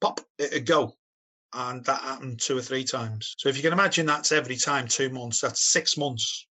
pop, 0.00 0.20
it'd 0.38 0.66
go 0.66 0.96
and 1.52 1.84
that 1.84 2.00
happened 2.00 2.40
two 2.40 2.56
or 2.56 2.62
three 2.62 2.84
times. 2.84 3.34
So 3.38 3.48
if 3.48 3.56
you 3.56 3.62
can 3.62 3.72
imagine 3.72 4.06
that's 4.06 4.32
every 4.32 4.56
time 4.56 4.86
two 4.86 5.10
months, 5.10 5.40
that's 5.40 5.72
six 5.72 5.96
months, 5.96 6.46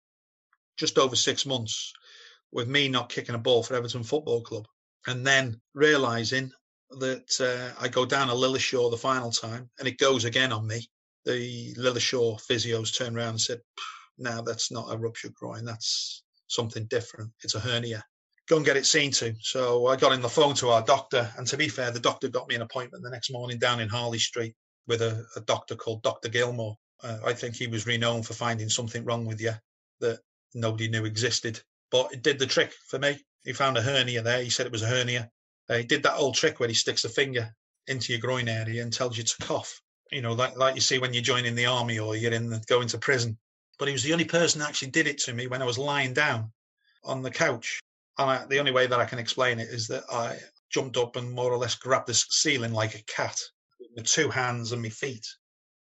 just 0.77 0.97
over 0.97 1.15
six 1.15 1.45
months, 1.45 1.93
with 2.51 2.67
me 2.67 2.88
not 2.88 3.09
kicking 3.09 3.36
a 3.36 3.39
ball 3.39 3.63
for 3.63 3.75
Everton 3.75 4.03
Football 4.03 4.41
Club, 4.41 4.67
and 5.07 5.25
then 5.25 5.59
realizing 5.73 6.51
that 6.91 7.39
uh, 7.39 7.81
I 7.83 7.88
go 7.88 8.05
down 8.05 8.29
a 8.29 8.33
Lilleshall 8.33 8.91
the 8.91 8.97
final 8.97 9.31
time, 9.31 9.69
and 9.79 9.88
it 9.88 9.97
goes 9.97 10.25
again 10.25 10.51
on 10.51 10.67
me. 10.67 10.88
The 11.25 11.73
Lilleshall 11.75 12.39
physios 12.41 12.95
turned 12.95 13.17
around 13.17 13.29
and 13.29 13.41
said, 13.41 13.61
"Now 14.17 14.41
that's 14.41 14.71
not 14.71 14.93
a 14.93 14.97
ruptured 14.97 15.33
groin. 15.33 15.65
That's 15.65 16.23
something 16.47 16.86
different. 16.86 17.31
It's 17.43 17.55
a 17.55 17.59
hernia." 17.59 18.03
Go 18.47 18.57
and 18.57 18.65
get 18.65 18.77
it 18.77 18.86
seen 18.86 19.11
to. 19.13 19.33
So 19.41 19.88
I 19.88 19.95
got 19.95 20.13
in 20.13 20.21
the 20.21 20.29
phone 20.29 20.53
to 20.55 20.69
our 20.69 20.83
doctor, 20.83 21.31
and 21.38 21.47
to 21.47 21.57
be 21.57 21.67
fair, 21.67 21.89
the 21.89 21.99
doctor 21.99 22.27
got 22.27 22.47
me 22.47 22.55
an 22.55 22.61
appointment 22.61 23.03
the 23.03 23.09
next 23.09 23.31
morning 23.31 23.57
down 23.57 23.79
in 23.79 23.89
Harley 23.89 24.19
Street 24.19 24.55
with 24.88 25.01
a, 25.01 25.25
a 25.36 25.41
doctor 25.41 25.75
called 25.75 26.03
Dr. 26.03 26.29
Gilmore. 26.29 26.77
Uh, 27.03 27.17
I 27.25 27.33
think 27.33 27.55
he 27.55 27.65
was 27.65 27.88
renowned 27.88 28.27
for 28.27 28.33
finding 28.33 28.69
something 28.69 29.03
wrong 29.03 29.25
with 29.25 29.41
you 29.41 29.53
that 29.99 30.19
nobody 30.53 30.88
knew 30.88 31.05
existed. 31.05 31.59
But 31.89 32.13
it 32.13 32.21
did 32.21 32.38
the 32.38 32.45
trick 32.45 32.71
for 32.88 32.99
me. 32.99 33.17
He 33.43 33.53
found 33.53 33.77
a 33.77 33.81
hernia 33.81 34.21
there. 34.21 34.43
He 34.43 34.49
said 34.49 34.65
it 34.65 34.71
was 34.71 34.81
a 34.81 34.88
hernia. 34.88 35.29
Uh, 35.70 35.78
he 35.78 35.84
did 35.84 36.03
that 36.03 36.18
old 36.18 36.36
trick 36.36 36.59
where 36.59 36.70
he 36.70 36.76
sticks 36.76 37.05
a 37.05 37.09
finger 37.09 37.55
into 37.88 38.13
your 38.13 38.22
groin 38.22 38.47
area 38.47 38.82
and 38.82 38.91
tells 38.91 39.18
you 39.18 39.24
to 39.24 39.38
cough. 39.41 39.82
You 40.11 40.22
know, 40.22 40.34
like 40.34 40.55
like 40.57 40.76
you 40.76 40.82
see 40.82 40.99
when 40.99 41.13
you 41.13 41.22
join 41.22 41.45
in 41.45 41.55
the 41.55 41.66
army 41.66 41.99
or 41.99 42.16
you're 42.16 42.34
in 42.34 42.49
the, 42.49 42.63
going 42.68 42.88
to 42.89 42.97
prison. 42.97 43.38
But 43.78 43.88
he 43.88 43.93
was 43.93 44.03
the 44.03 44.13
only 44.13 44.26
person 44.26 44.59
that 44.59 44.70
actually 44.70 44.91
did 44.91 45.07
it 45.07 45.18
to 45.20 45.34
me 45.34 45.47
when 45.47 45.61
I 45.61 45.66
was 45.66 45.78
lying 45.78 46.13
down 46.13 46.51
on 47.03 47.22
the 47.22 47.32
couch. 47.32 47.80
And 48.18 48.30
I, 48.30 48.45
the 48.45 48.59
only 48.59 48.72
way 48.72 48.88
that 48.88 48.99
I 48.99 49.05
can 49.05 49.20
explain 49.20 49.59
it 49.59 49.68
is 49.68 49.88
that 49.88 50.03
I 50.09 50.38
jumped 50.70 50.97
up 50.97 51.16
and 51.16 51.32
more 51.32 51.51
or 51.51 51.57
less 51.57 51.76
grabbed 51.76 52.07
the 52.07 52.13
ceiling 52.13 52.72
like 52.72 52.95
a 52.95 53.03
cat 53.03 53.41
the 53.95 54.03
two 54.03 54.30
hands 54.30 54.72
and 54.72 54.82
my 54.82 54.89
feet. 54.89 55.26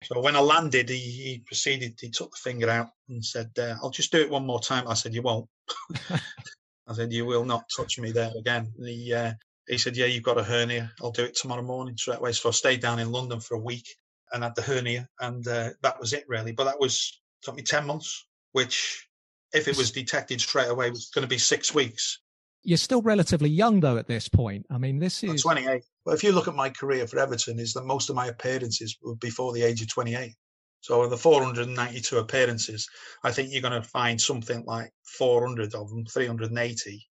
So 0.05 0.21
when 0.21 0.37
I 0.37 0.41
landed, 0.41 0.91
he, 0.91 0.99
he 0.99 1.43
proceeded, 1.47 1.99
he 1.99 2.11
took 2.11 2.31
the 2.31 2.51
finger 2.51 2.69
out 2.69 2.89
and 3.09 3.25
said, 3.25 3.51
uh, 3.59 3.77
I'll 3.83 3.91
just 3.91 4.13
do 4.13 4.21
it 4.21 4.31
one 4.31 4.47
more 4.47 4.61
time. 4.61 4.87
I 4.87 4.95
said, 4.95 5.15
You 5.15 5.23
won't. 5.23 5.49
I 6.11 6.93
said, 6.93 7.13
You 7.13 7.25
will 7.25 7.45
not 7.45 7.65
touch 7.75 7.99
me 7.99 8.13
there 8.13 8.31
again. 8.39 8.73
And 8.77 8.87
he, 8.87 9.15
uh, 9.15 9.33
he 9.67 9.79
said, 9.79 9.97
Yeah, 9.97 10.07
you've 10.07 10.23
got 10.23 10.39
a 10.39 10.45
hernia. 10.45 10.93
I'll 11.03 11.11
do 11.11 11.25
it 11.25 11.35
tomorrow 11.35 11.63
morning 11.63 11.97
straight 11.97 12.19
away. 12.19 12.33
So 12.33 12.49
I 12.49 12.53
stayed 12.53 12.81
down 12.81 12.99
in 12.99 13.13
London 13.13 13.41
for 13.41 13.55
a 13.55 13.61
week 13.61 13.87
and 14.33 14.43
had 14.43 14.55
the 14.55 14.63
hernia. 14.63 15.09
And 15.21 15.47
uh, 15.47 15.71
that 15.83 15.99
was 15.99 16.13
it, 16.13 16.25
really. 16.29 16.53
But 16.53 16.65
that 16.65 16.81
was, 16.81 17.21
took 17.43 17.55
me 17.55 17.63
10 17.63 17.87
months, 17.87 18.27
which, 18.53 19.09
if 19.53 19.69
it 19.69 19.77
was 19.77 19.91
detected 19.91 20.41
straight 20.41 20.69
away, 20.69 20.91
was 20.91 21.11
going 21.15 21.23
to 21.23 21.29
be 21.29 21.39
six 21.39 21.75
weeks. 21.75 22.21
You're 22.63 22.79
still 22.79 23.03
relatively 23.03 23.51
young, 23.51 23.81
though, 23.81 23.99
at 23.99 24.09
this 24.09 24.29
point. 24.29 24.67
I 24.71 24.79
mean, 24.79 24.99
this 24.99 25.23
is. 25.23 25.31
I'm 25.31 25.37
28. 25.37 25.83
Well, 26.05 26.15
if 26.15 26.25
you 26.25 26.33
look 26.33 26.49
at 26.49 26.55
my 26.55 26.71
career 26.71 27.07
for 27.07 27.19
Everton, 27.19 27.59
is 27.59 27.75
that 27.75 27.85
most 27.85 28.09
of 28.11 28.17
my 28.17 28.27
appearances 28.27 28.97
were 29.03 29.17
before 29.17 29.53
the 29.53 29.63
age 29.63 29.83
of 29.83 29.89
28. 29.89 30.35
So 30.81 31.01
of 31.03 31.09
the 31.09 31.17
492 31.17 32.19
appearances, 32.19 32.89
I 33.23 33.33
think 33.33 33.51
you're 33.51 33.63
going 33.63 33.81
to 33.81 33.89
find 33.89 34.21
something 34.21 34.65
like 34.67 34.93
400 35.19 35.75
of 35.75 35.89
them, 35.89 36.05
380, 36.05 37.09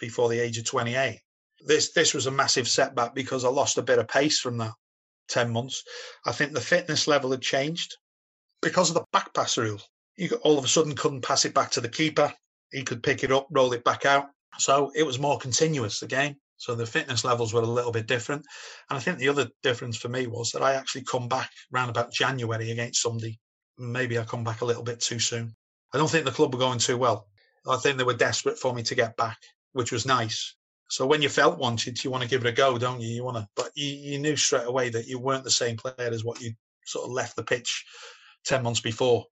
before 0.00 0.28
the 0.28 0.40
age 0.40 0.58
of 0.58 0.64
28. 0.64 1.20
This 1.64 1.92
this 1.92 2.14
was 2.14 2.26
a 2.26 2.30
massive 2.30 2.68
setback 2.68 3.14
because 3.14 3.44
I 3.44 3.48
lost 3.48 3.78
a 3.78 3.82
bit 3.82 3.98
of 3.98 4.08
pace 4.08 4.40
from 4.40 4.58
that 4.58 4.72
10 5.28 5.50
months. 5.52 5.84
I 6.26 6.32
think 6.32 6.52
the 6.52 6.60
fitness 6.60 7.06
level 7.06 7.30
had 7.30 7.42
changed 7.42 7.96
because 8.60 8.90
of 8.90 8.94
the 8.94 9.04
back 9.12 9.32
pass 9.34 9.56
rule. 9.56 9.80
You 10.16 10.30
all 10.42 10.58
of 10.58 10.64
a 10.64 10.68
sudden 10.68 10.94
couldn't 10.94 11.24
pass 11.24 11.44
it 11.44 11.54
back 11.54 11.70
to 11.72 11.80
the 11.80 11.88
keeper. 11.88 12.32
He 12.70 12.82
could 12.82 13.02
pick 13.02 13.24
it 13.24 13.32
up, 13.32 13.48
roll 13.50 13.72
it 13.72 13.84
back 13.84 14.04
out. 14.06 14.26
So 14.58 14.92
it 14.94 15.04
was 15.04 15.18
more 15.18 15.38
continuous, 15.38 16.00
the 16.00 16.06
game. 16.06 16.36
So 16.56 16.74
the 16.74 16.86
fitness 16.86 17.24
levels 17.24 17.52
were 17.52 17.62
a 17.62 17.66
little 17.66 17.92
bit 17.92 18.06
different. 18.06 18.46
And 18.88 18.96
I 18.96 19.00
think 19.00 19.18
the 19.18 19.28
other 19.28 19.48
difference 19.62 19.96
for 19.96 20.08
me 20.08 20.26
was 20.26 20.52
that 20.52 20.62
I 20.62 20.74
actually 20.74 21.04
come 21.04 21.28
back 21.28 21.50
around 21.74 21.88
about 21.88 22.12
January 22.12 22.70
against 22.70 23.02
Sunday. 23.02 23.38
Maybe 23.78 24.18
I 24.18 24.24
come 24.24 24.44
back 24.44 24.60
a 24.60 24.64
little 24.64 24.84
bit 24.84 25.00
too 25.00 25.18
soon. 25.18 25.54
I 25.92 25.98
don't 25.98 26.10
think 26.10 26.24
the 26.24 26.30
club 26.30 26.54
were 26.54 26.60
going 26.60 26.78
too 26.78 26.98
well. 26.98 27.26
I 27.68 27.76
think 27.78 27.98
they 27.98 28.04
were 28.04 28.14
desperate 28.14 28.58
for 28.58 28.72
me 28.72 28.82
to 28.84 28.94
get 28.94 29.16
back, 29.16 29.38
which 29.72 29.92
was 29.92 30.06
nice. 30.06 30.54
So 30.92 31.06
when 31.06 31.22
you 31.22 31.30
felt 31.30 31.58
wanted, 31.58 32.04
you 32.04 32.10
want 32.10 32.22
to 32.22 32.28
give 32.28 32.44
it 32.44 32.48
a 32.50 32.52
go, 32.52 32.76
don't 32.76 33.00
you? 33.00 33.08
You 33.08 33.24
want 33.24 33.38
to, 33.38 33.48
but 33.56 33.70
you, 33.74 33.86
you 33.86 34.18
knew 34.18 34.36
straight 34.36 34.66
away 34.66 34.90
that 34.90 35.06
you 35.06 35.18
weren't 35.18 35.42
the 35.42 35.50
same 35.50 35.78
player 35.78 35.94
as 36.10 36.22
what 36.22 36.42
you 36.42 36.52
sort 36.84 37.06
of 37.06 37.12
left 37.12 37.34
the 37.34 37.42
pitch 37.42 37.86
10 38.44 38.62
months 38.62 38.80
before. 38.80 39.24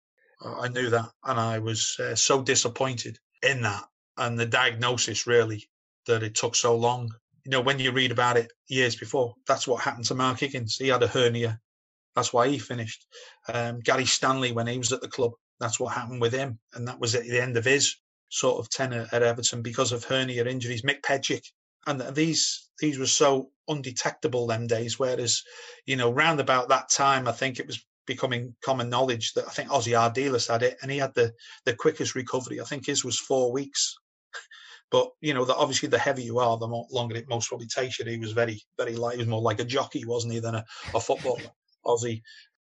I 0.42 0.68
knew 0.68 0.88
that. 0.88 1.11
And 1.22 1.38
I 1.38 1.58
was 1.58 1.98
uh, 2.00 2.14
so 2.14 2.40
disappointed 2.40 3.18
in 3.42 3.61
that 3.61 3.84
and 4.16 4.38
the 4.38 4.46
diagnosis 4.46 5.26
really 5.26 5.68
that 6.06 6.22
it 6.22 6.34
took 6.34 6.56
so 6.56 6.74
long. 6.74 7.11
You 7.44 7.50
know, 7.50 7.61
when 7.61 7.78
you 7.78 7.92
read 7.92 8.11
about 8.11 8.38
it 8.38 8.50
years 8.68 8.96
before, 8.96 9.34
that's 9.46 9.68
what 9.68 9.82
happened 9.82 10.06
to 10.06 10.14
Mark 10.14 10.40
Higgins. 10.40 10.76
He 10.76 10.88
had 10.88 11.02
a 11.02 11.08
hernia. 11.08 11.61
That's 12.16 12.32
why 12.32 12.48
he 12.48 12.58
finished. 12.58 13.06
Um, 13.52 13.80
Gary 13.80 14.06
Stanley, 14.06 14.52
when 14.52 14.66
he 14.66 14.78
was 14.78 14.92
at 14.92 15.02
the 15.02 15.08
club, 15.08 15.32
that's 15.58 15.78
what 15.78 15.92
happened 15.92 16.22
with 16.22 16.32
him. 16.32 16.58
And 16.72 16.88
that 16.88 17.00
was 17.00 17.14
at 17.14 17.24
the 17.24 17.38
end 17.38 17.58
of 17.58 17.66
his 17.66 17.96
sort 18.31 18.59
of 18.59 18.70
tenor 18.70 19.07
at 19.12 19.22
Everton 19.22 19.61
because 19.62 19.93
of 19.93 20.05
hernia 20.05 20.47
injuries. 20.47 20.83
Mick 20.83 21.03
Pejic. 21.03 21.45
And 21.87 22.01
these 22.14 22.68
these 22.78 22.99
were 22.99 23.07
so 23.07 23.51
undetectable 23.68 24.47
them 24.47 24.66
days. 24.66 24.99
Whereas, 24.99 25.43
you 25.87 25.97
know, 25.97 26.12
round 26.12 26.41
about 26.41 26.68
that 26.68 26.89
time, 26.89 27.28
I 27.28 27.33
think 27.33 27.59
it 27.59 27.66
was 27.66 27.85
becoming 28.07 28.55
common 28.62 28.91
knowledge 28.91 29.35
that 29.35 29.47
I 29.47 29.51
think 29.51 29.70
Ossie 29.70 29.97
Ardiles 29.97 30.49
had 30.49 30.62
it, 30.62 30.78
and 30.83 30.91
he 30.91 30.99
had 30.99 31.14
the 31.14 31.33
the 31.64 31.74
quickest 31.74 32.14
recovery. 32.14 32.61
I 32.61 32.64
think 32.64 32.87
his 32.87 33.05
was 33.05 33.18
four 33.18 33.53
weeks. 33.53 33.97
But 34.91 35.11
you 35.20 35.35
know, 35.35 35.45
that 35.45 35.57
obviously 35.57 35.89
the 35.89 35.99
heavier 35.99 36.24
you 36.24 36.39
are, 36.41 36.59
the 36.59 36.66
more, 36.66 36.87
longer 36.91 37.16
it 37.16 37.28
most 37.28 37.49
probably 37.49 37.68
takes 37.68 37.99
you. 37.99 38.05
He 38.05 38.18
was 38.18 38.33
very, 38.33 38.61
very 38.76 38.97
light. 38.97 39.14
He 39.14 39.18
was 39.18 39.28
more 39.28 39.41
like 39.41 39.61
a 39.61 39.64
jockey, 39.64 40.05
wasn't 40.05 40.35
he, 40.35 40.41
than 40.41 40.57
a, 40.57 40.64
a 40.95 41.01
footballer, 41.01 41.53
Ossie. 41.87 42.22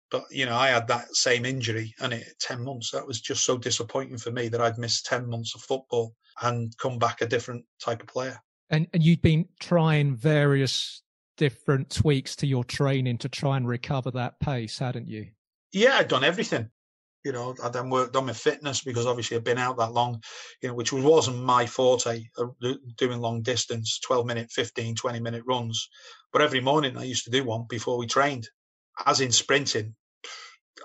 But 0.10 0.24
you 0.32 0.46
know, 0.46 0.56
I 0.56 0.70
had 0.70 0.88
that 0.88 1.16
same 1.16 1.46
injury, 1.46 1.94
and 2.00 2.14
it 2.14 2.28
ten 2.40 2.64
months. 2.64 2.92
That 2.92 3.06
was 3.06 3.22
just 3.22 3.44
so 3.44 3.58
disappointing 3.58 4.18
for 4.18 4.32
me 4.32 4.48
that 4.50 4.62
I'd 4.62 4.78
missed 4.78 5.06
ten 5.06 5.28
months 5.28 5.56
of 5.56 5.62
football 5.62 6.16
and 6.42 6.76
come 6.78 6.98
back 6.98 7.22
a 7.22 7.28
different 7.28 7.66
type 7.84 8.02
of 8.02 8.08
player. 8.08 8.40
And 8.70 8.88
and 8.94 9.04
you'd 9.04 9.22
been 9.22 9.48
trying 9.60 10.16
various 10.16 11.02
different 11.38 11.90
tweaks 11.90 12.36
to 12.38 12.48
your 12.48 12.64
training 12.64 13.20
to 13.20 13.30
try 13.30 13.58
and 13.58 13.68
recover 13.68 14.12
that 14.12 14.40
pace, 14.40 14.80
hadn't 14.80 15.08
you? 15.08 15.28
Yeah, 15.72 15.98
I'd 15.98 16.08
done 16.08 16.24
everything. 16.24 16.70
You 17.24 17.32
know, 17.32 17.56
I 17.64 17.70
then 17.70 17.90
worked 17.90 18.16
on 18.16 18.26
my 18.26 18.34
fitness 18.34 18.82
because 18.82 19.06
obviously 19.06 19.38
I'd 19.38 19.44
been 19.44 19.58
out 19.58 19.78
that 19.78 19.92
long, 19.92 20.22
you 20.62 20.70
know, 20.70 20.76
which 20.76 20.94
wasn't 20.94 21.44
my 21.44 21.66
forte, 21.66 22.24
uh, 22.38 22.74
doing 22.98 23.20
long 23.20 23.42
distance, 23.42 24.00
12 24.00 24.26
minute, 24.26 24.50
15, 24.52 24.96
20 24.96 25.20
minute 25.20 25.44
runs. 25.46 25.90
But 26.32 26.42
every 26.42 26.62
morning 26.62 26.98
I 26.98 27.04
used 27.04 27.26
to 27.26 27.32
do 27.32 27.44
one 27.44 27.66
before 27.70 27.98
we 27.98 28.08
trained. 28.08 28.48
As 29.06 29.22
in 29.22 29.32
sprinting, 29.32 29.96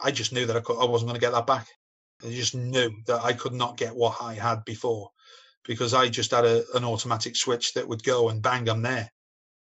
I 0.03 0.11
just 0.11 0.33
knew 0.33 0.47
that 0.47 0.57
I, 0.57 0.61
could, 0.61 0.81
I 0.81 0.85
wasn't 0.85 1.09
going 1.09 1.21
to 1.21 1.27
get 1.27 1.33
that 1.33 1.47
back. 1.47 1.67
I 2.25 2.31
just 2.31 2.55
knew 2.55 2.91
that 3.07 3.23
I 3.23 3.33
could 3.33 3.53
not 3.53 3.77
get 3.77 3.95
what 3.95 4.17
I 4.21 4.35
had 4.35 4.65
before 4.65 5.11
because 5.65 5.95
I 5.95 6.09
just 6.09 6.31
had 6.31 6.45
a, 6.45 6.65
an 6.75 6.85
automatic 6.85 7.37
switch 7.37 7.75
that 7.75 7.87
would 7.87 8.05
go 8.05 8.29
and 8.29 8.43
bang, 8.43 8.69
I'm 8.69 8.83
there. 8.83 9.11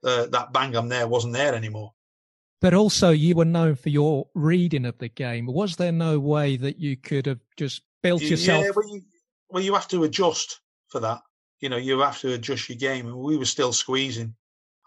Uh, 0.04 0.28
that 0.28 0.52
bang, 0.52 0.76
I'm 0.76 0.90
there 0.90 1.08
wasn't 1.08 1.34
there 1.34 1.56
anymore. 1.56 1.94
But 2.62 2.74
also, 2.74 3.10
you 3.10 3.36
were 3.36 3.46
known 3.46 3.76
for 3.76 3.90
your 3.90 4.28
reading 4.36 4.86
of 4.86 4.98
the 4.98 5.10
game. 5.10 5.48
Was 5.48 5.76
there 5.76 5.92
no 5.92 6.20
way 6.20 6.56
that 6.58 6.80
you 6.80 6.96
could 6.96 7.26
have 7.26 7.42
just 7.58 7.82
built 8.02 8.22
yourself? 8.22 8.64
Yeah, 8.64 8.72
well, 8.76 8.88
you, 8.96 9.02
well, 9.50 9.64
you 9.64 9.74
have 9.74 9.88
to 9.90 10.04
adjust 10.04 10.62
for 10.88 11.00
that. 11.02 11.20
You 11.60 11.70
know, 11.70 11.78
you 11.78 12.00
have 12.00 12.20
to 12.22 12.34
adjust 12.34 12.70
your 12.70 12.78
game, 12.78 13.08
and 13.08 13.18
we 13.18 13.38
were 13.38 13.46
still 13.46 13.74
squeezing. 13.74 14.36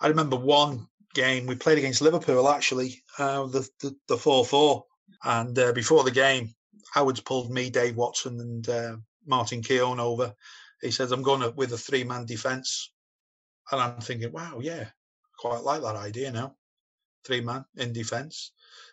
I 0.01 0.09
remember 0.09 0.37
one 0.37 0.87
game 1.17 1.47
we 1.47 1.57
played 1.57 1.79
against 1.79 2.03
Liverpool, 2.03 2.49
actually, 2.49 3.03
uh, 3.19 3.47
the 3.47 3.69
the 4.09 4.17
four 4.17 4.45
four, 4.45 4.85
and 5.25 5.59
uh, 5.59 5.73
before 5.73 6.05
the 6.05 6.11
game, 6.11 6.55
Howard's 6.93 7.21
pulled 7.21 7.51
me, 7.51 7.71
Dave 7.71 7.97
Watson, 7.97 8.41
and 8.41 8.69
uh, 8.69 8.97
Martin 9.27 9.63
Keown 9.63 10.01
over, 10.01 10.33
he 10.81 10.91
says, 10.91 11.13
I'm 11.13 11.23
going 11.23 11.41
to, 11.41 11.51
with 11.51 11.73
a 11.73 11.79
three 11.79 12.05
man 12.05 12.27
defence. 12.27 12.93
And 13.71 13.81
I'm 13.81 14.01
thinking, 14.01 14.33
wow, 14.33 14.61
yeah, 14.61 14.87
quite 15.39 15.63
like 15.63 15.83
that 15.83 15.97
idea 15.97 16.31
now. 16.31 16.55
Three 17.25 17.41
man 17.41 17.65
in 17.77 17.93
defence. 17.93 18.53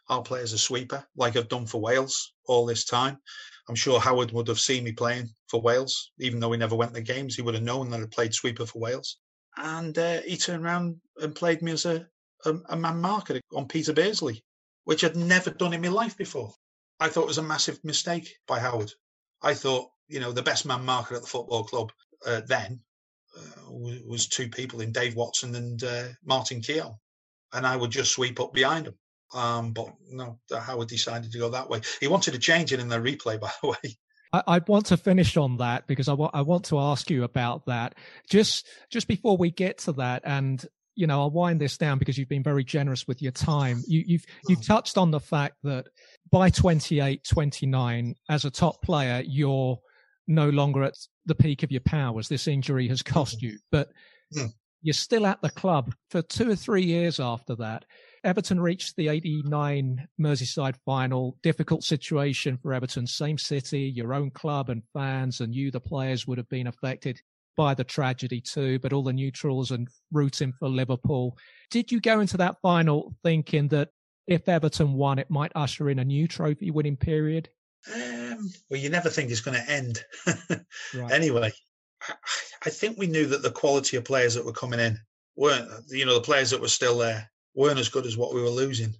I'll 0.10 0.24
play 0.24 0.42
as 0.42 0.54
a 0.54 0.58
sweeper, 0.58 1.06
like 1.16 1.36
I've 1.38 1.48
done 1.48 1.68
for 1.68 1.80
Wales 1.80 2.34
all 2.48 2.66
this 2.66 2.86
time. 2.86 3.18
I'm 3.70 3.76
sure 3.76 4.00
Howard 4.00 4.32
would 4.32 4.48
have 4.48 4.60
seen 4.60 4.84
me 4.84 4.92
playing 4.92 5.30
for 5.48 5.62
Wales, 5.62 6.12
even 6.20 6.40
though 6.40 6.52
he 6.52 6.58
never 6.58 6.76
went 6.76 6.94
to 6.94 7.00
the 7.00 7.14
games. 7.14 7.36
He 7.36 7.42
would 7.42 7.54
have 7.54 7.64
known 7.64 7.90
that 7.92 8.02
I 8.02 8.06
played 8.08 8.34
sweeper 8.34 8.66
for 8.66 8.80
Wales. 8.80 9.18
And 9.56 9.98
uh, 9.98 10.22
he 10.22 10.36
turned 10.36 10.66
around 10.66 11.00
and 11.22 11.36
played 11.36 11.62
me 11.62 11.72
as 11.72 11.86
a, 11.86 12.08
a, 12.46 12.56
a 12.70 12.76
man 12.76 13.00
marker 13.00 13.40
on 13.54 13.68
Peter 13.68 13.94
Beardsley, 13.94 14.44
which 14.86 15.04
I'd 15.04 15.16
never 15.16 15.50
done 15.50 15.74
in 15.74 15.82
my 15.82 15.88
life 15.90 16.18
before. 16.18 16.54
I 17.00 17.10
thought 17.10 17.24
it 17.24 17.28
was 17.28 17.38
a 17.38 17.44
massive 17.44 17.84
mistake 17.84 18.36
by 18.48 18.60
Howard. 18.60 18.92
I 19.42 19.54
thought 19.54 19.90
you 20.08 20.20
know, 20.20 20.32
the 20.32 20.44
best 20.44 20.66
man 20.66 20.86
marker 20.86 21.16
at 21.16 21.22
the 21.22 21.28
football 21.28 21.64
club 21.64 21.92
uh, 22.26 22.42
then 22.48 22.80
uh, 23.38 23.72
was 23.72 24.28
two 24.28 24.50
people 24.50 24.82
in 24.82 24.92
Dave 24.92 25.16
Watson 25.16 25.56
and 25.56 25.84
uh, 25.84 26.04
Martin 26.24 26.62
Keown. 26.62 26.96
And 27.52 27.66
I 27.66 27.76
would 27.76 27.92
just 27.92 28.12
sweep 28.12 28.40
up 28.40 28.54
behind 28.54 28.86
them. 28.86 28.96
Um, 29.34 29.74
but 29.74 29.88
no, 30.10 30.40
Howard 30.52 30.88
decided 30.88 31.32
to 31.32 31.40
go 31.40 31.50
that 31.50 31.70
way. 31.70 31.82
He 32.00 32.08
wanted 32.08 32.32
to 32.32 32.40
change 32.40 32.72
it 32.72 32.80
in 32.80 32.90
the 32.90 32.98
replay, 32.98 33.40
by 33.40 33.52
the 33.62 33.70
way. 33.70 33.98
I, 34.32 34.62
want 34.68 34.88
to 34.88 34.98
finish 34.98 35.38
on 35.38 35.58
that 35.58 35.86
because 35.86 36.10
I, 36.10 36.14
I 36.14 36.42
want 36.42 36.66
to 36.66 36.80
ask 36.80 37.10
you 37.12 37.24
about 37.24 37.68
that. 37.68 37.94
Just 38.28 38.68
just 38.90 39.08
before 39.08 39.38
we 39.38 39.52
get 39.52 39.78
to 39.80 39.92
that, 39.94 40.24
and 40.26 40.64
you 40.96 41.08
know, 41.08 41.22
I'll 41.22 41.32
wind 41.32 41.60
this 41.60 41.78
down 41.78 41.98
because 41.98 42.18
you've 42.18 42.30
been 42.30 42.44
very 42.44 42.64
generous 42.64 43.08
with 43.08 43.22
your 43.22 43.32
time. 43.32 43.82
You, 43.88 44.04
you've 44.06 44.26
you've 44.48 44.60
mm. 44.60 44.68
touched 44.68 44.98
on 44.98 45.12
the 45.12 45.20
fact 45.20 45.56
that 45.64 45.88
by 46.32 46.50
28, 46.50 47.24
29, 47.24 48.16
as 48.30 48.46
a 48.46 48.52
top 48.52 48.82
player, 48.82 49.24
you're 49.26 49.80
no 50.28 50.50
longer 50.50 50.84
at 50.84 50.96
the 51.26 51.36
peak 51.36 51.64
of 51.64 51.72
your 51.72 51.82
powers. 51.82 52.28
This 52.28 52.48
injury 52.48 52.88
has 52.88 53.02
cost 53.02 53.42
you, 53.42 53.58
but 53.72 53.90
mm. 54.36 54.50
you're 54.82 54.94
still 54.94 55.26
at 55.26 55.42
the 55.42 55.50
club 55.50 55.94
for 56.10 56.22
two 56.22 56.50
or 56.50 56.56
three 56.56 56.84
years 56.84 57.20
after 57.20 57.56
that. 57.56 57.86
Everton 58.24 58.62
reached 58.62 58.96
the 58.96 59.10
89 59.10 60.08
Merseyside 60.20 60.76
final. 60.86 61.38
Difficult 61.44 61.84
situation 61.84 62.58
for 62.58 62.74
Everton. 62.74 63.06
Same 63.06 63.38
city, 63.38 63.82
your 63.82 64.14
own 64.14 64.32
club 64.32 64.70
and 64.70 64.82
fans, 64.94 65.42
and 65.42 65.54
you, 65.54 65.72
the 65.72 65.82
players, 65.82 66.26
would 66.26 66.38
have 66.38 66.48
been 66.48 66.68
affected 66.68 67.20
by 67.56 67.74
the 67.74 67.84
tragedy 67.84 68.42
too, 68.42 68.80
but 68.80 68.94
all 68.94 69.04
the 69.04 69.14
neutrals 69.14 69.72
and 69.72 69.88
rooting 70.12 70.54
for 70.54 70.70
Liverpool. 70.70 71.38
Did 71.72 71.92
you 71.92 72.00
go 72.00 72.20
into 72.20 72.38
that 72.38 72.58
final 72.62 73.16
thinking 73.24 73.68
that 73.70 73.90
if 74.28 74.48
Everton 74.48 74.94
won, 74.94 75.20
it 75.20 75.30
might 75.30 75.52
usher 75.56 75.90
in 75.90 76.00
a 76.00 76.06
new 76.06 76.28
trophy 76.28 76.72
winning 76.72 76.98
period? 76.98 77.50
Um, 77.94 78.50
well, 78.70 78.80
you 78.80 78.90
never 78.90 79.10
think 79.10 79.30
it's 79.30 79.42
going 79.42 79.62
to 79.62 79.72
end. 79.72 80.04
right. 80.96 81.12
Anyway, 81.12 81.52
I 82.66 82.70
think 82.70 82.98
we 82.98 83.08
knew 83.08 83.26
that 83.28 83.42
the 83.42 83.52
quality 83.52 83.98
of 83.98 84.06
players 84.06 84.34
that 84.36 84.46
were 84.46 84.54
coming 84.54 84.80
in 84.80 84.98
weren't, 85.36 85.70
you 85.90 86.06
know, 86.06 86.16
the 86.16 86.22
players 86.22 86.52
that 86.52 86.62
were 86.62 86.68
still 86.68 86.98
there 86.98 87.30
weren't 87.56 87.80
as 87.80 87.90
good 87.90 88.06
as 88.06 88.18
what 88.18 88.34
we 88.34 88.42
were 88.42 88.50
losing. 88.50 88.94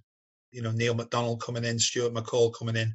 You 0.50 0.62
know, 0.62 0.70
Neil 0.70 0.94
McDonald 0.94 1.42
coming 1.42 1.64
in, 1.64 1.78
Stuart 1.78 2.14
McCall 2.14 2.54
coming 2.56 2.76
in, 2.76 2.94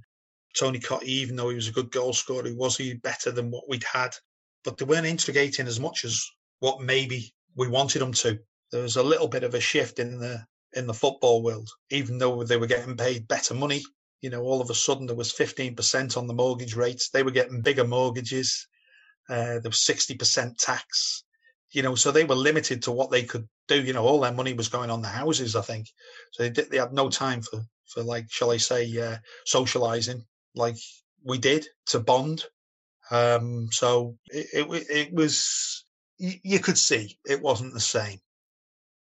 Tony 0.57 0.79
Cottee, 0.79 1.03
even 1.03 1.35
though 1.35 1.49
he 1.49 1.55
was 1.55 1.67
a 1.67 1.73
good 1.73 1.91
goal 1.91 2.13
scorer, 2.13 2.53
was 2.53 2.77
he 2.77 2.93
better 2.93 3.31
than 3.31 3.51
what 3.51 3.67
we'd 3.67 3.83
had? 3.83 4.15
But 4.63 4.77
they 4.77 4.85
weren't 4.85 5.05
instigating 5.05 5.67
as 5.67 5.79
much 5.79 6.05
as 6.05 6.25
what 6.59 6.81
maybe 6.81 7.33
we 7.55 7.67
wanted 7.67 7.99
them 7.99 8.13
to. 8.13 8.39
There 8.71 8.81
was 8.81 8.97
a 8.97 9.03
little 9.03 9.27
bit 9.27 9.43
of 9.43 9.53
a 9.53 9.59
shift 9.59 9.99
in 9.99 10.19
the 10.19 10.45
in 10.73 10.85
the 10.85 10.93
football 10.93 11.41
world, 11.41 11.69
even 11.89 12.17
though 12.17 12.43
they 12.43 12.57
were 12.57 12.67
getting 12.67 12.95
paid 12.95 13.27
better 13.27 13.53
money 13.53 13.81
you 14.21 14.29
know, 14.29 14.41
all 14.41 14.61
of 14.61 14.69
a 14.69 14.75
sudden 14.75 15.07
there 15.07 15.15
was 15.15 15.31
15% 15.31 16.17
on 16.17 16.27
the 16.27 16.33
mortgage 16.33 16.75
rates. 16.75 17.09
They 17.09 17.23
were 17.23 17.31
getting 17.31 17.61
bigger 17.61 17.85
mortgages. 17.85 18.67
Uh, 19.29 19.59
there 19.59 19.69
was 19.69 19.85
60% 19.87 20.57
tax, 20.57 21.23
you 21.71 21.83
know, 21.83 21.95
so 21.95 22.11
they 22.11 22.23
were 22.23 22.35
limited 22.35 22.81
to 22.83 22.91
what 22.91 23.11
they 23.11 23.23
could 23.23 23.47
do. 23.67 23.81
You 23.81 23.93
know, 23.93 24.03
all 24.03 24.19
their 24.19 24.33
money 24.33 24.53
was 24.53 24.69
going 24.69 24.89
on 24.89 25.01
the 25.01 25.07
houses, 25.07 25.55
I 25.55 25.61
think. 25.61 25.87
So 26.31 26.43
they, 26.43 26.49
did, 26.49 26.71
they 26.71 26.77
had 26.77 26.93
no 26.93 27.09
time 27.09 27.41
for, 27.41 27.61
for 27.85 28.03
like, 28.03 28.25
shall 28.29 28.51
I 28.51 28.57
say, 28.57 28.97
uh, 28.97 29.17
socializing 29.45 30.25
like 30.55 30.75
we 31.23 31.37
did 31.37 31.67
to 31.87 31.99
bond. 31.99 32.43
Um, 33.11 33.67
so 33.71 34.17
it, 34.27 34.47
it, 34.53 34.87
it 34.89 35.13
was, 35.13 35.85
you 36.17 36.59
could 36.59 36.77
see 36.77 37.17
it 37.25 37.41
wasn't 37.41 37.73
the 37.73 37.79
same. 37.79 38.19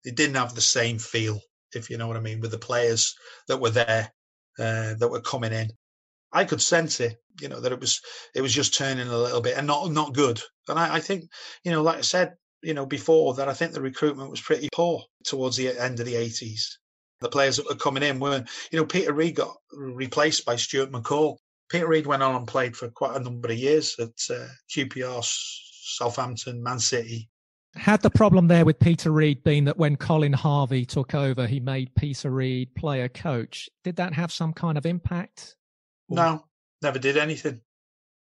It 0.04 0.16
didn't 0.16 0.36
have 0.36 0.54
the 0.54 0.60
same 0.60 0.98
feel, 0.98 1.40
if 1.74 1.90
you 1.90 1.98
know 1.98 2.06
what 2.06 2.16
I 2.16 2.20
mean, 2.20 2.40
with 2.40 2.52
the 2.52 2.58
players 2.58 3.14
that 3.48 3.60
were 3.60 3.70
there 3.70 4.12
uh, 4.58 4.94
that 4.98 5.10
were 5.10 5.20
coming 5.20 5.52
in. 5.52 5.70
I 6.32 6.44
could 6.44 6.60
sense 6.60 7.00
it, 7.00 7.16
you 7.40 7.48
know, 7.48 7.60
that 7.60 7.72
it 7.72 7.80
was 7.80 8.00
it 8.34 8.42
was 8.42 8.52
just 8.52 8.74
turning 8.74 9.08
a 9.08 9.16
little 9.16 9.40
bit 9.40 9.56
and 9.56 9.66
not 9.66 9.90
not 9.90 10.14
good. 10.14 10.40
And 10.68 10.78
I, 10.78 10.96
I 10.96 11.00
think, 11.00 11.24
you 11.64 11.72
know, 11.72 11.82
like 11.82 11.98
I 11.98 12.02
said, 12.02 12.34
you 12.62 12.74
know, 12.74 12.84
before 12.84 13.34
that, 13.34 13.48
I 13.48 13.54
think 13.54 13.72
the 13.72 13.80
recruitment 13.80 14.30
was 14.30 14.40
pretty 14.40 14.68
poor 14.72 15.02
towards 15.24 15.56
the 15.56 15.68
end 15.78 15.98
of 15.98 16.06
the 16.06 16.16
eighties. 16.16 16.78
The 17.20 17.28
players 17.28 17.56
that 17.56 17.66
were 17.68 17.76
coming 17.76 18.02
in 18.02 18.20
weren't, 18.20 18.48
you 18.70 18.78
know, 18.78 18.84
Peter 18.84 19.12
Reid 19.12 19.36
got 19.36 19.56
replaced 19.72 20.44
by 20.44 20.56
Stuart 20.56 20.92
McCall. 20.92 21.38
Peter 21.68 21.86
Reid 21.86 22.06
went 22.06 22.22
on 22.22 22.36
and 22.36 22.46
played 22.46 22.76
for 22.76 22.88
quite 22.88 23.16
a 23.16 23.20
number 23.20 23.48
of 23.48 23.58
years 23.58 23.96
at 23.98 24.34
uh, 24.34 24.46
QPR, 24.70 25.22
Southampton, 25.24 26.62
Man 26.62 26.78
City, 26.78 27.28
had 27.76 28.02
the 28.02 28.10
problem 28.10 28.48
there 28.48 28.64
with 28.64 28.78
Peter 28.78 29.10
Reid 29.10 29.42
been 29.44 29.64
that 29.64 29.76
when 29.76 29.96
Colin 29.96 30.32
Harvey 30.32 30.84
took 30.84 31.14
over, 31.14 31.46
he 31.46 31.60
made 31.60 31.94
Peter 31.94 32.30
Reid 32.30 32.74
player 32.74 33.08
coach? 33.08 33.68
Did 33.84 33.96
that 33.96 34.14
have 34.14 34.32
some 34.32 34.52
kind 34.52 34.78
of 34.78 34.86
impact? 34.86 35.56
No, 36.08 36.44
never 36.82 36.98
did 36.98 37.16
anything. 37.16 37.60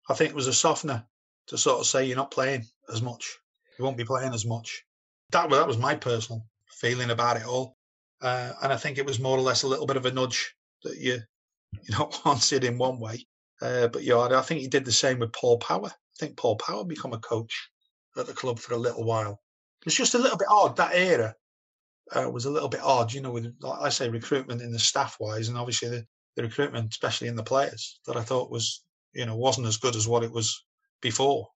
I 0.09 0.15
think 0.15 0.31
it 0.31 0.37
was 0.37 0.47
a 0.47 0.53
softener 0.53 1.05
to 1.49 1.59
sort 1.59 1.81
of 1.81 1.87
say 1.87 2.07
you're 2.07 2.17
not 2.17 2.31
playing 2.31 2.65
as 2.93 3.03
much. 3.03 3.39
You 3.79 3.85
won't 3.85 3.97
be 3.97 4.05
playing 4.05 4.35
as 4.35 4.47
much. 4.47 4.85
That, 5.31 5.51
that 5.51 5.67
was 5.67 5.79
my 5.79 5.95
personal 5.95 6.47
feeling 6.69 7.11
about 7.11 7.37
it 7.37 7.47
all. 7.47 7.77
Uh, 8.23 8.53
and 8.63 8.73
I 8.73 8.77
think 8.77 8.99
it 8.99 9.07
was 9.07 9.21
more 9.21 9.37
or 9.37 9.43
less 9.43 9.63
a 9.63 9.69
little 9.69 9.87
bit 9.87 9.97
of 9.97 10.07
a 10.07 10.13
nudge 10.13 10.55
that 10.85 10.97
you 10.99 11.19
you 11.89 11.97
know 11.97 12.11
wanted 12.25 12.65
in 12.65 12.79
one 12.79 12.99
way. 12.99 13.27
Uh, 13.61 13.89
but 13.89 14.03
yeah, 14.03 14.19
I 14.19 14.43
think 14.43 14.61
he 14.61 14.69
did 14.69 14.85
the 14.85 14.93
same 14.93 15.19
with 15.19 15.33
Paul 15.33 15.59
Power. 15.59 15.87
I 15.89 16.17
think 16.19 16.37
Paul 16.37 16.57
Power 16.57 16.85
become 16.85 17.13
a 17.13 17.19
coach 17.19 17.71
at 18.17 18.27
the 18.27 18.33
club 18.33 18.59
for 18.59 18.75
a 18.75 18.79
little 18.79 19.05
while. 19.05 19.41
It's 19.87 19.95
just 19.95 20.15
a 20.15 20.19
little 20.19 20.39
bit 20.39 20.49
odd. 20.51 20.77
That 20.77 20.95
era 20.95 21.35
uh, 22.13 22.31
was 22.31 22.45
a 22.45 22.51
little 22.51 22.69
bit 22.69 22.83
odd, 22.83 23.13
you 23.13 23.21
know, 23.21 23.31
with 23.31 23.55
like 23.61 23.81
I 23.81 23.89
say 23.89 24.09
recruitment 24.09 24.63
in 24.63 24.73
the 24.73 24.79
staff 24.79 25.17
wise, 25.21 25.49
and 25.49 25.59
obviously 25.59 25.89
the, 25.89 26.07
the 26.37 26.43
recruitment, 26.43 26.91
especially 26.91 27.29
in 27.29 27.37
the 27.37 27.43
players, 27.43 28.01
that 28.07 28.17
I 28.17 28.23
thought 28.23 28.51
was 28.51 28.83
you 29.13 29.27
know 29.27 29.37
wasn't 29.37 29.67
as 29.67 29.77
good 29.77 29.97
as 29.97 30.09
what 30.09 30.25
it 30.25 30.33
was 30.33 30.65
before. 31.01 31.49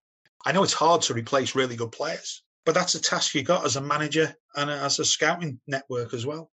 I 0.46 0.52
know 0.52 0.62
it's 0.62 0.72
hard 0.72 1.02
to 1.02 1.14
replace 1.14 1.54
really 1.54 1.76
good 1.76 1.92
players, 1.92 2.42
but 2.64 2.74
that's 2.74 2.94
a 2.94 3.00
task 3.00 3.34
you 3.34 3.42
got 3.42 3.64
as 3.64 3.76
a 3.76 3.80
manager 3.80 4.34
and 4.56 4.70
as 4.70 4.98
a 4.98 5.04
scouting 5.04 5.60
network 5.66 6.14
as 6.14 6.24
well. 6.24 6.50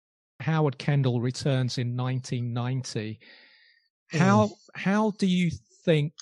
Howard 0.42 0.78
Kendall 0.78 1.22
returns 1.22 1.78
in 1.78 1.96
1990. 1.98 3.20
How 4.12 4.48
mm. 4.48 4.52
how 4.76 5.12
do 5.18 5.28
you 5.28 5.52
think 5.86 6.14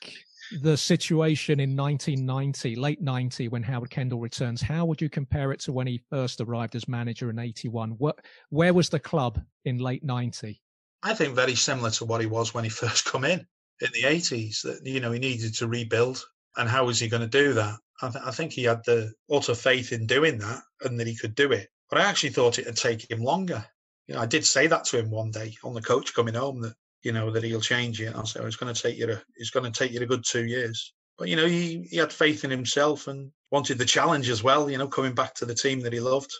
the 0.62 0.78
situation 0.78 1.60
in 1.60 1.76
1990, 1.76 2.76
late 2.76 3.02
90, 3.02 3.50
when 3.50 3.64
Howard 3.64 3.90
Kendall 3.90 4.20
returns, 4.20 4.62
how 4.62 4.86
would 4.86 5.02
you 5.02 5.10
compare 5.10 5.52
it 5.52 5.60
to 5.62 5.74
when 5.74 5.88
he 5.88 6.02
first 6.10 6.40
arrived 6.42 6.76
as 6.76 6.88
manager 6.88 7.30
in 7.30 7.40
81? 7.40 7.92
What, 7.92 8.20
where 8.50 8.74
was 8.74 8.90
the 8.90 9.00
club 9.00 9.42
in 9.66 9.78
late 9.80 10.04
90? 10.04 10.62
I 11.04 11.14
think 11.14 11.36
very 11.36 11.56
similar 11.56 11.92
to 11.92 12.06
what 12.06 12.22
he 12.22 12.28
was 12.28 12.54
when 12.54 12.64
he 12.64 12.70
first 12.84 13.06
come 13.06 13.26
in 13.26 13.46
in 13.82 13.90
the 13.94 14.04
80s. 14.04 14.62
That 14.64 14.86
you 14.86 15.00
know 15.00 15.12
he 15.12 15.20
needed 15.20 15.54
to 15.56 15.68
rebuild, 15.68 16.24
and 16.56 16.70
how 16.70 16.86
was 16.86 17.00
he 17.00 17.08
going 17.08 17.22
to 17.22 17.28
do 17.28 17.54
that? 17.54 17.76
I, 18.02 18.10
th- 18.10 18.26
I 18.26 18.32
think 18.32 18.54
he 18.54 18.64
had 18.64 18.84
the 18.86 19.14
utter 19.32 19.56
faith 19.56 19.92
in 19.92 20.08
doing 20.08 20.38
that, 20.40 20.62
and 20.82 21.00
that 21.00 21.08
he 21.08 21.16
could 21.16 21.36
do 21.36 21.52
it. 21.52 21.70
But 21.90 22.00
I 22.00 22.04
actually 22.04 22.32
thought 22.32 22.60
it'd 22.60 22.76
take 22.76 23.10
him 23.10 23.24
longer. 23.24 23.66
You 24.08 24.16
know, 24.16 24.22
I 24.22 24.26
did 24.26 24.46
say 24.46 24.68
that 24.68 24.86
to 24.86 25.00
him 25.00 25.10
one 25.10 25.32
day 25.32 25.56
on 25.64 25.74
the 25.74 25.82
coach 25.82 26.14
coming 26.14 26.34
home 26.34 26.62
that 26.62 26.76
you 27.08 27.14
know 27.14 27.32
that 27.32 27.44
he'll 27.44 27.62
change 27.62 28.02
it. 28.02 28.14
I 28.14 28.24
said 28.26 28.42
oh, 28.42 28.48
it's 28.48 28.58
going 28.58 28.74
to 28.74 28.82
take 28.82 28.98
you 28.98 29.10
a, 29.10 29.22
it's 29.38 29.50
going 29.50 29.72
to 29.72 29.80
take 29.80 29.94
you 29.94 30.02
a 30.02 30.06
good 30.06 30.26
two 30.28 30.44
years. 30.44 30.94
But 31.18 31.30
you 31.30 31.38
know, 31.38 31.48
he, 31.48 31.88
he 31.90 31.96
had 31.96 32.12
faith 32.12 32.44
in 32.44 32.52
himself 32.52 33.08
and 33.08 33.32
wanted 33.50 33.78
the 33.78 33.86
challenge 33.86 34.30
as 34.30 34.44
well. 34.44 34.70
You 34.70 34.78
know, 34.78 34.90
coming 34.90 35.16
back 35.16 35.34
to 35.36 35.46
the 35.46 35.56
team 35.56 35.80
that 35.82 35.94
he 35.94 36.02
loved. 36.02 36.32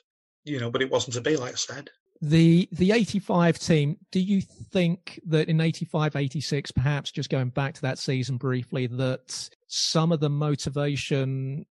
You 0.44 0.60
know, 0.60 0.70
but 0.70 0.82
it 0.82 0.92
wasn't 0.92 1.14
to 1.14 1.22
be, 1.22 1.38
like 1.38 1.54
I 1.54 1.56
said. 1.56 1.90
The 2.22 2.68
the 2.74 2.92
85 2.92 3.60
team, 3.60 3.98
do 4.12 4.20
you 4.20 4.42
think 4.42 5.22
that 5.28 5.48
in 5.48 5.62
85 5.62 6.18
86 6.18 6.72
perhaps 6.72 7.12
just 7.12 7.30
going 7.30 7.50
back 7.50 7.76
to 7.76 7.82
that 7.84 7.98
season 7.98 8.36
briefly 8.36 8.88
that 8.88 9.50
some 9.68 10.12
of 10.12 10.20
the 10.20 10.30
motivation 10.30 11.66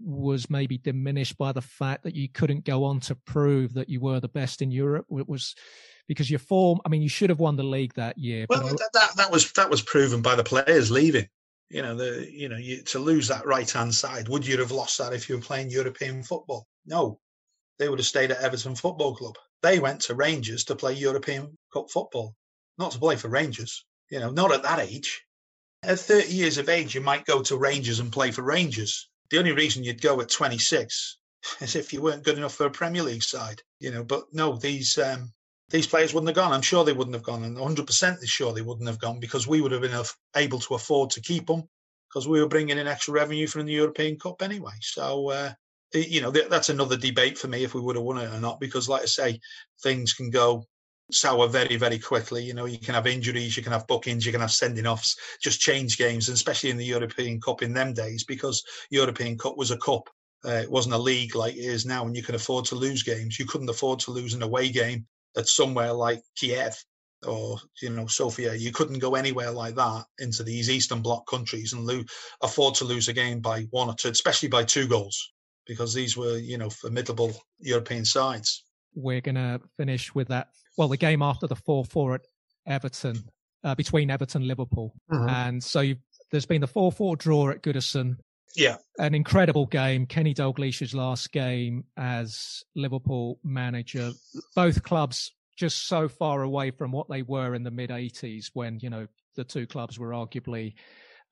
was 0.00 0.50
maybe 0.50 0.78
diminished 0.78 1.38
by 1.38 1.52
the 1.52 1.62
fact 1.62 2.04
that 2.04 2.14
you 2.14 2.28
couldn't 2.28 2.64
go 2.64 2.84
on 2.84 3.00
to 3.00 3.14
prove 3.14 3.74
that 3.74 3.88
you 3.88 4.00
were 4.00 4.20
the 4.20 4.28
best 4.28 4.62
in 4.62 4.70
Europe? 4.70 5.06
It 5.10 5.28
was 5.28 5.54
because 6.08 6.30
your 6.30 6.38
form. 6.38 6.80
I 6.84 6.88
mean, 6.88 7.02
you 7.02 7.08
should 7.08 7.30
have 7.30 7.40
won 7.40 7.56
the 7.56 7.62
league 7.62 7.94
that 7.94 8.18
year. 8.18 8.46
Well, 8.48 8.62
that, 8.62 8.90
that, 8.92 9.16
that 9.16 9.30
was 9.30 9.52
that 9.52 9.70
was 9.70 9.82
proven 9.82 10.22
by 10.22 10.34
the 10.34 10.44
players 10.44 10.90
leaving. 10.90 11.28
You 11.70 11.82
know, 11.82 11.96
the 11.96 12.28
you 12.30 12.48
know 12.48 12.56
you, 12.56 12.82
to 12.82 12.98
lose 12.98 13.28
that 13.28 13.46
right 13.46 13.70
hand 13.70 13.94
side. 13.94 14.28
Would 14.28 14.46
you 14.46 14.58
have 14.58 14.70
lost 14.70 14.98
that 14.98 15.12
if 15.12 15.28
you 15.28 15.36
were 15.36 15.42
playing 15.42 15.70
European 15.70 16.22
football? 16.22 16.66
No, 16.86 17.18
they 17.78 17.88
would 17.88 17.98
have 17.98 18.06
stayed 18.06 18.30
at 18.30 18.40
Everton 18.40 18.74
Football 18.74 19.16
Club. 19.16 19.36
They 19.62 19.78
went 19.78 20.00
to 20.02 20.14
Rangers 20.14 20.64
to 20.64 20.76
play 20.76 20.92
European 20.92 21.56
Cup 21.72 21.90
football, 21.90 22.34
not 22.78 22.92
to 22.92 22.98
play 22.98 23.16
for 23.16 23.28
Rangers. 23.28 23.84
You 24.10 24.20
know, 24.20 24.30
not 24.30 24.52
at 24.52 24.62
that 24.62 24.80
age. 24.80 25.24
At 25.82 25.98
30 25.98 26.32
years 26.32 26.58
of 26.58 26.68
age, 26.68 26.94
you 26.94 27.00
might 27.00 27.26
go 27.26 27.42
to 27.42 27.56
Rangers 27.56 28.00
and 28.00 28.12
play 28.12 28.30
for 28.30 28.42
Rangers. 28.42 29.08
The 29.30 29.38
only 29.38 29.52
reason 29.52 29.84
you'd 29.84 30.02
go 30.02 30.20
at 30.20 30.30
26 30.30 31.18
is 31.60 31.76
if 31.76 31.92
you 31.92 32.02
weren't 32.02 32.24
good 32.24 32.38
enough 32.38 32.54
for 32.54 32.66
a 32.66 32.70
Premier 32.70 33.02
League 33.02 33.22
side. 33.22 33.62
You 33.80 33.90
know, 33.90 34.04
but 34.04 34.24
no, 34.32 34.56
these 34.56 34.98
um, 34.98 35.32
these 35.70 35.86
players 35.86 36.12
wouldn't 36.12 36.28
have 36.28 36.36
gone. 36.36 36.52
I'm 36.52 36.62
sure 36.62 36.84
they 36.84 36.92
wouldn't 36.92 37.14
have 37.16 37.24
gone, 37.24 37.44
and 37.44 37.56
100% 37.56 38.16
sure 38.26 38.52
they 38.52 38.62
wouldn't 38.62 38.88
have 38.88 38.98
gone 38.98 39.18
because 39.18 39.46
we 39.46 39.60
would 39.60 39.72
have 39.72 39.82
been 39.82 40.04
able 40.36 40.60
to 40.60 40.74
afford 40.74 41.10
to 41.10 41.20
keep 41.20 41.46
them 41.46 41.68
because 42.08 42.28
we 42.28 42.40
were 42.40 42.48
bringing 42.48 42.78
in 42.78 42.86
extra 42.86 43.12
revenue 43.12 43.46
from 43.46 43.66
the 43.66 43.72
European 43.72 44.16
Cup 44.18 44.40
anyway. 44.40 44.74
So, 44.80 45.30
uh, 45.30 45.52
you 45.92 46.20
know, 46.20 46.30
that's 46.30 46.68
another 46.68 46.96
debate 46.96 47.38
for 47.38 47.48
me 47.48 47.64
if 47.64 47.74
we 47.74 47.80
would 47.80 47.96
have 47.96 48.04
won 48.04 48.18
it 48.18 48.32
or 48.32 48.40
not, 48.40 48.60
because, 48.60 48.88
like 48.88 49.02
I 49.02 49.06
say, 49.06 49.40
things 49.82 50.12
can 50.12 50.30
go 50.30 50.64
sour 51.10 51.48
very, 51.48 51.76
very 51.76 51.98
quickly. 51.98 52.44
You 52.44 52.54
know, 52.54 52.64
you 52.66 52.78
can 52.78 52.94
have 52.94 53.06
injuries, 53.06 53.56
you 53.56 53.62
can 53.62 53.72
have 53.72 53.86
bookings, 53.86 54.24
you 54.24 54.32
can 54.32 54.40
have 54.40 54.52
sending 54.52 54.86
offs, 54.86 55.16
just 55.42 55.60
change 55.60 55.98
games, 55.98 56.28
and 56.28 56.34
especially 56.34 56.70
in 56.70 56.76
the 56.76 56.84
European 56.84 57.40
Cup 57.40 57.62
in 57.62 57.72
them 57.72 57.92
days, 57.92 58.24
because 58.24 58.62
European 58.90 59.38
Cup 59.38 59.56
was 59.56 59.70
a 59.70 59.78
cup. 59.78 60.08
Uh, 60.46 60.60
it 60.62 60.70
wasn't 60.70 60.94
a 60.94 60.98
league 60.98 61.34
like 61.34 61.54
it 61.54 61.60
is 61.64 61.86
now, 61.86 62.06
and 62.06 62.14
you 62.14 62.22
can 62.22 62.34
afford 62.34 62.66
to 62.66 62.74
lose 62.74 63.02
games. 63.02 63.38
You 63.38 63.46
couldn't 63.46 63.70
afford 63.70 63.98
to 64.00 64.10
lose 64.10 64.34
an 64.34 64.42
away 64.42 64.70
game 64.70 65.06
at 65.36 65.48
somewhere 65.48 65.92
like 65.92 66.22
Kiev 66.36 66.76
or 67.26 67.58
you 67.80 67.90
know 67.90 68.06
Sofia. 68.06 68.54
You 68.54 68.72
couldn't 68.72 68.98
go 68.98 69.14
anywhere 69.14 69.50
like 69.50 69.74
that 69.76 70.04
into 70.18 70.42
these 70.42 70.70
Eastern 70.70 71.00
Bloc 71.00 71.26
countries 71.26 71.72
and 71.72 71.86
lo- 71.86 72.04
afford 72.42 72.74
to 72.76 72.84
lose 72.84 73.08
a 73.08 73.12
game 73.12 73.40
by 73.40 73.62
one 73.70 73.88
or 73.88 73.94
two, 73.94 74.10
especially 74.10 74.48
by 74.48 74.64
two 74.64 74.86
goals, 74.86 75.32
because 75.66 75.94
these 75.94 76.16
were 76.16 76.36
you 76.36 76.58
know 76.58 76.70
formidable 76.70 77.32
European 77.58 78.04
sides. 78.04 78.64
We're 78.94 79.20
going 79.20 79.34
to 79.34 79.60
finish 79.76 80.14
with 80.14 80.28
that. 80.28 80.48
Well, 80.76 80.88
the 80.88 80.96
game 80.96 81.22
after 81.22 81.46
the 81.46 81.56
four-four 81.56 82.14
at 82.14 82.20
Everton 82.66 83.24
uh, 83.62 83.74
between 83.74 84.10
Everton 84.10 84.42
and 84.42 84.48
Liverpool, 84.48 84.94
mm-hmm. 85.12 85.28
and 85.28 85.62
so 85.62 85.92
there's 86.30 86.46
been 86.46 86.60
the 86.60 86.66
four-four 86.66 87.16
draw 87.16 87.50
at 87.50 87.62
Goodison. 87.62 88.16
Yeah. 88.56 88.76
An 88.98 89.14
incredible 89.14 89.66
game. 89.66 90.06
Kenny 90.06 90.32
Dalglish's 90.32 90.94
last 90.94 91.32
game 91.32 91.84
as 91.96 92.62
Liverpool 92.76 93.38
manager. 93.42 94.12
Both 94.54 94.82
clubs 94.82 95.32
just 95.56 95.86
so 95.86 96.08
far 96.08 96.42
away 96.42 96.70
from 96.70 96.92
what 96.92 97.08
they 97.08 97.22
were 97.22 97.54
in 97.54 97.62
the 97.62 97.70
mid 97.70 97.90
80s 97.90 98.50
when, 98.54 98.78
you 98.80 98.90
know, 98.90 99.06
the 99.36 99.44
two 99.44 99.66
clubs 99.66 99.98
were 99.98 100.10
arguably, 100.10 100.74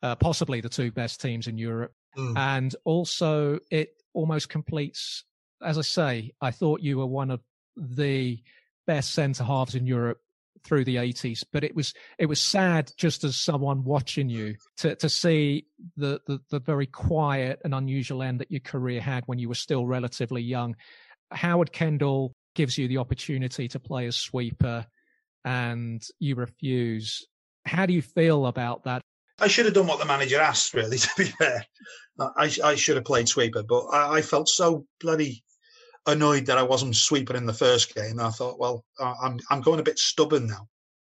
uh, 0.03 0.17
possibly 0.17 0.61
the 0.61 0.69
two 0.69 0.91
best 0.91 1.21
teams 1.21 1.47
in 1.47 1.59
Europe. 1.59 1.93
Mm. 2.17 2.37
And 2.37 2.77
also 2.85 3.59
it 3.71 3.95
almost 4.15 4.49
completes, 4.49 5.25
as 5.63 5.79
I 5.79 5.83
say, 5.83 6.33
I 6.41 6.51
thought 6.51 6.81
you 6.81 6.99
were 6.99 7.07
one 7.07 7.31
of 7.31 7.41
the 7.77 8.41
best 8.87 9.13
centre 9.13 9.45
halves 9.45 9.75
in 9.75 9.87
Europe 9.87 10.19
through 10.65 10.85
the 10.85 10.97
80s 10.97 11.43
but 11.53 11.65
it 11.65 11.75
was 11.75 11.93
it 12.19 12.27
was 12.27 12.41
sad 12.41 12.93
just 12.97 13.25
as 13.25 13.37
someone 13.37 13.83
watching 13.83 14.29
you 14.29 14.55
to 14.77 14.95
to 14.95 15.09
see 15.09 15.67
the, 15.97 16.21
the 16.29 16.39
the 16.51 16.61
very 16.61 16.87
quiet 16.87 17.61
and 17.65 17.75
unusual 17.75 18.23
end 18.23 18.39
that 18.39 18.51
your 18.51 18.61
career 18.61 19.01
had 19.01 19.25
when 19.27 19.41
you 19.41 19.49
were 19.49 19.57
still 19.57 19.87
relatively 19.87 20.43
young. 20.43 20.77
Howard 21.33 21.73
kendall 21.73 22.35
gives 22.55 22.79
you 22.79 22.87
the 22.87 22.99
opportunity 22.99 23.67
to 23.69 23.81
play 23.81 24.07
as 24.07 24.17
sweeper 24.17 24.87
and 25.45 26.03
you 26.19 26.35
refuse. 26.35 27.27
How 27.65 27.87
do 27.87 27.93
you 27.93 28.03
feel 28.03 28.47
about 28.47 28.85
that? 28.85 29.03
I 29.41 29.49
should 29.49 29.65
have 29.65 29.75
done 29.75 29.87
what 29.87 29.99
the 29.99 30.05
manager 30.05 30.39
asked, 30.39 30.75
really, 30.75 30.99
to 30.99 31.09
be 31.17 31.25
fair. 31.25 31.67
I, 32.21 32.53
I 32.63 32.75
should 32.75 32.97
have 32.97 33.05
played 33.05 33.29
sweeper, 33.29 33.63
but 33.63 33.87
I, 33.87 34.19
I 34.19 34.23
felt 34.23 34.49
so 34.49 34.87
bloody 35.01 35.43
annoyed 36.07 36.47
that 36.47 36.59
I 36.59 36.63
wasn't 36.63 36.97
sweeping 36.97 37.37
in 37.37 37.47
the 37.47 37.53
first 37.53 37.95
game. 37.95 38.19
I 38.21 38.31
thought, 38.31 38.59
well, 38.59 38.85
I'm 38.99 39.39
I'm 39.51 39.61
going 39.61 39.81
a 39.81 39.85
bit 39.85 39.99
stubborn 39.99 40.47
now, 40.47 40.69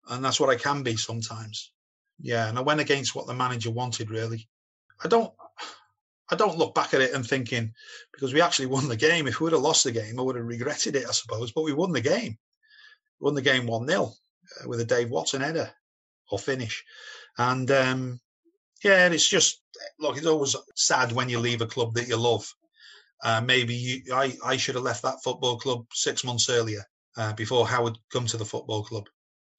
and 0.09 0.25
that's 0.25 0.41
what 0.41 0.51
I 0.51 0.57
can 0.57 0.83
be 0.83 0.97
sometimes. 0.97 1.73
Yeah, 2.21 2.49
and 2.49 2.59
I 2.59 2.63
went 2.63 2.81
against 2.81 3.15
what 3.15 3.27
the 3.27 3.35
manager 3.35 3.71
wanted. 3.71 4.11
Really, 4.11 4.49
I 5.03 5.09
don't. 5.09 5.33
I 6.29 6.35
don't 6.35 6.59
look 6.59 6.75
back 6.75 6.93
at 6.93 7.01
it 7.01 7.15
and 7.15 7.25
thinking 7.25 7.73
because 8.13 8.35
we 8.35 8.41
actually 8.41 8.67
won 8.67 8.89
the 8.89 8.97
game. 8.97 9.29
If 9.29 9.39
we 9.39 9.45
would 9.45 9.53
have 9.53 9.63
lost 9.63 9.85
the 9.85 9.93
game, 9.93 10.19
I 10.19 10.23
would 10.23 10.35
have 10.35 10.45
regretted 10.45 10.97
it, 10.97 11.07
I 11.09 11.13
suppose. 11.13 11.53
But 11.53 11.63
we 11.63 11.73
won 11.73 11.93
the 11.93 12.01
game. 12.01 12.37
We 13.21 13.25
won 13.25 13.35
the 13.35 13.43
game 13.43 13.67
one 13.67 13.87
0 13.87 14.03
uh, 14.05 14.69
with 14.69 14.81
a 14.81 14.85
Dave 14.85 15.11
Watson 15.11 15.41
header 15.41 15.71
or 16.31 16.39
finish, 16.39 16.85
and 17.39 17.71
um, 17.71 18.21
yeah, 18.83 19.09
it's 19.09 19.29
just 19.29 19.63
look. 20.01 20.17
It's 20.17 20.27
always 20.27 20.57
sad 20.75 21.13
when 21.13 21.29
you 21.29 21.39
leave 21.39 21.61
a 21.61 21.67
club 21.67 21.95
that 21.95 22.09
you 22.09 22.17
love 22.17 22.53
uh, 23.23 23.41
maybe 23.41 23.75
you, 23.75 24.03
I, 24.15 24.37
I 24.45 24.57
should 24.57 24.75
have 24.75 24.85
left 24.85 25.03
that 25.03 25.23
football 25.23 25.59
club 25.59 25.87
six 25.93 26.25
months 26.25 26.49
earlier 26.51 26.83
uh, 27.17 27.33
before 27.33 27.67
Howard 27.67 27.99
come 28.13 28.27
to 28.27 28.37
the 28.37 28.45
football 28.45 28.85
club. 28.85 29.09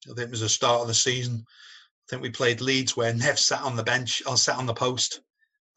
I 0.06 0.10
think 0.10 0.28
it 0.28 0.32
was 0.32 0.42
the 0.42 0.50
start 0.50 0.82
of 0.82 0.88
the 0.88 0.94
season. 0.94 1.44
I 1.46 2.06
think 2.10 2.22
we 2.22 2.30
played 2.30 2.62
Leeds 2.62 2.96
where 2.96 3.14
Nev 3.14 3.40
sat 3.40 3.62
on 3.62 3.76
the 3.76 3.84
bench 3.84 4.22
or 4.26 4.38
sat 4.38 4.58
on 4.58 4.66
the 4.66 4.74
post. 4.74 5.22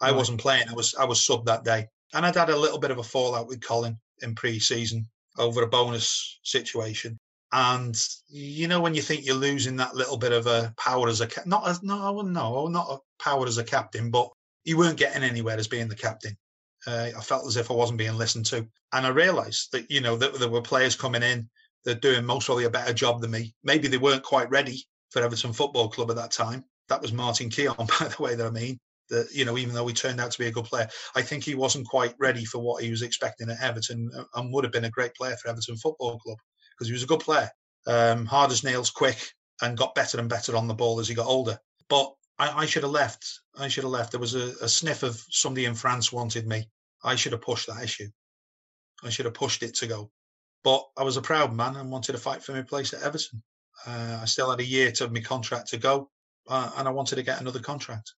I 0.00 0.12
wasn't 0.12 0.40
playing. 0.40 0.68
I 0.68 0.72
was 0.72 0.94
I 0.94 1.04
was 1.04 1.24
sub 1.24 1.44
that 1.44 1.64
day, 1.64 1.86
and 2.14 2.24
I'd 2.24 2.34
had 2.34 2.48
a 2.48 2.56
little 2.56 2.78
bit 2.78 2.90
of 2.90 2.96
a 2.96 3.02
fallout 3.02 3.48
with 3.48 3.60
Colin 3.60 3.98
in 4.22 4.34
pre-season 4.34 5.06
over 5.38 5.62
a 5.62 5.66
bonus 5.66 6.38
situation. 6.42 7.18
And 7.52 7.94
you 8.28 8.66
know 8.68 8.80
when 8.80 8.94
you 8.94 9.02
think 9.02 9.26
you're 9.26 9.34
losing 9.34 9.76
that 9.76 9.94
little 9.94 10.16
bit 10.16 10.32
of 10.32 10.46
a 10.46 10.72
power 10.78 11.08
as 11.08 11.20
a 11.20 11.28
not 11.44 11.68
as 11.68 11.82
no 11.82 12.22
no 12.22 12.68
not 12.68 12.86
a 12.90 13.22
power 13.22 13.46
as 13.46 13.58
a 13.58 13.64
captain, 13.64 14.10
but 14.10 14.30
you 14.64 14.78
weren't 14.78 14.98
getting 14.98 15.22
anywhere 15.22 15.58
as 15.58 15.68
being 15.68 15.88
the 15.88 15.96
captain. 15.96 16.36
Uh, 16.86 17.10
I 17.16 17.20
felt 17.20 17.46
as 17.46 17.56
if 17.56 17.70
I 17.70 17.74
wasn't 17.74 17.98
being 17.98 18.16
listened 18.16 18.46
to, 18.46 18.66
and 18.92 19.06
I 19.06 19.10
realised 19.10 19.72
that 19.72 19.90
you 19.90 20.00
know 20.00 20.16
that 20.16 20.34
there 20.34 20.48
were 20.48 20.62
players 20.62 20.96
coming 20.96 21.22
in 21.22 21.48
that 21.84 22.02
doing 22.02 22.24
most 22.24 22.46
probably 22.46 22.64
a 22.64 22.70
better 22.70 22.92
job 22.92 23.20
than 23.20 23.30
me. 23.30 23.54
Maybe 23.64 23.88
they 23.88 23.98
weren't 23.98 24.22
quite 24.22 24.50
ready 24.50 24.84
for 25.10 25.22
Everton 25.22 25.52
Football 25.52 25.88
Club 25.88 26.10
at 26.10 26.16
that 26.16 26.30
time. 26.30 26.64
That 26.88 27.02
was 27.02 27.12
Martin 27.12 27.50
Keown, 27.50 27.76
by 28.00 28.08
the 28.08 28.22
way. 28.22 28.34
That 28.34 28.46
I 28.46 28.50
mean, 28.50 28.78
that 29.10 29.28
you 29.32 29.44
know, 29.44 29.58
even 29.58 29.74
though 29.74 29.86
he 29.86 29.94
turned 29.94 30.20
out 30.20 30.30
to 30.30 30.38
be 30.38 30.46
a 30.46 30.52
good 30.52 30.64
player, 30.64 30.88
I 31.14 31.22
think 31.22 31.44
he 31.44 31.54
wasn't 31.54 31.88
quite 31.88 32.14
ready 32.18 32.44
for 32.44 32.58
what 32.58 32.82
he 32.82 32.90
was 32.90 33.02
expecting 33.02 33.50
at 33.50 33.62
Everton, 33.62 34.10
uh, 34.16 34.24
and 34.34 34.52
would 34.52 34.64
have 34.64 34.72
been 34.72 34.84
a 34.84 34.90
great 34.90 35.14
player 35.14 35.36
for 35.36 35.48
Everton 35.48 35.76
Football 35.76 36.18
Club 36.18 36.38
because 36.78 36.88
he 36.88 36.92
was 36.92 37.02
a 37.02 37.06
good 37.06 37.20
player, 37.20 37.50
um, 37.86 38.24
hard 38.26 38.50
as 38.50 38.64
nails, 38.64 38.90
quick, 38.90 39.32
and 39.62 39.76
got 39.76 39.94
better 39.94 40.18
and 40.18 40.28
better 40.28 40.56
on 40.56 40.68
the 40.68 40.74
ball 40.74 41.00
as 41.00 41.08
he 41.08 41.14
got 41.14 41.26
older. 41.26 41.58
But 41.88 42.12
I, 42.40 42.62
I 42.62 42.66
should 42.66 42.84
have 42.84 42.92
left. 42.92 43.40
I 43.58 43.68
should 43.68 43.84
have 43.84 43.92
left. 43.92 44.12
There 44.12 44.20
was 44.20 44.34
a, 44.34 44.54
a 44.62 44.68
sniff 44.68 45.02
of 45.02 45.22
somebody 45.28 45.66
in 45.66 45.74
France 45.74 46.10
wanted 46.10 46.46
me. 46.46 46.70
I 47.04 47.14
should 47.14 47.32
have 47.32 47.42
pushed 47.42 47.66
that 47.66 47.84
issue. 47.84 48.08
I 49.02 49.10
should 49.10 49.26
have 49.26 49.34
pushed 49.34 49.62
it 49.62 49.74
to 49.76 49.86
go. 49.86 50.10
But 50.64 50.86
I 50.96 51.04
was 51.04 51.18
a 51.18 51.22
proud 51.22 51.54
man 51.54 51.76
and 51.76 51.90
wanted 51.90 52.12
to 52.12 52.18
fight 52.18 52.42
for 52.42 52.52
my 52.52 52.62
place 52.62 52.94
at 52.94 53.02
Everton. 53.02 53.42
Uh, 53.86 54.20
I 54.22 54.24
still 54.24 54.50
had 54.50 54.60
a 54.60 54.64
year 54.64 54.90
to 54.92 55.08
my 55.08 55.20
contract 55.20 55.68
to 55.68 55.76
go, 55.76 56.10
uh, 56.48 56.70
and 56.76 56.88
I 56.88 56.90
wanted 56.90 57.16
to 57.16 57.22
get 57.22 57.40
another 57.40 57.60
contract. 57.60 58.14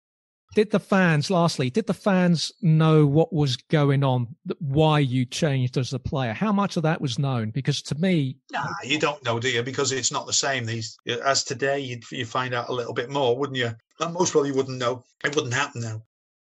Did 0.54 0.70
the 0.70 0.80
fans, 0.80 1.30
lastly, 1.30 1.70
did 1.70 1.86
the 1.86 1.94
fans 1.94 2.52
know 2.60 3.06
what 3.06 3.32
was 3.32 3.56
going 3.56 4.04
on, 4.04 4.36
why 4.58 4.98
you 4.98 5.24
changed 5.24 5.78
as 5.78 5.92
a 5.92 5.98
player? 5.98 6.32
How 6.34 6.52
much 6.52 6.76
of 6.76 6.82
that 6.82 7.00
was 7.00 7.18
known? 7.18 7.50
Because 7.50 7.80
to 7.82 7.94
me, 7.94 8.36
nah, 8.50 8.66
you 8.84 8.98
don't 8.98 9.24
know, 9.24 9.38
do 9.38 9.50
you? 9.50 9.62
Because 9.62 9.92
it's 9.92 10.12
not 10.12 10.26
the 10.26 10.32
same. 10.32 10.66
These 10.66 10.96
as 11.24 11.44
today, 11.44 11.80
you 11.80 12.00
you 12.10 12.26
find 12.26 12.52
out 12.52 12.68
a 12.68 12.74
little 12.74 12.92
bit 12.92 13.10
more, 13.10 13.36
wouldn't 13.36 13.56
you? 13.58 13.70
And 14.00 14.14
most 14.14 14.32
probably 14.32 14.52
wouldn't 14.52 14.78
know. 14.78 15.04
It 15.24 15.34
wouldn't 15.34 15.54
happen 15.54 15.80
now 15.82 16.02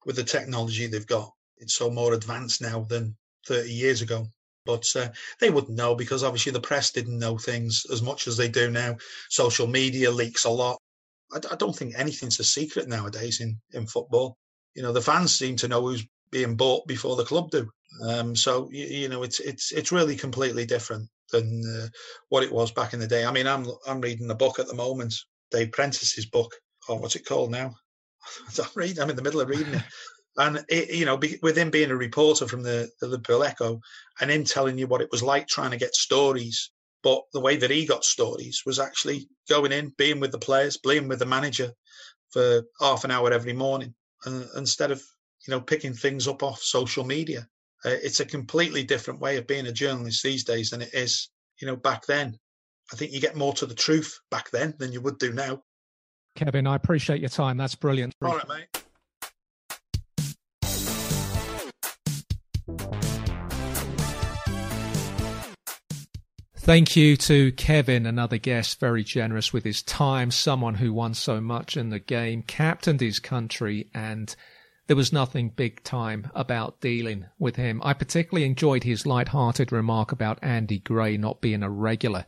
with 0.06 0.18
the 0.18 0.23
technology 0.23 0.88
they've 0.88 1.07
got. 1.07 1.32
It's 1.57 1.76
so 1.76 1.90
more 1.90 2.14
advanced 2.14 2.61
now 2.61 2.82
than 2.82 3.15
30 3.48 3.72
years 3.72 4.02
ago. 4.02 4.27
But 4.65 4.88
uh, 4.95 5.10
they 5.40 5.52
wouldn't 5.52 5.77
know 5.77 5.95
because 5.95 6.23
obviously 6.23 6.52
the 6.52 6.60
press 6.60 6.91
didn't 6.91 7.19
know 7.19 7.38
things 7.38 7.86
as 7.91 8.02
much 8.02 8.27
as 8.27 8.36
they 8.36 8.48
do 8.48 8.72
now. 8.72 8.98
Social 9.30 9.68
media 9.68 10.10
leaks 10.10 10.45
a 10.45 10.49
lot. 10.49 10.80
I, 11.34 11.39
I 11.52 11.56
don't 11.56 11.76
think 11.76 11.93
anything's 11.97 12.39
a 12.39 12.43
secret 12.43 12.88
nowadays 12.88 13.41
in, 13.41 13.60
in 13.73 13.88
football. 13.88 14.38
You 14.76 14.84
know, 14.84 14.91
the 14.91 15.02
fans 15.02 15.34
seem 15.34 15.56
to 15.57 15.68
know 15.68 15.81
who's 15.81 16.06
being 16.31 16.56
bought 16.56 16.88
before 16.88 17.15
the 17.15 17.23
club 17.23 17.49
do. 17.52 17.69
Um, 18.03 18.35
so 18.35 18.69
you, 18.72 18.85
you, 18.85 19.10
know, 19.10 19.23
it's 19.23 19.39
it's 19.39 19.72
it's 19.72 19.91
really 19.91 20.15
completely 20.15 20.65
different 20.65 21.07
than 21.31 21.64
uh, 21.65 21.88
what 22.30 22.43
it 22.43 22.52
was 22.52 22.72
back 22.72 22.93
in 22.93 22.99
the 22.99 23.07
day. 23.07 23.26
I 23.26 23.31
mean, 23.31 23.47
I'm 23.47 23.65
I'm 23.88 24.02
reading 24.02 24.30
a 24.30 24.35
book 24.35 24.60
at 24.60 24.68
the 24.68 24.73
moment, 24.73 25.15
Dave 25.52 25.72
Prentice's 25.72 26.26
book. 26.26 26.53
Oh, 26.89 26.95
what's 26.95 27.15
it 27.15 27.26
called 27.26 27.52
now? 27.52 27.73
I'm 28.60 28.65
reading. 28.76 29.02
I'm 29.02 29.10
in 29.10 29.15
the 29.15 29.22
middle 29.22 29.41
of 29.41 29.49
reading 29.49 29.76
it. 29.76 29.84
And 30.38 30.65
it, 30.68 30.93
you 30.93 31.06
know, 31.06 31.15
be, 31.15 31.39
with 31.41 31.57
him 31.57 31.69
being 31.69 31.91
a 31.91 31.95
reporter 31.95 32.45
from 32.45 32.61
the, 32.61 32.89
the 32.99 33.07
Liverpool 33.07 33.43
Echo, 33.43 33.80
and 34.19 34.30
him 34.30 34.43
telling 34.43 34.77
you 34.77 34.88
what 34.88 34.99
it 34.99 35.10
was 35.10 35.23
like 35.23 35.47
trying 35.47 35.72
to 35.72 35.77
get 35.77 35.95
stories, 35.95 36.72
but 37.06 37.22
the 37.34 37.40
way 37.40 37.56
that 37.56 37.69
he 37.69 37.86
got 37.86 38.03
stories 38.03 38.64
was 38.65 38.80
actually 38.80 39.30
going 39.48 39.72
in, 39.72 39.94
being 39.95 40.19
with 40.19 40.32
the 40.32 40.40
players, 40.40 40.80
being 40.80 41.07
with 41.07 41.19
the 41.19 41.26
manager 41.26 41.72
for 42.32 42.64
half 42.82 43.03
an 43.03 43.11
hour 43.11 43.32
every 43.32 43.53
morning, 43.53 43.94
uh, 44.26 44.41
instead 44.56 44.90
of 44.90 44.99
you 45.48 45.52
know 45.52 45.61
picking 45.61 45.94
things 45.94 46.27
up 46.27 46.41
off 46.41 46.60
social 46.60 47.06
media. 47.06 47.48
Uh, 47.86 47.90
it's 48.02 48.22
a 48.22 48.26
completely 48.26 48.84
different 48.84 49.19
way 49.22 49.38
of 49.38 49.45
being 49.45 49.68
a 49.68 49.72
journalist 49.72 50.23
these 50.23 50.44
days 50.44 50.72
than 50.72 50.82
it 50.82 50.90
is, 50.94 51.30
you 51.61 51.68
know, 51.68 51.76
back 51.76 52.07
then. 52.07 52.36
I 52.91 52.95
think 52.95 53.11
you 53.11 53.22
get 53.22 53.36
more 53.36 53.53
to 53.53 53.68
the 53.68 53.76
truth 53.76 54.19
back 54.32 54.49
then 54.49 54.73
than 54.80 54.91
you 54.91 54.99
would 55.02 55.19
do 55.19 55.32
now. 55.32 55.61
Kevin, 56.36 56.65
I 56.65 56.76
appreciate 56.76 57.19
your 57.19 57.30
time. 57.30 57.57
That's 57.57 57.76
brilliant. 57.76 58.14
All 58.23 58.36
right, 58.36 58.48
mate. 58.48 58.85
Thank 66.66 66.96
you 66.96 67.16
to 67.18 67.52
Kevin, 67.52 68.08
another 68.08 68.40
guest, 68.40 68.80
very 68.80 69.04
generous 69.04 69.54
with 69.54 69.64
his 69.64 69.84
time, 69.84 70.32
someone 70.32 70.74
who 70.74 70.92
won 70.92 71.14
so 71.14 71.40
much 71.40 71.78
in 71.78 71.92
the 71.92 72.00
game, 72.00 72.42
captained 72.42 73.02
his 73.02 73.20
country, 73.20 73.88
and 73.94 74.36
there 74.88 74.96
was 74.96 75.14
nothing 75.14 75.50
big 75.50 75.84
time 75.84 76.32
about 76.34 76.82
dealing 76.82 77.28
with 77.38 77.56
him. 77.56 77.82
I 77.84 77.94
particularly 77.94 78.48
enjoyed 78.48 78.84
his 78.84 79.06
light-hearted 79.06 79.72
remark 79.72 80.12
about 80.12 80.40
Andy 80.42 80.80
Gray 80.80 81.18
not 81.18 81.40
being 81.40 81.62
a 81.62 81.70
regular 81.70 82.26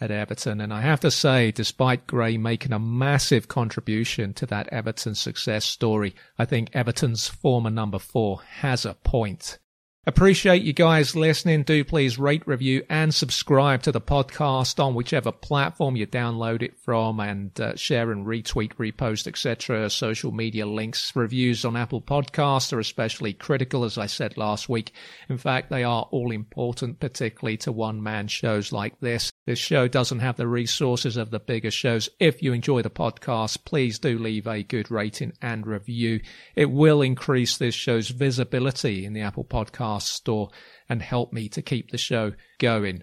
at 0.00 0.10
Everton. 0.10 0.62
And 0.62 0.72
I 0.72 0.80
have 0.80 1.00
to 1.00 1.10
say, 1.10 1.50
despite 1.50 2.06
Gray 2.06 2.38
making 2.38 2.72
a 2.72 2.78
massive 2.78 3.48
contribution 3.48 4.32
to 4.32 4.46
that 4.46 4.66
Everton 4.72 5.14
success 5.14 5.66
story, 5.66 6.14
I 6.38 6.46
think 6.46 6.70
Everton's 6.72 7.28
former 7.28 7.68
number 7.68 7.98
four 7.98 8.40
has 8.60 8.86
a 8.86 8.94
point. 8.94 9.58
Appreciate 10.06 10.62
you 10.62 10.74
guys 10.74 11.16
listening. 11.16 11.62
Do 11.62 11.82
please 11.82 12.18
rate, 12.18 12.46
review, 12.46 12.84
and 12.90 13.14
subscribe 13.14 13.82
to 13.84 13.92
the 13.92 14.02
podcast 14.02 14.78
on 14.78 14.94
whichever 14.94 15.32
platform 15.32 15.96
you 15.96 16.06
download 16.06 16.60
it 16.60 16.78
from, 16.78 17.20
and 17.20 17.58
uh, 17.58 17.74
share 17.74 18.12
and 18.12 18.26
retweet, 18.26 18.74
repost, 18.74 19.26
etc. 19.26 19.88
Social 19.88 20.30
media 20.30 20.66
links, 20.66 21.16
reviews 21.16 21.64
on 21.64 21.74
Apple 21.74 22.02
Podcasts 22.02 22.70
are 22.74 22.80
especially 22.80 23.32
critical, 23.32 23.82
as 23.82 23.96
I 23.96 24.04
said 24.04 24.36
last 24.36 24.68
week. 24.68 24.92
In 25.30 25.38
fact, 25.38 25.70
they 25.70 25.84
are 25.84 26.06
all 26.10 26.32
important, 26.32 27.00
particularly 27.00 27.56
to 27.58 27.72
one-man 27.72 28.28
shows 28.28 28.72
like 28.72 29.00
this. 29.00 29.32
This 29.46 29.58
show 29.58 29.88
doesn't 29.88 30.20
have 30.20 30.36
the 30.36 30.48
resources 30.48 31.16
of 31.16 31.30
the 31.30 31.40
bigger 31.40 31.70
shows. 31.70 32.10
If 32.20 32.42
you 32.42 32.52
enjoy 32.52 32.82
the 32.82 32.90
podcast, 32.90 33.64
please 33.64 33.98
do 33.98 34.18
leave 34.18 34.46
a 34.46 34.62
good 34.62 34.90
rating 34.90 35.32
and 35.40 35.66
review. 35.66 36.20
It 36.54 36.70
will 36.70 37.00
increase 37.00 37.56
this 37.56 37.74
show's 37.74 38.08
visibility 38.08 39.06
in 39.06 39.14
the 39.14 39.22
Apple 39.22 39.44
Podcast 39.44 39.93
podcast 39.94 40.02
store 40.02 40.50
and 40.88 41.02
help 41.02 41.32
me 41.32 41.48
to 41.50 41.62
keep 41.62 41.90
the 41.90 41.98
show 41.98 42.32
going. 42.58 43.02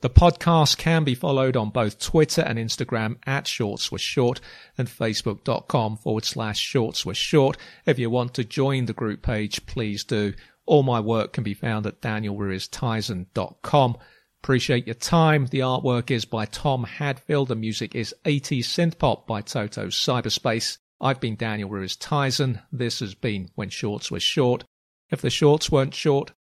The 0.00 0.10
podcast 0.10 0.78
can 0.78 1.02
be 1.02 1.16
followed 1.16 1.56
on 1.56 1.70
both 1.70 1.98
Twitter 1.98 2.42
and 2.42 2.56
Instagram 2.58 3.16
at 3.26 3.48
Shorts 3.48 3.90
with 3.90 4.00
Short 4.00 4.40
and 4.76 4.86
Facebook.com 4.86 5.96
forward 5.96 6.24
slash 6.24 6.58
Shorts 6.60 7.04
Short. 7.16 7.56
If 7.84 7.98
you 7.98 8.08
want 8.08 8.34
to 8.34 8.44
join 8.44 8.86
the 8.86 8.92
group 8.92 9.22
page, 9.22 9.66
please 9.66 10.04
do. 10.04 10.34
All 10.66 10.84
my 10.84 11.00
work 11.00 11.32
can 11.32 11.42
be 11.42 11.54
found 11.54 11.86
at 11.86 12.00
danielruiztyson.com. 12.00 13.96
Appreciate 14.40 14.86
your 14.86 14.94
time. 14.94 15.46
The 15.46 15.60
artwork 15.60 16.12
is 16.12 16.24
by 16.24 16.44
Tom 16.44 16.84
Hadfield. 16.84 17.48
The 17.48 17.56
music 17.56 17.96
is 17.96 18.14
80 18.24 18.62
Synth 18.62 18.98
Pop 18.98 19.26
by 19.26 19.40
Toto 19.40 19.86
Cyberspace. 19.88 20.78
I've 21.00 21.20
been 21.20 21.34
Daniel 21.34 21.70
Ruiz 21.70 21.96
Tyson. 21.96 22.60
This 22.70 23.00
has 23.00 23.16
been 23.16 23.50
When 23.56 23.68
Shorts 23.68 24.12
Were 24.12 24.20
Short. 24.20 24.64
If 25.10 25.22
the 25.22 25.30
shorts 25.30 25.70
weren't 25.70 25.94
short, 25.94 26.32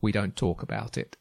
we 0.00 0.10
don't 0.10 0.34
talk 0.34 0.62
about 0.62 0.98
it. 0.98 1.16